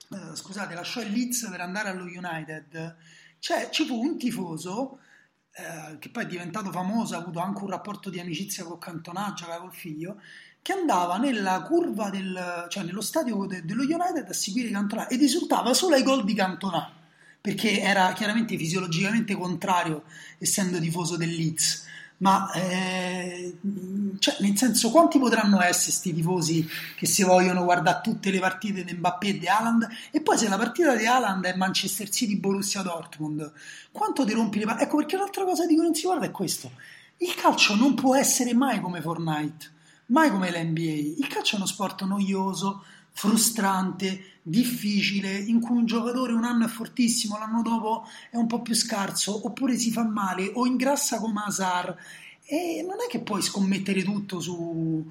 uh, 0.08 0.34
scusate, 0.34 0.74
lasciò 0.74 1.00
il 1.00 1.10
Leeds 1.10 1.48
per 1.48 1.60
andare 1.62 1.88
allo 1.88 2.04
United, 2.04 2.96
cioè, 3.38 3.70
ci 3.70 3.86
fu 3.86 3.98
un 3.98 4.18
tifoso 4.18 4.98
uh, 5.54 5.98
che 5.98 6.10
poi 6.10 6.24
è 6.24 6.26
diventato 6.26 6.70
famoso, 6.70 7.14
ha 7.14 7.18
avuto 7.18 7.38
anche 7.38 7.62
un 7.62 7.70
rapporto 7.70 8.10
di 8.10 8.20
amicizia 8.20 8.64
con 8.64 8.78
Cantona, 8.78 9.32
giocava 9.34 9.60
col 9.60 9.72
figlio, 9.72 10.20
che 10.60 10.72
andava 10.72 11.16
nella 11.16 11.62
curva 11.62 12.10
del, 12.10 12.66
cioè 12.68 12.82
nello 12.82 13.00
stadio 13.00 13.46
de, 13.46 13.64
dello 13.64 13.84
United 13.84 14.28
a 14.28 14.34
seguire 14.34 14.70
Cantona 14.70 15.08
ed 15.08 15.22
esultava 15.22 15.72
solo 15.72 15.94
ai 15.94 16.02
gol 16.02 16.24
di 16.24 16.34
Cantona 16.34 16.97
perché 17.48 17.80
era 17.80 18.12
chiaramente 18.12 18.58
fisiologicamente 18.58 19.34
contrario, 19.34 20.02
essendo 20.36 20.78
tifoso 20.78 21.16
del 21.16 21.30
Leeds. 21.30 21.86
Ma 22.18 22.50
eh, 22.52 23.56
cioè, 24.18 24.36
nel 24.40 24.54
senso, 24.58 24.90
quanti 24.90 25.18
potranno 25.18 25.62
essere 25.62 25.84
questi 25.84 26.12
tifosi 26.12 26.68
che 26.94 27.06
si 27.06 27.22
vogliono 27.22 27.64
guardare 27.64 28.00
tutte 28.02 28.30
le 28.30 28.38
partite 28.38 28.84
di 28.84 28.92
Mbappé 28.92 29.28
e 29.28 29.38
di 29.38 29.48
Haaland? 29.48 29.88
E 30.10 30.20
poi, 30.20 30.36
se 30.36 30.48
la 30.48 30.58
partita 30.58 30.94
di 30.94 31.06
Haaland 31.06 31.46
è 31.46 31.56
Manchester 31.56 32.10
City 32.10 32.36
Borussia 32.36 32.82
Dortmund, 32.82 33.50
quanto 33.92 34.26
ti 34.26 34.34
rompi 34.34 34.58
le 34.58 34.66
palle? 34.66 34.82
Ecco 34.82 34.96
perché 34.96 35.16
l'altra 35.16 35.44
cosa 35.44 35.64
di 35.64 35.74
cui 35.74 35.84
non 35.84 35.94
si 35.94 36.02
guarda 36.02 36.26
è 36.26 36.30
questo: 36.30 36.70
il 37.18 37.34
calcio 37.34 37.76
non 37.76 37.94
può 37.94 38.14
essere 38.14 38.52
mai 38.52 38.78
come 38.82 39.00
Fortnite, 39.00 39.70
mai 40.06 40.28
come 40.28 40.50
l'NBA. 40.50 41.22
Il 41.22 41.26
calcio 41.28 41.54
è 41.54 41.56
uno 41.56 41.66
sport 41.66 42.02
noioso 42.02 42.84
frustrante, 43.12 44.38
difficile, 44.42 45.36
in 45.36 45.60
cui 45.60 45.76
un 45.76 45.86
giocatore 45.86 46.32
un 46.32 46.44
anno 46.44 46.64
è 46.64 46.68
fortissimo, 46.68 47.38
l'anno 47.38 47.62
dopo 47.62 48.06
è 48.30 48.36
un 48.36 48.46
po' 48.46 48.62
più 48.62 48.74
scarso, 48.74 49.46
oppure 49.46 49.76
si 49.76 49.90
fa 49.90 50.04
male 50.04 50.50
o 50.54 50.66
ingrassa 50.66 51.18
come 51.18 51.42
Azar. 51.46 51.96
E 52.44 52.82
non 52.86 52.96
è 53.06 53.10
che 53.10 53.20
puoi 53.20 53.42
scommettere 53.42 54.02
tutto 54.02 54.40
su, 54.40 55.06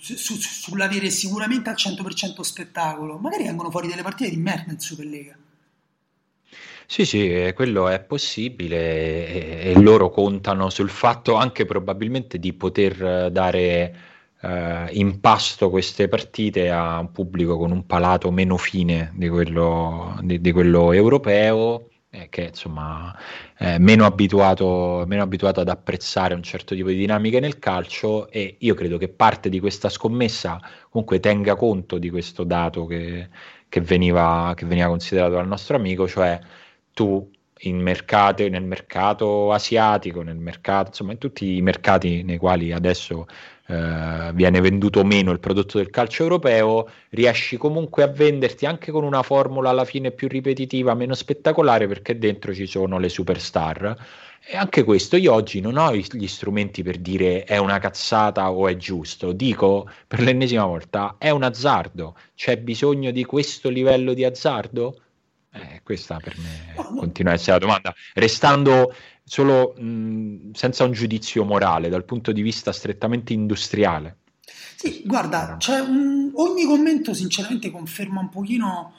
su, 0.00 0.16
su, 0.16 0.34
sull'avere 0.36 1.10
sicuramente 1.10 1.70
al 1.70 1.76
100% 1.76 2.40
spettacolo, 2.40 3.18
magari 3.18 3.44
vengono 3.44 3.70
fuori 3.70 3.88
delle 3.88 4.02
partite 4.02 4.30
di 4.30 4.36
merda 4.36 4.72
in 4.72 4.78
Superlega. 4.78 5.36
Sì, 6.90 7.04
sì, 7.04 7.30
eh, 7.30 7.52
quello 7.52 7.88
è 7.88 8.00
possibile 8.00 9.28
e, 9.28 9.72
e 9.72 9.80
loro 9.80 10.08
contano 10.08 10.70
sul 10.70 10.88
fatto 10.88 11.34
anche 11.34 11.66
probabilmente 11.66 12.38
di 12.38 12.54
poter 12.54 13.02
eh, 13.04 13.30
dare 13.30 13.96
eh, 14.40 14.88
in 14.92 15.20
pasto 15.20 15.70
queste 15.70 16.08
partite 16.08 16.70
a 16.70 16.98
un 16.98 17.12
pubblico 17.12 17.56
con 17.56 17.70
un 17.72 17.86
palato 17.86 18.30
meno 18.30 18.56
fine 18.56 19.12
di 19.14 19.28
quello, 19.28 20.18
di, 20.22 20.40
di 20.40 20.52
quello 20.52 20.92
europeo 20.92 21.88
eh, 22.10 22.28
che 22.30 22.44
insomma 22.44 23.14
è 23.54 23.78
meno 23.78 24.04
abituato, 24.06 25.04
meno 25.06 25.22
abituato 25.22 25.60
ad 25.60 25.68
apprezzare 25.68 26.34
un 26.34 26.42
certo 26.42 26.74
tipo 26.74 26.88
di 26.88 26.96
dinamiche 26.96 27.40
nel 27.40 27.58
calcio 27.58 28.30
e 28.30 28.56
io 28.60 28.74
credo 28.74 28.96
che 28.96 29.08
parte 29.08 29.48
di 29.48 29.60
questa 29.60 29.88
scommessa 29.88 30.60
comunque 30.88 31.20
tenga 31.20 31.54
conto 31.54 31.98
di 31.98 32.10
questo 32.10 32.44
dato 32.44 32.86
che, 32.86 33.28
che, 33.68 33.80
veniva, 33.80 34.52
che 34.56 34.64
veniva 34.66 34.88
considerato 34.88 35.34
dal 35.34 35.46
nostro 35.46 35.76
amico, 35.76 36.08
cioè 36.08 36.38
tu 36.92 37.30
in 37.62 37.80
mercati, 37.80 38.48
nel 38.48 38.62
mercato 38.62 39.52
asiatico, 39.52 40.22
nel 40.22 40.36
mercato, 40.36 40.88
insomma 40.88 41.12
in 41.12 41.18
tutti 41.18 41.56
i 41.56 41.62
mercati 41.62 42.22
nei 42.22 42.38
quali 42.38 42.72
adesso 42.72 43.26
eh, 43.70 44.30
viene 44.32 44.60
venduto 44.60 45.04
meno 45.04 45.30
il 45.30 45.40
prodotto 45.40 45.76
del 45.76 45.90
calcio 45.90 46.22
europeo, 46.22 46.88
riesci 47.10 47.58
comunque 47.58 48.02
a 48.02 48.06
venderti 48.06 48.64
anche 48.64 48.90
con 48.90 49.04
una 49.04 49.22
formula 49.22 49.68
alla 49.68 49.84
fine 49.84 50.10
più 50.10 50.26
ripetitiva, 50.26 50.94
meno 50.94 51.14
spettacolare 51.14 51.86
perché 51.86 52.18
dentro 52.18 52.54
ci 52.54 52.66
sono 52.66 52.98
le 52.98 53.10
superstar. 53.10 53.96
E 54.50 54.56
anche 54.56 54.84
questo 54.84 55.16
io 55.16 55.34
oggi 55.34 55.60
non 55.60 55.76
ho 55.76 55.94
gli 55.94 56.26
strumenti 56.26 56.82
per 56.82 56.96
dire 56.96 57.44
è 57.44 57.58
una 57.58 57.78
cazzata 57.78 58.50
o 58.50 58.68
è 58.68 58.76
giusto, 58.76 59.32
dico 59.32 59.90
per 60.06 60.20
l'ennesima 60.20 60.64
volta 60.64 61.16
è 61.18 61.28
un 61.28 61.42
azzardo, 61.42 62.16
c'è 62.34 62.56
bisogno 62.56 63.10
di 63.10 63.24
questo 63.24 63.68
livello 63.68 64.14
di 64.14 64.24
azzardo? 64.24 65.00
Eh, 65.60 65.80
questa 65.82 66.18
per 66.18 66.36
me 66.38 66.74
no, 66.76 66.94
continua 66.96 67.32
a 67.32 67.34
essere 67.34 67.52
la 67.52 67.58
domanda, 67.58 67.94
restando 68.14 68.94
solo 69.24 69.74
mh, 69.76 70.52
senza 70.52 70.84
un 70.84 70.92
giudizio 70.92 71.44
morale, 71.44 71.88
dal 71.88 72.04
punto 72.04 72.32
di 72.32 72.42
vista 72.42 72.72
strettamente 72.72 73.32
industriale. 73.32 74.16
Sì, 74.76 75.02
guarda, 75.04 75.56
cioè, 75.58 75.80
un, 75.80 76.30
ogni 76.34 76.64
commento 76.64 77.12
sinceramente 77.12 77.70
conferma 77.70 78.20
un 78.20 78.28
pochino 78.28 78.92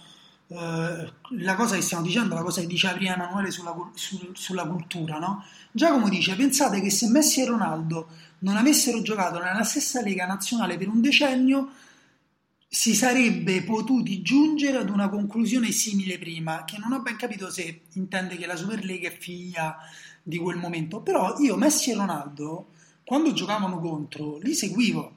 eh, 0.47 1.11
la 1.37 1.55
cosa 1.55 1.75
che 1.75 1.81
stiamo 1.81 2.03
dicendo, 2.03 2.35
la 2.35 2.41
cosa 2.41 2.61
che 2.61 2.67
diceva 2.67 2.93
prima 2.93 3.13
Emanuele 3.13 3.51
sulla, 3.51 3.73
su, 3.93 4.31
sulla 4.33 4.65
cultura, 4.65 5.17
no? 5.19 5.45
Giacomo 5.71 6.09
dice, 6.09 6.35
pensate 6.35 6.81
che 6.81 6.89
se 6.89 7.07
Messi 7.09 7.41
e 7.41 7.45
Ronaldo 7.45 8.07
non 8.39 8.57
avessero 8.57 9.01
giocato 9.01 9.39
nella 9.39 9.63
stessa 9.63 10.01
Lega 10.01 10.25
Nazionale 10.25 10.77
per 10.77 10.87
un 10.87 11.01
decennio, 11.01 11.69
si 12.71 12.93
sarebbe 12.93 13.63
potuti 13.63 14.21
giungere 14.21 14.77
ad 14.77 14.91
una 14.91 15.09
conclusione 15.09 15.71
simile 15.71 16.19
prima, 16.19 16.65
che 16.65 16.77
non 16.77 16.91
ho 16.91 17.01
ben 17.01 17.15
capito 17.15 17.49
se 17.49 17.81
intende 17.93 18.37
che 18.37 18.45
la 18.45 18.55
Superlega 18.55 19.07
è 19.07 19.17
figlia 19.17 19.75
di 20.21 20.37
quel 20.37 20.57
momento, 20.57 21.01
però 21.01 21.39
io 21.39 21.55
Messi 21.55 21.89
e 21.89 21.95
Ronaldo, 21.95 22.67
quando 23.03 23.33
giocavano 23.33 23.79
contro, 23.79 24.37
li 24.37 24.53
seguivo 24.53 25.15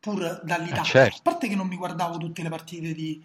pur 0.00 0.40
dall'Italia, 0.42 0.80
eh 0.80 0.84
certo. 0.84 1.16
a 1.18 1.20
parte 1.22 1.48
che 1.48 1.54
non 1.54 1.68
mi 1.68 1.76
guardavo 1.76 2.16
tutte 2.16 2.42
le 2.42 2.48
partite 2.48 2.94
di, 2.94 3.22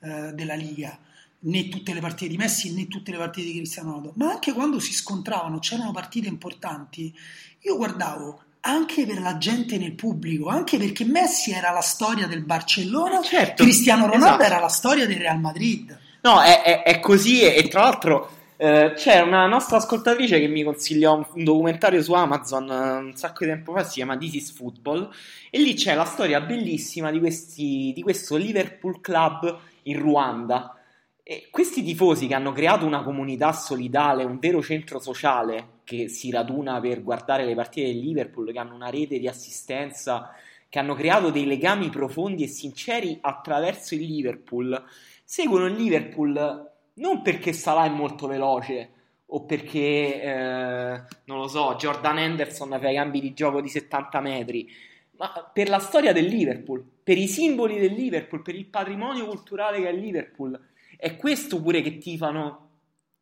eh, 0.00 0.32
della 0.34 0.54
Liga, 0.54 0.98
né 1.40 1.68
tutte 1.70 1.94
le 1.94 2.00
partite 2.00 2.30
di 2.30 2.36
Messi 2.36 2.74
né 2.74 2.86
tutte 2.86 3.12
le 3.12 3.18
partite 3.18 3.46
di 3.46 3.56
Cristiano 3.56 3.92
Ronaldo, 3.92 4.12
ma 4.16 4.30
anche 4.32 4.52
quando 4.52 4.78
si 4.78 4.92
scontravano, 4.92 5.58
c'erano 5.58 5.90
partite 5.90 6.28
importanti, 6.28 7.14
io 7.60 7.76
guardavo 7.76 8.43
anche 8.66 9.04
per 9.06 9.20
la 9.20 9.36
gente 9.36 9.76
nel 9.76 9.92
pubblico, 9.92 10.48
anche 10.48 10.78
perché 10.78 11.04
Messi 11.04 11.52
era 11.52 11.70
la 11.70 11.80
storia 11.80 12.26
del 12.26 12.42
Barcellona, 12.42 13.20
eh 13.20 13.24
certo, 13.24 13.62
Cristiano 13.62 14.06
Ronaldo 14.06 14.42
esatto. 14.42 14.42
era 14.42 14.58
la 14.58 14.68
storia 14.68 15.06
del 15.06 15.18
Real 15.18 15.38
Madrid. 15.38 15.98
No, 16.22 16.40
è, 16.40 16.62
è, 16.62 16.82
è 16.82 17.00
così 17.00 17.42
e, 17.42 17.56
e, 17.56 17.68
tra 17.68 17.82
l'altro 17.82 18.30
eh, 18.56 18.92
c'è 18.96 19.20
una 19.20 19.46
nostra 19.46 19.76
ascoltatrice 19.76 20.40
che 20.40 20.46
mi 20.46 20.62
consigliò 20.62 21.14
un, 21.14 21.26
un, 21.34 21.44
documentario 21.44 22.02
su 22.02 22.14
Amazon 22.14 22.70
eh, 22.70 22.96
un 22.96 23.16
sacco 23.16 23.44
di 23.44 23.50
tempo 23.50 23.74
fa, 23.74 23.84
si 23.84 23.94
chiama 23.94 24.16
This 24.16 24.34
is 24.34 24.52
Football, 24.52 25.10
e 25.50 25.58
lì 25.60 25.74
c'è 25.74 25.94
la 25.94 26.06
storia 26.06 26.40
bellissima 26.40 27.10
di, 27.10 27.18
questi, 27.18 27.92
di 27.94 28.00
questo 28.00 28.36
Liverpool 28.36 29.02
Club 29.02 29.58
in 29.82 29.98
Ruanda. 29.98 30.78
E 31.22 31.48
questi 31.50 31.82
tifosi 31.82 32.26
che 32.26 32.34
hanno 32.34 32.52
creato 32.52 32.86
una 32.86 33.02
comunità 33.02 33.52
solidale, 33.52 34.24
un 34.24 34.38
vero 34.38 34.62
centro 34.62 34.98
sociale, 35.00 35.73
che 35.84 36.08
si 36.08 36.30
raduna 36.30 36.80
per 36.80 37.02
guardare 37.02 37.44
le 37.44 37.54
partite 37.54 37.88
del 37.88 37.98
Liverpool, 37.98 38.52
che 38.52 38.58
hanno 38.58 38.74
una 38.74 38.90
rete 38.90 39.18
di 39.18 39.28
assistenza, 39.28 40.34
che 40.68 40.78
hanno 40.78 40.94
creato 40.94 41.30
dei 41.30 41.46
legami 41.46 41.88
profondi 41.90 42.42
e 42.42 42.48
sinceri 42.48 43.18
attraverso 43.20 43.94
il 43.94 44.02
Liverpool, 44.02 44.82
seguono 45.22 45.66
il 45.66 45.74
Liverpool 45.74 46.72
non 46.94 47.22
perché 47.22 47.52
Salah 47.52 47.86
è 47.86 47.88
molto 47.88 48.26
veloce 48.26 48.90
o 49.26 49.44
perché, 49.44 50.22
eh, 50.22 51.02
non 51.24 51.38
lo 51.38 51.48
so, 51.48 51.74
Jordan 51.76 52.18
Henderson 52.18 52.76
fa 52.80 52.90
i 52.90 52.94
cambi 52.94 53.20
di 53.20 53.32
gioco 53.34 53.60
di 53.60 53.68
70 53.68 54.20
metri, 54.20 54.68
ma 55.16 55.50
per 55.52 55.68
la 55.68 55.78
storia 55.78 56.12
del 56.12 56.26
Liverpool, 56.26 56.84
per 57.02 57.18
i 57.18 57.26
simboli 57.26 57.78
del 57.78 57.92
Liverpool, 57.92 58.42
per 58.42 58.54
il 58.54 58.66
patrimonio 58.66 59.26
culturale 59.26 59.80
che 59.80 59.88
è 59.88 59.92
il 59.92 60.00
Liverpool. 60.00 60.60
È 60.96 61.16
questo 61.16 61.60
pure 61.60 61.80
che 61.80 61.98
tifano 61.98 62.63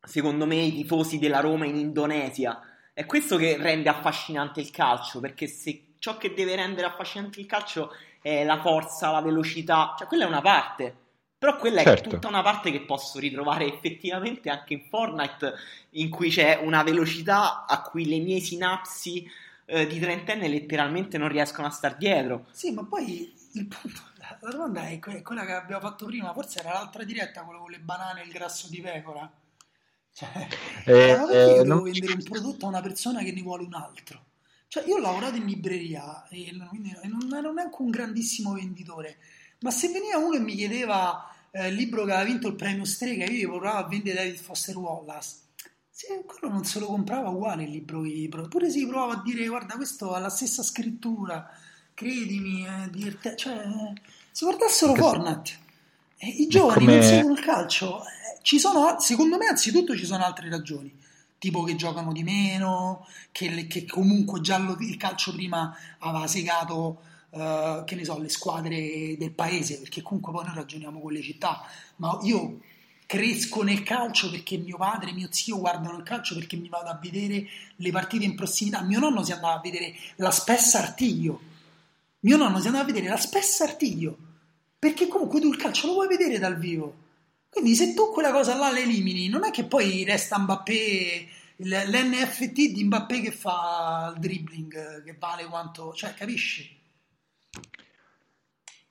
secondo 0.03 0.45
me, 0.45 0.55
i 0.55 0.73
tifosi 0.73 1.19
della 1.19 1.39
Roma 1.39 1.65
in 1.65 1.75
Indonesia. 1.75 2.61
È 2.93 3.05
questo 3.05 3.37
che 3.37 3.57
rende 3.57 3.89
affascinante 3.89 4.59
il 4.59 4.69
calcio, 4.69 5.19
perché 5.19 5.47
se 5.47 5.93
ciò 5.99 6.17
che 6.17 6.33
deve 6.33 6.55
rendere 6.55 6.87
affascinante 6.87 7.39
il 7.39 7.45
calcio 7.45 7.91
è 8.21 8.43
la 8.43 8.59
forza, 8.61 9.11
la 9.11 9.21
velocità, 9.21 9.95
cioè 9.97 10.07
quella 10.07 10.25
è 10.25 10.27
una 10.27 10.41
parte. 10.41 10.95
Però 11.37 11.57
quella 11.57 11.83
certo. 11.83 12.07
è 12.07 12.11
tutta 12.11 12.27
una 12.29 12.41
parte 12.41 12.71
che 12.71 12.81
posso 12.81 13.19
ritrovare 13.19 13.65
effettivamente 13.65 14.49
anche 14.49 14.73
in 14.73 14.83
Fortnite, 14.87 15.53
in 15.91 16.09
cui 16.09 16.29
c'è 16.29 16.59
una 16.61 16.83
velocità 16.83 17.65
a 17.65 17.81
cui 17.81 18.05
le 18.05 18.19
mie 18.19 18.39
sinapsi 18.39 19.29
eh, 19.65 19.87
di 19.87 19.99
trentenne 19.99 20.47
letteralmente 20.47 21.17
non 21.17 21.27
riescono 21.27 21.67
a 21.67 21.71
star 21.71 21.97
dietro. 21.97 22.45
Sì, 22.51 22.71
ma 22.71 22.85
poi 22.85 23.33
il 23.53 23.65
punto, 23.67 24.01
la 24.15 24.49
domanda 24.51 24.87
è 24.87 24.99
quella 24.99 25.45
che 25.45 25.51
abbiamo 25.51 25.81
fatto 25.81 26.05
prima, 26.05 26.31
forse 26.31 26.59
era 26.59 26.73
l'altra 26.73 27.03
diretta, 27.03 27.43
quello 27.43 27.59
con 27.59 27.71
le 27.71 27.79
banane 27.79 28.21
e 28.21 28.25
il 28.25 28.31
grasso 28.31 28.69
di 28.69 28.79
pecora. 28.79 29.29
Cioè, 30.13 30.47
eh, 30.85 31.17
ma 31.17 31.25
perché 31.25 31.37
io 31.37 31.49
eh, 31.49 31.63
devo 31.63 31.63
non... 31.63 31.83
vendere 31.83 32.13
un 32.13 32.23
prodotto 32.23 32.65
a 32.65 32.69
una 32.69 32.81
persona 32.81 33.23
che 33.23 33.31
ne 33.31 33.41
vuole 33.41 33.63
un 33.63 33.73
altro? 33.73 34.25
Cioè, 34.67 34.85
io 34.87 34.95
ho 34.95 34.99
lavorato 34.99 35.35
in 35.35 35.45
libreria 35.45 36.27
e 36.29 36.51
non 36.51 37.33
ero 37.33 37.51
neanche 37.51 37.81
un 37.81 37.89
grandissimo 37.89 38.53
venditore, 38.53 39.17
ma 39.59 39.71
se 39.71 39.89
veniva 39.89 40.17
uno 40.17 40.35
e 40.35 40.39
mi 40.39 40.55
chiedeva 40.55 41.29
eh, 41.51 41.67
il 41.67 41.75
libro 41.75 42.05
che 42.05 42.11
aveva 42.11 42.29
vinto 42.29 42.47
il 42.47 42.55
premio 42.55 42.85
Strega, 42.85 43.25
io 43.25 43.31
gli 43.31 43.45
provavo 43.45 43.77
a 43.77 43.87
vendere 43.87 44.15
David 44.15 44.37
Foster 44.37 44.77
Wallace. 44.77 45.41
Se 45.89 46.23
quello 46.25 46.51
non 46.51 46.65
se 46.65 46.79
lo 46.79 46.87
comprava 46.87 47.29
uguale 47.29 47.63
il 47.63 47.69
libro, 47.69 48.47
pure 48.47 48.71
se 48.71 48.79
gli 48.79 48.87
provavo 48.87 49.11
a 49.11 49.21
dire 49.23 49.45
guarda 49.47 49.75
questo 49.75 50.13
ha 50.13 50.19
la 50.19 50.29
stessa 50.29 50.63
scrittura, 50.63 51.47
credimi, 51.93 52.65
eh, 52.65 52.89
diverte... 52.89 53.35
cioè, 53.35 53.63
se 54.31 54.45
guardassero 54.45 54.95
Fortnite, 54.95 55.51
eh, 56.17 56.27
i 56.27 56.47
giovani 56.47 56.85
come... 56.85 56.97
non 56.97 57.03
seguono 57.03 57.33
il 57.33 57.45
calcio, 57.45 58.03
ci 58.43 58.59
sono, 58.59 58.99
secondo 58.99 59.37
me, 59.37 59.47
anzitutto 59.47 59.95
ci 59.95 60.05
sono 60.05 60.25
altre 60.25 60.49
ragioni, 60.49 60.93
tipo 61.39 61.63
che 61.63 61.75
giocano 61.75 62.11
di 62.11 62.23
meno, 62.23 63.07
che, 63.31 63.67
che 63.67 63.85
comunque 63.85 64.41
già 64.41 64.57
lo, 64.57 64.75
il 64.79 64.97
calcio 64.97 65.31
prima 65.33 65.75
aveva 65.99 66.27
segato, 66.27 67.01
uh, 67.29 67.83
che 67.85 67.95
ne 67.95 68.03
so, 68.03 68.19
le 68.19 68.29
squadre 68.29 69.15
del 69.17 69.31
paese, 69.31 69.79
perché 69.79 70.01
comunque 70.01 70.33
poi 70.33 70.43
noi 70.43 70.55
ragioniamo 70.55 70.99
con 70.99 71.13
le 71.13 71.21
città, 71.21 71.65
ma 71.95 72.19
io 72.23 72.59
cresco 73.05 73.63
nel 73.63 73.83
calcio 73.83 74.29
perché 74.29 74.57
mio 74.57 74.75
padre 74.75 75.11
e 75.11 75.13
mio 75.13 75.27
zio 75.29 75.59
guardano 75.59 75.97
il 75.97 76.03
calcio 76.03 76.35
perché 76.35 76.57
mi 76.57 76.67
vado 76.67 76.89
a 76.89 76.99
vedere 77.01 77.45
le 77.75 77.91
partite 77.91 78.25
in 78.25 78.35
prossimità. 78.35 78.81
Mio 78.81 78.99
nonno 78.99 79.23
si 79.23 79.31
andava 79.31 79.53
a 79.53 79.61
vedere 79.61 79.95
la 80.15 80.31
Spessa 80.31 80.79
Artiglio. 80.79 81.39
Mio 82.21 82.37
nonno 82.37 82.59
si 82.59 82.67
andava 82.67 82.83
a 82.83 82.87
vedere 82.87 83.07
la 83.07 83.17
Spessa 83.17 83.63
Artiglio. 83.63 84.17
Perché 84.79 85.07
comunque 85.07 85.39
tu 85.39 85.47
il 85.47 85.57
calcio 85.57 85.87
lo 85.87 85.93
vuoi 85.93 86.07
vedere 86.07 86.39
dal 86.39 86.57
vivo. 86.57 87.02
Quindi 87.53 87.75
se 87.75 87.93
tu 87.93 88.11
quella 88.11 88.31
cosa 88.31 88.55
là 88.55 88.71
l'elimini, 88.71 89.29
non 89.29 89.43
è 89.45 89.51
che 89.51 89.65
poi 89.65 90.03
resta 90.03 90.39
Mbappé, 90.39 91.27
l'NFT 91.57 92.71
di 92.71 92.83
Mbappé 92.83 93.21
che 93.21 93.31
fa 93.31 94.11
il 94.15 94.19
dribbling, 94.19 95.03
che 95.03 95.15
vale 95.19 95.45
quanto... 95.45 95.93
cioè 95.93 96.15
capisci? 96.15 96.81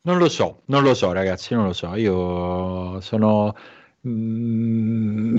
Non 0.02 0.18
lo 0.18 0.28
so, 0.28 0.62
non 0.66 0.84
lo 0.84 0.94
so 0.94 1.10
ragazzi, 1.10 1.54
non 1.54 1.66
lo 1.66 1.72
so, 1.72 1.92
io 1.96 3.00
sono... 3.00 3.56
Mm, 4.06 5.36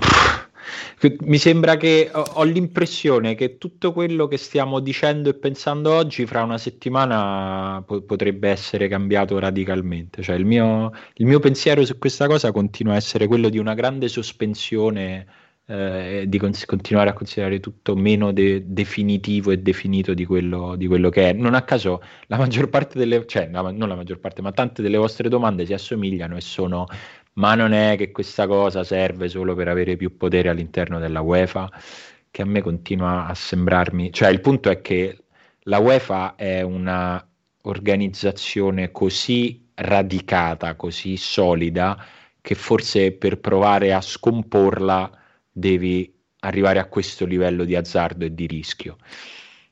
mi 1.21 1.37
sembra 1.37 1.77
che 1.77 2.09
ho, 2.13 2.43
l'impressione 2.43 3.35
che 3.35 3.57
tutto 3.57 3.91
quello 3.93 4.27
che 4.27 4.37
stiamo 4.37 4.79
dicendo 4.79 5.29
e 5.29 5.33
pensando 5.35 5.93
oggi 5.93 6.25
fra 6.25 6.43
una 6.43 6.57
settimana 6.57 7.83
po- 7.85 8.01
potrebbe 8.01 8.49
essere 8.49 8.87
cambiato 8.87 9.39
radicalmente. 9.39 10.21
Cioè 10.21 10.35
il 10.35 10.45
mio, 10.45 10.91
il 11.15 11.25
mio 11.25 11.39
pensiero 11.39 11.85
su 11.85 11.97
questa 11.97 12.27
cosa 12.27 12.51
continua 12.51 12.93
a 12.93 12.97
essere 12.97 13.27
quello 13.27 13.49
di 13.49 13.57
una 13.57 13.73
grande 13.73 14.07
sospensione 14.07 15.27
eh, 15.65 16.25
di 16.27 16.37
cons- 16.37 16.65
continuare 16.65 17.09
a 17.09 17.13
considerare 17.13 17.59
tutto 17.59 17.95
meno 17.95 18.31
de- 18.31 18.63
definitivo 18.65 19.51
e 19.51 19.59
definito 19.59 20.13
di 20.13 20.25
quello, 20.25 20.75
di 20.75 20.87
quello, 20.87 21.09
che 21.09 21.29
è. 21.29 21.33
Non 21.33 21.53
a 21.53 21.61
caso 21.61 22.01
la 22.27 22.37
maggior 22.37 22.69
parte 22.69 22.97
delle, 22.97 23.25
cioè 23.25 23.49
la, 23.49 23.61
non 23.71 23.87
la 23.87 23.95
maggior 23.95 24.19
parte, 24.19 24.41
ma 24.41 24.51
tante 24.51 24.81
delle 24.81 24.97
vostre 24.97 25.29
domande 25.29 25.65
si 25.65 25.73
assomigliano 25.73 26.35
e 26.35 26.41
sono 26.41 26.85
ma 27.33 27.55
non 27.55 27.73
è 27.73 27.95
che 27.97 28.11
questa 28.11 28.47
cosa 28.47 28.83
serve 28.83 29.27
solo 29.27 29.55
per 29.55 29.67
avere 29.67 29.95
più 29.95 30.17
potere 30.17 30.49
all'interno 30.49 30.99
della 30.99 31.21
UEFA, 31.21 31.69
che 32.29 32.41
a 32.41 32.45
me 32.45 32.61
continua 32.61 33.27
a 33.27 33.33
sembrarmi, 33.33 34.11
cioè 34.11 34.29
il 34.29 34.41
punto 34.41 34.69
è 34.69 34.81
che 34.81 35.23
la 35.63 35.79
UEFA 35.79 36.35
è 36.35 36.61
una 36.61 37.25
organizzazione 37.61 38.91
così 38.91 39.69
radicata, 39.75 40.75
così 40.75 41.15
solida, 41.17 42.03
che 42.41 42.55
forse 42.55 43.13
per 43.13 43.39
provare 43.39 43.93
a 43.93 44.01
scomporla 44.01 45.09
devi 45.49 46.13
arrivare 46.39 46.79
a 46.79 46.85
questo 46.85 47.25
livello 47.25 47.63
di 47.63 47.75
azzardo 47.75 48.25
e 48.25 48.33
di 48.33 48.47
rischio. 48.47 48.97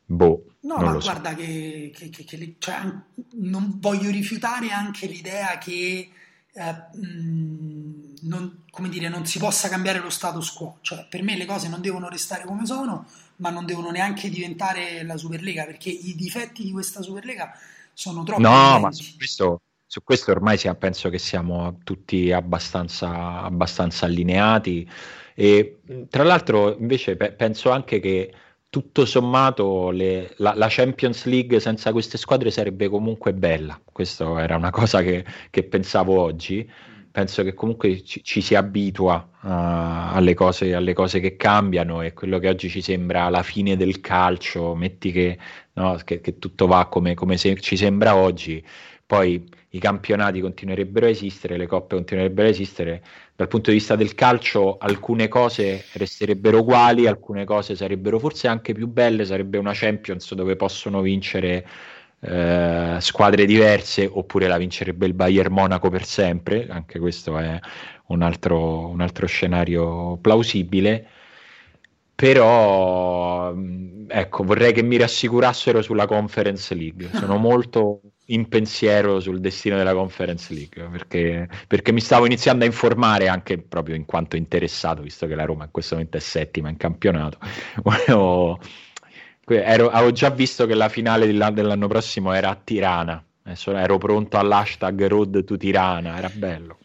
Boh. 0.05 0.45
No, 0.61 0.77
ma 0.77 0.95
guarda 0.97 1.31
so. 1.31 1.35
che, 1.35 1.91
che, 1.93 2.09
che, 2.09 2.23
che 2.23 2.55
cioè, 2.59 2.75
non 3.33 3.77
voglio 3.79 4.09
rifiutare 4.11 4.69
anche 4.69 5.07
l'idea 5.07 5.57
che 5.57 6.07
eh, 6.53 6.97
mh, 6.97 8.13
non, 8.23 8.63
come 8.69 8.89
dire, 8.89 9.09
non 9.09 9.25
si 9.25 9.39
possa 9.39 9.69
cambiare 9.69 9.99
lo 9.99 10.09
status 10.09 10.51
quo. 10.51 10.77
Cioè, 10.81 11.05
per 11.09 11.23
me 11.23 11.37
le 11.37 11.45
cose 11.45 11.69
non 11.69 11.81
devono 11.81 12.09
restare 12.09 12.43
come 12.45 12.65
sono, 12.65 13.07
ma 13.37 13.49
non 13.49 13.65
devono 13.65 13.91
neanche 13.91 14.29
diventare 14.29 15.03
la 15.03 15.17
Superlega, 15.17 15.65
perché 15.65 15.89
i 15.89 16.15
difetti 16.15 16.63
di 16.63 16.71
questa 16.71 17.01
Superlega 17.01 17.51
sono 17.93 18.23
troppo. 18.23 18.41
No, 18.41 18.79
ma 18.79 18.91
su 18.91 19.15
questo, 19.17 19.61
su 19.85 20.03
questo 20.03 20.31
ormai 20.31 20.57
siamo, 20.57 20.77
penso 20.77 21.09
che 21.09 21.19
siamo 21.19 21.79
tutti 21.83 22.31
abbastanza, 22.31 23.41
abbastanza 23.41 24.05
allineati. 24.05 24.89
E 25.33 25.79
tra 26.09 26.23
l'altro, 26.23 26.77
invece, 26.77 27.15
pe- 27.15 27.31
penso 27.31 27.71
anche 27.71 27.99
che 27.99 28.33
tutto 28.71 29.05
sommato 29.05 29.89
le, 29.89 30.33
la, 30.37 30.53
la, 30.55 30.67
Champions 30.69 31.25
League 31.25 31.59
senza 31.59 31.91
queste 31.91 32.17
squadre 32.17 32.51
sarebbe 32.51 32.87
comunque 32.87 33.33
bella. 33.33 33.77
Questa 33.83 34.41
era 34.41 34.55
una 34.55 34.71
cosa 34.71 35.01
che, 35.01 35.25
che 35.49 35.63
pensavo 35.63 36.17
oggi. 36.17 36.67
Penso 37.11 37.43
che 37.43 37.53
comunque 37.53 38.01
ci, 38.01 38.23
ci 38.23 38.39
si 38.39 38.55
abitua 38.55 39.29
uh, 39.41 40.15
alle, 40.15 40.33
cose, 40.33 40.73
alle, 40.73 40.93
cose, 40.93 41.19
che 41.19 41.35
cambiano 41.35 42.01
e 42.01 42.13
quello 42.13 42.39
che 42.39 42.47
oggi 42.47 42.69
ci 42.69 42.81
sembra 42.81 43.27
la 43.27 43.43
fine 43.43 43.75
del 43.75 43.99
calcio, 43.99 44.73
metti 44.73 45.11
che, 45.11 45.37
no, 45.73 45.99
che, 46.05 46.21
che 46.21 46.39
tutto 46.39 46.67
va 46.67 46.85
come, 46.87 47.13
come 47.13 47.35
se, 47.35 47.59
ci 47.59 47.75
sembra 47.75 48.15
oggi, 48.15 48.63
poi 49.05 49.45
i 49.71 49.79
campionati 49.79 50.39
continuerebbero 50.39 51.05
a 51.05 51.09
esistere, 51.09 51.57
le 51.57 51.67
coppe 51.67 51.95
continuerebbero 51.95 52.47
a 52.47 52.51
esistere, 52.51 53.03
dal 53.35 53.47
punto 53.47 53.71
di 53.71 53.77
vista 53.77 53.95
del 53.95 54.13
calcio 54.13 54.77
alcune 54.77 55.27
cose 55.27 55.85
resterebbero 55.93 56.59
uguali, 56.59 57.07
alcune 57.07 57.43
cose 57.45 57.75
sarebbero 57.75 58.19
forse 58.19 58.47
anche 58.47 58.73
più 58.73 58.87
belle, 58.87 59.25
sarebbe 59.25 59.57
una 59.57 59.71
Champions 59.73 60.33
dove 60.33 60.55
possono 60.55 61.01
vincere 61.01 61.67
eh, 62.19 62.97
squadre 62.99 63.45
diverse 63.45 64.07
oppure 64.11 64.47
la 64.47 64.57
vincerebbe 64.57 65.07
il 65.07 65.13
Bayern 65.13 65.53
Monaco 65.53 65.89
per 65.89 66.05
sempre, 66.05 66.67
anche 66.69 66.99
questo 66.99 67.37
è 67.37 67.59
un 68.07 68.21
altro, 68.21 68.87
un 68.87 69.01
altro 69.01 69.25
scenario 69.25 70.17
plausibile 70.21 71.07
però 72.21 73.51
ecco, 74.07 74.43
vorrei 74.43 74.73
che 74.73 74.83
mi 74.83 74.95
rassicurassero 74.97 75.81
sulla 75.81 76.05
Conference 76.05 76.75
League. 76.75 77.09
Sono 77.13 77.37
molto 77.37 78.01
in 78.25 78.47
pensiero 78.47 79.19
sul 79.19 79.39
destino 79.39 79.77
della 79.77 79.93
Conference 79.93 80.53
League 80.53 80.87
perché, 80.89 81.49
perché, 81.67 81.91
mi 81.91 81.99
stavo 81.99 82.25
iniziando 82.25 82.63
a 82.63 82.67
informare 82.67 83.27
anche 83.27 83.57
proprio 83.57 83.95
in 83.95 84.05
quanto 84.05 84.35
interessato, 84.35 85.01
visto 85.01 85.27
che 85.27 85.35
la 85.35 85.45
Roma 85.45 85.65
in 85.65 85.71
questo 85.71 85.95
momento 85.95 86.17
è 86.17 86.21
settima 86.21 86.69
in 86.69 86.77
campionato. 86.77 87.37
Volevo, 87.83 88.59
ero, 89.45 89.89
avevo 89.89 90.11
già 90.11 90.29
visto 90.29 90.65
che 90.65 90.75
la 90.75 90.89
finale 90.89 91.25
dell'anno 91.25 91.87
prossimo 91.87 92.31
era 92.31 92.49
a 92.49 92.55
Tirana. 92.55 93.23
Adesso 93.43 93.75
ero 93.75 93.97
pronto 93.97 94.37
all'hashtag 94.37 95.07
Road 95.07 95.43
to 95.43 95.57
Tirana, 95.57 96.17
era 96.17 96.29
bello. 96.29 96.77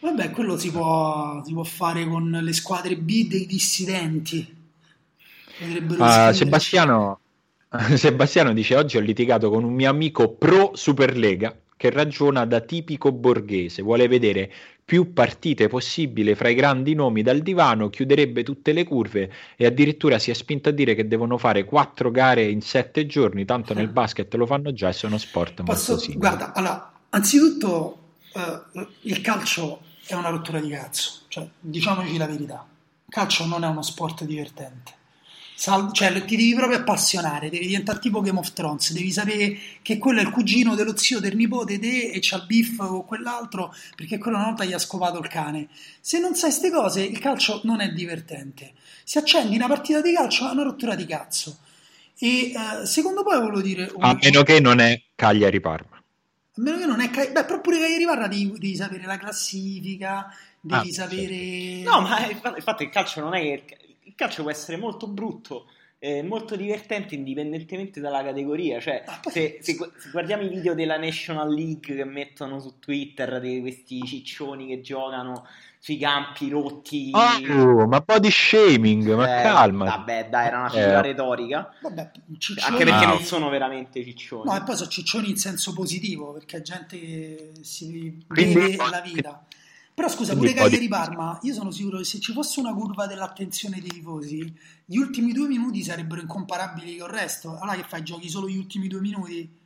Vabbè, 0.00 0.30
quello 0.30 0.56
si 0.56 0.70
può, 0.70 1.42
si 1.44 1.52
può 1.52 1.62
fare 1.62 2.06
con 2.06 2.30
le 2.30 2.52
squadre 2.54 2.96
B 2.96 3.28
dei 3.28 3.44
dissidenti. 3.46 4.56
Uh, 5.60 6.32
Sebastiano, 6.32 7.19
Sebastiano 7.96 8.52
dice 8.52 8.74
oggi 8.74 8.96
ho 8.96 9.00
litigato 9.00 9.48
con 9.48 9.62
un 9.62 9.72
mio 9.72 9.88
amico 9.88 10.32
pro 10.32 10.72
Superlega 10.74 11.56
che 11.76 11.90
ragiona 11.90 12.44
da 12.44 12.60
tipico 12.60 13.12
borghese, 13.12 13.80
vuole 13.80 14.08
vedere 14.08 14.52
più 14.84 15.12
partite 15.12 15.68
possibile 15.68 16.34
fra 16.34 16.48
i 16.48 16.54
grandi 16.54 16.94
nomi 16.94 17.22
dal 17.22 17.38
divano, 17.38 17.88
chiuderebbe 17.88 18.42
tutte 18.42 18.72
le 18.72 18.84
curve 18.84 19.32
e 19.56 19.66
addirittura 19.66 20.18
si 20.18 20.32
è 20.32 20.34
spinto 20.34 20.68
a 20.68 20.72
dire 20.72 20.96
che 20.96 21.06
devono 21.06 21.38
fare 21.38 21.64
quattro 21.64 22.10
gare 22.10 22.42
in 22.42 22.60
sette 22.60 23.06
giorni, 23.06 23.44
tanto 23.44 23.72
nel 23.72 23.88
basket 23.88 24.34
lo 24.34 24.46
fanno 24.46 24.72
già 24.72 24.88
e 24.88 24.92
sono 24.92 25.16
sport 25.16 25.62
Posso, 25.62 25.92
molto 25.92 26.04
simili. 26.04 26.18
Guarda, 26.18 26.52
allora, 26.52 26.92
anzitutto 27.10 27.98
uh, 28.34 28.86
il 29.02 29.20
calcio 29.20 29.82
è 30.06 30.14
una 30.14 30.28
rottura 30.28 30.58
di 30.58 30.70
cazzo, 30.70 31.20
cioè, 31.28 31.48
diciamoci 31.60 32.16
la 32.16 32.26
verità, 32.26 32.66
il 33.06 33.12
calcio 33.14 33.46
non 33.46 33.62
è 33.62 33.68
uno 33.68 33.82
sport 33.82 34.24
divertente 34.24 34.98
Sal- 35.60 35.92
cioè, 35.92 36.24
ti 36.24 36.36
devi 36.36 36.54
proprio 36.54 36.78
appassionare, 36.78 37.50
devi 37.50 37.66
diventare 37.66 37.98
tipo 37.98 38.22
Game 38.22 38.38
of 38.38 38.54
Thrones, 38.54 38.94
devi 38.94 39.12
sapere 39.12 39.58
che 39.82 39.98
quello 39.98 40.20
è 40.20 40.22
il 40.22 40.30
cugino 40.30 40.74
dello 40.74 40.96
zio 40.96 41.20
del 41.20 41.36
nipote 41.36 41.78
te 41.78 42.12
e 42.12 42.18
c'ha 42.22 42.36
il 42.36 42.46
beef 42.46 42.76
con 42.76 43.04
quell'altro 43.04 43.74
perché 43.94 44.16
quello 44.16 44.38
una 44.38 44.46
volta 44.46 44.64
gli 44.64 44.72
ha 44.72 44.78
scopato 44.78 45.18
il 45.18 45.28
cane. 45.28 45.68
Se 46.00 46.18
non 46.18 46.34
sai 46.34 46.48
queste 46.48 46.70
cose, 46.70 47.02
il 47.02 47.18
calcio 47.18 47.60
non 47.64 47.82
è 47.82 47.90
divertente. 47.90 48.72
Se 49.04 49.18
accendi 49.18 49.56
una 49.56 49.66
partita 49.66 50.00
di 50.00 50.14
calcio 50.14 50.48
è 50.48 50.52
una 50.52 50.62
rottura 50.62 50.94
di 50.94 51.04
cazzo. 51.04 51.58
E 52.18 52.52
uh, 52.54 52.86
secondo 52.86 53.22
poi 53.22 53.38
volevo 53.38 53.60
dire... 53.60 53.92
A 53.98 54.16
meno 54.18 54.42
che 54.42 54.60
non 54.60 54.80
è 54.80 54.98
Cagliari-Parma. 55.14 55.96
A 55.96 56.02
meno 56.54 56.78
che 56.78 56.86
non 56.86 57.02
è 57.02 57.10
Cagliari... 57.10 57.32
Beh, 57.32 57.44
però 57.44 57.60
pure 57.60 57.80
Cagliari-Parma 57.80 58.28
devi, 58.28 58.50
devi 58.52 58.76
sapere 58.76 59.04
la 59.04 59.18
classifica, 59.18 60.34
devi 60.58 60.88
ah, 60.88 60.92
sapere... 60.92 61.36
Certo. 61.82 61.90
No, 61.90 62.00
ma 62.00 62.26
infatti 62.30 62.84
il 62.84 62.88
calcio 62.88 63.20
non 63.20 63.34
è 63.34 63.40
che 63.42 63.79
calcio 64.20 64.42
può 64.42 64.50
essere 64.50 64.76
molto 64.76 65.06
brutto, 65.06 65.66
eh, 65.98 66.22
molto 66.22 66.54
divertente 66.54 67.14
indipendentemente 67.14 68.00
dalla 68.00 68.22
categoria. 68.22 68.78
Cioè, 68.78 69.04
ah, 69.06 69.20
se, 69.30 69.58
se, 69.62 69.74
se, 69.74 70.10
guardiamo 70.10 70.42
i 70.42 70.48
video 70.48 70.74
della 70.74 70.98
National 70.98 71.52
League 71.52 71.94
che 71.94 72.04
mettono 72.04 72.60
su 72.60 72.78
Twitter 72.78 73.40
di 73.40 73.60
questi 73.60 74.02
ciccioni 74.02 74.66
che 74.66 74.82
giocano 74.82 75.46
sui 75.78 75.96
campi 75.96 76.50
rotti. 76.50 77.10
Oh, 77.14 77.86
ma 77.86 78.00
body 78.00 78.30
shaming, 78.30 79.14
ma 79.14 79.40
eh, 79.40 79.42
calma. 79.42 79.86
Vabbè, 79.86 80.28
dai, 80.28 80.46
era 80.46 80.58
una 80.58 80.68
figura 80.68 80.98
eh. 80.98 81.02
retorica. 81.02 81.72
Vabbè, 81.80 82.10
Anche 82.60 82.84
perché 82.84 83.06
non 83.06 83.20
sono 83.20 83.48
veramente 83.48 84.04
ciccioni. 84.04 84.50
No, 84.50 84.56
e 84.56 84.62
poi 84.62 84.76
sono 84.76 84.90
ciccioni 84.90 85.30
in 85.30 85.36
senso 85.38 85.72
positivo, 85.72 86.32
perché 86.32 86.58
è 86.58 86.62
gente 86.62 87.00
che 87.00 87.52
si 87.62 88.22
Quindi, 88.28 88.76
la 88.76 89.00
vita. 89.00 89.42
Però 90.00 90.10
scusa, 90.10 90.34
pure 90.34 90.54
Cagliari 90.54 90.88
Parma, 90.88 91.38
io 91.42 91.52
sono 91.52 91.70
sicuro 91.70 91.98
che 91.98 92.04
se 92.04 92.20
ci 92.20 92.32
fosse 92.32 92.58
una 92.58 92.72
curva 92.72 93.06
dell'attenzione 93.06 93.80
dei 93.80 93.90
tifosi, 93.90 94.50
gli 94.86 94.96
ultimi 94.96 95.34
due 95.34 95.46
minuti 95.46 95.82
sarebbero 95.82 96.22
incomparabili 96.22 96.96
con 96.96 97.10
il 97.10 97.14
resto. 97.14 97.58
Allora 97.60 97.76
che 97.76 97.84
fai? 97.86 98.02
Giochi 98.02 98.30
solo 98.30 98.48
gli 98.48 98.56
ultimi 98.56 98.88
due 98.88 99.00
minuti? 99.00 99.58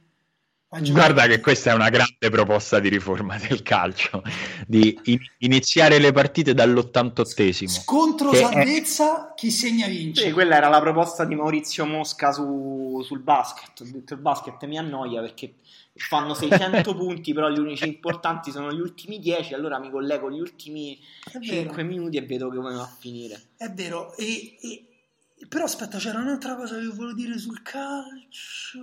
Guarda 0.90 1.28
che 1.28 1.39
questa 1.39 1.70
è 1.70 1.74
una 1.74 1.89
grande 1.89 2.31
proposta 2.31 2.81
di 2.81 2.89
riforma 2.89 3.39
del 3.39 3.62
calcio, 3.62 4.24
di 4.66 4.98
in- 5.05 5.20
iniziare 5.39 6.01
le 6.01 6.11
partite 6.11 6.52
dall'88esimo. 6.52 7.69
Scontro 7.69 8.35
salvezza, 8.35 9.31
è... 9.31 9.35
chi 9.36 9.52
segna 9.52 9.86
vince. 9.86 10.24
Sì, 10.24 10.32
quella 10.32 10.56
era 10.56 10.69
la 10.69 10.81
proposta 10.81 11.24
di 11.24 11.36
Maurizio 11.36 11.86
Mosca 11.86 12.32
su, 12.32 13.01
sul 13.05 13.20
basket. 13.20 13.82
Ho 13.82 13.85
detto 13.85 14.15
il 14.15 14.20
basket 14.20 14.65
mi 14.65 14.78
annoia 14.78 15.20
perché 15.20 15.55
fanno 15.96 16.34
600 16.34 16.94
punti, 16.96 17.32
però 17.32 17.48
gli 17.50 17.58
unici 17.58 17.86
importanti 17.86 18.50
sono 18.50 18.72
gli 18.72 18.80
ultimi 18.80 19.18
10, 19.18 19.54
allora 19.54 19.78
mi 19.78 19.90
collego 19.90 20.30
gli 20.30 20.40
ultimi 20.40 20.98
5 21.40 21.82
minuti 21.82 22.16
e 22.16 22.22
vedo 22.26 22.48
che 22.50 22.56
come 22.56 22.74
va 22.74 22.82
a 22.82 22.96
finire. 22.98 23.40
È 23.56 23.70
vero, 23.70 24.14
e, 24.16 24.56
e, 24.60 25.46
però 25.48 25.64
aspetta, 25.64 25.98
c'era 25.98 26.18
un'altra 26.18 26.56
cosa 26.56 26.78
che 26.78 26.86
volevo 26.86 27.14
dire 27.14 27.38
sul 27.38 27.62
calcio. 27.62 28.80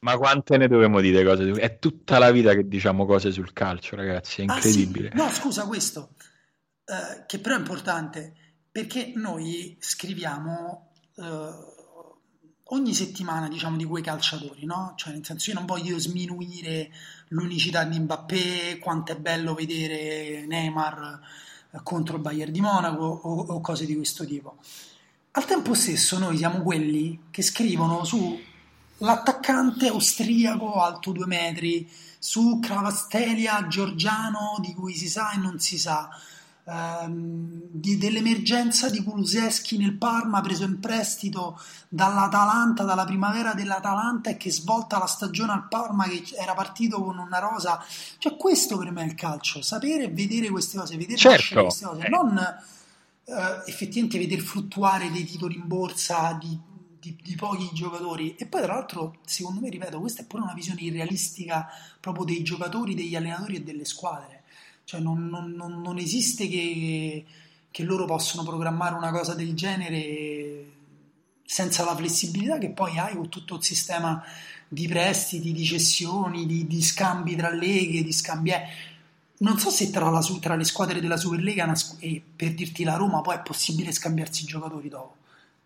Ma 0.00 0.16
quante 0.16 0.56
ne 0.56 0.68
dovremmo 0.68 1.00
dire 1.00 1.24
cose? 1.24 1.50
È 1.52 1.78
tutta 1.78 2.18
la 2.18 2.30
vita 2.30 2.54
che 2.54 2.66
diciamo 2.66 3.06
cose 3.06 3.30
sul 3.30 3.52
calcio, 3.52 3.96
ragazzi, 3.96 4.40
è 4.40 4.44
incredibile. 4.44 5.08
Ah, 5.08 5.12
sì? 5.12 5.16
No, 5.16 5.30
scusa, 5.30 5.66
questo, 5.66 6.14
eh, 6.84 7.24
che 7.26 7.38
però 7.38 7.54
è 7.54 7.58
importante, 7.58 8.34
perché 8.70 9.12
noi 9.14 9.76
scriviamo... 9.78 10.92
Eh, 11.16 11.76
ogni 12.70 12.94
settimana 12.94 13.48
diciamo 13.48 13.76
di 13.76 13.84
quei 13.84 14.02
calciatori, 14.02 14.64
no? 14.64 14.92
Cioè 14.96 15.12
nel 15.12 15.24
senso 15.24 15.50
io 15.50 15.56
non 15.56 15.66
voglio 15.66 15.98
sminuire 15.98 16.90
l'unicità 17.28 17.84
di 17.84 17.98
Mbappé, 17.98 18.78
quanto 18.78 19.12
è 19.12 19.16
bello 19.16 19.54
vedere 19.54 20.44
Neymar 20.46 21.20
eh, 21.70 21.80
contro 21.82 22.16
il 22.16 22.22
Bayern 22.22 22.52
di 22.52 22.60
Monaco 22.60 23.04
o, 23.04 23.40
o 23.54 23.60
cose 23.60 23.86
di 23.86 23.94
questo 23.94 24.24
tipo. 24.24 24.56
Al 25.32 25.44
tempo 25.44 25.74
stesso 25.74 26.18
noi 26.18 26.36
siamo 26.36 26.62
quelli 26.62 27.26
che 27.30 27.42
scrivono 27.42 28.04
su 28.04 28.38
l'attaccante 28.98 29.86
austriaco 29.86 30.74
alto 30.74 31.12
due 31.12 31.26
metri, 31.26 31.88
su 32.18 32.58
Cravastelia 32.60 33.68
Giorgiano 33.68 34.56
di 34.60 34.74
cui 34.74 34.94
si 34.94 35.08
sa 35.08 35.32
e 35.32 35.36
non 35.36 35.60
si 35.60 35.78
sa, 35.78 36.08
ehm, 36.68 37.60
di, 37.70 37.96
dell'emergenza 37.96 38.90
di 38.90 39.02
Kuluseschi 39.02 39.78
nel 39.78 39.96
Parma 39.96 40.40
preso 40.40 40.64
in 40.64 40.78
prestito 40.78 41.58
dall'Atalanta, 41.88 42.84
dalla 42.84 43.04
primavera 43.04 43.54
dell'Atalanta 43.54 44.30
e 44.30 44.36
che 44.36 44.50
svolta 44.50 44.98
la 44.98 45.06
stagione 45.06 45.52
al 45.52 45.68
Parma 45.68 46.04
che 46.04 46.22
era 46.36 46.54
partito 46.54 47.02
con 47.02 47.18
una 47.18 47.38
rosa. 47.38 47.82
Cioè 48.18 48.36
questo 48.36 48.76
per 48.76 48.90
me 48.90 49.02
è 49.02 49.06
il 49.06 49.14
calcio, 49.14 49.62
sapere 49.62 50.04
e 50.04 50.08
vedere 50.08 50.48
queste 50.50 50.78
cose, 50.78 50.96
vedere 50.96 51.18
certo. 51.18 51.62
queste 51.62 51.86
cose, 51.86 52.08
non 52.08 52.38
eh, 52.38 53.62
effettivamente 53.66 54.18
vedere 54.18 54.42
fluttuare 54.42 55.10
dei 55.10 55.24
titoli 55.24 55.56
in 55.56 55.66
borsa 55.66 56.36
di, 56.40 56.58
di, 56.98 57.16
di, 57.22 57.34
pochi 57.34 57.70
giocatori. 57.72 58.36
E 58.36 58.46
poi, 58.46 58.62
tra 58.62 58.74
l'altro, 58.74 59.18
secondo 59.24 59.60
me, 59.60 59.68
ripeto, 59.68 60.00
questa 60.00 60.22
è 60.22 60.26
pure 60.26 60.42
una 60.42 60.54
visione 60.54 60.80
irrealistica 60.82 61.66
proprio 62.00 62.24
dei 62.24 62.42
giocatori, 62.42 62.94
degli 62.94 63.16
allenatori 63.16 63.56
e 63.56 63.62
delle 63.62 63.84
squadre. 63.84 64.37
Cioè, 64.88 65.00
non, 65.00 65.28
non, 65.28 65.52
non, 65.52 65.98
esiste 65.98 66.48
che, 66.48 67.22
che 67.70 67.82
loro 67.82 68.06
possono 68.06 68.42
programmare 68.42 68.94
una 68.94 69.10
cosa 69.10 69.34
del 69.34 69.52
genere 69.52 70.64
senza 71.44 71.84
la 71.84 71.94
flessibilità 71.94 72.56
che 72.56 72.70
poi 72.70 72.98
hai 72.98 73.14
con 73.14 73.28
tutto 73.28 73.56
il 73.56 73.62
sistema 73.62 74.24
di 74.66 74.88
prestiti, 74.88 75.52
di 75.52 75.66
cessioni, 75.66 76.46
di, 76.46 76.66
di 76.66 76.80
scambi 76.80 77.36
tra 77.36 77.50
leghe, 77.50 78.02
di 78.02 78.12
scambi. 78.14 78.50
Eh 78.50 78.62
non 79.40 79.58
so 79.58 79.68
se 79.68 79.90
tra, 79.90 80.08
la, 80.08 80.24
tra, 80.40 80.56
le 80.56 80.64
squadre 80.64 81.00
della 81.00 81.18
Superlega 81.18 81.70
e 81.98 82.22
per 82.34 82.54
dirti 82.54 82.82
la 82.82 82.96
Roma 82.96 83.20
poi 83.20 83.36
è 83.36 83.42
possibile 83.42 83.92
scambiarsi 83.92 84.44
i 84.44 84.46
giocatori 84.46 84.88
dopo. 84.88 85.16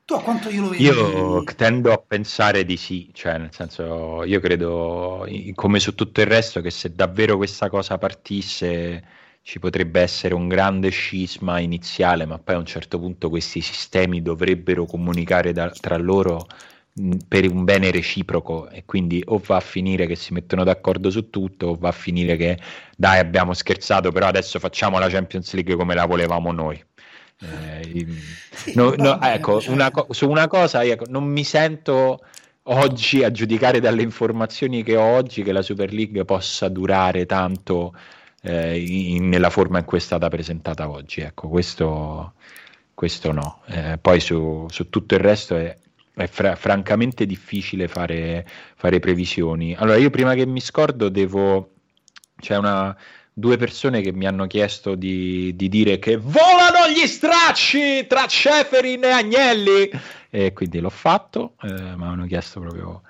Tu 0.05 0.15
a 0.15 0.23
quanto 0.23 0.49
io 0.51 0.63
lo 0.63 0.69
vedo? 0.69 0.83
Io 0.83 1.45
tendo 1.57 1.93
a 1.93 1.99
pensare 1.99 2.65
di 2.65 2.77
sì, 2.77 3.11
cioè 3.13 3.39
nel 3.39 3.53
senso 3.53 4.25
io 4.25 4.41
credo 4.41 5.27
come 5.55 5.79
su 5.79 5.95
tutto 5.95 6.21
il 6.21 6.27
resto 6.27 6.61
che 6.61 6.71
se 6.71 6.93
davvero 6.95 7.37
questa 7.37 7.69
cosa 7.69 7.99
partisse 7.99 9.05
ci 9.43 9.59
potrebbe 9.59 10.01
essere 10.01 10.35
un 10.35 10.49
grande 10.49 10.89
scisma 10.91 11.59
iniziale, 11.61 12.27
ma 12.27 12.39
poi 12.39 12.55
a 12.57 12.59
un 12.59 12.67
certo 12.67 12.99
punto 12.99 13.29
questi 13.29 13.61
sistemi 13.61 14.23
dovrebbero 14.23 14.87
comunicare 14.87 15.53
da, 15.53 15.71
tra 15.71 15.97
loro 15.97 16.47
per 17.27 17.51
un 17.51 17.65
bene 17.65 17.91
reciproco 17.91 18.69
e 18.69 18.85
quindi 18.85 19.23
o 19.27 19.39
va 19.39 19.57
a 19.57 19.61
finire 19.61 20.07
che 20.07 20.15
si 20.15 20.33
mettono 20.35 20.63
d'accordo 20.63 21.11
su 21.11 21.31
tutto 21.31 21.69
o 21.69 21.75
va 21.77 21.89
a 21.89 21.93
finire 21.93 22.37
che 22.37 22.59
dai 22.97 23.19
abbiamo 23.19 23.55
scherzato 23.55 24.13
però 24.13 24.27
adesso 24.27 24.59
facciamo 24.59 24.99
la 24.99 25.09
Champions 25.09 25.55
League 25.55 25.75
come 25.75 25.95
la 25.95 26.05
volevamo 26.05 26.53
noi 26.53 26.83
eh, 27.43 28.07
no, 28.75 28.95
no, 28.97 29.21
ecco, 29.21 29.63
una 29.67 29.91
su 30.11 30.29
una 30.29 30.49
cosa 30.49 30.85
ecco, 30.85 31.05
non 31.09 31.25
mi 31.25 31.45
sento 31.45 32.21
oggi 32.65 33.25
a 33.25 33.31
giudicare 33.31 33.81
dalle 33.81 34.03
informazioni 34.03 34.83
che 34.83 34.97
ho 34.97 35.03
oggi 35.03 35.43
che 35.43 35.53
la 35.53 35.63
Super 35.63 35.93
League 35.93 36.25
possa 36.25 36.69
durare 36.69 37.27
tanto 37.27 37.95
eh, 38.43 38.79
in, 38.79 39.29
nella 39.29 39.51
forma 39.51 39.79
in 39.79 39.85
cui 39.85 39.99
è 39.99 40.01
stata 40.01 40.29
presentata 40.29 40.89
oggi 40.89 41.21
ecco 41.21 41.49
questo, 41.49 42.35
questo 42.95 43.33
no 43.33 43.63
eh, 43.67 43.99
poi 44.01 44.21
su, 44.21 44.67
su 44.69 44.89
tutto 44.89 45.15
il 45.15 45.21
resto 45.21 45.57
è 45.57 45.77
è 46.15 46.27
fra- 46.27 46.57
francamente 46.57 47.27
difficile 47.27 47.89
fare, 47.89 48.47
fare, 48.77 49.01
previsioni. 49.01 49.75
Allora, 49.75 49.97
io 49.97 50.11
prima 50.11 50.35
che 50.35 50.47
mi 50.47 50.61
scordo 50.61 51.09
devo... 51.09 51.71
C'è 52.37 52.57
una, 52.57 52.97
due 53.33 53.57
persone 53.57 54.03
che 54.03 54.13
mi 54.13 54.27
hanno 54.27 54.47
chiesto 54.47 54.95
di, 54.95 55.57
di 55.57 55.69
dire 55.69 55.99
che 55.99 56.17
volano 56.17 56.89
gli 56.95 57.07
stracci 57.07 58.07
tra 58.07 58.27
Ceferin 58.27 59.05
e 59.05 59.11
Agnelli 59.11 59.91
e 60.29 60.53
quindi 60.53 60.81
l'ho 60.81 60.91
fatto, 60.91 61.55
eh, 61.63 61.73
mi 61.73 62.05
hanno 62.05 62.27
chiesto 62.27 62.61
proprio 62.61 63.03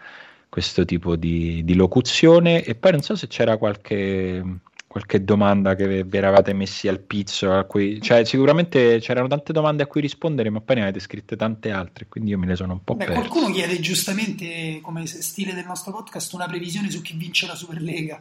questo 0.48 0.84
tipo 0.84 1.16
di, 1.16 1.64
di 1.64 1.74
locuzione 1.74 2.62
e 2.62 2.74
poi 2.74 2.92
non 2.92 3.00
so 3.00 3.16
se 3.16 3.26
c'era 3.26 3.56
qualche 3.56 4.60
qualche 4.92 5.24
domanda 5.24 5.74
che 5.74 6.04
vi 6.04 6.16
eravate 6.18 6.52
messi 6.52 6.86
al 6.86 7.00
pizzo, 7.00 7.50
a 7.50 7.64
cui, 7.64 7.98
cioè 8.02 8.26
sicuramente 8.26 8.98
c'erano 9.00 9.26
tante 9.26 9.54
domande 9.54 9.84
a 9.84 9.86
cui 9.86 10.02
rispondere, 10.02 10.50
ma 10.50 10.60
poi 10.60 10.76
ne 10.76 10.82
avete 10.82 11.00
scritte 11.00 11.34
tante 11.34 11.70
altre, 11.70 12.08
quindi 12.08 12.32
io 12.32 12.38
me 12.38 12.44
ne 12.44 12.56
sono 12.56 12.74
un 12.74 12.84
po' 12.84 12.94
Beh, 12.94 13.06
perso. 13.06 13.20
Qualcuno 13.20 13.50
chiede 13.50 13.80
giustamente, 13.80 14.80
come 14.82 15.06
stile 15.06 15.54
del 15.54 15.64
nostro 15.64 15.92
podcast, 15.92 16.34
una 16.34 16.44
previsione 16.46 16.90
su 16.90 17.00
chi 17.00 17.16
vince 17.16 17.46
la 17.46 17.54
Superlega. 17.54 18.20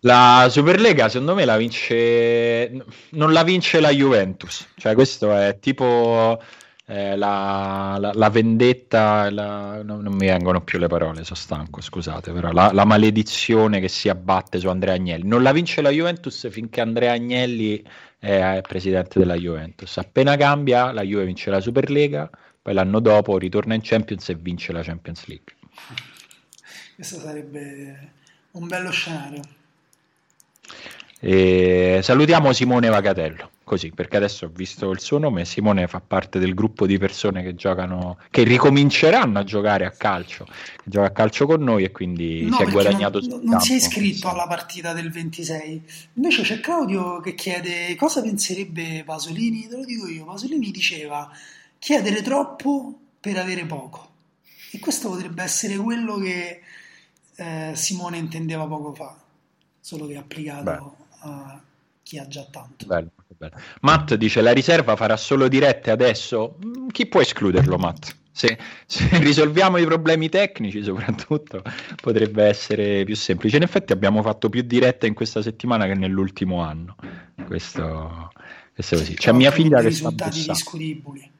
La 0.00 0.46
Superlega 0.48 1.08
secondo 1.08 1.34
me 1.34 1.44
la 1.44 1.56
vince 1.56 2.70
non 3.10 3.32
la 3.32 3.42
vince 3.42 3.80
la 3.80 3.90
Juventus, 3.90 4.68
cioè 4.76 4.94
questo 4.94 5.34
è 5.34 5.58
tipo 5.58 6.40
eh, 6.90 7.16
la, 7.16 7.96
la, 8.00 8.12
la, 8.14 8.30
vendetta, 8.30 9.28
la, 9.30 9.82
no, 9.82 10.00
non 10.00 10.14
mi 10.14 10.26
vengono 10.26 10.62
più 10.62 10.78
le 10.78 10.86
parole, 10.86 11.22
sono 11.22 11.38
stanco, 11.38 11.82
scusate, 11.82 12.32
però 12.32 12.50
la, 12.50 12.84
maledizione 12.86 13.78
che 13.78 13.88
si 13.88 14.08
abbatte 14.08 14.58
su 14.58 14.68
Andrea 14.68 14.94
Agnelli. 14.94 15.28
Non 15.28 15.42
la 15.42 15.52
vince 15.52 15.82
la 15.82 15.90
Juventus 15.90 16.48
finché 16.48 16.80
Andrea 16.80 17.12
Agnelli 17.12 17.84
è 18.18 18.60
presidente 18.66 19.18
della 19.18 19.34
Juventus. 19.34 19.98
Appena 19.98 20.36
cambia, 20.36 20.90
la 20.92 21.02
Juve 21.02 21.26
vince 21.26 21.50
la 21.50 21.60
Superlega, 21.60 22.30
poi 22.62 22.72
l'anno 22.72 23.00
dopo 23.00 23.36
ritorna 23.36 23.74
in 23.74 23.82
Champions 23.82 24.28
e 24.30 24.34
vince 24.36 24.72
la 24.72 24.82
Champions 24.82 25.26
League. 25.26 25.56
Questo 26.94 27.20
sarebbe 27.20 28.12
un 28.52 28.66
bello 28.66 28.90
scenario. 28.90 29.42
E 31.20 32.00
salutiamo 32.02 32.52
Simone 32.52 32.88
Vagatello 32.88 33.50
così, 33.68 33.92
perché 33.94 34.16
adesso 34.16 34.46
ho 34.46 34.50
visto 34.52 34.90
il 34.90 34.98
suo 34.98 35.18
nome, 35.18 35.44
Simone 35.44 35.86
fa 35.86 36.00
parte 36.00 36.38
del 36.38 36.54
gruppo 36.54 36.86
di 36.86 36.98
persone 36.98 37.42
che 37.42 37.54
giocano, 37.54 38.18
che 38.30 38.42
ricominceranno 38.42 39.38
a 39.38 39.44
giocare 39.44 39.84
a 39.84 39.90
calcio, 39.90 40.46
che 40.46 40.84
gioca 40.84 41.06
a 41.06 41.10
calcio 41.10 41.46
con 41.46 41.62
noi 41.62 41.84
e 41.84 41.92
quindi 41.92 42.46
no, 42.46 42.56
si 42.56 42.62
è 42.62 42.66
guadagnato 42.66 43.20
non, 43.20 43.40
non 43.44 43.60
si 43.60 43.74
è 43.74 43.76
iscritto 43.76 44.28
alla 44.28 44.46
partita 44.46 44.94
del 44.94 45.12
26. 45.12 45.82
Invece 46.14 46.42
c'è 46.42 46.60
Claudio 46.60 47.20
che 47.20 47.34
chiede 47.34 47.94
cosa 47.94 48.22
penserebbe 48.22 49.02
Pasolini, 49.04 49.68
te 49.68 49.76
lo 49.76 49.84
dico 49.84 50.08
io, 50.08 50.24
Pasolini 50.24 50.70
diceva 50.70 51.30
chiedere 51.78 52.22
troppo 52.22 52.98
per 53.20 53.36
avere 53.36 53.66
poco. 53.66 54.06
E 54.70 54.78
questo 54.78 55.10
potrebbe 55.10 55.42
essere 55.42 55.76
quello 55.76 56.16
che 56.16 56.60
eh, 57.38 57.72
Simone 57.74 58.18
intendeva 58.18 58.66
poco 58.66 58.92
fa, 58.94 59.16
solo 59.80 60.06
che 60.06 60.16
applicato 60.16 60.62
Beh. 60.64 61.28
a 61.28 61.60
chi 62.02 62.18
ha 62.18 62.26
già 62.26 62.44
tanto. 62.50 62.86
Bello. 62.86 63.10
Matt 63.82 64.14
dice 64.14 64.40
la 64.40 64.52
riserva 64.52 64.96
farà 64.96 65.16
solo 65.16 65.46
dirette 65.46 65.90
adesso. 65.90 66.58
Mm, 66.64 66.88
chi 66.88 67.06
può 67.06 67.20
escluderlo, 67.20 67.76
Matt? 67.76 68.16
Se, 68.32 68.58
se, 68.86 69.08
risolviamo 69.20 69.76
i 69.76 69.84
problemi 69.84 70.28
tecnici, 70.28 70.82
soprattutto, 70.82 71.62
potrebbe 72.00 72.44
essere 72.44 73.04
più 73.04 73.14
semplice. 73.14 73.56
In 73.56 73.62
effetti, 73.62 73.92
abbiamo 73.92 74.22
fatto 74.22 74.48
più 74.48 74.62
dirette 74.62 75.06
in 75.06 75.14
questa 75.14 75.42
settimana 75.42 75.86
che 75.86 75.94
nell'ultimo 75.94 76.62
anno. 76.62 76.96
Questo, 77.46 78.32
questo 78.74 78.94
è 78.94 78.98
così. 78.98 79.14
C'è 79.14 79.32
mia 79.32 79.50
figlia 79.50 79.80
che 79.80 79.90
sta 79.90 80.10
bussando. 80.10 80.52
discutibili. 80.52 81.30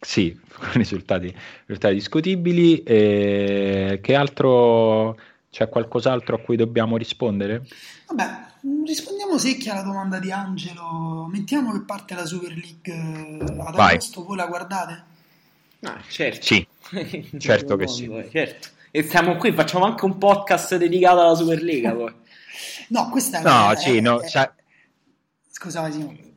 Sì, 0.00 0.38
risultati, 0.74 1.34
risultati 1.66 1.94
discutibili. 1.94 2.82
E 2.82 3.98
che 4.02 4.14
altro 4.14 5.18
c'è 5.50 5.68
qualcos'altro 5.68 6.36
a 6.36 6.40
cui 6.40 6.56
dobbiamo 6.56 6.96
rispondere? 6.96 7.66
Vabbè, 8.06 8.46
rispondiamo 8.84 9.38
secchi 9.38 9.68
alla 9.68 9.82
domanda 9.82 10.18
di 10.18 10.30
Angelo. 10.30 11.28
Mettiamo 11.30 11.72
che 11.72 11.80
parte 11.80 12.14
la 12.14 12.26
Super 12.26 12.54
League 12.54 12.92
eh, 12.92 13.60
ad 13.60 13.74
Vai. 13.74 13.94
agosto, 13.94 14.24
voi 14.24 14.36
la 14.36 14.46
guardate? 14.46 15.04
Ah, 15.82 16.00
certo. 16.08 16.42
Sì, 16.42 16.66
certo 17.38 17.76
che 17.76 17.88
sì. 17.88 18.10
Certo. 18.30 18.68
E 18.90 19.02
siamo 19.02 19.36
qui, 19.36 19.52
facciamo 19.52 19.84
anche 19.84 20.04
un 20.04 20.16
podcast 20.16 20.76
dedicato 20.76 21.20
alla 21.20 21.34
Superlega 21.34 21.92
poi. 21.92 22.14
no, 22.88 23.10
questa 23.10 23.40
no, 23.40 23.70
è... 23.72 23.76
Sì, 23.76 24.00
no, 24.00 24.20
è... 24.20 24.28
Sa... 24.28 24.52
Scusa, 25.50 25.82
Masimo. 25.82 26.27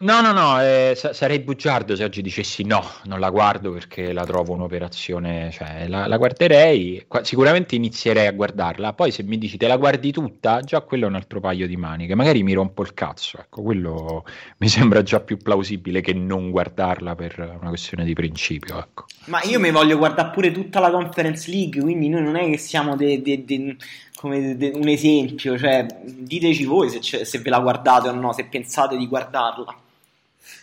No, 0.00 0.20
no, 0.20 0.30
no, 0.30 0.62
eh, 0.62 0.94
sarei 0.94 1.40
bugiardo 1.40 1.96
se 1.96 2.04
oggi 2.04 2.22
dicessi 2.22 2.62
no, 2.62 2.84
non 3.06 3.18
la 3.18 3.30
guardo 3.30 3.72
perché 3.72 4.12
la 4.12 4.24
trovo 4.24 4.52
un'operazione, 4.52 5.50
cioè 5.50 5.88
la, 5.88 6.06
la, 6.06 6.16
guarderei, 6.16 7.04
sicuramente 7.22 7.74
inizierei 7.74 8.28
a 8.28 8.30
guardarla, 8.30 8.92
poi 8.92 9.10
se 9.10 9.24
mi 9.24 9.38
dici 9.38 9.56
te 9.56 9.66
la 9.66 9.76
guardi 9.76 10.12
tutta, 10.12 10.60
già 10.60 10.82
quello 10.82 11.06
è 11.06 11.08
un 11.08 11.16
altro 11.16 11.40
paio 11.40 11.66
di 11.66 11.76
maniche, 11.76 12.14
magari 12.14 12.44
mi 12.44 12.52
rompo 12.52 12.82
il 12.82 12.94
cazzo, 12.94 13.38
ecco, 13.38 13.62
quello 13.62 14.24
mi 14.58 14.68
sembra 14.68 15.02
già 15.02 15.18
più 15.18 15.36
plausibile 15.36 16.00
che 16.00 16.12
non 16.12 16.52
guardarla 16.52 17.16
per 17.16 17.56
una 17.60 17.70
questione 17.70 18.04
di 18.04 18.14
principio, 18.14 18.78
ecco. 18.78 19.06
Ma 19.24 19.42
io 19.42 19.58
mi 19.58 19.72
voglio 19.72 19.98
guardare 19.98 20.30
pure 20.30 20.52
tutta 20.52 20.78
la 20.78 20.92
Conference 20.92 21.50
League, 21.50 21.82
quindi 21.82 22.08
noi 22.08 22.22
non 22.22 22.36
è 22.36 22.48
che 22.48 22.58
siamo 22.58 22.94
de, 22.94 23.20
de, 23.20 23.44
de, 23.44 23.76
come 24.14 24.56
un 24.74 24.86
esempio, 24.86 25.58
cioè 25.58 25.84
diteci 26.04 26.64
voi 26.66 26.88
se, 26.88 27.24
se 27.24 27.38
ve 27.40 27.50
la 27.50 27.58
guardate 27.58 28.10
o 28.10 28.12
no, 28.12 28.32
se 28.32 28.44
pensate 28.44 28.96
di 28.96 29.08
guardarla. 29.08 29.86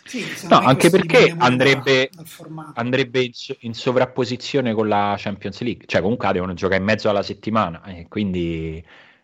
Sì, 0.06 0.24
no, 0.48 0.58
anche 0.58 0.88
perché 0.88 1.34
andrebbe, 1.36 2.10
andrebbe 2.74 3.30
in, 3.60 3.74
sovrapposizione 3.74 4.72
con 4.72 4.86
la 4.88 5.16
Champions 5.18 5.60
League, 5.62 5.84
cioè 5.86 6.00
comunque 6.00 6.30
devono 6.32 6.54
giocare 6.54 6.78
in 6.78 6.86
mezzo 6.86 7.08
alla 7.08 7.24
settimana 7.24 7.82
e 7.84 8.06
quindi 8.08 8.82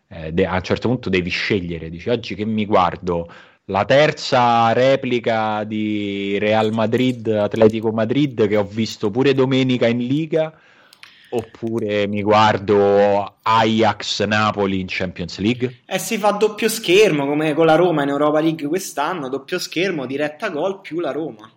eh, 0.09 0.31
de- 0.33 0.45
a 0.45 0.55
un 0.55 0.61
certo 0.61 0.89
punto 0.89 1.09
devi 1.09 1.29
scegliere, 1.29 1.89
dici 1.89 2.09
oggi 2.09 2.35
che 2.35 2.45
mi 2.45 2.65
guardo? 2.65 3.31
La 3.67 3.85
terza 3.85 4.73
replica 4.73 5.63
di 5.63 6.37
Real 6.37 6.73
Madrid 6.73 7.27
Atletico 7.27 7.91
Madrid 7.93 8.45
che 8.47 8.57
ho 8.57 8.65
visto 8.65 9.09
pure 9.09 9.33
domenica 9.33 9.87
in 9.87 9.99
Liga 9.99 10.53
oppure 11.33 12.07
mi 12.07 12.21
guardo 12.21 13.37
Ajax 13.41 14.23
Napoli 14.25 14.79
in 14.79 14.87
Champions 14.87 15.39
League? 15.39 15.81
Eh, 15.85 15.97
si 15.97 16.17
fa 16.17 16.31
doppio 16.31 16.69
schermo 16.69 17.25
come 17.25 17.53
con 17.53 17.65
la 17.65 17.75
Roma 17.75 18.03
in 18.03 18.09
Europa 18.09 18.39
League 18.39 18.67
quest'anno, 18.67 19.29
doppio 19.29 19.59
schermo, 19.59 20.05
diretta 20.05 20.49
gol 20.49 20.81
più 20.81 20.99
la 20.99 21.11
Roma. 21.11 21.51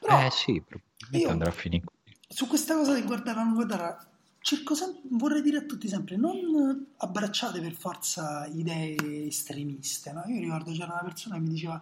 Però, 0.00 0.26
eh 0.26 0.30
sì, 0.30 0.62
probabilmente 0.66 1.30
andrà 1.30 1.48
a 1.48 1.52
finire. 1.52 1.84
Su 2.28 2.46
questa 2.46 2.74
cosa 2.74 2.94
di 2.94 3.02
guardare 3.02 3.40
o 3.40 3.44
non 3.44 3.54
guardare, 3.54 3.96
cerco 4.40 4.74
sempre, 4.74 5.02
vorrei 5.10 5.42
dire 5.42 5.58
a 5.58 5.62
tutti 5.62 5.88
sempre, 5.88 6.16
non 6.16 6.86
abbracciate 6.96 7.60
per 7.60 7.72
forza 7.72 8.46
idee 8.52 9.26
estremiste. 9.26 10.12
No? 10.12 10.24
Io 10.26 10.40
ricordo 10.40 10.72
c'era 10.72 10.92
una 10.92 11.02
persona 11.04 11.36
che 11.36 11.42
mi 11.42 11.50
diceva, 11.50 11.80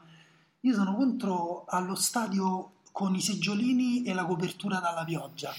io 0.60 0.74
sono 0.74 0.94
contro 0.94 1.64
allo 1.66 1.94
stadio 1.94 2.72
con 2.92 3.14
i 3.14 3.20
seggiolini 3.20 4.04
e 4.04 4.14
la 4.14 4.24
copertura 4.24 4.78
dalla 4.78 5.04
pioggia 5.04 5.52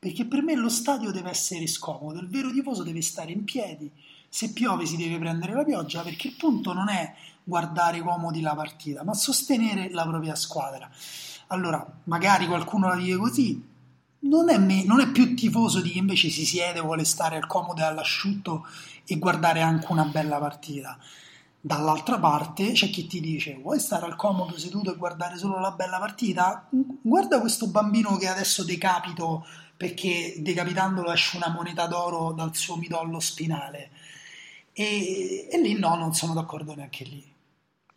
perché 0.00 0.24
per 0.24 0.42
me 0.42 0.54
lo 0.54 0.70
stadio 0.70 1.10
deve 1.12 1.28
essere 1.28 1.66
scomodo, 1.66 2.20
il 2.20 2.28
vero 2.28 2.50
tifoso 2.50 2.82
deve 2.82 3.02
stare 3.02 3.32
in 3.32 3.44
piedi, 3.44 3.92
se 4.30 4.50
piove 4.54 4.86
si 4.86 4.96
deve 4.96 5.18
prendere 5.18 5.52
la 5.52 5.62
pioggia, 5.62 6.00
perché 6.00 6.28
il 6.28 6.36
punto 6.36 6.72
non 6.72 6.88
è 6.88 7.14
guardare 7.44 8.00
comodi 8.00 8.40
la 8.40 8.54
partita, 8.54 9.04
ma 9.04 9.12
sostenere 9.12 9.90
la 9.90 10.06
propria 10.06 10.34
squadra. 10.34 10.90
Allora, 11.48 11.86
magari 12.04 12.46
qualcuno 12.46 12.88
la 12.88 12.96
vive 12.96 13.18
così, 13.18 13.62
non 14.20 14.48
è, 14.48 14.56
me, 14.56 14.84
non 14.84 15.00
è 15.00 15.10
più 15.10 15.34
tifoso 15.34 15.82
di 15.82 15.90
chi 15.90 15.98
invece 15.98 16.30
si 16.30 16.46
siede, 16.46 16.80
vuole 16.80 17.04
stare 17.04 17.36
al 17.36 17.46
comodo 17.46 17.82
e 17.82 17.84
all'asciutto 17.84 18.66
e 19.04 19.18
guardare 19.18 19.60
anche 19.60 19.86
una 19.90 20.04
bella 20.04 20.38
partita. 20.38 20.98
Dall'altra 21.62 22.18
parte 22.18 22.72
c'è 22.72 22.88
chi 22.88 23.06
ti 23.06 23.20
dice: 23.20 23.58
Vuoi 23.60 23.78
stare 23.78 24.06
al 24.06 24.16
comodo 24.16 24.58
seduto 24.58 24.94
e 24.94 24.96
guardare 24.96 25.36
solo 25.36 25.60
la 25.60 25.72
bella 25.72 25.98
partita? 25.98 26.66
Guarda 27.02 27.38
questo 27.38 27.66
bambino 27.66 28.16
che 28.16 28.28
adesso 28.28 28.64
decapito 28.64 29.44
perché 29.80 30.34
decapitandolo 30.36 31.10
esce 31.10 31.38
una 31.38 31.48
moneta 31.48 31.86
d'oro 31.86 32.32
dal 32.32 32.54
suo 32.54 32.76
midollo 32.76 33.18
spinale. 33.18 33.88
E, 34.74 35.48
e 35.50 35.58
lì 35.58 35.78
no, 35.78 35.94
non 35.94 36.12
sono 36.12 36.34
d'accordo 36.34 36.74
neanche 36.74 37.04
lì. 37.04 37.24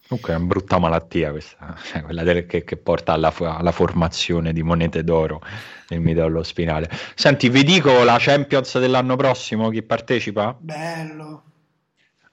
Comunque 0.07 0.31
è 0.31 0.37
una 0.37 0.45
brutta 0.45 0.79
malattia 0.79 1.31
questa, 1.31 1.75
cioè 1.83 2.03
quella 2.03 2.23
del, 2.23 2.45
che, 2.45 2.63
che, 2.63 2.77
porta 2.77 3.11
alla, 3.11 3.33
alla, 3.37 3.73
formazione 3.73 4.53
di 4.53 4.63
monete 4.63 5.03
d'oro 5.03 5.41
nel 5.89 5.99
midollo 5.99 6.41
spinale. 6.41 6.89
Senti, 7.15 7.49
vi 7.49 7.65
dico 7.65 8.05
la 8.05 8.15
Champions 8.17 8.79
dell'anno 8.79 9.17
prossimo, 9.17 9.67
chi 9.67 9.83
partecipa? 9.83 10.55
Bello. 10.57 11.43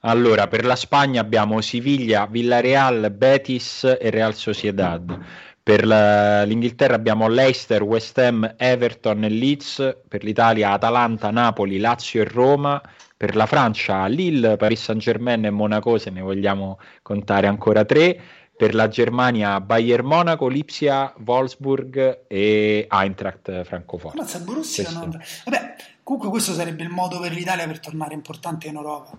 Allora, 0.03 0.47
per 0.47 0.63
la 0.63 0.77
Spagna 0.77 1.19
abbiamo 1.19 1.59
Siviglia, 1.59 2.25
Villarreal, 2.25 3.11
Betis 3.11 3.83
e 3.99 4.09
Real 4.09 4.33
Sociedad. 4.33 5.19
Per 5.63 5.85
la, 5.85 6.43
l'Inghilterra 6.43 6.95
abbiamo 6.95 7.27
Leicester, 7.27 7.83
West 7.83 8.17
Ham, 8.17 8.55
Everton 8.57 9.23
e 9.23 9.29
Leeds. 9.29 9.97
Per 10.07 10.23
l'Italia 10.23 10.71
Atalanta, 10.71 11.29
Napoli, 11.29 11.77
Lazio 11.77 12.21
e 12.21 12.25
Roma. 12.25 12.81
Per 13.15 13.35
la 13.35 13.45
Francia 13.45 14.07
Lille, 14.07 14.57
Paris 14.57 14.81
Saint 14.81 14.99
Germain 14.99 15.45
e 15.45 15.51
Monaco, 15.51 15.99
se 15.99 16.09
ne 16.09 16.21
vogliamo 16.21 16.79
contare 17.03 17.45
ancora 17.45 17.85
tre. 17.85 18.19
Per 18.57 18.73
la 18.73 18.87
Germania 18.87 19.61
Bayern 19.61 20.05
Monaco, 20.05 20.47
Lipsia, 20.47 21.13
Wolfsburg 21.25 22.21
e 22.27 22.87
Eintracht 22.89 23.63
Francoforte. 23.63 24.17
Mazza, 24.17 24.39
Borussia 24.39 24.89
non... 24.91 25.19
Vabbè, 25.45 25.75
comunque 26.03 26.29
questo 26.29 26.53
sarebbe 26.53 26.81
il 26.81 26.89
modo 26.89 27.19
per 27.19 27.31
l'Italia 27.31 27.67
per 27.67 27.79
tornare 27.79 28.15
importante 28.15 28.67
in 28.67 28.75
Europa. 28.75 29.17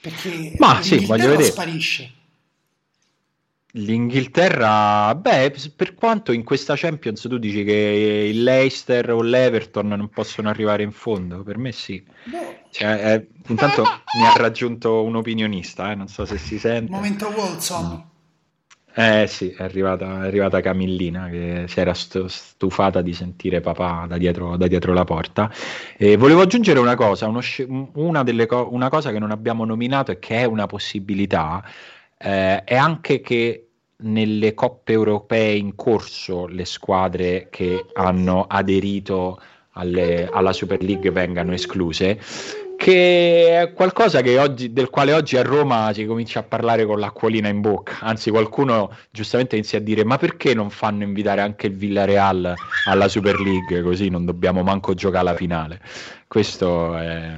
Perché 0.00 0.54
Ma 0.58 0.82
sì, 0.82 1.04
voglio 1.06 1.28
vedere. 1.28 1.44
sparisce. 1.44 2.12
L'Inghilterra, 3.74 5.14
beh, 5.14 5.54
per 5.74 5.94
quanto 5.94 6.32
in 6.32 6.44
questa 6.44 6.74
Champions 6.76 7.22
tu 7.22 7.38
dici 7.38 7.64
che 7.64 8.28
il 8.30 8.42
Leicester 8.42 9.10
o 9.10 9.22
l'Everton 9.22 9.88
non 9.88 10.10
possono 10.10 10.50
arrivare 10.50 10.82
in 10.82 10.92
fondo, 10.92 11.42
per 11.42 11.56
me 11.56 11.72
sì. 11.72 12.04
Cioè, 12.70 13.14
eh, 13.14 13.28
intanto 13.48 13.82
mi 14.18 14.26
ha 14.26 14.32
raggiunto 14.36 15.02
un 15.02 15.16
opinionista, 15.16 15.90
eh, 15.90 15.94
non 15.94 16.08
so 16.08 16.26
se 16.26 16.36
si 16.36 16.58
sente. 16.58 16.92
Momento 16.92 17.28
Wilson. 17.28 18.10
Eh 18.94 19.26
sì, 19.26 19.48
è 19.48 19.62
arrivata, 19.62 20.24
è 20.24 20.26
arrivata 20.26 20.60
Camillina 20.60 21.30
che 21.30 21.64
si 21.66 21.80
era 21.80 21.94
stufata 21.94 23.00
di 23.00 23.14
sentire 23.14 23.62
papà 23.62 24.04
da 24.06 24.18
dietro, 24.18 24.58
da 24.58 24.66
dietro 24.66 24.92
la 24.92 25.04
porta. 25.04 25.50
E 25.96 26.18
volevo 26.18 26.42
aggiungere 26.42 26.78
una 26.78 26.94
cosa, 26.94 27.26
uno, 27.26 27.40
una, 27.94 28.22
delle 28.22 28.44
co- 28.44 28.68
una 28.70 28.90
cosa 28.90 29.10
che 29.10 29.18
non 29.18 29.30
abbiamo 29.30 29.64
nominato 29.64 30.10
e 30.10 30.18
che 30.18 30.40
è 30.40 30.44
una 30.44 30.66
possibilità 30.66 31.64
eh, 32.22 32.62
è 32.64 32.76
anche 32.76 33.20
che 33.20 33.66
nelle 34.02 34.54
coppe 34.54 34.92
europee 34.92 35.54
in 35.54 35.74
corso 35.74 36.46
le 36.46 36.64
squadre 36.64 37.48
che 37.50 37.86
hanno 37.94 38.46
aderito 38.48 39.40
alle, 39.72 40.28
alla 40.30 40.52
Super 40.52 40.82
League 40.82 41.10
vengano 41.10 41.52
escluse, 41.52 42.20
che 42.76 43.60
è 43.60 43.72
qualcosa 43.72 44.20
che 44.22 44.38
oggi, 44.38 44.72
del 44.72 44.90
quale 44.90 45.12
oggi 45.12 45.36
a 45.36 45.42
Roma 45.42 45.92
si 45.92 46.04
comincia 46.04 46.40
a 46.40 46.42
parlare 46.42 46.84
con 46.84 46.98
l'acquolina 46.98 47.48
in 47.48 47.60
bocca, 47.60 47.98
anzi 48.00 48.30
qualcuno 48.30 48.94
giustamente 49.10 49.56
inizia 49.56 49.78
a 49.78 49.82
dire 49.82 50.04
ma 50.04 50.18
perché 50.18 50.52
non 50.52 50.70
fanno 50.70 51.04
invitare 51.04 51.40
anche 51.40 51.68
il 51.68 51.76
Villarreal 51.76 52.54
alla 52.86 53.08
Super 53.08 53.38
League 53.40 53.82
così 53.82 54.08
non 54.08 54.24
dobbiamo 54.24 54.62
manco 54.62 54.94
giocare 54.94 55.28
alla 55.28 55.36
finale. 55.36 55.80
Questo 56.26 56.96
è 56.96 57.36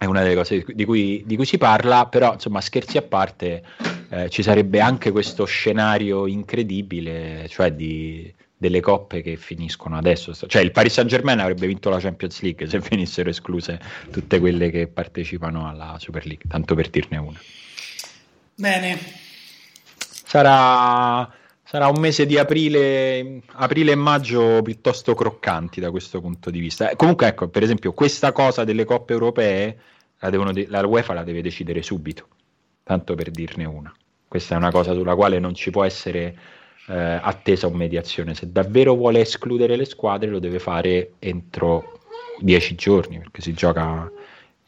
è 0.00 0.06
una 0.06 0.22
delle 0.22 0.34
cose 0.34 0.64
di 0.66 0.86
cui, 0.86 1.22
di 1.26 1.36
cui, 1.36 1.44
si 1.44 1.58
parla, 1.58 2.06
però 2.06 2.32
insomma 2.32 2.62
scherzi 2.62 2.96
a 2.96 3.02
parte 3.02 3.62
eh, 4.08 4.30
ci 4.30 4.42
sarebbe 4.42 4.80
anche 4.80 5.10
questo 5.10 5.44
scenario 5.44 6.26
incredibile, 6.26 7.46
cioè 7.50 7.70
di, 7.70 8.32
delle 8.56 8.80
coppe 8.80 9.20
che 9.20 9.36
finiscono 9.36 9.98
adesso, 9.98 10.34
cioè 10.46 10.62
il 10.62 10.70
Paris 10.70 10.94
Saint 10.94 11.10
Germain 11.10 11.38
avrebbe 11.38 11.66
vinto 11.66 11.90
la 11.90 11.98
Champions 11.98 12.40
League 12.40 12.66
se 12.66 12.78
venissero 12.88 13.28
escluse 13.28 13.78
tutte 14.10 14.40
quelle 14.40 14.70
che 14.70 14.86
partecipano 14.86 15.68
alla 15.68 15.96
Super 15.98 16.24
League, 16.24 16.48
tanto 16.48 16.74
per 16.74 16.88
dirne 16.88 17.18
una. 17.18 17.38
Bene. 18.54 18.98
Sarà, 19.98 21.30
sarà 21.70 21.86
un 21.86 22.00
mese 22.00 22.26
di 22.26 22.36
aprile, 22.36 23.42
aprile 23.52 23.92
e 23.92 23.94
maggio 23.94 24.60
piuttosto 24.60 25.14
croccanti 25.14 25.78
da 25.78 25.92
questo 25.92 26.20
punto 26.20 26.50
di 26.50 26.58
vista. 26.58 26.90
Eh, 26.90 26.96
comunque 26.96 27.28
ecco, 27.28 27.46
per 27.46 27.62
esempio, 27.62 27.92
questa 27.92 28.32
cosa 28.32 28.64
delle 28.64 28.84
coppe 28.84 29.12
europee 29.12 29.78
la, 30.18 30.30
devono, 30.30 30.50
la 30.66 30.84
UEFA 30.84 31.14
la 31.14 31.22
deve 31.22 31.42
decidere 31.42 31.80
subito, 31.82 32.26
tanto 32.82 33.14
per 33.14 33.30
dirne 33.30 33.66
una. 33.66 33.94
Questa 34.26 34.54
è 34.54 34.58
una 34.58 34.72
cosa 34.72 34.94
sulla 34.94 35.14
quale 35.14 35.38
non 35.38 35.54
ci 35.54 35.70
può 35.70 35.84
essere 35.84 36.36
eh, 36.88 37.20
attesa 37.22 37.68
o 37.68 37.70
mediazione. 37.70 38.34
Se 38.34 38.50
davvero 38.50 38.96
vuole 38.96 39.20
escludere 39.20 39.76
le 39.76 39.84
squadre 39.84 40.28
lo 40.28 40.40
deve 40.40 40.58
fare 40.58 41.12
entro 41.20 42.00
dieci 42.40 42.74
giorni, 42.74 43.18
perché 43.18 43.42
si 43.42 43.52
gioca 43.52 44.10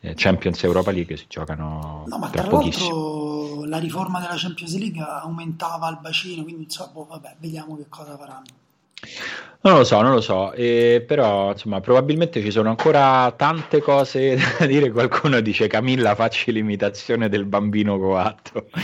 eh, 0.02 0.12
Champions 0.14 0.62
Europa 0.62 0.92
League, 0.92 1.16
si 1.16 1.24
giocano 1.26 2.04
no, 2.06 2.30
tra 2.30 2.44
pochissimo. 2.44 3.21
La 3.66 3.78
riforma 3.78 4.20
della 4.20 4.36
Champions 4.36 4.76
League 4.76 5.00
aumentava 5.00 5.88
il 5.88 5.98
bacino, 6.00 6.42
quindi 6.42 6.64
insomma, 6.64 6.92
boh, 6.92 7.04
vabbè, 7.06 7.36
vediamo 7.38 7.76
che 7.76 7.86
cosa 7.88 8.16
faranno. 8.16 8.61
Non 9.64 9.74
lo 9.74 9.84
so, 9.84 10.00
non 10.02 10.14
lo 10.14 10.20
so, 10.20 10.52
eh, 10.54 11.04
però 11.06 11.52
insomma 11.52 11.80
probabilmente 11.80 12.40
ci 12.42 12.50
sono 12.50 12.70
ancora 12.70 13.32
tante 13.36 13.80
cose 13.80 14.36
da 14.58 14.66
dire. 14.66 14.90
Qualcuno 14.90 15.40
dice 15.40 15.68
Camilla 15.68 16.16
facci 16.16 16.50
l'imitazione 16.50 17.28
del 17.28 17.44
bambino 17.44 17.96
coatto. 17.96 18.66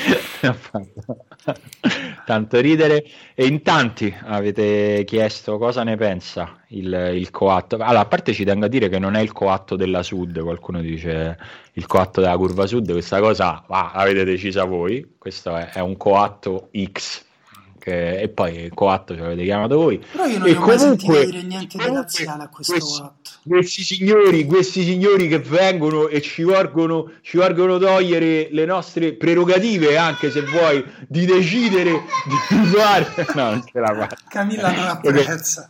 Tanto 2.24 2.60
ridere. 2.60 3.04
E 3.34 3.46
in 3.46 3.62
tanti 3.62 4.14
avete 4.22 5.02
chiesto 5.04 5.58
cosa 5.58 5.82
ne 5.82 5.96
pensa 5.96 6.62
il, 6.68 7.10
il, 7.12 7.30
coatto. 7.30 7.74
Allora, 7.74 7.98
a 7.98 8.06
parte 8.06 8.32
ci 8.32 8.44
tengo 8.44 8.66
a 8.66 8.68
dire 8.68 8.88
che 8.88 9.00
non 9.00 9.16
è 9.16 9.20
il 9.20 9.32
coatto 9.32 9.74
della 9.74 10.04
Sud, 10.04 10.40
qualcuno 10.40 10.80
dice 10.80 11.36
il 11.72 11.86
coatto 11.86 12.20
della 12.20 12.36
curva 12.36 12.68
Sud, 12.68 12.92
questa 12.92 13.18
cosa 13.18 13.64
ah, 13.66 13.92
l'avete 13.96 14.22
decisa 14.22 14.62
voi, 14.62 15.16
questo 15.18 15.56
è, 15.56 15.70
è 15.70 15.80
un 15.80 15.96
coatto 15.96 16.70
X 16.92 17.26
che, 17.88 18.20
e 18.20 18.28
poi 18.28 18.70
coatto 18.74 19.14
ce 19.14 19.20
l'avete 19.20 19.44
chiamato 19.44 19.76
voi. 19.76 19.98
Però 19.98 20.24
io 20.26 20.38
non 20.38 20.48
e 20.48 20.50
ho 20.50 20.54
comunque, 20.54 20.76
mai 20.76 20.78
sentito 20.78 21.24
dire 21.24 21.42
niente 21.42 21.78
di 21.78 21.92
laziale 21.92 22.42
a 22.44 22.48
questo 22.48 22.72
questi, 22.72 23.00
coatto. 23.00 23.30
Questi 23.46 23.82
signori, 23.82 24.44
questi 24.44 24.84
signori 24.84 25.28
che 25.28 25.38
vengono 25.38 26.08
e 26.08 26.20
ci 26.20 26.42
vogliono, 26.42 27.12
ci 27.22 27.38
vogliono 27.38 27.78
togliere 27.78 28.48
le 28.50 28.64
nostre 28.64 29.14
prerogative, 29.14 29.96
anche 29.96 30.30
se 30.30 30.42
vuoi, 30.42 30.84
di 31.08 31.24
decidere 31.24 31.90
di 31.90 32.66
fare... 32.66 33.06
No, 33.38 33.50
non 33.50 33.64
ce 33.64 33.78
la 33.78 33.94
fa. 33.94 34.08
Camilla 34.28 34.72
non 34.72 34.86
apprezza. 34.86 35.68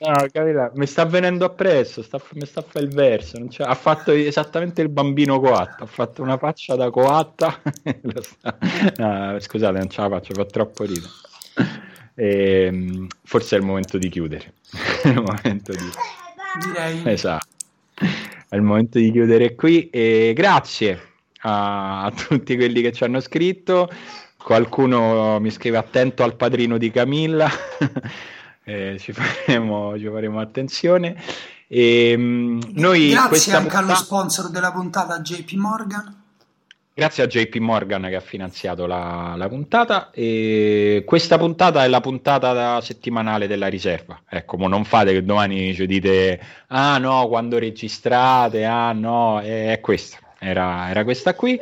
No, 0.00 0.14
Camilla, 0.30 0.70
mi 0.74 0.86
sta 0.86 1.04
venendo 1.06 1.44
appresso, 1.44 2.02
sta, 2.02 2.20
mi 2.34 2.46
sta 2.46 2.60
a 2.60 2.64
fare 2.66 2.84
il 2.84 2.94
verso. 2.94 3.36
ha 3.58 3.74
fatto 3.74 4.12
esattamente 4.12 4.80
il 4.80 4.90
bambino 4.90 5.40
coatta. 5.40 5.82
Ha 5.82 5.86
fatto 5.86 6.22
una 6.22 6.38
faccia 6.38 6.76
da 6.76 6.88
coatta. 6.88 7.60
no, 8.96 9.36
scusate, 9.40 9.78
non 9.78 9.90
ce 9.90 10.00
la 10.00 10.08
faccio, 10.08 10.34
fa 10.34 10.44
troppo 10.44 10.84
ridere. 10.84 11.08
E, 12.14 12.64
ehm, 12.66 13.06
forse 13.24 13.56
è 13.56 13.58
il 13.58 13.64
momento 13.64 13.98
di 13.98 14.08
chiudere. 14.08 14.54
è 15.02 15.08
il 15.08 15.22
momento 15.22 15.72
di... 15.72 15.90
Direi. 16.66 17.02
Esatto. 17.04 17.46
È 18.48 18.56
il 18.56 18.62
momento 18.62 18.98
di 18.98 19.10
chiudere 19.10 19.54
qui 19.54 19.90
e 19.90 20.32
grazie 20.34 21.08
a, 21.42 22.04
a 22.04 22.10
tutti 22.10 22.56
quelli 22.56 22.80
che 22.80 22.92
ci 22.92 23.04
hanno 23.04 23.20
scritto. 23.20 23.90
Qualcuno 24.36 25.38
mi 25.40 25.50
scrive 25.50 25.76
attento 25.76 26.22
al 26.22 26.36
padrino 26.36 26.78
di 26.78 26.90
Camilla. 26.90 27.50
eh, 28.64 28.96
ci, 28.98 29.12
faremo, 29.12 29.98
ci 29.98 30.08
faremo 30.08 30.40
attenzione. 30.40 31.16
E, 31.66 32.14
um, 32.16 32.58
noi 32.72 33.10
Grazie 33.10 33.52
anche 33.52 33.68
puntata... 33.68 33.92
allo 33.92 33.94
sponsor 33.94 34.50
della 34.50 34.72
puntata 34.72 35.20
JP 35.20 35.52
Morgan. 35.52 36.17
Grazie 36.98 37.22
a 37.22 37.26
JP 37.28 37.58
Morgan 37.58 38.02
che 38.08 38.16
ha 38.16 38.20
finanziato 38.20 38.84
la, 38.84 39.34
la, 39.36 39.48
puntata. 39.48 40.10
E 40.10 41.04
questa 41.06 41.38
puntata 41.38 41.84
è 41.84 41.86
la 41.86 42.00
puntata 42.00 42.80
settimanale 42.80 43.46
della 43.46 43.68
riserva. 43.68 44.20
Ecco, 44.28 44.56
non 44.66 44.82
fate 44.82 45.12
che 45.12 45.24
domani 45.24 45.72
ci 45.74 45.86
dite: 45.86 46.40
Ah 46.66 46.98
no, 46.98 47.28
quando 47.28 47.56
registrate, 47.56 48.64
ah 48.64 48.90
no, 48.90 49.38
è, 49.38 49.78
questa. 49.80 50.18
Era, 50.40 50.90
era, 50.90 51.04
questa 51.04 51.34
qui. 51.34 51.56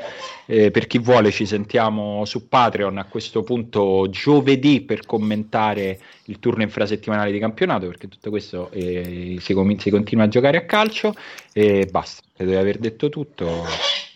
Eh, 0.47 0.71
per 0.71 0.87
chi 0.87 0.99
vuole, 1.01 1.31
ci 1.31 1.45
sentiamo 1.45 2.25
su 2.25 2.49
Patreon 2.49 2.97
a 2.97 3.05
questo 3.05 3.43
punto 3.43 4.09
giovedì 4.09 4.81
per 4.81 5.05
commentare 5.05 6.01
il 6.25 6.39
turno 6.39 6.63
infrasettimanale 6.63 7.31
di 7.31 7.39
campionato. 7.39 7.87
Perché 7.89 8.09
tutto 8.09 8.31
questo 8.31 8.71
eh, 8.71 9.37
si, 9.41 9.53
com- 9.53 9.77
si, 9.77 9.91
continua 9.91 10.25
a 10.25 10.29
giocare 10.29 10.57
a 10.57 10.65
calcio. 10.65 11.15
E 11.53 11.87
basta, 11.91 12.23
credo 12.35 12.53
di 12.53 12.57
aver 12.57 12.79
detto 12.79 13.11
tutto. 13.11 13.65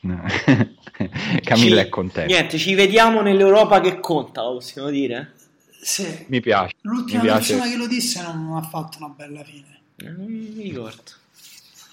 Camilla 1.42 1.80
ci, 1.80 1.86
è 1.86 1.88
contenta. 1.88 2.32
Niente, 2.32 2.58
ci 2.58 2.74
vediamo 2.74 3.22
nell'Europa 3.22 3.80
che 3.80 4.00
conta, 4.00 4.42
lo 4.42 4.54
possiamo 4.54 4.90
dire? 4.90 5.34
Sì. 5.80 6.26
Mi 6.28 6.40
piace. 6.40 6.74
L'ultima 6.82 7.22
mi 7.22 7.28
piace. 7.28 7.54
persona 7.54 7.70
che 7.70 7.76
lo 7.76 7.86
disse 7.86 8.22
non 8.22 8.56
ha 8.56 8.62
fatto 8.62 8.98
una 8.98 9.14
bella 9.16 9.42
fine. 9.42 9.80
Non 9.96 10.26
mi 10.26 10.62
ricordo. 10.62 11.18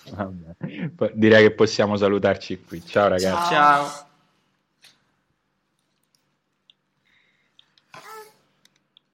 Vabbè. 0.10 1.12
Direi 1.14 1.44
che 1.44 1.52
possiamo 1.52 1.98
salutarci 1.98 2.64
qui. 2.66 2.84
Ciao 2.86 3.08
ragazzi. 3.08 3.54
Ciao. 3.54 3.86
Ciao. 3.86 4.06